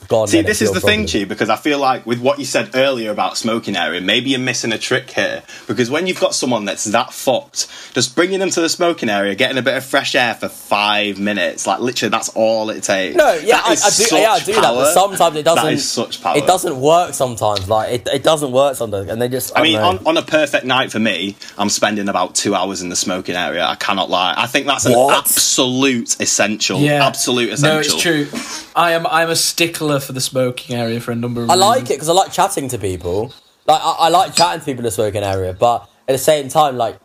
gone, 0.08 0.28
See, 0.28 0.42
this 0.42 0.64
is 0.64 0.72
the 0.72 0.80
thing, 0.82 1.02
problem. 1.06 1.22
Chi, 1.26 1.26
because 1.30 1.48
I 1.52 1.58
feel 1.58 1.78
like 1.78 2.08
with 2.08 2.20
what 2.22 2.40
you 2.40 2.46
said 2.46 2.72
earlier 2.74 3.12
about 3.12 3.38
smoking 3.38 3.76
area, 3.76 4.02
maybe 4.02 4.32
you're 4.32 4.40
missing 4.40 4.72
a 4.72 4.80
trick 4.80 5.12
here. 5.12 5.44
Because 5.70 5.92
when 5.92 6.08
you've 6.08 6.20
got 6.20 6.34
someone 6.34 6.66
that's 6.66 6.86
that 6.86 7.14
fucked, 7.14 7.68
just 7.94 8.16
bringing 8.16 8.40
them 8.40 8.50
to 8.50 8.60
the 8.60 8.68
smoking 8.68 9.08
area, 9.08 9.36
getting 9.36 9.60
a 9.60 9.62
bit 9.62 9.78
of 9.78 9.86
fresh 9.86 10.16
air 10.16 10.34
for 10.34 10.50
five 10.50 11.20
minutes, 11.20 11.68
like 11.68 11.80
literally, 11.80 12.10
that's 12.10 12.30
all 12.30 12.72
it 12.72 12.82
takes. 12.82 13.16
No, 13.16 13.34
yeah, 13.36 13.62
I, 13.64 13.74
I 13.74 13.90
do. 13.92 14.16
Yeah, 14.18 14.32
I 14.32 14.38
such 14.40 14.46
do 14.48 14.54
that, 14.54 14.62
but 14.64 14.94
sometimes 14.94 15.36
it 15.36 15.44
doesn't. 15.44 15.64
That 15.64 15.74
is 15.74 15.88
such 15.88 16.24
power. 16.24 16.36
It 16.38 16.48
doesn't 16.48 16.82
work 16.82 17.14
sometimes. 17.14 17.70
Like 17.70 17.94
it, 17.94 18.08
it 18.12 18.24
doesn't 18.24 18.52
work 18.52 18.76
sometimes, 18.78 19.10
and 19.10 19.22
they 19.22 19.30
just. 19.30 19.56
I, 19.56 19.60
I 19.60 19.64
mean, 19.64 19.78
on, 19.78 20.06
on 20.08 20.18
a 20.18 20.24
perfect 20.24 20.66
night 20.66 20.92
for 20.92 21.00
me, 21.00 21.36
I'm 21.56 21.70
spending 21.70 22.10
about 22.10 22.34
two 22.34 22.56
hours 22.56 22.82
in 22.82 22.90
the 22.90 22.96
smoking 22.96 23.36
area. 23.36 23.64
I 23.64 23.76
cannot 23.76 24.10
lie. 24.10 24.34
I 24.36 24.48
think 24.48 24.66
that's 24.66 24.88
an 24.88 24.94
What? 24.94 25.20
absolute 25.20 26.20
essential. 26.20 26.80
Yeah, 26.80 27.06
Absolute 27.06 27.50
essential. 27.54 27.76
No, 27.76 27.80
it's 27.80 28.02
true. 28.02 28.72
I 28.76 28.94
am. 28.94 29.06
I'm 29.06 29.30
a 29.30 29.36
stickler 29.36 30.00
for 30.00 30.14
the 30.14 30.22
smoking 30.22 30.76
area 30.76 31.00
for 31.00 31.12
a 31.12 31.16
number 31.16 31.44
of 31.44 31.52
I 31.52 31.54
reasons. 31.54 31.70
like 31.70 31.84
it 31.84 31.90
because 31.90 32.10
I 32.10 32.14
like 32.14 32.32
chatting 32.32 32.68
to 32.70 32.80
people. 32.80 33.32
Like 33.70 33.82
I, 33.84 33.92
I 33.92 34.10
like 34.10 34.34
chatting 34.36 34.60
to 34.62 34.66
people 34.66 34.80
in 34.80 34.86
the 34.86 34.92
smoking 34.92 35.24
area, 35.24 35.54
but 35.54 35.88
at 36.08 36.14
the 36.14 36.18
same 36.18 36.50
time, 36.50 36.76
like 36.78 37.00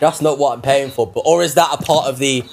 that's 0.00 0.20
not 0.20 0.38
what 0.38 0.52
I'm 0.52 0.62
paying 0.62 0.90
for. 0.90 1.06
But 1.06 1.20
or 1.20 1.42
is 1.42 1.54
that 1.54 1.70
a 1.72 1.82
part 1.82 2.06
of 2.08 2.18
the? 2.18 2.44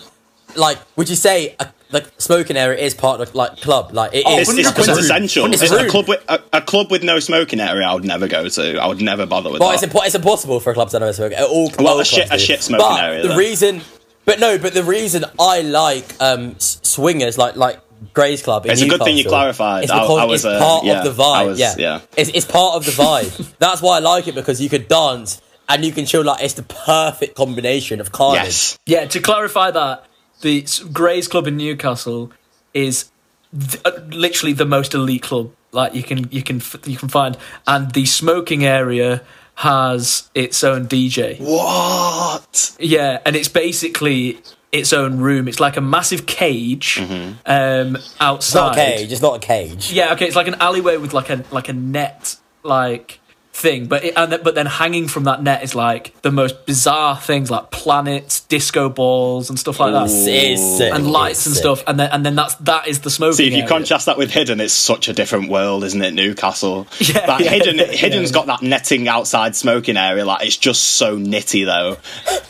Like, 0.55 0.77
would 0.95 1.09
you 1.09 1.15
say 1.15 1.55
a, 1.59 1.67
like 1.91 2.05
smoking 2.17 2.55
area 2.55 2.77
is 2.77 2.93
part 2.93 3.19
of 3.19 3.33
like 3.35 3.57
club? 3.57 3.91
Like 3.91 4.13
it 4.13 4.23
Oh, 4.25 4.37
is. 4.39 4.47
It's, 4.49 4.59
it's 4.59 4.69
100%. 4.69 4.75
quintessential. 4.85 5.45
It's 5.51 5.61
It's 5.63 5.71
a 5.71 5.87
club 5.89 6.07
with 6.07 6.23
a, 6.29 6.39
a 6.53 6.61
club 6.61 6.91
with 6.91 7.03
no 7.03 7.19
smoking 7.19 7.59
area. 7.59 7.85
I 7.87 7.93
would 7.95 8.05
never 8.05 8.27
go 8.27 8.47
to. 8.47 8.77
I 8.77 8.87
would 8.87 9.01
never 9.01 9.25
bother 9.25 9.49
with 9.49 9.59
But 9.59 9.75
that. 9.79 9.83
it's, 9.83 9.93
impo- 9.93 10.05
it's 10.05 10.15
impossible 10.15 10.59
for 10.59 10.69
a 10.69 10.73
club 10.75 10.89
to 10.91 10.99
have 10.99 11.09
a 11.09 11.13
smoking. 11.13 11.39
All, 11.39 11.71
Well, 11.79 11.87
all 11.95 11.99
a 11.99 12.05
shit- 12.05 12.27
clubs 12.27 12.43
a 12.43 12.45
shit 12.45 12.61
smoking 12.61 12.85
but 12.87 13.03
area, 13.03 13.21
The 13.23 13.29
then. 13.29 13.37
reason, 13.37 13.81
but 14.25 14.39
no, 14.39 14.57
but 14.59 14.73
the 14.75 14.83
reason 14.83 15.25
I 15.39 15.61
like 15.61 16.05
um 16.21 16.55
swingers 16.59 17.37
like 17.39 17.55
like 17.55 17.79
Grey's 18.13 18.41
Club. 18.41 18.65
in 18.65 18.71
It's 18.71 18.81
a 18.81 18.87
good 18.87 19.01
thing 19.01 19.17
you 19.17 19.23
Newcastle 19.23 19.31
clarified. 19.39 19.83
is 19.85 19.91
I- 19.91 19.99
because 20.01 20.19
I 20.19 20.25
was, 20.25 20.45
it's 20.45 20.53
uh, 20.55 20.59
part 20.59 20.85
yeah, 20.85 20.99
of 21.03 21.15
the 21.15 21.23
vibe. 21.23 21.47
Was- 21.47 21.59
yeah, 21.59 21.75
yeah. 21.77 22.01
It's, 22.17 22.29
it's 22.31 22.45
part 22.45 22.75
of 22.75 22.85
the 22.85 22.91
vibe. 22.91 23.53
That's 23.59 23.81
why 23.81 23.97
I 23.97 23.99
like 23.99 24.27
it 24.27 24.35
because 24.35 24.61
you 24.61 24.69
could 24.69 24.87
dance 24.87 25.41
and 25.69 25.83
you 25.85 25.91
can 25.91 26.05
chill. 26.05 26.23
Like 26.23 26.43
it's 26.43 26.53
the 26.55 26.63
perfect 26.63 27.35
combination 27.35 27.99
of 28.01 28.11
carnage. 28.11 28.43
yes. 28.45 28.79
Yeah, 28.85 29.05
to 29.05 29.19
clarify 29.19 29.71
that, 29.71 30.05
the 30.41 30.63
S- 30.63 30.79
Greys 30.79 31.27
Club 31.27 31.47
in 31.47 31.57
Newcastle 31.57 32.31
is 32.73 33.09
th- 33.57 33.81
uh, 33.85 33.91
literally 34.09 34.53
the 34.53 34.65
most 34.65 34.93
elite 34.93 35.23
club 35.23 35.51
like 35.71 35.93
you 35.95 36.03
can 36.03 36.29
you 36.31 36.41
can 36.43 36.61
you 36.85 36.95
can 36.97 37.09
find, 37.09 37.37
and 37.67 37.91
the 37.91 38.05
smoking 38.05 38.63
area 38.65 39.21
has 39.55 40.29
its 40.35 40.63
own 40.63 40.87
DJ. 40.87 41.39
What? 41.39 42.75
Yeah, 42.79 43.19
and 43.25 43.35
it's 43.35 43.47
basically 43.47 44.39
its 44.79 44.93
own 44.93 45.19
room. 45.19 45.47
It's 45.47 45.59
like 45.59 45.77
a 45.77 45.81
massive 45.81 46.25
cage 46.25 46.97
Mm-hmm. 46.99 47.31
um, 47.45 47.95
It's 47.95 48.15
outside. 48.19 48.59
not 48.59 48.71
a 48.73 48.75
cage. 48.75 49.11
It's 49.11 49.21
not 49.21 49.35
a 49.37 49.39
cage. 49.39 49.91
Yeah, 49.91 50.13
okay, 50.13 50.25
it's 50.27 50.35
like 50.35 50.47
an 50.47 50.55
alleyway 50.55 50.97
with 50.97 51.13
like 51.13 51.29
a 51.29 51.43
like 51.51 51.69
a 51.69 51.73
net 51.73 52.35
like 52.63 53.19
thing, 53.55 53.85
but 53.85 54.03
it, 54.03 54.13
and 54.17 54.31
then, 54.33 54.41
but 54.43 54.53
then 54.53 54.65
hanging 54.65 55.07
from 55.07 55.23
that 55.23 55.41
net 55.41 55.63
is 55.63 55.73
like 55.73 56.13
the 56.23 56.31
most 56.31 56.65
bizarre 56.65 57.15
things 57.17 57.49
like 57.49 57.71
planets, 57.71 58.41
disco 58.41 58.89
balls, 58.89 59.49
and 59.49 59.57
stuff 59.57 59.79
like 59.79 59.93
that, 59.93 60.05
It's, 60.05 60.27
it's 60.27 60.77
sick. 60.79 60.93
and 60.93 61.09
lights 61.09 61.45
and 61.45 61.55
stuff, 61.55 61.81
and 61.87 61.97
then 61.99 62.09
and 62.11 62.25
then 62.25 62.35
that's 62.35 62.55
that 62.55 62.87
is 62.87 62.99
the 62.99 63.09
smoking. 63.09 63.35
See, 63.37 63.47
if 63.47 63.53
you 63.53 63.59
area. 63.59 63.69
contrast 63.69 64.07
that 64.07 64.17
with 64.17 64.29
Hidden, 64.31 64.59
it's 64.59 64.73
such 64.73 65.07
a 65.07 65.13
different 65.13 65.49
world, 65.49 65.83
isn't 65.85 66.01
it? 66.01 66.13
Newcastle. 66.13 66.85
Yeah, 66.99 67.25
Like, 67.27 67.45
yeah, 67.45 67.51
Hidden, 67.51 67.75
yeah. 67.77 67.85
Hidden's 67.85 68.31
got 68.31 68.47
that 68.47 68.61
netting 68.61 69.07
outside 69.07 69.55
smoking 69.55 69.95
area. 69.95 70.25
Like 70.25 70.45
it's 70.45 70.57
just 70.57 70.81
so 70.83 71.17
nitty, 71.17 71.65
though. 71.65 71.97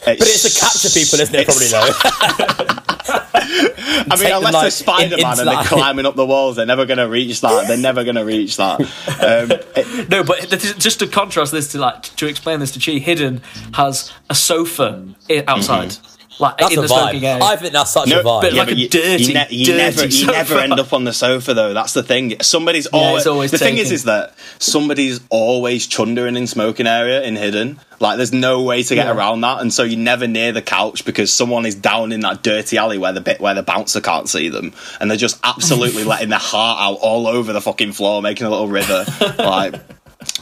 But 0.06 0.18
it's 0.22 0.43
to 0.43 0.60
capture 0.60 0.89
people, 0.89 1.20
isn't 1.20 1.36
it? 1.36 1.45
Probably 1.45 1.68
though. 1.68 2.82
I 3.08 4.08
mean, 4.10 4.18
take 4.18 4.20
them, 4.30 4.38
unless 4.45 4.53
like, 4.53 4.62
they're 4.62 4.72
Spider 4.72 5.18
Man 5.22 5.39
and 5.39 5.47
they're 5.47 5.64
climbing 5.66 6.06
up 6.06 6.16
the 6.16 6.26
walls, 6.26 6.56
they're 6.56 6.66
never 6.66 6.86
going 6.86 6.97
to 6.97 7.08
reach 7.08 7.41
that. 7.41 7.68
They're 7.68 7.78
never 7.78 8.03
going 8.03 8.16
to 8.16 8.26
reach 8.26 8.58
that. 8.58 8.82
Um, 9.26 9.49
it- 9.76 10.10
No, 10.10 10.24
but 10.24 10.39
th- 10.49 10.62
th- 10.62 10.76
just 10.95 10.99
to 10.99 11.07
contrast 11.07 11.51
this 11.51 11.71
to 11.73 11.79
like 11.79 12.03
to 12.03 12.27
explain 12.27 12.59
this 12.59 12.71
to 12.71 12.79
Chi, 12.79 12.99
Hidden 12.99 13.41
has 13.73 14.11
a 14.29 14.35
sofa 14.35 15.03
i- 15.29 15.43
outside, 15.47 15.89
mm-hmm. 15.89 16.43
like 16.43 16.57
That's 16.57 16.73
in 16.73 16.79
a 16.79 16.81
the 16.83 16.87
smoking 16.87 17.21
vibe. 17.21 17.23
area. 17.23 17.43
I 17.43 17.55
think 17.57 17.73
that's 17.73 17.91
such 17.91 18.07
No, 18.09 18.19
a 18.19 18.23
vibe. 18.23 18.41
but 18.41 18.53
yeah, 18.53 18.59
like 18.63 18.71
a 18.71 18.75
you, 18.75 18.89
dirty, 18.89 19.23
you, 19.25 19.33
ne- 19.33 19.47
you 19.49 19.65
dirty 19.65 19.77
never, 19.77 20.05
you 20.05 20.25
never 20.27 20.59
end 20.59 20.79
up 20.79 20.93
on 20.93 21.03
the 21.03 21.13
sofa 21.13 21.53
though. 21.53 21.73
That's 21.73 21.93
the 21.93 22.03
thing. 22.03 22.39
Somebody's 22.41 22.87
Yeah, 22.93 22.99
always, 22.99 23.21
it's 23.21 23.27
always 23.27 23.51
the 23.51 23.57
thing 23.57 23.77
is, 23.77 23.91
is 23.91 24.03
that 24.05 24.35
somebody's 24.59 25.19
always 25.29 25.87
chundering 25.87 26.35
in 26.37 26.47
smoking 26.47 26.87
area 26.87 27.21
in 27.23 27.35
hidden. 27.35 27.79
Like, 28.01 28.17
there's 28.17 28.33
no 28.33 28.61
way 28.61 28.83
to 28.83 28.93
get 28.95 29.05
Yeah. 29.05 29.13
around 29.15 29.39
that, 29.41 29.61
and 29.61 29.73
so 29.73 29.83
you're 29.83 29.97
never 29.97 30.27
near 30.27 30.51
the 30.51 30.61
couch 30.61 31.05
because 31.05 31.31
someone 31.31 31.65
is 31.65 31.75
down 31.75 32.11
in 32.11 32.19
that 32.21 32.43
dirty 32.43 32.77
alley 32.77 32.97
where 32.97 33.13
the 33.13 33.21
bit 33.21 33.39
where 33.39 33.53
the 33.53 33.63
bouncer 33.63 34.01
can't 34.01 34.27
see 34.27 34.49
them, 34.49 34.73
and 34.99 35.09
they're 35.09 35.17
just 35.17 35.39
absolutely 35.45 36.03
letting 36.11 36.27
their 36.29 36.39
heart 36.39 36.77
out 36.81 36.99
all 37.01 37.25
over 37.27 37.53
the 37.53 37.61
fucking 37.61 37.93
floor, 37.93 38.21
making 38.21 38.47
a 38.47 38.49
little 38.49 38.67
river. 38.67 39.05
like. 39.37 39.75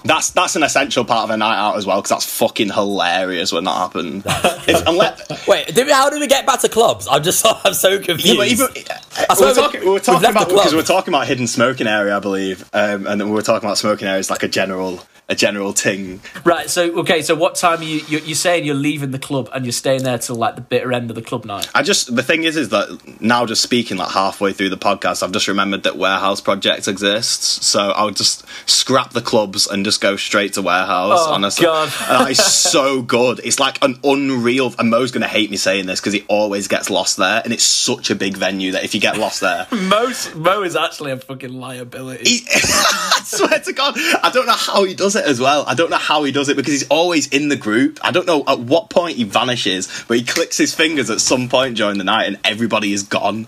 That's 0.05 0.31
that's 0.31 0.55
an 0.55 0.63
essential 0.63 1.05
part 1.05 1.23
of 1.25 1.29
a 1.29 1.37
night 1.37 1.57
out 1.57 1.77
as 1.77 1.85
well 1.85 1.97
because 2.01 2.09
that's 2.09 2.25
fucking 2.39 2.71
hilarious 2.71 3.51
when 3.51 3.63
that 3.63 3.75
happens. 3.75 4.23
If- 4.67 4.85
unless, 4.87 5.47
Wait, 5.47 5.67
did 5.67 5.87
we, 5.87 5.93
how 5.93 6.09
did 6.09 6.19
we 6.19 6.27
get 6.27 6.45
back 6.45 6.61
to 6.61 6.69
clubs? 6.69 7.07
I'm 7.09 7.23
just 7.23 7.45
I'm 7.65 7.73
so 7.73 7.99
confused. 7.99 8.25
yeah, 8.27 8.35
but 8.37 8.47
even, 8.47 8.67
we 8.73 8.83
why 9.27 9.35
were 9.39 9.47
we- 9.47 9.53
talking, 9.53 9.81
we 9.81 9.89
were 9.89 9.99
talking 9.99 10.29
about 10.29 10.49
because 10.49 10.71
we 10.71 10.77
were 10.77 10.83
talking 10.83 11.13
about 11.13 11.27
hidden 11.27 11.47
smoking 11.47 11.87
area, 11.87 12.15
I 12.15 12.19
believe, 12.19 12.69
um, 12.73 13.07
and 13.07 13.19
then 13.19 13.29
we 13.29 13.33
were 13.35 13.41
talking 13.41 13.65
about 13.67 13.77
smoking 13.77 14.07
areas 14.07 14.29
like 14.29 14.43
a 14.43 14.47
general 14.47 15.01
a 15.29 15.35
general 15.35 15.71
ting. 15.71 16.19
Right. 16.43 16.69
So 16.69 16.99
okay. 16.99 17.21
So 17.21 17.33
what 17.33 17.55
time 17.55 17.79
are 17.79 17.83
you? 17.83 18.01
You're, 18.09 18.19
you're 18.21 18.35
saying 18.35 18.65
you're 18.65 18.75
leaving 18.75 19.11
the 19.11 19.19
club 19.19 19.49
and 19.53 19.63
you're 19.63 19.71
staying 19.71 20.03
there 20.03 20.17
till 20.17 20.35
like 20.35 20.55
the 20.55 20.61
bitter 20.61 20.91
end 20.91 21.09
of 21.09 21.15
the 21.15 21.21
club 21.21 21.45
night. 21.45 21.69
I 21.73 21.81
just 21.81 22.13
the 22.13 22.23
thing 22.23 22.43
is, 22.43 22.57
is 22.57 22.69
that 22.69 23.21
now 23.21 23.45
just 23.45 23.63
speaking 23.63 23.95
like 23.95 24.11
halfway 24.11 24.51
through 24.51 24.69
the 24.69 24.77
podcast, 24.77 25.23
I've 25.23 25.31
just 25.31 25.47
remembered 25.47 25.83
that 25.83 25.95
warehouse 25.95 26.41
project 26.41 26.89
exists. 26.89 27.65
So 27.65 27.91
I 27.91 28.03
would 28.03 28.17
just 28.17 28.43
scrap 28.69 29.11
the 29.11 29.21
clubs 29.21 29.65
and 29.65 29.85
just 29.85 29.92
go 30.01 30.15
straight 30.15 30.53
to 30.53 30.61
warehouse. 30.61 31.19
Oh, 31.21 31.33
honestly, 31.33 31.65
God. 31.65 31.91
And 32.09 32.25
that 32.25 32.31
is 32.31 32.43
so 32.43 33.01
good. 33.17 33.41
It's 33.43 33.59
like 33.59 33.83
an 33.83 33.99
unreal. 34.03 34.73
And 34.77 34.89
Mo's 34.89 35.11
gonna 35.11 35.27
hate 35.27 35.51
me 35.51 35.57
saying 35.57 35.85
this 35.85 35.99
because 35.99 36.13
he 36.13 36.23
always 36.27 36.67
gets 36.67 36.89
lost 36.89 37.17
there, 37.17 37.41
and 37.43 37.53
it's 37.53 37.63
such 37.63 38.09
a 38.09 38.15
big 38.15 38.37
venue 38.37 38.71
that 38.71 38.83
if 38.83 38.93
you 38.93 39.01
get 39.01 39.17
lost 39.17 39.41
there. 39.41 39.67
Mo, 39.71 40.11
Mo 40.35 40.63
is 40.63 40.75
actually 40.75 41.11
a 41.11 41.17
fucking 41.17 41.53
liability. 41.53 42.29
He, 42.29 42.47
I 42.53 43.21
swear 43.23 43.59
to 43.59 43.73
God, 43.73 43.93
I 43.97 44.31
don't 44.33 44.45
know 44.45 44.53
how 44.53 44.83
he 44.83 44.93
does 44.93 45.15
it 45.15 45.25
as 45.25 45.39
well. 45.39 45.63
I 45.67 45.73
don't 45.73 45.89
know 45.89 45.97
how 45.97 46.23
he 46.23 46.31
does 46.31 46.49
it 46.49 46.57
because 46.57 46.73
he's 46.73 46.87
always 46.89 47.27
in 47.27 47.49
the 47.49 47.55
group. 47.55 47.99
I 48.03 48.11
don't 48.11 48.27
know 48.27 48.43
at 48.47 48.59
what 48.59 48.89
point 48.89 49.17
he 49.17 49.23
vanishes, 49.23 50.05
but 50.07 50.17
he 50.17 50.23
clicks 50.23 50.57
his 50.57 50.73
fingers 50.73 51.09
at 51.09 51.21
some 51.21 51.49
point 51.49 51.77
during 51.77 51.97
the 51.97 52.03
night 52.03 52.25
and 52.25 52.39
everybody 52.43 52.93
is 52.93 53.03
gone. 53.03 53.47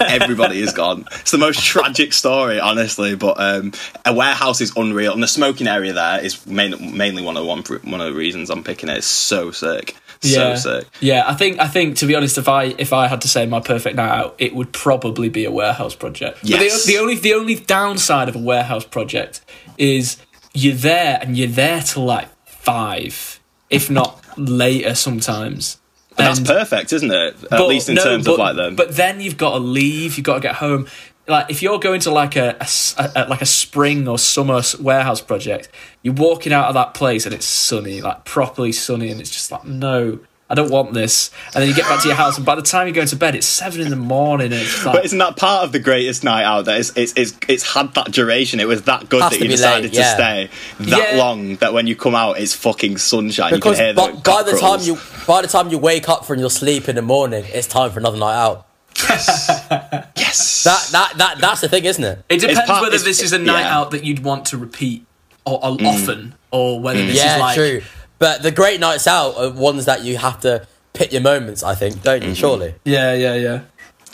everybody 0.00 0.60
is 0.60 0.72
gone. 0.72 1.06
It's 1.20 1.30
the 1.30 1.38
most 1.38 1.64
tragic 1.64 2.12
story, 2.12 2.60
honestly. 2.60 3.14
But 3.14 3.38
um, 3.38 3.72
a 4.04 4.14
warehouse 4.14 4.60
is 4.60 4.72
unreal, 4.76 5.12
and 5.12 5.22
the 5.22 5.28
smoking 5.28 5.66
area 5.66 5.83
there 5.92 6.24
is 6.24 6.46
main, 6.46 6.96
mainly 6.96 7.22
one 7.22 7.36
of 7.36 7.42
the 7.42 7.48
one, 7.48 7.62
one 7.90 8.00
of 8.00 8.12
the 8.12 8.18
reasons 8.18 8.50
I'm 8.50 8.64
picking 8.64 8.88
it. 8.88 8.98
It's 8.98 9.06
so 9.06 9.50
sick, 9.50 9.96
yeah. 10.22 10.54
so 10.54 10.80
sick. 10.80 10.88
Yeah, 11.00 11.24
I 11.26 11.34
think 11.34 11.60
I 11.60 11.68
think 11.68 11.96
to 11.98 12.06
be 12.06 12.14
honest, 12.14 12.38
if 12.38 12.48
I 12.48 12.74
if 12.78 12.92
I 12.92 13.06
had 13.08 13.20
to 13.22 13.28
say 13.28 13.46
my 13.46 13.60
perfect 13.60 13.96
night 13.96 14.10
out, 14.10 14.34
it 14.38 14.54
would 14.54 14.72
probably 14.72 15.28
be 15.28 15.44
a 15.44 15.50
warehouse 15.50 15.94
project. 15.94 16.40
But 16.42 16.50
Yes. 16.50 16.84
the, 16.84 16.92
the 16.92 16.98
only 16.98 17.16
the 17.16 17.34
only 17.34 17.54
downside 17.56 18.28
of 18.28 18.36
a 18.36 18.40
warehouse 18.40 18.84
project 18.84 19.40
is 19.78 20.16
you're 20.52 20.74
there 20.74 21.18
and 21.20 21.36
you're 21.36 21.48
there 21.48 21.80
till 21.82 22.04
like 22.04 22.28
five, 22.46 23.40
if 23.70 23.90
not 23.90 24.22
later 24.38 24.94
sometimes. 24.94 25.78
But 26.16 26.34
that's 26.34 26.40
perfect, 26.40 26.92
isn't 26.92 27.10
it? 27.10 27.34
At 27.44 27.50
but 27.50 27.66
least 27.66 27.88
in 27.88 27.96
no, 27.96 28.04
terms 28.04 28.24
but, 28.24 28.34
of 28.34 28.38
like 28.38 28.56
them. 28.56 28.76
But 28.76 28.94
then 28.94 29.20
you've 29.20 29.36
got 29.36 29.52
to 29.52 29.58
leave. 29.58 30.16
You've 30.16 30.24
got 30.24 30.34
to 30.34 30.40
get 30.40 30.54
home. 30.54 30.86
Like 31.26 31.50
if 31.50 31.62
you're 31.62 31.78
going 31.78 32.00
to 32.00 32.10
like 32.10 32.36
a, 32.36 32.50
a 32.60 32.62
s- 32.62 32.94
a- 32.98 33.12
a- 33.16 33.28
like 33.28 33.40
a 33.42 33.46
spring 33.46 34.06
or 34.08 34.18
summer 34.18 34.60
warehouse 34.80 35.20
project, 35.20 35.68
you're 36.02 36.14
walking 36.14 36.52
out 36.52 36.66
of 36.68 36.74
that 36.74 36.94
place 36.94 37.24
and 37.26 37.34
it's 37.34 37.46
sunny, 37.46 38.00
like 38.00 38.24
properly 38.24 38.72
sunny, 38.72 39.10
and 39.10 39.20
it's 39.20 39.30
just 39.30 39.50
like 39.50 39.64
no. 39.64 40.18
I 40.50 40.54
don't 40.54 40.70
want 40.70 40.92
this, 40.92 41.30
and 41.54 41.62
then 41.62 41.70
you 41.70 41.74
get 41.74 41.86
back 41.88 42.02
to 42.02 42.06
your 42.08 42.18
house, 42.18 42.36
and 42.36 42.44
by 42.44 42.54
the 42.54 42.60
time 42.60 42.86
you're 42.86 42.94
going 42.94 43.08
to 43.08 43.16
bed, 43.16 43.34
it's 43.34 43.46
seven 43.46 43.80
in 43.80 43.88
the 43.88 43.96
morning, 43.96 44.52
and 44.52 44.60
it's 44.60 44.84
like, 44.84 44.96
But 44.96 45.04
isn't 45.06 45.18
that 45.18 45.38
part 45.38 45.64
of 45.64 45.72
the 45.72 45.78
greatest 45.78 46.22
night 46.22 46.44
out? 46.44 46.66
That 46.66 46.78
it's 46.80 46.92
it's 46.94 47.14
it's, 47.16 47.34
it's 47.48 47.72
had 47.74 47.94
that 47.94 48.12
duration. 48.12 48.60
It 48.60 48.68
was 48.68 48.82
that 48.82 49.08
good 49.08 49.22
that 49.22 49.40
you 49.40 49.48
decided 49.48 49.94
late, 49.94 50.02
to 50.02 50.04
stay 50.04 50.50
that 50.80 51.12
Yeah. 51.14 51.18
long. 51.18 51.56
That 51.56 51.72
when 51.72 51.86
you 51.86 51.96
come 51.96 52.14
out, 52.14 52.38
it's 52.38 52.52
fucking 52.54 52.98
sunshine. 52.98 53.54
Because 53.54 53.78
you 53.78 53.86
can 53.86 53.96
hear 53.96 54.04
by, 54.06 54.10
the 54.12 54.20
by 54.20 54.42
the 54.42 54.58
time 54.58 54.80
you 54.82 54.98
by 55.26 55.40
the 55.40 55.48
time 55.48 55.70
you 55.70 55.78
wake 55.78 56.10
up 56.10 56.26
from 56.26 56.38
your 56.38 56.50
sleep 56.50 56.90
in 56.90 56.96
the 56.96 57.02
morning, 57.02 57.44
it's 57.48 57.66
time 57.66 57.90
for 57.90 57.98
another 57.98 58.18
night 58.18 58.36
out. 58.36 58.66
yes, 60.34 60.64
That 60.64 60.88
that 60.92 61.18
that 61.18 61.38
that's 61.38 61.60
the 61.60 61.68
thing, 61.68 61.84
isn't 61.84 62.04
it? 62.04 62.24
It 62.28 62.40
depends 62.40 62.62
part- 62.62 62.82
whether 62.82 62.98
this 62.98 63.22
is 63.22 63.32
a 63.32 63.38
night 63.38 63.62
yeah. 63.62 63.78
out 63.78 63.90
that 63.92 64.04
you'd 64.04 64.22
want 64.24 64.46
to 64.46 64.58
repeat 64.58 65.06
or, 65.46 65.64
or 65.64 65.76
mm. 65.76 65.86
often, 65.86 66.34
or 66.50 66.80
whether 66.80 67.04
this 67.04 67.16
Yeah, 67.16 67.34
is 67.34 67.40
like 67.40 67.54
true. 67.56 67.82
But 68.18 68.42
the 68.42 68.50
great 68.50 68.80
nights 68.80 69.06
out 69.06 69.36
are 69.36 69.50
ones 69.50 69.84
that 69.86 70.02
you 70.04 70.16
have 70.16 70.40
to 70.40 70.66
pick 70.92 71.12
your 71.12 71.22
moments. 71.22 71.62
I 71.62 71.74
think, 71.74 72.02
don't 72.02 72.22
you? 72.22 72.28
Mm-hmm. 72.28 72.34
Surely. 72.34 72.74
yeah, 72.84 73.14
yeah, 73.14 73.34
yeah, 73.34 73.60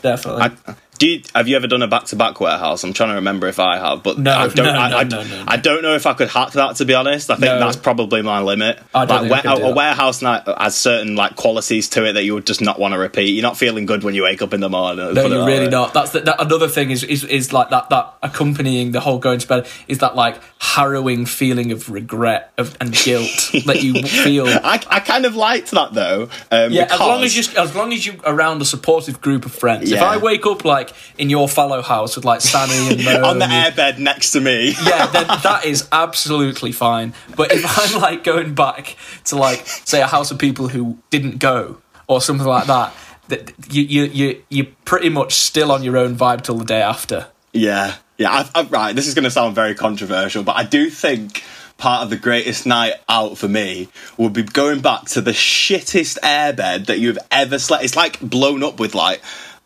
definitely. 0.03 0.43
I, 0.43 0.75
do 1.01 1.09
you, 1.09 1.23
have 1.35 1.49
you 1.49 1.57
ever 1.57 1.67
done 1.67 1.81
a 1.81 1.89
back-to-back 1.89 2.43
warehouse? 2.43 2.85
I'm 2.85 2.93
trying 2.93 3.09
to 3.09 3.15
remember 3.15 3.47
if 3.49 3.59
I 3.59 3.79
have, 3.79 4.03
but 4.03 4.19
No, 4.19 4.37
I 4.37 4.49
don't. 4.49 4.67
no, 4.67 4.71
I, 4.71 5.05
no, 5.05 5.21
I, 5.21 5.25
no. 5.25 5.45
I 5.49 5.57
don't 5.57 5.81
know 5.81 5.95
if 5.95 6.05
I 6.05 6.13
could 6.13 6.29
hack 6.29 6.53
that. 6.53 6.77
To 6.77 6.85
be 6.85 6.93
honest, 6.93 7.31
I 7.31 7.37
think 7.37 7.59
that's 7.59 7.77
probably 7.77 8.21
my 8.21 8.43
limit. 8.43 8.79
I 8.95 9.07
don't 9.07 9.29
like 9.31 9.43
think 9.43 9.53
I 9.53 9.57
could 9.57 9.65
a, 9.65 9.71
a 9.71 9.75
warehouse 9.75 10.21
night 10.21 10.43
has 10.47 10.77
certain 10.77 11.17
like 11.17 11.37
qualities 11.37 11.89
to 11.91 12.05
it 12.05 12.13
that 12.13 12.25
you 12.25 12.35
would 12.35 12.47
just 12.47 12.61
not 12.61 12.79
want 12.79 12.93
to 12.93 12.99
repeat. 12.99 13.31
You're 13.31 13.43
not 13.43 13.57
feeling 13.57 13.87
good 13.87 14.05
when 14.05 14.15
you 14.15 14.25
wake 14.25 14.43
up 14.43 14.53
in 14.53 14.61
the 14.61 14.69
morning. 14.69 15.15
no, 15.15 15.27
you're 15.27 15.47
really 15.47 15.65
way. 15.65 15.71
not. 15.71 15.95
That's 15.95 16.11
the, 16.11 16.21
that, 16.21 16.39
another 16.39 16.69
thing 16.69 16.91
is, 16.91 17.03
is 17.03 17.25
is 17.25 17.51
like 17.51 17.71
that 17.71 17.89
that 17.89 18.17
accompanying 18.23 18.93
the 18.93 19.01
whole 19.01 19.19
going 19.19 19.39
to 19.39 19.49
bed 19.49 19.69
is 19.89 20.01
that 20.01 20.17
like 20.17 20.39
harrowing 20.59 21.25
feeling 21.25 21.73
of 21.73 21.89
regret 21.89 22.53
of, 22.59 22.77
and 22.79 22.93
guilt 22.93 23.25
that 23.65 23.83
you 23.83 24.03
feel. 24.03 24.47
I, 24.47 24.85
I 24.91 25.01
kind 25.01 25.25
of 25.25 25.35
liked 25.35 25.71
that 25.71 25.95
though. 25.95 26.29
Um, 26.51 26.73
Yeah, 26.73 26.89
as 26.91 27.01
long 27.01 27.23
as 27.23 27.35
you 27.35 27.59
as 27.59 27.75
long 27.75 27.95
as 27.95 28.05
you 28.05 28.21
around 28.27 28.61
a 28.61 28.67
supportive 28.67 29.23
group 29.23 29.47
of 29.47 29.53
friends. 29.53 29.91
If 29.91 30.03
I 30.03 30.19
wake 30.19 30.45
up 30.45 30.67
like 30.67 30.90
in 31.19 31.31
your 31.31 31.49
fallow 31.49 31.83
house 31.83 32.17
with 32.17 32.25
like 32.25 32.41
Sammy 32.41 32.95
and 32.95 33.05
Mo 33.05 33.23
on 33.29 33.39
the 33.39 33.47
airbed 33.47 33.99
next 33.99 34.33
to 34.33 34.41
me. 34.41 34.75
yeah, 34.85 35.07
then 35.13 35.27
that 35.27 35.65
is 35.65 35.89
absolutely 35.93 36.73
fine. 36.73 37.15
But 37.37 37.53
if 37.53 37.65
I'm 37.67 38.01
like 38.01 38.25
going 38.25 38.55
back 38.55 38.97
to 39.27 39.37
like 39.37 39.67
say 39.67 40.01
a 40.01 40.07
house 40.07 40.31
of 40.31 40.39
people 40.39 40.69
who 40.69 40.99
didn't 41.11 41.39
go 41.39 41.81
or 42.07 42.21
something 42.21 42.47
like 42.47 42.67
that, 42.67 42.95
that 43.29 43.53
you 43.73 43.83
you 43.83 44.05
you 44.05 44.43
you're 44.49 44.67
pretty 44.85 45.09
much 45.09 45.35
still 45.35 45.73
on 45.73 45.83
your 45.83 45.97
own 45.97 46.17
vibe 46.17 46.43
till 46.43 46.57
the 46.57 46.65
day 46.65 46.83
after. 46.83 47.29
Yeah, 47.53 47.97
yeah. 48.19 48.31
I, 48.31 48.61
I, 48.61 48.63
right, 48.65 48.95
this 48.95 49.09
is 49.09 49.15
going 49.15 49.25
to 49.25 49.31
sound 49.31 49.55
very 49.55 49.75
controversial, 49.75 50.43
but 50.45 50.57
I 50.57 50.65
do 50.65 50.91
think 50.91 51.43
part 51.79 52.03
of 52.03 52.11
the 52.11 52.17
greatest 52.17 52.67
night 52.67 52.95
out 53.09 53.39
for 53.39 53.49
me 53.49 53.89
would 54.19 54.33
be 54.33 54.43
going 54.43 54.81
back 54.81 55.07
to 55.07 55.21
the 55.21 55.33
shittest 55.33 56.19
airbed 56.21 56.87
that 56.87 56.99
you've 56.99 57.19
ever 57.31 57.59
slept. 57.59 57.83
It's 57.83 57.97
like 57.97 58.21
blown 58.21 58.63
up 58.63 58.79
with 58.79 58.95
like. 58.95 59.21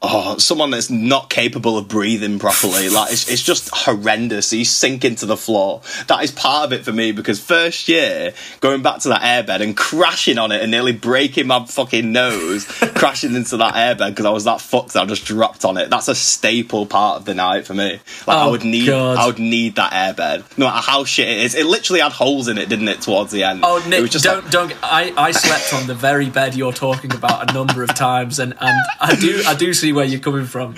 Oh, 0.06 0.36
someone 0.38 0.70
that's 0.70 0.90
not 0.90 1.30
capable 1.30 1.78
of 1.78 1.88
breathing 1.88 2.38
properly. 2.38 2.88
Like 2.94 3.10
it's, 3.12 3.28
it's 3.30 3.42
just 3.42 3.70
horrendous. 3.74 4.52
You 4.52 4.64
sink 4.64 5.04
into 5.04 5.26
the 5.26 5.36
floor. 5.36 5.80
That 6.08 6.22
is 6.22 6.30
part 6.30 6.66
of 6.66 6.72
it 6.72 6.84
for 6.84 6.92
me 6.92 7.12
because 7.12 7.40
first 7.40 7.88
year 7.88 8.34
going 8.60 8.82
back 8.82 9.00
to 9.00 9.08
that 9.08 9.22
airbed 9.22 9.60
and 9.62 9.76
crashing 9.76 10.38
on 10.38 10.52
it 10.52 10.60
and 10.62 10.70
nearly 10.70 10.92
breaking 10.92 11.46
my 11.46 11.64
fucking 11.64 12.12
nose, 12.12 12.64
crashing 12.94 13.34
into 13.34 13.56
that 13.56 13.74
airbed 13.74 14.10
because 14.10 14.26
I 14.26 14.30
was 14.30 14.44
that 14.44 14.60
fucked. 14.60 14.92
that 14.92 15.02
I 15.02 15.06
just 15.06 15.24
dropped 15.24 15.64
on 15.64 15.76
it. 15.78 15.88
That's 15.90 16.08
a 16.08 16.14
staple 16.14 16.84
part 16.86 17.16
of 17.18 17.24
the 17.24 17.34
night 17.34 17.66
for 17.66 17.74
me. 17.74 18.00
Like 18.26 18.36
I 18.36 18.44
Oh, 18.46 18.50
would 18.52 18.64
need, 18.64 18.86
God. 18.86 19.16
I 19.16 19.26
would 19.26 19.38
need 19.38 19.76
that 19.76 19.92
airbed. 19.92 20.58
No 20.58 20.66
matter 20.66 20.82
how 20.82 21.04
shit 21.04 21.28
it 21.28 21.38
is, 21.38 21.54
it 21.54 21.64
literally 21.66 22.00
had 22.00 22.12
holes 22.12 22.48
in 22.48 22.58
it, 22.58 22.68
didn't 22.68 22.88
it? 22.88 23.00
Towards 23.00 23.32
the 23.32 23.44
end. 23.44 23.60
Oh, 23.64 23.82
Nick, 23.88 24.02
was 24.02 24.10
just 24.10 24.24
don't 24.24 24.42
like- 24.42 24.50
don't. 24.52 24.74
I, 24.82 25.12
I 25.16 25.30
slept 25.30 25.72
on 25.72 25.86
the 25.86 25.94
very 25.94 26.28
bed 26.28 26.54
you're 26.54 26.72
talking 26.72 27.12
about 27.14 27.50
a 27.50 27.54
number 27.54 27.82
of 27.82 27.94
times, 27.94 28.38
and, 28.38 28.52
and 28.60 28.78
I 29.00 29.14
do 29.14 29.42
I 29.46 29.54
do 29.54 29.72
see 29.72 29.92
where 29.94 30.04
you're 30.04 30.20
coming 30.20 30.46
from. 30.46 30.76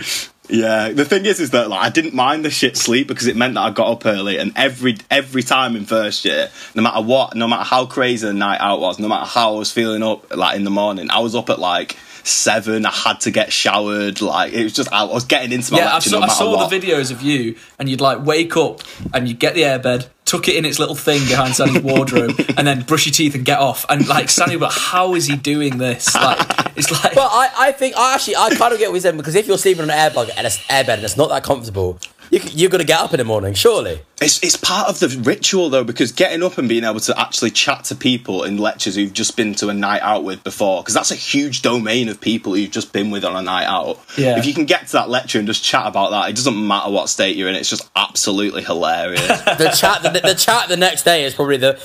Yeah, 0.49 0.91
the 0.91 1.05
thing 1.05 1.27
is, 1.27 1.41
is 1.41 1.51
that 1.51 1.69
like 1.69 1.85
I 1.85 1.91
didn't 1.91 2.15
mind 2.15 2.45
the 2.45 2.51
shit 2.51 2.77
sleep 2.77 3.09
because 3.09 3.27
it 3.27 3.37
meant 3.37 3.55
that 3.55 3.61
I 3.61 3.71
got 3.71 3.89
up 3.89 4.07
early, 4.07 4.39
and 4.39 4.53
every 4.55 4.97
every 5.11 5.43
time 5.43 5.75
in 5.75 5.87
first 5.87 6.25
year, 6.25 6.51
no 6.75 6.83
matter 6.83 7.03
what, 7.03 7.35
no 7.35 7.49
matter 7.49 7.65
how 7.65 7.87
crazy 7.87 8.27
the 8.27 8.33
night 8.33 8.61
out 8.61 8.81
was, 8.81 8.99
no 8.99 9.09
matter 9.09 9.27
how 9.27 9.55
I 9.55 9.59
was 9.59 9.73
feeling 9.73 10.03
up, 10.03 10.35
like 10.37 10.57
in 10.57 10.65
the 10.65 10.71
morning, 10.71 11.11
I 11.11 11.19
was 11.19 11.35
up 11.35 11.51
at 11.51 11.59
like 11.59 11.97
seven. 12.27 12.87
I 12.87 12.91
had 12.93 13.21
to 13.21 13.31
get 13.31 13.53
showered. 13.53 14.21
Like 14.21 14.53
it 14.53 14.63
was 14.65 14.73
just 14.73 14.93
I 14.93 15.05
was 15.05 15.25
getting 15.25 15.53
into 15.53 15.73
my 15.73 15.79
Yeah, 15.79 15.95
I 15.97 15.99
saw, 16.01 16.19
no 16.19 16.25
I 16.25 16.29
saw 16.29 16.57
what. 16.57 16.71
the 16.71 16.79
videos 16.81 17.11
of 17.11 17.23
you, 17.23 17.57
and 17.79 17.89
you'd 17.89 18.01
like 18.01 18.25
wake 18.25 18.57
up 18.57 18.83
and 19.15 19.29
you'd 19.29 19.39
get 19.39 19.55
the 19.55 19.63
airbed, 19.63 20.09
tuck 20.25 20.49
it 20.49 20.57
in 20.57 20.65
its 20.65 20.79
little 20.79 20.95
thing 20.95 21.27
behind 21.29 21.55
Sandy's 21.55 21.83
wardrobe, 21.83 22.33
and 22.57 22.67
then 22.67 22.83
brush 22.83 23.07
your 23.07 23.13
teeth 23.13 23.35
and 23.35 23.45
get 23.45 23.59
off. 23.59 23.87
And 23.89 24.07
like 24.09 24.29
Sandy, 24.29 24.57
but 24.57 24.71
like, 24.71 24.79
how 24.79 25.15
is 25.15 25.27
he 25.27 25.37
doing 25.37 25.79
this? 25.79 26.15
Like 26.15 26.39
it's 26.77 26.91
like 26.91 27.15
But 27.15 27.29
I, 27.33 27.51
I 27.57 27.73
think 27.73 27.97
I 27.97 28.15
actually 28.15 28.37
I 28.37 28.51
kind 28.55 28.73
of 28.73 28.79
get 28.79 28.89
what 28.89 28.95
you're 28.97 29.01
saying 29.01 29.17
because 29.17 29.35
if 29.35 29.47
you're 29.47 29.59
sleeping 29.59 29.83
on 29.85 29.91
an 29.91 29.97
airbag 29.97 30.31
and 30.37 30.47
it's 30.47 30.59
airbed 30.67 30.95
and 30.95 31.05
it's 31.05 31.17
not 31.17 31.29
that 31.31 31.43
comfortable, 31.43 31.99
you, 32.31 32.39
c- 32.39 32.57
you're 32.57 32.71
gonna 32.71 32.85
get 32.85 33.01
up 33.01 33.13
in 33.13 33.19
the 33.19 33.25
morning, 33.25 33.55
surely. 33.55 34.01
It's 34.21 34.43
it's 34.43 34.57
part 34.57 34.89
of 34.89 34.99
the 34.99 35.09
ritual 35.21 35.69
though, 35.71 35.85
because 35.85 36.13
getting 36.13 36.43
up 36.43 36.59
and 36.59 36.69
being 36.69 36.85
able 36.85 37.01
to 37.01 37.19
actually 37.21 37.51
chat 37.51 37.85
to 37.85 37.95
people 37.95 38.45
in 38.45 38.57
lectures 38.57 38.95
who've 38.95 39.13
just 39.13 39.37
been 39.37 39.55
to 39.57 39.69
a 39.69 39.75
night 39.75 40.03
out 40.03 40.25
with 40.25 40.43
before, 40.43 40.83
because 40.83 40.95
that's 40.95 41.11
a 41.11 41.17
huge 41.17 41.63
domain 41.63 42.09
of 42.09 42.21
people 42.21 42.57
you've 42.57 42.71
just 42.71 42.93
been 42.93 43.11
with 43.11 43.25
on 43.25 43.37
a 43.37 43.43
night 43.43 43.67
out. 43.67 44.01
Yeah. 44.17 44.39
If 44.39 44.47
you 44.47 44.55
can 44.55 44.65
get 44.65 44.87
to 44.87 44.93
that 44.95 45.11
lecture 45.11 45.39
and 45.39 45.47
just 45.47 45.63
chat 45.63 45.87
about 45.87 46.11
that, 46.11 46.31
it 46.31 46.37
doesn't 46.37 46.67
matter 46.67 46.91
what 46.91 47.09
state 47.09 47.37
you're 47.37 47.49
in. 47.49 47.55
It's 47.55 47.71
just 47.71 47.89
absolutely 47.95 48.63
hilarious. 48.63 49.27
The 49.57 49.71
chat 49.71 50.03
the, 50.03 50.11
the 50.21 50.35
chat 50.35 50.69
the 50.69 50.77
next 50.77 51.05
day 51.05 51.25
is 51.25 51.35
probably 51.35 51.57
the. 51.57 51.81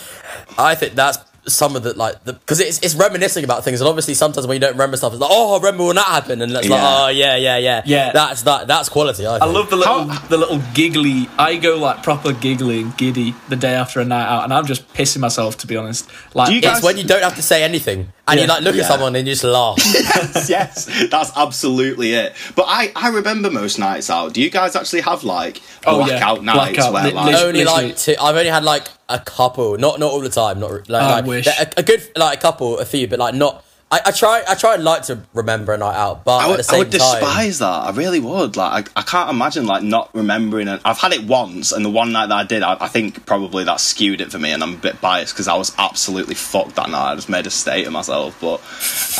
I 0.57 0.75
think 0.75 0.93
that's 0.93 1.17
some 1.47 1.75
of 1.75 1.81
the 1.83 1.93
like 1.97 2.23
the 2.23 2.33
because 2.33 2.59
it's 2.59 2.77
it's 2.79 2.93
reminiscing 2.93 3.43
about 3.43 3.63
things 3.63 3.81
and 3.81 3.87
obviously 3.87 4.13
sometimes 4.13 4.45
when 4.45 4.55
you 4.55 4.59
don't 4.59 4.73
remember 4.73 4.95
stuff 4.95 5.11
it's 5.11 5.19
like 5.21 5.31
oh 5.33 5.55
I 5.55 5.57
remember 5.57 5.85
when 5.85 5.95
that 5.95 6.05
happened 6.05 6.41
and 6.43 6.51
it's 6.51 6.69
like 6.69 6.79
oh 6.83 7.07
yeah 7.07 7.35
yeah 7.35 7.57
yeah 7.57 7.81
Yeah. 7.85 8.11
that's 8.11 8.43
that 8.43 8.67
that's 8.67 8.89
quality 8.89 9.25
I, 9.25 9.37
I 9.37 9.45
love 9.45 9.69
the 9.69 9.75
little 9.77 10.05
the 10.29 10.37
little 10.37 10.61
giggly. 10.75 11.27
I 11.39 11.55
go 11.57 11.77
like 11.77 12.03
proper 12.03 12.31
giggly 12.33 12.81
and 12.81 12.95
giddy 12.97 13.33
the 13.49 13.55
day 13.55 13.73
after 13.73 13.99
a 13.99 14.05
night 14.05 14.27
out, 14.27 14.43
and 14.43 14.53
I'm 14.53 14.65
just 14.67 14.87
pissing 14.93 15.19
myself 15.19 15.57
to 15.57 15.67
be 15.67 15.75
honest. 15.77 16.07
Like 16.35 16.47
Do 16.49 16.53
you 16.53 16.59
it's- 16.59 16.77
it's 16.77 16.85
when 16.85 16.97
you 16.97 17.03
don't 17.05 17.23
have 17.23 17.35
to 17.35 17.41
say 17.41 17.63
anything 17.63 18.11
and 18.31 18.39
you 18.41 18.47
like 18.47 18.63
look 18.63 18.75
Yeah. 18.75 18.81
at 18.83 18.87
someone 18.87 19.15
and 19.15 19.27
you 19.27 19.33
just 19.33 19.43
laugh 19.43 19.77
yes, 19.93 20.49
yes, 20.49 21.07
that's 21.09 21.31
absolutely 21.35 22.13
it. 22.13 22.33
But 22.55 22.65
I, 22.67 22.91
I 22.95 23.09
remember 23.09 23.49
most 23.51 23.77
nights 23.79 24.09
out. 24.09 24.33
Do 24.33 24.41
you 24.41 24.49
guys 24.49 24.75
actually 24.75 25.01
have 25.01 25.23
like 25.23 25.61
Oh, 25.85 25.99
yeah. 25.99 26.05
blackout 26.19 26.43
nights 26.43 26.75
Blackout. 26.75 26.93
where 26.93 27.03
Li- 27.05 27.11
like 27.11 27.25
literally- 27.25 27.47
only 27.47 27.65
like 27.65 27.97
two 27.97 28.15
I've 28.21 28.35
only 28.35 28.49
had 28.49 28.63
like 28.63 28.87
a 29.09 29.19
couple 29.19 29.77
not 29.77 29.99
not 29.99 30.11
all 30.11 30.21
the 30.21 30.29
time 30.29 30.59
not 30.59 30.89
like, 30.89 31.01
I 31.01 31.15
like 31.19 31.25
wish. 31.25 31.47
a, 31.47 31.69
a 31.77 31.83
good 31.83 32.01
like 32.15 32.37
a 32.39 32.41
couple 32.41 32.79
a 32.79 32.85
few 32.85 33.07
but 33.07 33.19
like 33.19 33.35
not 33.35 33.63
I, 33.93 33.99
I 34.05 34.11
try 34.11 34.41
I 34.47 34.55
try 34.55 34.75
and 34.75 34.85
like 34.85 35.03
to 35.03 35.21
remember 35.33 35.73
a 35.73 35.77
night 35.77 35.97
out 35.97 36.23
but 36.23 36.37
I 36.37 36.43
at 36.45 36.49
would, 36.49 36.59
the 36.59 36.63
same 36.63 36.75
I 36.75 36.79
would 36.79 36.91
time 36.91 36.99
despise 37.19 37.59
that. 37.59 37.65
I 37.65 37.91
really 37.91 38.21
would. 38.21 38.55
Like, 38.55 38.89
I, 38.95 39.01
I 39.01 39.03
can't 39.03 39.29
imagine 39.29 39.65
like 39.65 39.83
not 39.83 40.09
remembering. 40.15 40.69
And 40.69 40.79
I've 40.85 40.97
had 40.97 41.11
it 41.11 41.25
once, 41.25 41.73
and 41.73 41.83
the 41.83 41.89
one 41.89 42.13
night 42.13 42.27
that 42.27 42.35
I 42.35 42.43
did, 42.45 42.63
I, 42.63 42.77
I 42.79 42.87
think 42.87 43.25
probably 43.25 43.65
that 43.65 43.81
skewed 43.81 44.21
it 44.21 44.31
for 44.31 44.39
me, 44.39 44.51
and 44.51 44.63
I'm 44.63 44.75
a 44.75 44.77
bit 44.77 45.01
biased 45.01 45.33
because 45.33 45.49
I 45.49 45.55
was 45.55 45.75
absolutely 45.77 46.35
fucked 46.35 46.75
that 46.75 46.89
night. 46.89 47.11
I 47.11 47.15
just 47.15 47.27
made 47.27 47.45
a 47.47 47.51
state 47.51 47.85
of 47.85 47.91
myself. 47.91 48.39
But 48.39 48.61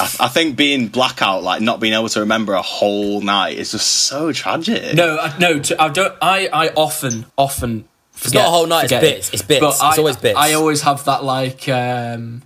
I, 0.01 0.26
I 0.26 0.28
think 0.30 0.55
being 0.55 0.88
blackout, 0.88 1.43
like 1.43 1.61
not 1.61 1.82
being 1.82 1.93
able 1.93 2.07
to 2.09 2.22
remember 2.22 2.53
a 2.53 2.61
whole 2.61 3.19
night, 3.19 3.57
is 3.57 3.72
just 3.72 3.88
so 3.88 4.32
tragic. 4.32 4.95
no 4.95 5.17
I, 5.17 5.38
no 5.38 5.59
to, 5.59 5.82
I 5.82 5.89
don't. 5.89 6.15
I 6.22 6.47
I 6.47 6.69
often 6.69 7.26
often. 7.38 7.86
Forget, 8.13 8.43
not 8.43 8.47
a 8.47 8.51
whole 8.51 8.67
night, 8.67 8.84
it's 8.84 8.93
forget 8.93 9.03
it. 9.03 9.15
bits, 9.15 9.34
it's 9.34 9.41
bits, 9.41 9.59
But 9.61 9.69
it's 9.72 9.82
I, 9.82 9.97
always 9.97 10.15
bits. 10.17 10.38
I 10.38 10.53
always 10.53 10.82
have 10.84 11.03
that 11.05 11.24
like 11.24 11.67
um 11.67 12.43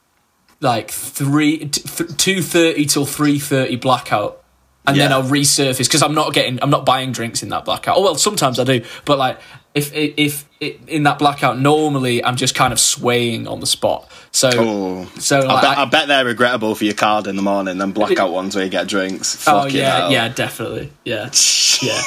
like 0.65 0.91
three 0.91 1.59
t- 1.59 1.81
th- 1.81 2.17
two 2.17 2.41
thirty 2.41 2.85
till 2.85 3.05
three 3.05 3.39
thirty 3.39 3.77
blackout, 3.77 4.43
and 4.85 4.97
then 4.97 5.13
I'll 5.13 5.23
resurface 5.23 5.87
because 5.87 6.03
I'm 6.03 6.13
not 6.13 6.33
getting 6.33 6.61
I'm 6.61 6.69
not 6.69 6.85
buying 6.85 7.13
drinks 7.13 7.41
in 7.43 7.49
that 7.49 7.63
blackout. 7.63 7.95
Oh 7.97 8.01
well, 8.01 8.15
sometimes 8.15 8.59
I 8.59 8.65
do, 8.65 8.83
but 9.05 9.17
like 9.17 9.39
if 9.75 9.93
if, 9.93 10.45
if 10.59 10.87
in 10.87 11.03
that 11.03 11.19
blackout 11.19 11.59
normally 11.59 12.23
I'm 12.23 12.37
just 12.37 12.55
kind 12.55 12.73
of 12.73 12.79
swaying 12.79 13.47
on 13.47 13.59
the 13.59 13.67
spot. 13.67 14.09
So 14.31 14.49
Oh. 14.53 15.05
so 15.19 15.39
I 15.47 15.61
bet, 15.61 15.77
I- 15.77 15.81
I 15.83 15.85
bet 15.85 16.07
they're 16.07 16.25
regrettable 16.25 16.73
for 16.75 16.83
your 16.85 16.93
card 16.95 17.27
in 17.27 17.35
the 17.35 17.41
morning, 17.41 17.77
then 17.77 17.91
blackout 17.91 18.31
ones 18.31 18.55
where 18.55 18.63
you 18.65 18.71
get 18.71 18.87
drinks. 18.87 19.47
Oh 19.47 19.61
Fucking 19.63 19.75
yeah, 19.77 19.97
hell. 19.97 20.11
yeah, 20.11 20.27
definitely, 20.29 20.91
yeah, 21.03 21.29
yeah. 21.81 22.01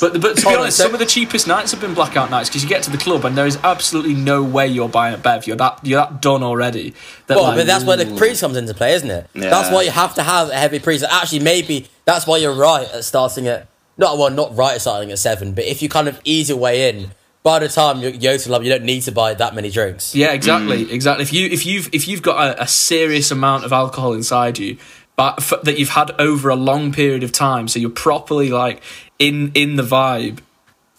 But 0.00 0.20
but 0.20 0.36
to 0.38 0.46
be 0.46 0.54
honest, 0.54 0.76
some 0.78 0.92
of 0.94 0.98
the 1.00 1.06
cheapest 1.06 1.46
nights 1.46 1.72
have 1.72 1.80
been 1.80 1.94
blackout 1.94 2.30
nights 2.30 2.48
because 2.48 2.62
you 2.62 2.68
get 2.68 2.82
to 2.84 2.90
the 2.90 2.98
club 2.98 3.24
and 3.24 3.36
there 3.36 3.46
is 3.46 3.58
absolutely 3.64 4.14
no 4.14 4.42
way 4.42 4.66
you're 4.66 4.88
buying 4.88 5.14
a 5.14 5.18
bev. 5.18 5.46
You're 5.46 5.56
that 5.56 5.80
you're 5.82 6.00
that 6.00 6.20
done 6.22 6.42
already. 6.42 6.94
That 7.26 7.36
Well, 7.36 7.44
like, 7.48 7.56
but 7.58 7.66
that's 7.66 7.84
where 7.84 7.96
the 7.96 8.14
priest 8.16 8.40
comes 8.42 8.56
into 8.56 8.74
play, 8.74 8.94
isn't 8.94 9.10
it? 9.10 9.28
Yeah. 9.34 9.50
That's 9.50 9.70
why 9.70 9.82
you 9.82 9.90
have 9.90 10.14
to 10.16 10.22
have 10.22 10.50
a 10.50 10.54
heavy 10.54 10.78
priest. 10.78 11.04
Actually, 11.08 11.40
maybe 11.40 11.86
that's 12.06 12.26
why 12.26 12.36
you're 12.38 12.54
right 12.54 12.86
at 12.92 13.04
starting 13.04 13.46
at 13.46 13.66
not 13.96 14.18
well, 14.18 14.30
not 14.30 14.56
right 14.56 14.80
starting 14.80 15.10
at 15.12 15.18
seven, 15.18 15.54
but 15.54 15.64
if 15.64 15.82
you 15.82 15.88
kind 15.88 16.08
of 16.08 16.20
ease 16.24 16.48
your 16.48 16.58
way 16.58 16.88
in, 16.88 17.10
by 17.42 17.58
the 17.58 17.68
time 17.68 18.00
you 18.00 18.12
to 18.12 18.38
club, 18.38 18.62
you 18.62 18.70
don't 18.70 18.84
need 18.84 19.02
to 19.02 19.12
buy 19.12 19.34
that 19.34 19.54
many 19.54 19.70
drinks. 19.70 20.14
yeah, 20.14 20.32
exactly, 20.32 20.90
exactly. 20.90 21.22
If 21.22 21.32
you 21.32 21.46
if 21.46 21.66
you've 21.66 21.94
if 21.94 22.08
you've 22.08 22.22
got 22.22 22.58
a, 22.58 22.62
a 22.62 22.66
serious 22.66 23.30
amount 23.30 23.64
of 23.64 23.72
alcohol 23.72 24.14
inside 24.14 24.58
you, 24.58 24.78
but 25.14 25.38
f- 25.38 25.62
that 25.62 25.78
you've 25.78 25.90
had 25.90 26.10
over 26.18 26.48
a 26.48 26.56
long 26.56 26.90
period 26.92 27.22
of 27.22 27.32
time, 27.32 27.68
so 27.68 27.78
you're 27.78 27.90
properly 27.90 28.50
like 28.50 28.82
in 29.18 29.52
in 29.54 29.76
the 29.76 29.82
vibe. 29.82 30.38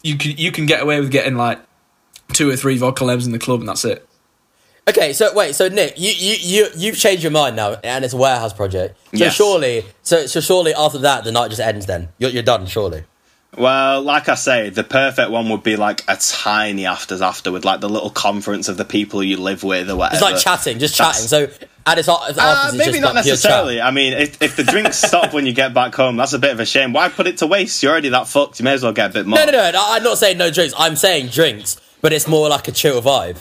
you 0.03 0.17
can 0.17 0.37
you 0.37 0.51
can 0.51 0.67
get 0.67 0.81
away 0.83 0.99
with 0.99 1.11
getting 1.11 1.35
like 1.35 1.59
two 2.33 2.49
or 2.49 2.55
three 2.55 2.77
vodka 2.77 3.03
lems 3.03 3.25
in 3.25 3.31
the 3.31 3.39
club, 3.39 3.59
and 3.61 3.67
that's 3.69 3.83
it. 3.83 4.04
Okay, 4.87 5.13
so 5.13 5.33
wait, 5.33 5.55
so 5.55 5.67
Nick, 5.67 5.95
you 5.99 6.11
you 6.11 6.35
you 6.39 6.67
you've 6.75 6.97
changed 6.97 7.23
your 7.23 7.31
mind 7.31 7.55
now, 7.55 7.71
and 7.83 8.05
it's 8.05 8.13
a 8.13 8.17
warehouse 8.17 8.53
project. 8.53 8.95
So 9.13 9.23
Yes. 9.25 9.33
surely, 9.35 9.83
so 10.03 10.27
so 10.27 10.39
surely 10.39 10.75
after 10.75 10.99
that, 10.99 11.23
the 11.23 11.31
night 11.31 11.49
just 11.49 11.59
ends. 11.61 11.87
Then 11.87 12.09
you're 12.19 12.29
you're 12.29 12.43
done. 12.43 12.67
Surely. 12.67 13.03
Well, 13.57 14.01
like 14.03 14.27
I 14.29 14.35
say, 14.35 14.69
the 14.69 14.83
perfect 14.83 15.31
one 15.31 15.49
would 15.49 15.63
be 15.63 15.75
like 15.77 16.03
a 16.07 16.17
tiny 16.17 16.85
afters 16.85 17.21
after 17.21 17.51
with 17.51 17.63
like 17.65 17.79
the 17.79 17.87
little 17.89 18.09
conference 18.11 18.67
of 18.67 18.75
the 18.77 18.83
people 18.85 19.23
you 19.23 19.37
live 19.37 19.63
with 19.63 19.89
or 19.89 19.95
whatever. 19.95 20.15
It's 20.15 20.21
like 20.21 20.37
chatting, 20.43 20.77
just 20.77 20.97
That's- 20.97 21.29
chatting. 21.29 21.49
So 21.49 21.65
at 21.87 21.97
its, 21.97 22.07
its 22.09 22.37
Uh, 22.37 22.73
maybe 22.75 22.99
not 22.99 23.15
like 23.15 23.25
necessarily. 23.25 23.79
I 23.79 23.91
mean, 23.91 24.11
if, 24.13 24.41
if 24.41 24.55
the 24.57 24.63
drinks 24.65 24.97
stop 24.97 25.33
when 25.33 25.45
you 25.45 25.53
get 25.53 25.73
back 25.73 25.95
home, 25.95 26.17
that's 26.17 26.33
a 26.33 26.39
bit 26.39 26.51
of 26.51 26.59
a 26.59 26.65
shame. 26.65 26.91
Why 26.93 27.07
put 27.09 27.27
it 27.27 27.37
to 27.37 27.47
waste? 27.47 27.81
You're 27.81 27.93
already 27.93 28.09
that 28.09 28.27
fucked. 28.27 28.59
You 28.59 28.65
may 28.65 28.73
as 28.73 28.83
well 28.83 28.91
get 28.91 29.11
a 29.11 29.13
bit 29.13 29.25
more. 29.25 29.39
No, 29.39 29.45
no, 29.45 29.51
no, 29.53 29.71
no. 29.71 29.83
I'm 29.87 30.03
not 30.03 30.17
saying 30.17 30.37
no 30.37 30.51
drinks. 30.51 30.73
I'm 30.77 30.97
saying 30.97 31.27
drinks, 31.27 31.79
but 32.01 32.11
it's 32.11 32.27
more 32.27 32.49
like 32.49 32.67
a 32.67 32.71
chill 32.73 33.01
vibe. 33.01 33.37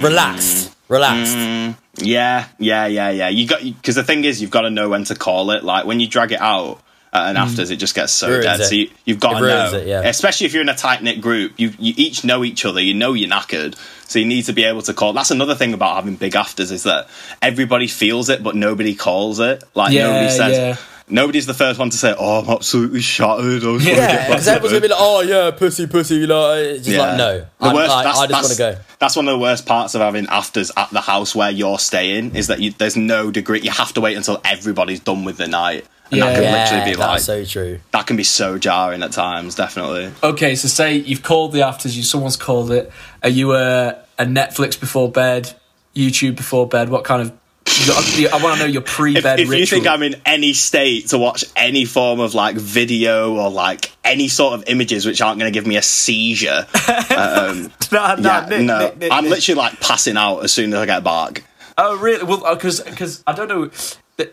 Relaxed, 0.00 0.70
relaxed. 0.88 1.76
Yeah, 1.96 2.46
yeah, 2.58 2.86
yeah, 2.86 3.10
yeah. 3.10 3.28
You 3.28 3.46
got 3.46 3.62
because 3.62 3.94
the 3.96 4.04
thing 4.04 4.24
is, 4.24 4.40
you've 4.40 4.50
got 4.50 4.62
to 4.62 4.70
know 4.70 4.88
when 4.88 5.04
to 5.04 5.14
call 5.14 5.50
it. 5.50 5.64
Like 5.64 5.84
when 5.84 6.00
you 6.00 6.06
drag 6.08 6.32
it 6.32 6.40
out 6.40 6.80
at 7.12 7.30
an 7.30 7.36
afters, 7.36 7.70
it 7.70 7.76
just 7.76 7.94
gets 7.94 8.12
so 8.12 8.28
Mm. 8.28 8.30
Ruins 8.30 8.44
dead. 8.44 8.60
it. 8.60 8.64
So 8.64 8.74
you, 8.74 8.90
you've 9.04 9.20
got 9.20 9.32
It 9.36 9.40
to 9.40 9.46
know, 9.72 9.78
it, 9.78 9.86
yeah. 9.88 10.02
especially 10.02 10.46
if 10.46 10.52
you're 10.52 10.62
in 10.62 10.68
a 10.68 10.76
tight 10.76 11.02
knit 11.02 11.20
group. 11.20 11.54
You 11.56 11.72
you 11.78 11.94
each 11.96 12.24
know 12.24 12.44
each 12.44 12.64
other. 12.64 12.80
You 12.80 12.94
know 12.94 13.14
you're 13.14 13.28
knackered, 13.30 13.76
so 14.08 14.18
you 14.18 14.26
need 14.26 14.42
to 14.44 14.52
be 14.52 14.64
able 14.64 14.82
to 14.82 14.94
call. 14.94 15.12
That's 15.12 15.30
another 15.30 15.54
thing 15.54 15.74
about 15.74 15.96
having 15.96 16.16
big 16.16 16.36
afters 16.36 16.70
is 16.70 16.84
that 16.84 17.08
everybody 17.42 17.86
feels 17.88 18.28
it, 18.28 18.42
but 18.42 18.54
nobody 18.54 18.94
calls 18.94 19.40
it. 19.40 19.64
Like 19.74 19.92
Yeah, 19.92 20.06
nobody 20.12 20.30
says. 20.30 20.56
yeah. 20.58 20.76
Nobody's 21.10 21.46
the 21.46 21.54
first 21.54 21.78
one 21.78 21.90
to 21.90 21.96
say, 21.96 22.14
"Oh, 22.18 22.40
I'm 22.40 22.48
absolutely 22.50 23.00
shattered." 23.00 23.64
I 23.64 23.66
was 23.68 23.84
Yeah, 23.86 23.94
gonna 23.96 24.06
get 24.06 24.12
Yeah, 24.12 24.16
back 24.18 24.28
because 24.28 24.44
to 24.44 24.50
everyone's 24.52 24.72
gonna 24.72 24.80
be 24.82 24.88
like, 24.88 24.98
"Oh 25.00 25.20
yeah, 25.22 25.50
pussy, 25.52 25.86
pussy," 25.86 26.14
you 26.16 26.26
know. 26.26 26.52
It's 26.54 26.84
just 26.84 26.98
like 26.98 27.16
no. 27.16 27.38
The 27.38 27.46
I'm, 27.60 27.74
worst, 27.74 27.90
like, 27.90 28.04
that's, 28.04 28.18
I 28.18 28.26
just 28.26 28.42
want 28.42 28.52
to 28.52 28.58
go. 28.58 28.76
That's 28.98 29.16
one 29.16 29.28
of 29.28 29.32
the 29.32 29.38
worst 29.38 29.66
parts 29.66 29.94
of 29.94 30.00
having 30.00 30.26
afters 30.28 30.70
at 30.76 30.90
the 30.90 31.00
house 31.00 31.34
where 31.34 31.50
you're 31.50 31.78
staying 31.78 32.34
is 32.34 32.48
that 32.48 32.60
you, 32.60 32.72
there's 32.72 32.96
no 32.96 33.30
degree. 33.30 33.60
You 33.60 33.70
have 33.70 33.92
to 33.94 34.00
wait 34.00 34.16
until 34.16 34.40
everybody's 34.44 35.00
done 35.00 35.24
with 35.24 35.36
the 35.38 35.46
night, 35.48 35.86
and 36.10 36.20
that 36.22 36.34
can 36.34 36.42
Yeah, 36.44 36.52
literally 36.52 36.84
be 36.92 36.96
that's 36.96 37.08
like 37.08 37.20
so 37.20 37.44
true. 37.44 37.80
that 37.92 38.06
can 38.06 38.16
be 38.16 38.24
so 38.24 38.58
jarring 38.58 39.02
at 39.02 39.12
times. 39.12 39.54
Definitely. 39.54 40.12
Okay, 40.22 40.54
so 40.56 40.68
say 40.68 40.96
you've 40.96 41.22
called 41.22 41.52
the 41.52 41.62
afters, 41.62 41.96
you 41.96 42.02
someone's 42.02 42.36
called 42.36 42.70
it. 42.70 42.90
Are 43.22 43.28
you 43.30 43.54
a, 43.54 43.96
a 44.18 44.24
Netflix 44.24 44.78
before 44.78 45.10
bed, 45.10 45.54
YouTube 45.96 46.36
before 46.36 46.68
bed? 46.68 46.88
What 46.90 47.04
kind 47.04 47.22
of? 47.22 47.32
I 47.80 48.40
want 48.42 48.58
to 48.58 48.64
know 48.66 48.70
your 48.70 48.82
pre-bed 48.82 49.40
if 49.40 49.48
ritual. 49.48 49.60
you 49.60 49.66
think 49.66 49.86
I'm 49.86 50.02
in 50.02 50.16
any 50.26 50.52
state 50.52 51.08
to 51.08 51.18
watch 51.18 51.44
any 51.54 51.84
form 51.84 52.20
of 52.20 52.34
like 52.34 52.56
video 52.56 53.36
or 53.36 53.50
like 53.50 53.92
any 54.04 54.28
sort 54.28 54.54
of 54.54 54.64
images 54.68 55.06
which 55.06 55.20
aren't 55.22 55.38
going 55.38 55.52
to 55.52 55.56
give 55.56 55.66
me 55.66 55.76
a 55.76 55.82
seizure, 55.82 56.66
um, 57.16 57.70
no, 57.92 58.14
no, 58.16 58.20
yeah, 58.20 58.46
Nick, 58.48 58.62
no, 58.62 58.78
Nick, 58.80 58.98
Nick, 58.98 59.12
I'm 59.12 59.24
literally 59.26 59.58
like 59.58 59.80
passing 59.80 60.16
out 60.16 60.40
as 60.40 60.52
soon 60.52 60.72
as 60.72 60.78
I 60.80 60.86
get 60.86 61.04
back. 61.04 61.44
Oh, 61.76 61.96
really? 61.98 62.24
Well, 62.24 62.54
because 62.54 62.80
because 62.80 63.22
I 63.26 63.32
don't 63.32 63.48
know. 63.48 63.70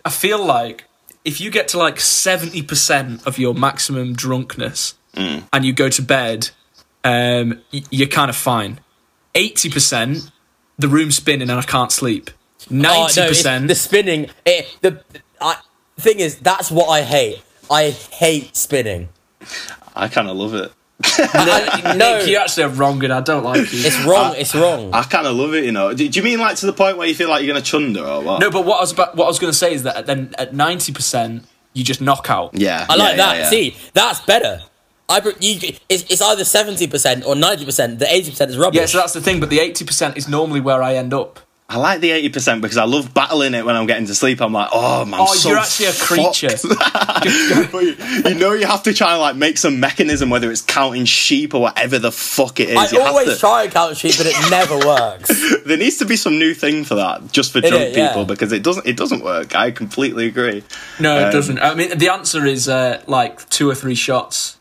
I 0.03 0.09
feel 0.09 0.43
like 0.43 0.85
if 1.23 1.39
you 1.39 1.51
get 1.51 1.67
to 1.69 1.77
like 1.77 1.99
seventy 1.99 2.63
percent 2.63 3.25
of 3.27 3.37
your 3.37 3.53
maximum 3.53 4.13
drunkenness 4.13 4.95
Mm. 5.15 5.43
and 5.53 5.63
you 5.63 5.71
go 5.71 5.87
to 5.87 6.01
bed, 6.01 6.49
um, 7.05 7.61
you're 7.71 8.09
kind 8.09 8.29
of 8.29 8.35
fine. 8.35 8.81
Eighty 9.33 9.69
percent, 9.69 10.29
the 10.77 10.89
room's 10.89 11.15
spinning 11.15 11.49
and 11.49 11.57
I 11.57 11.61
can't 11.63 11.89
sleep. 11.91 12.31
Oh, 12.69 12.75
no, 12.75 12.89
Ninety 12.93 13.27
percent. 13.27 13.67
the 13.67 13.75
spinning. 13.75 14.29
It, 14.45 14.77
the 14.81 15.03
I, 15.39 15.57
thing 15.97 16.19
is, 16.19 16.39
that's 16.39 16.71
what 16.71 16.87
I 16.87 17.01
hate. 17.01 17.41
I 17.69 17.89
hate 17.91 18.55
spinning. 18.55 19.09
I 19.95 20.07
kind 20.07 20.27
of 20.27 20.35
love 20.35 20.53
it. 20.53 20.71
I, 21.03 21.95
no, 21.97 22.19
Nick, 22.19 22.27
you 22.27 22.37
actually 22.37 22.63
are 22.63 22.69
wrong, 22.69 23.03
and 23.03 23.11
I 23.11 23.21
don't 23.21 23.43
like 23.43 23.57
you. 23.57 23.79
it's 23.85 24.03
wrong. 24.05 24.33
it's 24.37 24.55
wrong. 24.55 24.93
I 24.93 25.03
kind 25.03 25.27
of 25.27 25.35
love 25.35 25.53
it. 25.53 25.65
You 25.65 25.71
know. 25.71 25.93
Do, 25.93 26.07
do 26.07 26.19
you 26.19 26.23
mean 26.23 26.39
like 26.39 26.55
to 26.57 26.65
the 26.65 26.73
point 26.73 26.97
where 26.97 27.07
you 27.07 27.15
feel 27.15 27.29
like 27.29 27.43
you're 27.43 27.53
going 27.53 27.63
to 27.63 27.69
chunder 27.69 28.03
or 28.03 28.21
what? 28.21 28.39
no, 28.39 28.49
but 28.49 28.65
what 28.65 28.77
I 28.77 28.81
was 28.81 28.93
about, 28.93 29.15
what 29.15 29.25
I 29.25 29.27
was 29.27 29.39
going 29.39 29.51
to 29.51 29.57
say 29.57 29.73
is 29.73 29.83
that 29.83 30.05
then 30.05 30.33
at 30.37 30.53
ninety 30.53 30.93
percent, 30.93 31.45
you 31.73 31.83
just 31.83 32.01
knock 32.01 32.29
out. 32.29 32.57
Yeah, 32.57 32.85
I 32.89 32.95
like 32.95 33.11
yeah, 33.11 33.17
that. 33.17 33.35
yeah, 33.35 33.43
yeah. 33.43 33.49
See, 33.49 33.77
that's 33.93 34.21
better. 34.21 34.61
I 35.07 35.19
you, 35.39 35.59
it's, 35.87 36.03
it's 36.09 36.21
either 36.21 36.45
seventy 36.45 36.87
percent 36.87 37.25
or 37.25 37.35
ninety 37.35 37.65
percent. 37.65 37.99
The 37.99 38.11
eighty 38.11 38.31
percent 38.31 38.51
is 38.51 38.57
rubbish. 38.57 38.79
Yeah, 38.79 38.85
so 38.85 38.97
that's 38.99 39.13
the 39.13 39.21
thing. 39.21 39.39
But 39.39 39.49
the 39.49 39.59
eighty 39.59 39.85
percent 39.85 40.17
is 40.17 40.27
normally 40.27 40.61
where 40.61 40.81
I 40.81 40.95
end 40.95 41.13
up. 41.13 41.39
I 41.67 41.77
like 41.77 41.99
the 41.99 42.11
eighty 42.11 42.29
percent 42.29 42.61
because 42.61 42.77
I 42.77 42.83
love 42.83 43.11
battling 43.15 43.55
it 43.55 43.65
when 43.65 43.75
I'm 43.75 43.87
getting 43.87 44.05
to 44.05 44.13
sleep. 44.13 44.39
I'm 44.39 44.53
like, 44.53 44.69
oh 44.71 45.03
man, 45.03 45.19
Oh, 45.19 45.25
so 45.33 45.49
you're 45.49 45.57
actually 45.57 45.87
a 45.87 45.93
creature. 45.93 46.49
but 47.71 47.81
you, 47.81 47.95
you 48.29 48.35
know, 48.35 48.53
you 48.53 48.67
have 48.67 48.83
to 48.83 48.93
try 48.93 49.13
and 49.13 49.19
like 49.21 49.35
make 49.35 49.57
some 49.57 49.79
mechanism, 49.79 50.29
whether 50.29 50.51
it's 50.51 50.61
counting 50.61 51.05
sheep 51.05 51.55
or 51.55 51.61
whatever 51.61 51.97
the 51.97 52.11
fuck 52.11 52.59
it 52.59 52.69
is. 52.69 52.77
I 52.77 52.89
you 52.91 52.99
have 52.99 53.09
always 53.09 53.33
to- 53.33 53.39
try 53.39 53.63
and 53.63 53.71
count 53.71 53.97
sheep, 53.97 54.13
but 54.15 54.27
it 54.27 54.35
never 54.51 54.77
works. 54.77 55.29
There 55.65 55.75
needs 55.77 55.97
to 55.97 56.05
be 56.05 56.15
some 56.17 56.37
new 56.37 56.53
thing 56.53 56.83
for 56.83 56.95
that, 56.95 57.31
just 57.31 57.51
for 57.51 57.57
It 57.57 57.65
drunk 57.69 57.83
is, 57.85 57.97
yeah. 57.97 58.09
people, 58.09 58.25
because 58.25 58.51
it 58.51 58.61
doesn't. 58.61 58.85
It 58.85 58.95
doesn't 58.95 59.23
work. 59.23 59.55
I 59.55 59.71
completely 59.71 60.27
agree. 60.27 60.63
No, 60.99 61.17
it 61.19 61.23
Um, 61.23 61.31
doesn't. 61.31 61.59
I 61.59 61.73
mean, 61.73 61.97
the 61.97 62.09
answer 62.09 62.45
is 62.45 62.69
uh, 62.69 63.01
like 63.07 63.49
two 63.49 63.67
or 63.67 63.73
three 63.73 63.95
shots 63.95 64.57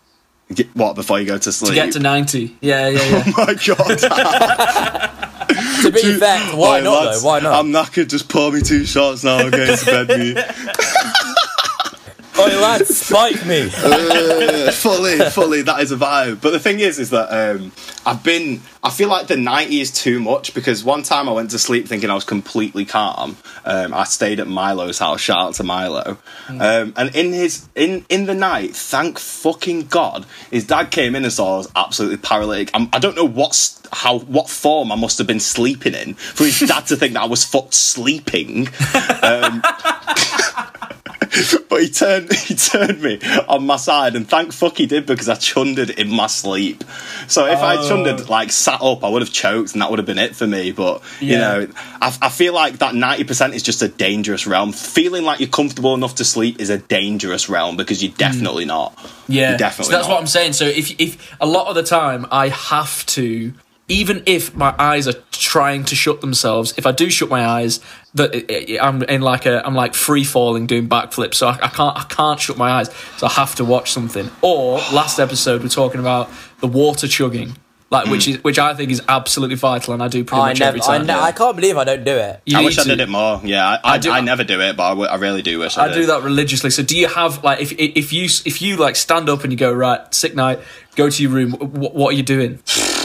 Get- 0.55 0.74
What 0.74 0.94
before 0.94 1.20
you 1.20 1.26
go 1.26 1.36
to 1.36 1.52
sleep? 1.52 1.68
to 1.70 1.74
get 1.74 1.92
to 1.92 2.00
ninety. 2.00 2.57
Yeah, 2.62 2.88
yeah, 2.88 3.02
yeah. 3.02 3.24
Oh 3.36 3.44
my 3.46 3.55
god! 3.55 5.24
To 5.82 5.90
be 5.92 6.18
fair, 6.18 6.40
why 6.57 6.80
not 6.80 7.07
lads, 7.07 7.22
though? 7.22 7.28
Why 7.28 7.40
not? 7.40 7.55
I'm 7.55 7.72
knackered. 7.72 8.09
Just 8.09 8.28
pour 8.28 8.53
me 8.53 8.61
two 8.61 8.84
shots 8.84 9.24
now. 9.24 9.36
I'm 9.38 9.51
going 9.51 9.76
to 9.76 9.84
bed. 10.07 10.55
Me. 12.37 12.43
oh, 12.43 12.61
lads, 12.61 12.99
spike 12.99 13.45
me. 13.47 13.70
Uh, 13.85 14.70
fully, 14.72 15.18
fully, 15.30 15.62
that 15.62 15.80
is 15.80 15.93
a 15.93 15.97
vibe. 15.97 16.41
But 16.41 16.51
the 16.51 16.59
thing 16.59 16.80
is, 16.80 16.99
is 16.99 17.11
that 17.11 17.28
um, 17.30 17.72
I've 18.07 18.22
been. 18.22 18.61
I 18.82 18.91
feel 18.91 19.09
like 19.09 19.26
the 19.26 19.37
ninety 19.37 19.80
is 19.80 19.91
too 19.91 20.20
much 20.20 20.55
because 20.55 20.82
one 20.82 21.03
time 21.03 21.28
I 21.28 21.32
went 21.32 21.51
to 21.51 21.59
sleep 21.59 21.87
thinking 21.87 22.11
I 22.11 22.14
was 22.14 22.24
completely 22.24 22.85
calm. 22.85 23.37
Um, 23.64 23.95
I 23.95 24.05
stayed 24.05 24.41
at 24.41 24.47
Milo's 24.47 24.99
house. 24.99 25.20
Shout 25.20 25.39
out 25.39 25.55
to 25.55 25.64
Milo. 25.64 26.18
Um, 26.49 26.93
and 26.97 27.14
in 27.14 27.32
his 27.32 27.68
in 27.74 28.05
in 28.09 28.26
the 28.26 28.35
night, 28.35 28.74
thank 28.74 29.18
fucking 29.18 29.87
god, 29.87 30.26
his 30.51 30.66
dad 30.66 30.91
came 30.91 31.14
in 31.14 31.24
and 31.24 31.32
saw 31.32 31.55
I 31.55 31.59
was 31.59 31.72
absolutely 31.76 32.18
paralytic. 32.18 32.70
I'm, 32.74 32.89
I 32.93 32.99
don't 32.99 33.16
know 33.16 33.28
what's 33.28 33.80
how 33.93 34.18
what 34.20 34.49
form 34.49 34.91
I 34.91 34.97
must 34.97 35.18
have 35.18 35.26
been 35.26 35.41
sleeping 35.41 35.95
in 35.95 36.14
for 36.14 36.45
his 36.45 36.59
dad 36.61 36.87
to 36.87 36.97
think 36.97 37.14
that 37.14 37.22
I 37.22 37.26
was 37.26 37.45
fucked 37.45 37.74
sleeping. 37.74 38.68
But 41.69 41.83
he 41.83 41.89
turned 41.89 42.33
he 42.47 42.55
turned 42.55 43.03
me 43.03 43.19
on 43.49 43.67
my 43.67 43.77
side, 43.77 44.15
and 44.15 44.29
thank 44.29 44.53
fuck 44.53 44.77
he 44.77 44.87
did 44.87 45.07
because 45.07 45.29
I 45.29 45.35
chundered 45.35 45.91
in 45.91 46.09
my 46.09 46.29
sleep. 46.29 46.85
So 47.27 47.47
if 47.47 47.59
I 47.59 47.77
Oh. 47.77 47.89
chundered 47.89 48.29
like 48.29 48.53
sat 48.53 48.81
up, 48.81 49.03
I 49.03 49.09
would 49.09 49.23
have 49.23 49.33
choked, 49.33 49.73
and 49.73 49.83
that 49.83 49.91
would 49.91 49.99
have 49.99 50.07
been 50.07 50.19
it 50.19 50.37
for 50.37 50.47
me. 50.47 50.71
But 50.71 51.03
you 51.21 51.37
know, 51.37 51.67
I, 52.01 52.17
I 52.23 52.29
feel 52.29 52.55
like 52.55 52.79
that 52.79 52.95
ninety 52.95 53.25
percent 53.25 53.55
is 53.55 53.62
just 53.62 53.83
a 53.83 53.89
dangerous 53.89 54.47
realm. 54.47 54.73
Feeling 54.73 55.25
like 55.25 55.41
you're 55.41 55.49
comfortable 55.49 55.95
enough 55.95 56.15
to 56.17 56.25
sleep 56.25 56.61
is 56.61 56.71
a 56.71 56.79
dangerous 56.79 57.49
realm 57.49 57.77
because 57.77 58.03
you're 58.03 58.12
hmm. 58.12 58.19
definitely 58.19 58.65
not. 58.65 58.97
Yeah, 59.27 59.51
You're 59.51 59.59
definitely. 59.59 59.91
So 59.91 59.97
that's 59.97 60.09
not. 60.09 60.15
what 60.15 60.21
I'm 60.21 60.27
saying. 60.27 60.53
So 60.53 60.67
if 60.67 61.01
if 61.01 61.37
a 61.41 61.47
lot 61.47 61.67
of 61.69 61.75
the 61.75 61.83
time 61.83 62.27
I 62.31 62.49
have 62.49 63.05
to, 63.07 63.53
even 63.89 64.22
if 64.26 64.55
my 64.55 64.74
eyes 64.78 65.07
are 65.07 65.20
trying 65.30 65.85
to 65.85 65.95
shut 65.95 66.20
themselves, 66.20 66.72
if 66.78 66.87
I 66.87 66.93
do 66.93 67.11
shut 67.11 67.28
my 67.28 67.45
eyes, 67.45 67.80
that 68.14 68.78
I'm 68.82 69.03
in 69.03 69.20
like 69.20 69.45
a 69.47 69.64
I'm 69.66 69.74
like 69.74 69.95
free 69.95 70.24
falling 70.24 70.66
doing 70.66 70.89
backflips. 70.89 71.35
So 71.35 71.49
I, 71.49 71.59
I 71.62 71.68
can't 71.68 71.97
I 71.97 72.05
can't 72.05 72.41
shut 72.41 72.57
my 72.57 72.70
eyes. 72.70 72.91
So 73.18 73.26
I 73.26 73.30
have 73.30 73.55
to 73.57 73.64
watch 73.64 73.93
something. 73.93 74.30
Or 74.41 74.78
last 74.93 75.18
episode 75.18 75.62
we're 75.62 75.68
talking 75.68 76.01
about 76.01 76.30
the 76.61 76.66
water 76.66 77.07
chugging. 77.09 77.57
Like 77.91 78.09
which 78.09 78.24
hmm. 78.24 78.32
is 78.32 78.43
which 78.43 78.59
I 78.59 78.74
think 78.74 78.91
is 78.91 79.03
absolutely 79.07 79.57
vital, 79.57 79.93
and 79.93 80.03
I 80.03 80.09
do 80.09 80.24
pretty 80.24 80.41
I 80.41 80.49
much 80.49 80.59
never. 80.59 80.68
every 80.70 80.80
I, 80.80 80.99
time. 80.99 81.07
ne- 81.07 81.12
I 81.12 81.30
can't 81.32 81.55
believe 81.55 81.76
I 81.76 81.85
don't 81.85 82.03
do 82.03 82.16
it. 82.16 82.41
You 82.45 82.57
I 82.57 82.61
need 82.61 82.66
wish 82.66 82.78
I 82.78 82.85
did 82.85 82.99
it 82.99 83.09
more. 83.09 83.41
Yeah, 83.45 83.68
I, 83.68 83.74
I, 83.74 83.78
I 83.85 83.99
do- 83.99 84.11
I 84.11 84.20
never 84.20 84.43
do 84.43 84.61
it, 84.61 84.76
but 84.76 84.82
I, 84.85 84.89
w- 84.91 85.09
I 85.09 85.14
really 85.16 85.43
do 85.43 85.61
wish 85.61 85.76
I, 85.76 85.85
I 85.85 85.95
do 85.95 86.07
that 86.07 86.22
religiously. 86.22 86.70
So 86.70 86.82
do 86.82 86.97
you 86.99 87.07
have 87.07 87.45
like 87.45 87.61
if 87.61 87.72
if 87.72 88.12
you 88.12 88.24
if 88.24 88.62
you 88.62 88.78
like 88.78 88.97
stand 88.97 89.28
up 89.28 89.45
and 89.45 89.53
you 89.53 89.59
go 89.59 89.72
right 89.72 90.12
sick 90.12 90.35
night, 90.35 90.59
go 90.97 91.09
to 91.09 91.22
your 91.22 91.30
room. 91.30 91.53
What, 91.53 91.95
what 91.95 92.14
are 92.14 92.16
you 92.16 92.24
doing? 92.24 92.59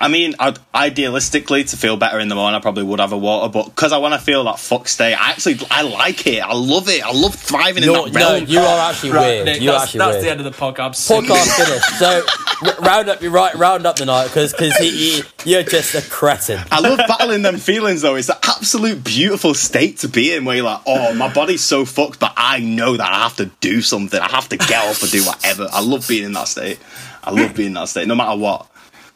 I 0.00 0.08
mean, 0.08 0.34
I'd, 0.38 0.58
idealistically, 0.74 1.68
to 1.70 1.76
feel 1.76 1.96
better 1.96 2.20
in 2.20 2.28
the 2.28 2.36
morning, 2.36 2.56
I 2.56 2.60
probably 2.60 2.84
would 2.84 3.00
have 3.00 3.12
a 3.12 3.18
water, 3.18 3.50
but 3.52 3.64
because 3.64 3.92
I 3.92 3.98
want 3.98 4.14
to 4.14 4.20
feel 4.20 4.44
that 4.44 4.60
fuck 4.60 4.86
state, 4.86 5.14
I 5.14 5.30
actually 5.30 5.58
I 5.70 5.82
like 5.82 6.26
it. 6.26 6.40
I 6.40 6.54
love 6.54 6.88
it. 6.88 7.02
I 7.02 7.12
love 7.12 7.34
thriving 7.34 7.82
in 7.82 7.90
You're, 7.90 8.04
that 8.04 8.12
no, 8.12 8.32
realm. 8.32 8.44
you 8.46 8.60
are 8.60 8.90
actually 8.90 9.12
weird. 9.12 9.44
Nick, 9.46 9.60
You're 9.60 9.72
that's, 9.72 9.84
actually 9.84 9.98
that's 9.98 10.12
weird. 10.14 10.24
the 10.24 10.30
end 10.30 10.40
of 10.40 10.44
the 10.44 10.50
podcast. 10.50 11.10
Podcast 11.10 11.64
finished. 11.64 11.98
So 11.98 12.80
round 12.80 13.08
up, 13.08 13.22
you 13.22 13.30
right, 13.30 13.54
round 13.54 13.86
up 13.86 13.96
the 13.96 14.06
night 14.06 14.28
because 14.28 14.52
because 14.52 14.76
he, 14.76 15.20
he, 15.20 15.22
you're 15.50 15.64
just 15.64 15.94
a 15.94 16.10
cretin. 16.10 16.60
I 16.70 16.80
love 16.80 16.98
battling 17.08 17.42
them 17.42 17.56
feelings 17.56 18.02
though. 18.02 18.14
It's 18.14 18.28
an 18.28 18.36
absolute 18.44 19.02
beautiful 19.02 19.54
state 19.54 19.98
to 19.98 20.08
be 20.08 20.32
in 20.32 20.44
where 20.44 20.56
you're 20.56 20.64
like, 20.64 20.82
oh, 20.86 21.12
my 21.14 21.32
body's 21.32 21.62
so 21.62 21.84
fucked, 21.84 22.20
but 22.20 22.32
I 22.36 22.60
know 22.60 22.96
that 22.96 23.12
I 23.12 23.22
have 23.24 23.36
to 23.36 23.46
do 23.60 23.82
something. 23.82 24.20
I 24.20 24.30
have 24.30 24.48
to 24.50 24.56
get 24.56 24.84
off 24.84 25.02
and 25.02 25.10
do 25.10 25.24
whatever. 25.24 25.68
I 25.72 25.82
love 25.82 26.06
being 26.08 26.24
in 26.24 26.32
that 26.32 26.46
state. 26.48 26.78
I 27.24 27.30
love 27.32 27.54
being 27.54 27.68
in 27.68 27.74
that 27.74 27.88
state, 27.88 28.06
no 28.06 28.14
matter 28.14 28.38
what. 28.38 28.68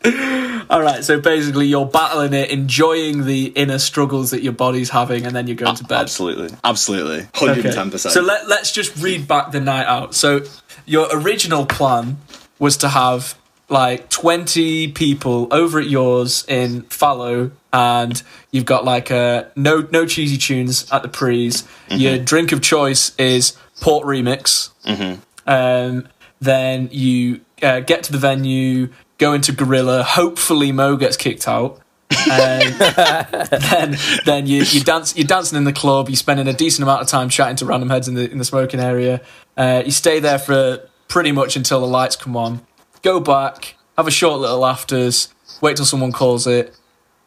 All 0.70 0.80
right, 0.80 1.04
so 1.04 1.20
basically 1.20 1.66
you're 1.66 1.86
battling 1.86 2.32
it, 2.32 2.50
enjoying 2.50 3.24
the 3.26 3.46
inner 3.46 3.78
struggles 3.78 4.30
that 4.30 4.42
your 4.42 4.52
body's 4.52 4.90
having, 4.90 5.26
and 5.26 5.36
then 5.36 5.46
you're 5.46 5.56
going 5.56 5.76
to 5.76 5.84
bed. 5.84 6.00
Absolutely, 6.00 6.56
absolutely, 6.64 7.26
hundred 7.34 7.66
and 7.66 7.74
ten 7.74 7.90
percent. 7.90 8.14
So 8.14 8.22
let, 8.22 8.48
let's 8.48 8.72
just 8.72 8.96
read 8.96 9.28
back 9.28 9.52
the 9.52 9.60
night 9.60 9.86
out. 9.86 10.14
So 10.14 10.40
your 10.86 11.08
original 11.12 11.66
plan 11.66 12.18
was 12.58 12.76
to 12.78 12.88
have 12.88 13.36
like 13.68 14.10
20 14.10 14.88
people 14.92 15.48
over 15.50 15.78
at 15.78 15.88
yours 15.88 16.44
in 16.46 16.82
Fallow 16.82 17.50
and 17.72 18.22
you've 18.50 18.66
got 18.66 18.84
like 18.84 19.10
a 19.10 19.50
no 19.56 19.88
no 19.90 20.04
cheesy 20.04 20.36
tunes 20.36 20.90
at 20.92 21.02
the 21.02 21.08
prees. 21.08 21.66
Your 21.88 22.18
drink 22.18 22.52
of 22.52 22.60
choice 22.60 23.14
is 23.16 23.56
Port 23.80 24.06
Remix. 24.06 24.70
Um, 25.46 26.08
then 26.40 26.88
you 26.92 27.40
uh, 27.62 27.80
get 27.80 28.02
to 28.04 28.12
the 28.12 28.18
venue, 28.18 28.90
go 29.22 29.32
into 29.32 29.52
Gorilla. 29.52 30.02
Hopefully, 30.02 30.72
Mo 30.72 30.96
gets 30.96 31.16
kicked 31.16 31.46
out. 31.48 31.80
Then, 32.28 33.96
then 34.26 34.46
you 34.46 34.62
you 34.64 34.84
dance. 34.84 35.16
You're 35.16 35.26
dancing 35.26 35.56
in 35.56 35.64
the 35.64 35.72
club. 35.72 36.08
You're 36.08 36.16
spending 36.16 36.46
a 36.46 36.52
decent 36.52 36.82
amount 36.82 37.00
of 37.00 37.08
time 37.08 37.30
chatting 37.30 37.56
to 37.56 37.64
random 37.64 37.88
heads 37.88 38.06
in 38.06 38.14
the 38.14 38.30
in 38.30 38.38
the 38.38 38.44
smoking 38.44 38.80
area. 38.80 39.22
Uh, 39.56 39.82
you 39.84 39.90
stay 39.90 40.20
there 40.20 40.38
for 40.38 40.88
pretty 41.08 41.32
much 41.32 41.56
until 41.56 41.80
the 41.80 41.86
lights 41.86 42.14
come 42.14 42.36
on. 42.36 42.60
Go 43.02 43.18
back, 43.18 43.76
have 43.96 44.06
a 44.06 44.10
short 44.10 44.40
little 44.40 44.64
afters. 44.66 45.32
Wait 45.62 45.76
till 45.76 45.86
someone 45.86 46.12
calls 46.12 46.46
it, 46.46 46.76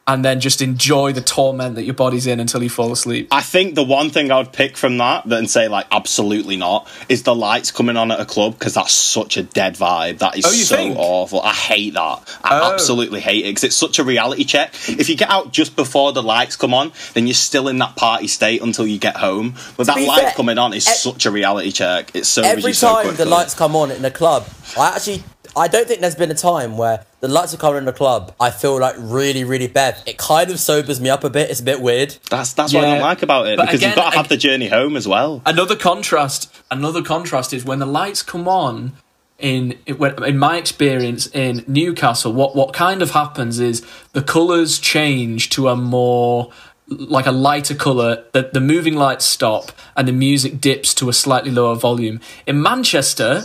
and 0.07 0.23
then 0.23 0.39
just 0.39 0.61
enjoy 0.61 1.11
the 1.13 1.21
torment 1.21 1.73
that 1.75 1.83
your 1.83 1.95
body's 1.95 2.27
in 2.27 2.39
until 2.39 2.61
you 2.61 2.69
fall 2.69 2.91
asleep. 2.91 3.27
I 3.31 3.41
think 3.41 3.73
the 3.73 3.83
one 3.83 4.11
thing 4.11 4.29
I 4.31 4.37
would 4.37 4.53
pick 4.53 4.77
from 4.77 4.99
that 4.99 5.25
and 5.25 5.49
say 5.49 5.67
like 5.67 5.87
absolutely 5.91 6.57
not 6.57 6.87
is 7.09 7.23
the 7.23 7.33
lights 7.33 7.71
coming 7.71 7.97
on 7.97 8.11
at 8.11 8.19
a 8.19 8.25
club 8.25 8.53
because 8.59 8.75
that's 8.75 8.91
such 8.93 9.35
a 9.35 9.41
dead 9.43 9.73
vibe. 9.73 10.19
That 10.19 10.37
is 10.37 10.45
Oh, 10.45 10.49
so 10.51 10.75
think? 10.75 10.95
awful. 10.99 11.41
I 11.41 11.53
hate 11.53 11.95
that. 11.95 12.19
I 12.43 12.59
Oh. 12.59 12.73
absolutely 12.73 13.19
hate 13.19 13.45
it 13.45 13.49
because 13.49 13.63
it's 13.63 13.75
such 13.75 13.97
a 13.97 14.03
reality 14.03 14.43
check. 14.43 14.75
If 14.87 15.09
you 15.09 15.15
get 15.15 15.31
out 15.31 15.51
just 15.51 15.75
before 15.75 16.13
the 16.13 16.21
lights 16.21 16.55
come 16.55 16.73
on, 16.75 16.91
then 17.15 17.25
you're 17.25 17.33
still 17.33 17.67
in 17.67 17.79
that 17.79 17.95
party 17.95 18.27
state 18.27 18.61
until 18.61 18.85
you 18.85 18.99
get 18.99 19.17
home. 19.17 19.55
But 19.75 19.87
that 19.87 19.99
light 19.99 20.21
fair, 20.21 20.31
coming 20.33 20.59
on 20.59 20.73
is 20.75 20.87
e- 20.87 20.91
such 20.91 21.25
a 21.25 21.31
reality 21.31 21.71
check. 21.71 22.11
It's 22.13 22.29
so 22.29 22.43
Every 22.43 22.73
so 22.73 23.01
time 23.03 23.15
the 23.15 23.25
lights 23.25 23.55
come 23.55 23.75
on 23.75 23.89
in 23.89 24.05
a 24.05 24.11
club, 24.11 24.45
I 24.77 24.89
actually 24.95 25.23
I 25.57 25.67
don't 25.67 25.87
think 25.87 26.01
there's 26.01 26.15
been 26.15 26.31
a 26.31 26.35
time 26.35 26.77
where 26.77 27.05
the 27.21 27.27
lights 27.27 27.53
are 27.53 27.57
coming 27.57 27.79
in 27.79 27.85
the 27.85 27.93
club. 27.93 28.33
I 28.39 28.49
feel 28.51 28.79
like 28.79 28.95
really, 28.97 29.43
really 29.43 29.67
bad. 29.67 29.97
It 30.05 30.17
kind 30.17 30.51
of 30.51 30.59
sobers 30.59 30.99
me 30.99 31.09
up 31.09 31.23
a 31.23 31.29
bit. 31.29 31.49
It's 31.49 31.61
a 31.61 31.63
bit 31.63 31.81
weird. 31.81 32.17
That's 32.29 32.53
that's 32.53 32.73
what 32.73 32.83
I 32.83 32.91
don't 32.95 33.01
like 33.01 33.21
about 33.23 33.47
it 33.47 33.57
But 33.57 33.67
because 33.67 33.79
again, 33.79 33.89
you've 33.91 33.95
got 33.95 34.11
to 34.11 34.17
have 34.17 34.25
I- 34.25 34.29
the 34.29 34.37
journey 34.37 34.67
home 34.67 34.95
as 34.97 35.07
well. 35.07 35.41
another 35.45 35.75
contrast 35.75 36.53
another 36.71 37.01
contrast 37.01 37.53
is 37.53 37.63
when 37.63 37.79
the 37.79 37.85
lights 37.85 38.21
come 38.21 38.47
on 38.47 38.93
in 39.39 39.77
in 39.87 40.37
my 40.37 40.57
experience 40.57 41.27
in 41.27 41.63
Newcastle 41.67 42.31
what 42.33 42.55
what 42.55 42.73
kind 42.73 43.01
of 43.01 43.11
happens 43.11 43.59
is 43.59 43.85
the 44.13 44.21
colors 44.21 44.79
change 44.79 45.49
to 45.51 45.67
a 45.67 45.75
more 45.75 46.51
like 46.87 47.25
a 47.25 47.31
lighter 47.31 47.75
color 47.75 48.23
the, 48.31 48.49
the 48.53 48.61
moving 48.61 48.95
lights 48.95 49.25
stop 49.25 49.71
and 49.97 50.07
the 50.07 50.13
music 50.13 50.61
dips 50.61 50.93
to 50.93 51.09
a 51.09 51.13
slightly 51.13 51.51
lower 51.51 51.75
volume 51.75 52.19
in 52.47 52.61
Manchester 52.61 53.43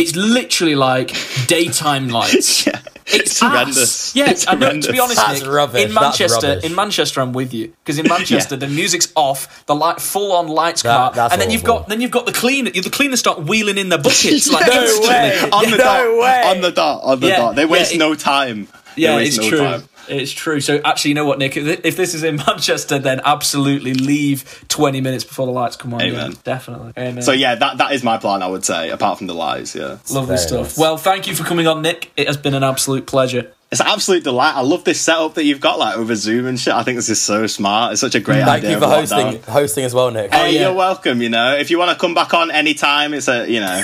it's 0.00 0.16
literally 0.16 0.74
like 0.74 1.14
daytime 1.46 2.08
lights 2.08 2.66
Yeah. 2.66 2.80
it's, 3.06 3.14
It's 3.32 3.40
horrendous. 3.40 3.78
ass. 4.10 4.16
Yeah, 4.16 4.30
It's 4.30 4.46
I 4.46 4.54
know, 4.54 4.80
to 4.80 4.92
be 4.92 5.00
honest, 5.00 5.16
That's 5.16 5.40
Nick, 5.42 5.50
rubbish. 5.50 5.84
in 5.84 5.92
Manchester, 5.94 6.60
in 6.62 6.74
Manchester, 6.76 7.20
I'm 7.20 7.32
with 7.32 7.52
you 7.52 7.72
because 7.84 7.98
in 7.98 8.06
Manchester 8.16 8.54
Yeah. 8.54 8.60
the 8.60 8.68
music's 8.68 9.12
off, 9.16 9.66
the 9.66 9.74
light, 9.74 10.00
full 10.00 10.32
on 10.32 10.46
lights 10.48 10.82
come 10.82 10.90
That- 10.92 11.00
out, 11.00 11.14
that's 11.14 11.32
and 11.32 11.42
then 11.42 11.50
you've 11.50 11.64
got 11.64 11.88
then 11.88 12.00
you've 12.00 12.10
got 12.12 12.26
the 12.26 12.32
cleaner, 12.32 12.70
the 12.70 12.88
cleaners 12.90 13.18
start 13.20 13.42
wheeling 13.44 13.78
in 13.78 13.88
their 13.88 13.98
buckets 13.98 14.50
like 14.52 14.66
No 14.72 14.82
instantly. 14.82 15.08
way. 15.08 15.40
on 15.52 15.64
the 15.70 15.76
No 15.76 15.76
dot, 15.78 16.18
way. 16.22 16.42
on 16.46 16.60
the 16.60 16.70
dot, 16.70 17.02
on 17.04 17.20
the 17.20 17.26
Yeah, 17.28 17.36
dot. 17.38 17.54
They 17.56 17.66
waste 17.66 17.90
yeah, 17.90 17.96
it- 17.96 17.98
no 18.00 18.14
time. 18.14 18.68
They 18.96 19.02
Yeah, 19.02 19.16
waste 19.16 19.38
it's 19.38 19.44
no 19.44 19.48
true. 19.50 19.58
time. 19.58 19.82
It's 20.10 20.32
true. 20.32 20.60
So 20.60 20.80
actually, 20.84 21.10
you 21.10 21.14
know 21.14 21.24
what, 21.24 21.38
Nick? 21.38 21.56
If 21.56 21.84
if 21.84 21.96
this 21.96 22.14
is 22.14 22.22
in 22.22 22.36
Manchester, 22.46 22.98
then 22.98 23.20
absolutely 23.24 23.94
leave 23.94 24.64
20 24.68 25.00
minutes 25.00 25.24
before 25.24 25.46
the 25.46 25.52
lights 25.52 25.76
come 25.76 25.94
on. 25.94 26.02
Amen. 26.02 26.32
Yeah, 26.32 26.36
definitely. 26.44 26.92
Amen. 26.98 27.22
So 27.22 27.32
yeah, 27.32 27.54
that 27.54 27.78
that 27.78 27.92
is 27.92 28.02
my 28.02 28.18
plan. 28.18 28.42
I 28.42 28.48
would 28.48 28.64
say, 28.64 28.90
apart 28.90 29.18
from 29.18 29.26
the 29.26 29.34
lies. 29.34 29.74
Yeah, 29.74 29.98
Lovely 30.10 30.26
Very 30.36 30.38
stuff. 30.38 30.60
nice. 30.62 30.78
Well, 30.78 30.96
thank 30.96 31.26
you 31.26 31.34
for 31.34 31.44
coming 31.44 31.66
on, 31.66 31.82
Nick. 31.82 32.10
It 32.16 32.26
has 32.26 32.36
been 32.36 32.54
an 32.54 32.62
absolute 32.64 33.06
pleasure. 33.06 33.52
it's 33.70 33.80
an 33.80 33.86
absolute 33.86 34.24
delight. 34.24 34.54
I 34.56 34.62
love 34.62 34.82
this 34.84 35.00
setup 35.00 35.34
that 35.34 35.44
you've 35.44 35.60
got, 35.60 35.78
like 35.78 35.96
over 35.96 36.14
Zoom 36.16 36.46
and 36.46 36.58
shit. 36.58 36.74
I 36.74 36.82
think 36.82 36.96
this 36.96 37.08
is 37.08 37.22
so 37.22 37.46
smart. 37.46 37.92
It's 37.92 38.00
such 38.00 38.14
a 38.16 38.20
great 38.20 38.44
Thank 38.44 38.64
idea. 38.64 38.80
Thank 38.80 38.82
you 38.82 38.88
for 38.88 38.94
of 38.94 39.08
lockdown. 39.08 39.24
hosting 39.34 39.52
hosting 39.52 39.84
as 39.84 39.94
well, 39.94 40.10
Nick. 40.10 40.32
Hey, 40.34 40.40
Oh, 40.42 40.46
yeah. 40.46 40.60
you're 40.62 40.74
welcome. 40.74 41.22
You 41.22 41.28
know, 41.28 41.54
if 41.56 41.70
you 41.70 41.78
want 41.78 41.90
to 41.92 41.96
come 41.96 42.14
back 42.14 42.34
on 42.34 42.50
anytime, 42.50 43.14
it's 43.14 43.28
a 43.28 43.48
you 43.48 43.60
know. 43.60 43.82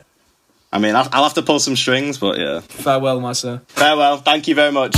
I 0.72 0.78
mean, 0.78 0.94
I'll, 0.94 1.08
I'll 1.12 1.24
have 1.24 1.34
to 1.34 1.42
pull 1.42 1.58
some 1.58 1.76
strings, 1.76 2.18
but 2.18 2.38
yeah. 2.38 2.60
Farewell, 2.60 3.20
my 3.20 3.32
sir. 3.32 3.60
Farewell. 3.68 4.18
Thank 4.18 4.46
you 4.48 4.54
very 4.54 4.72
much. 4.72 4.94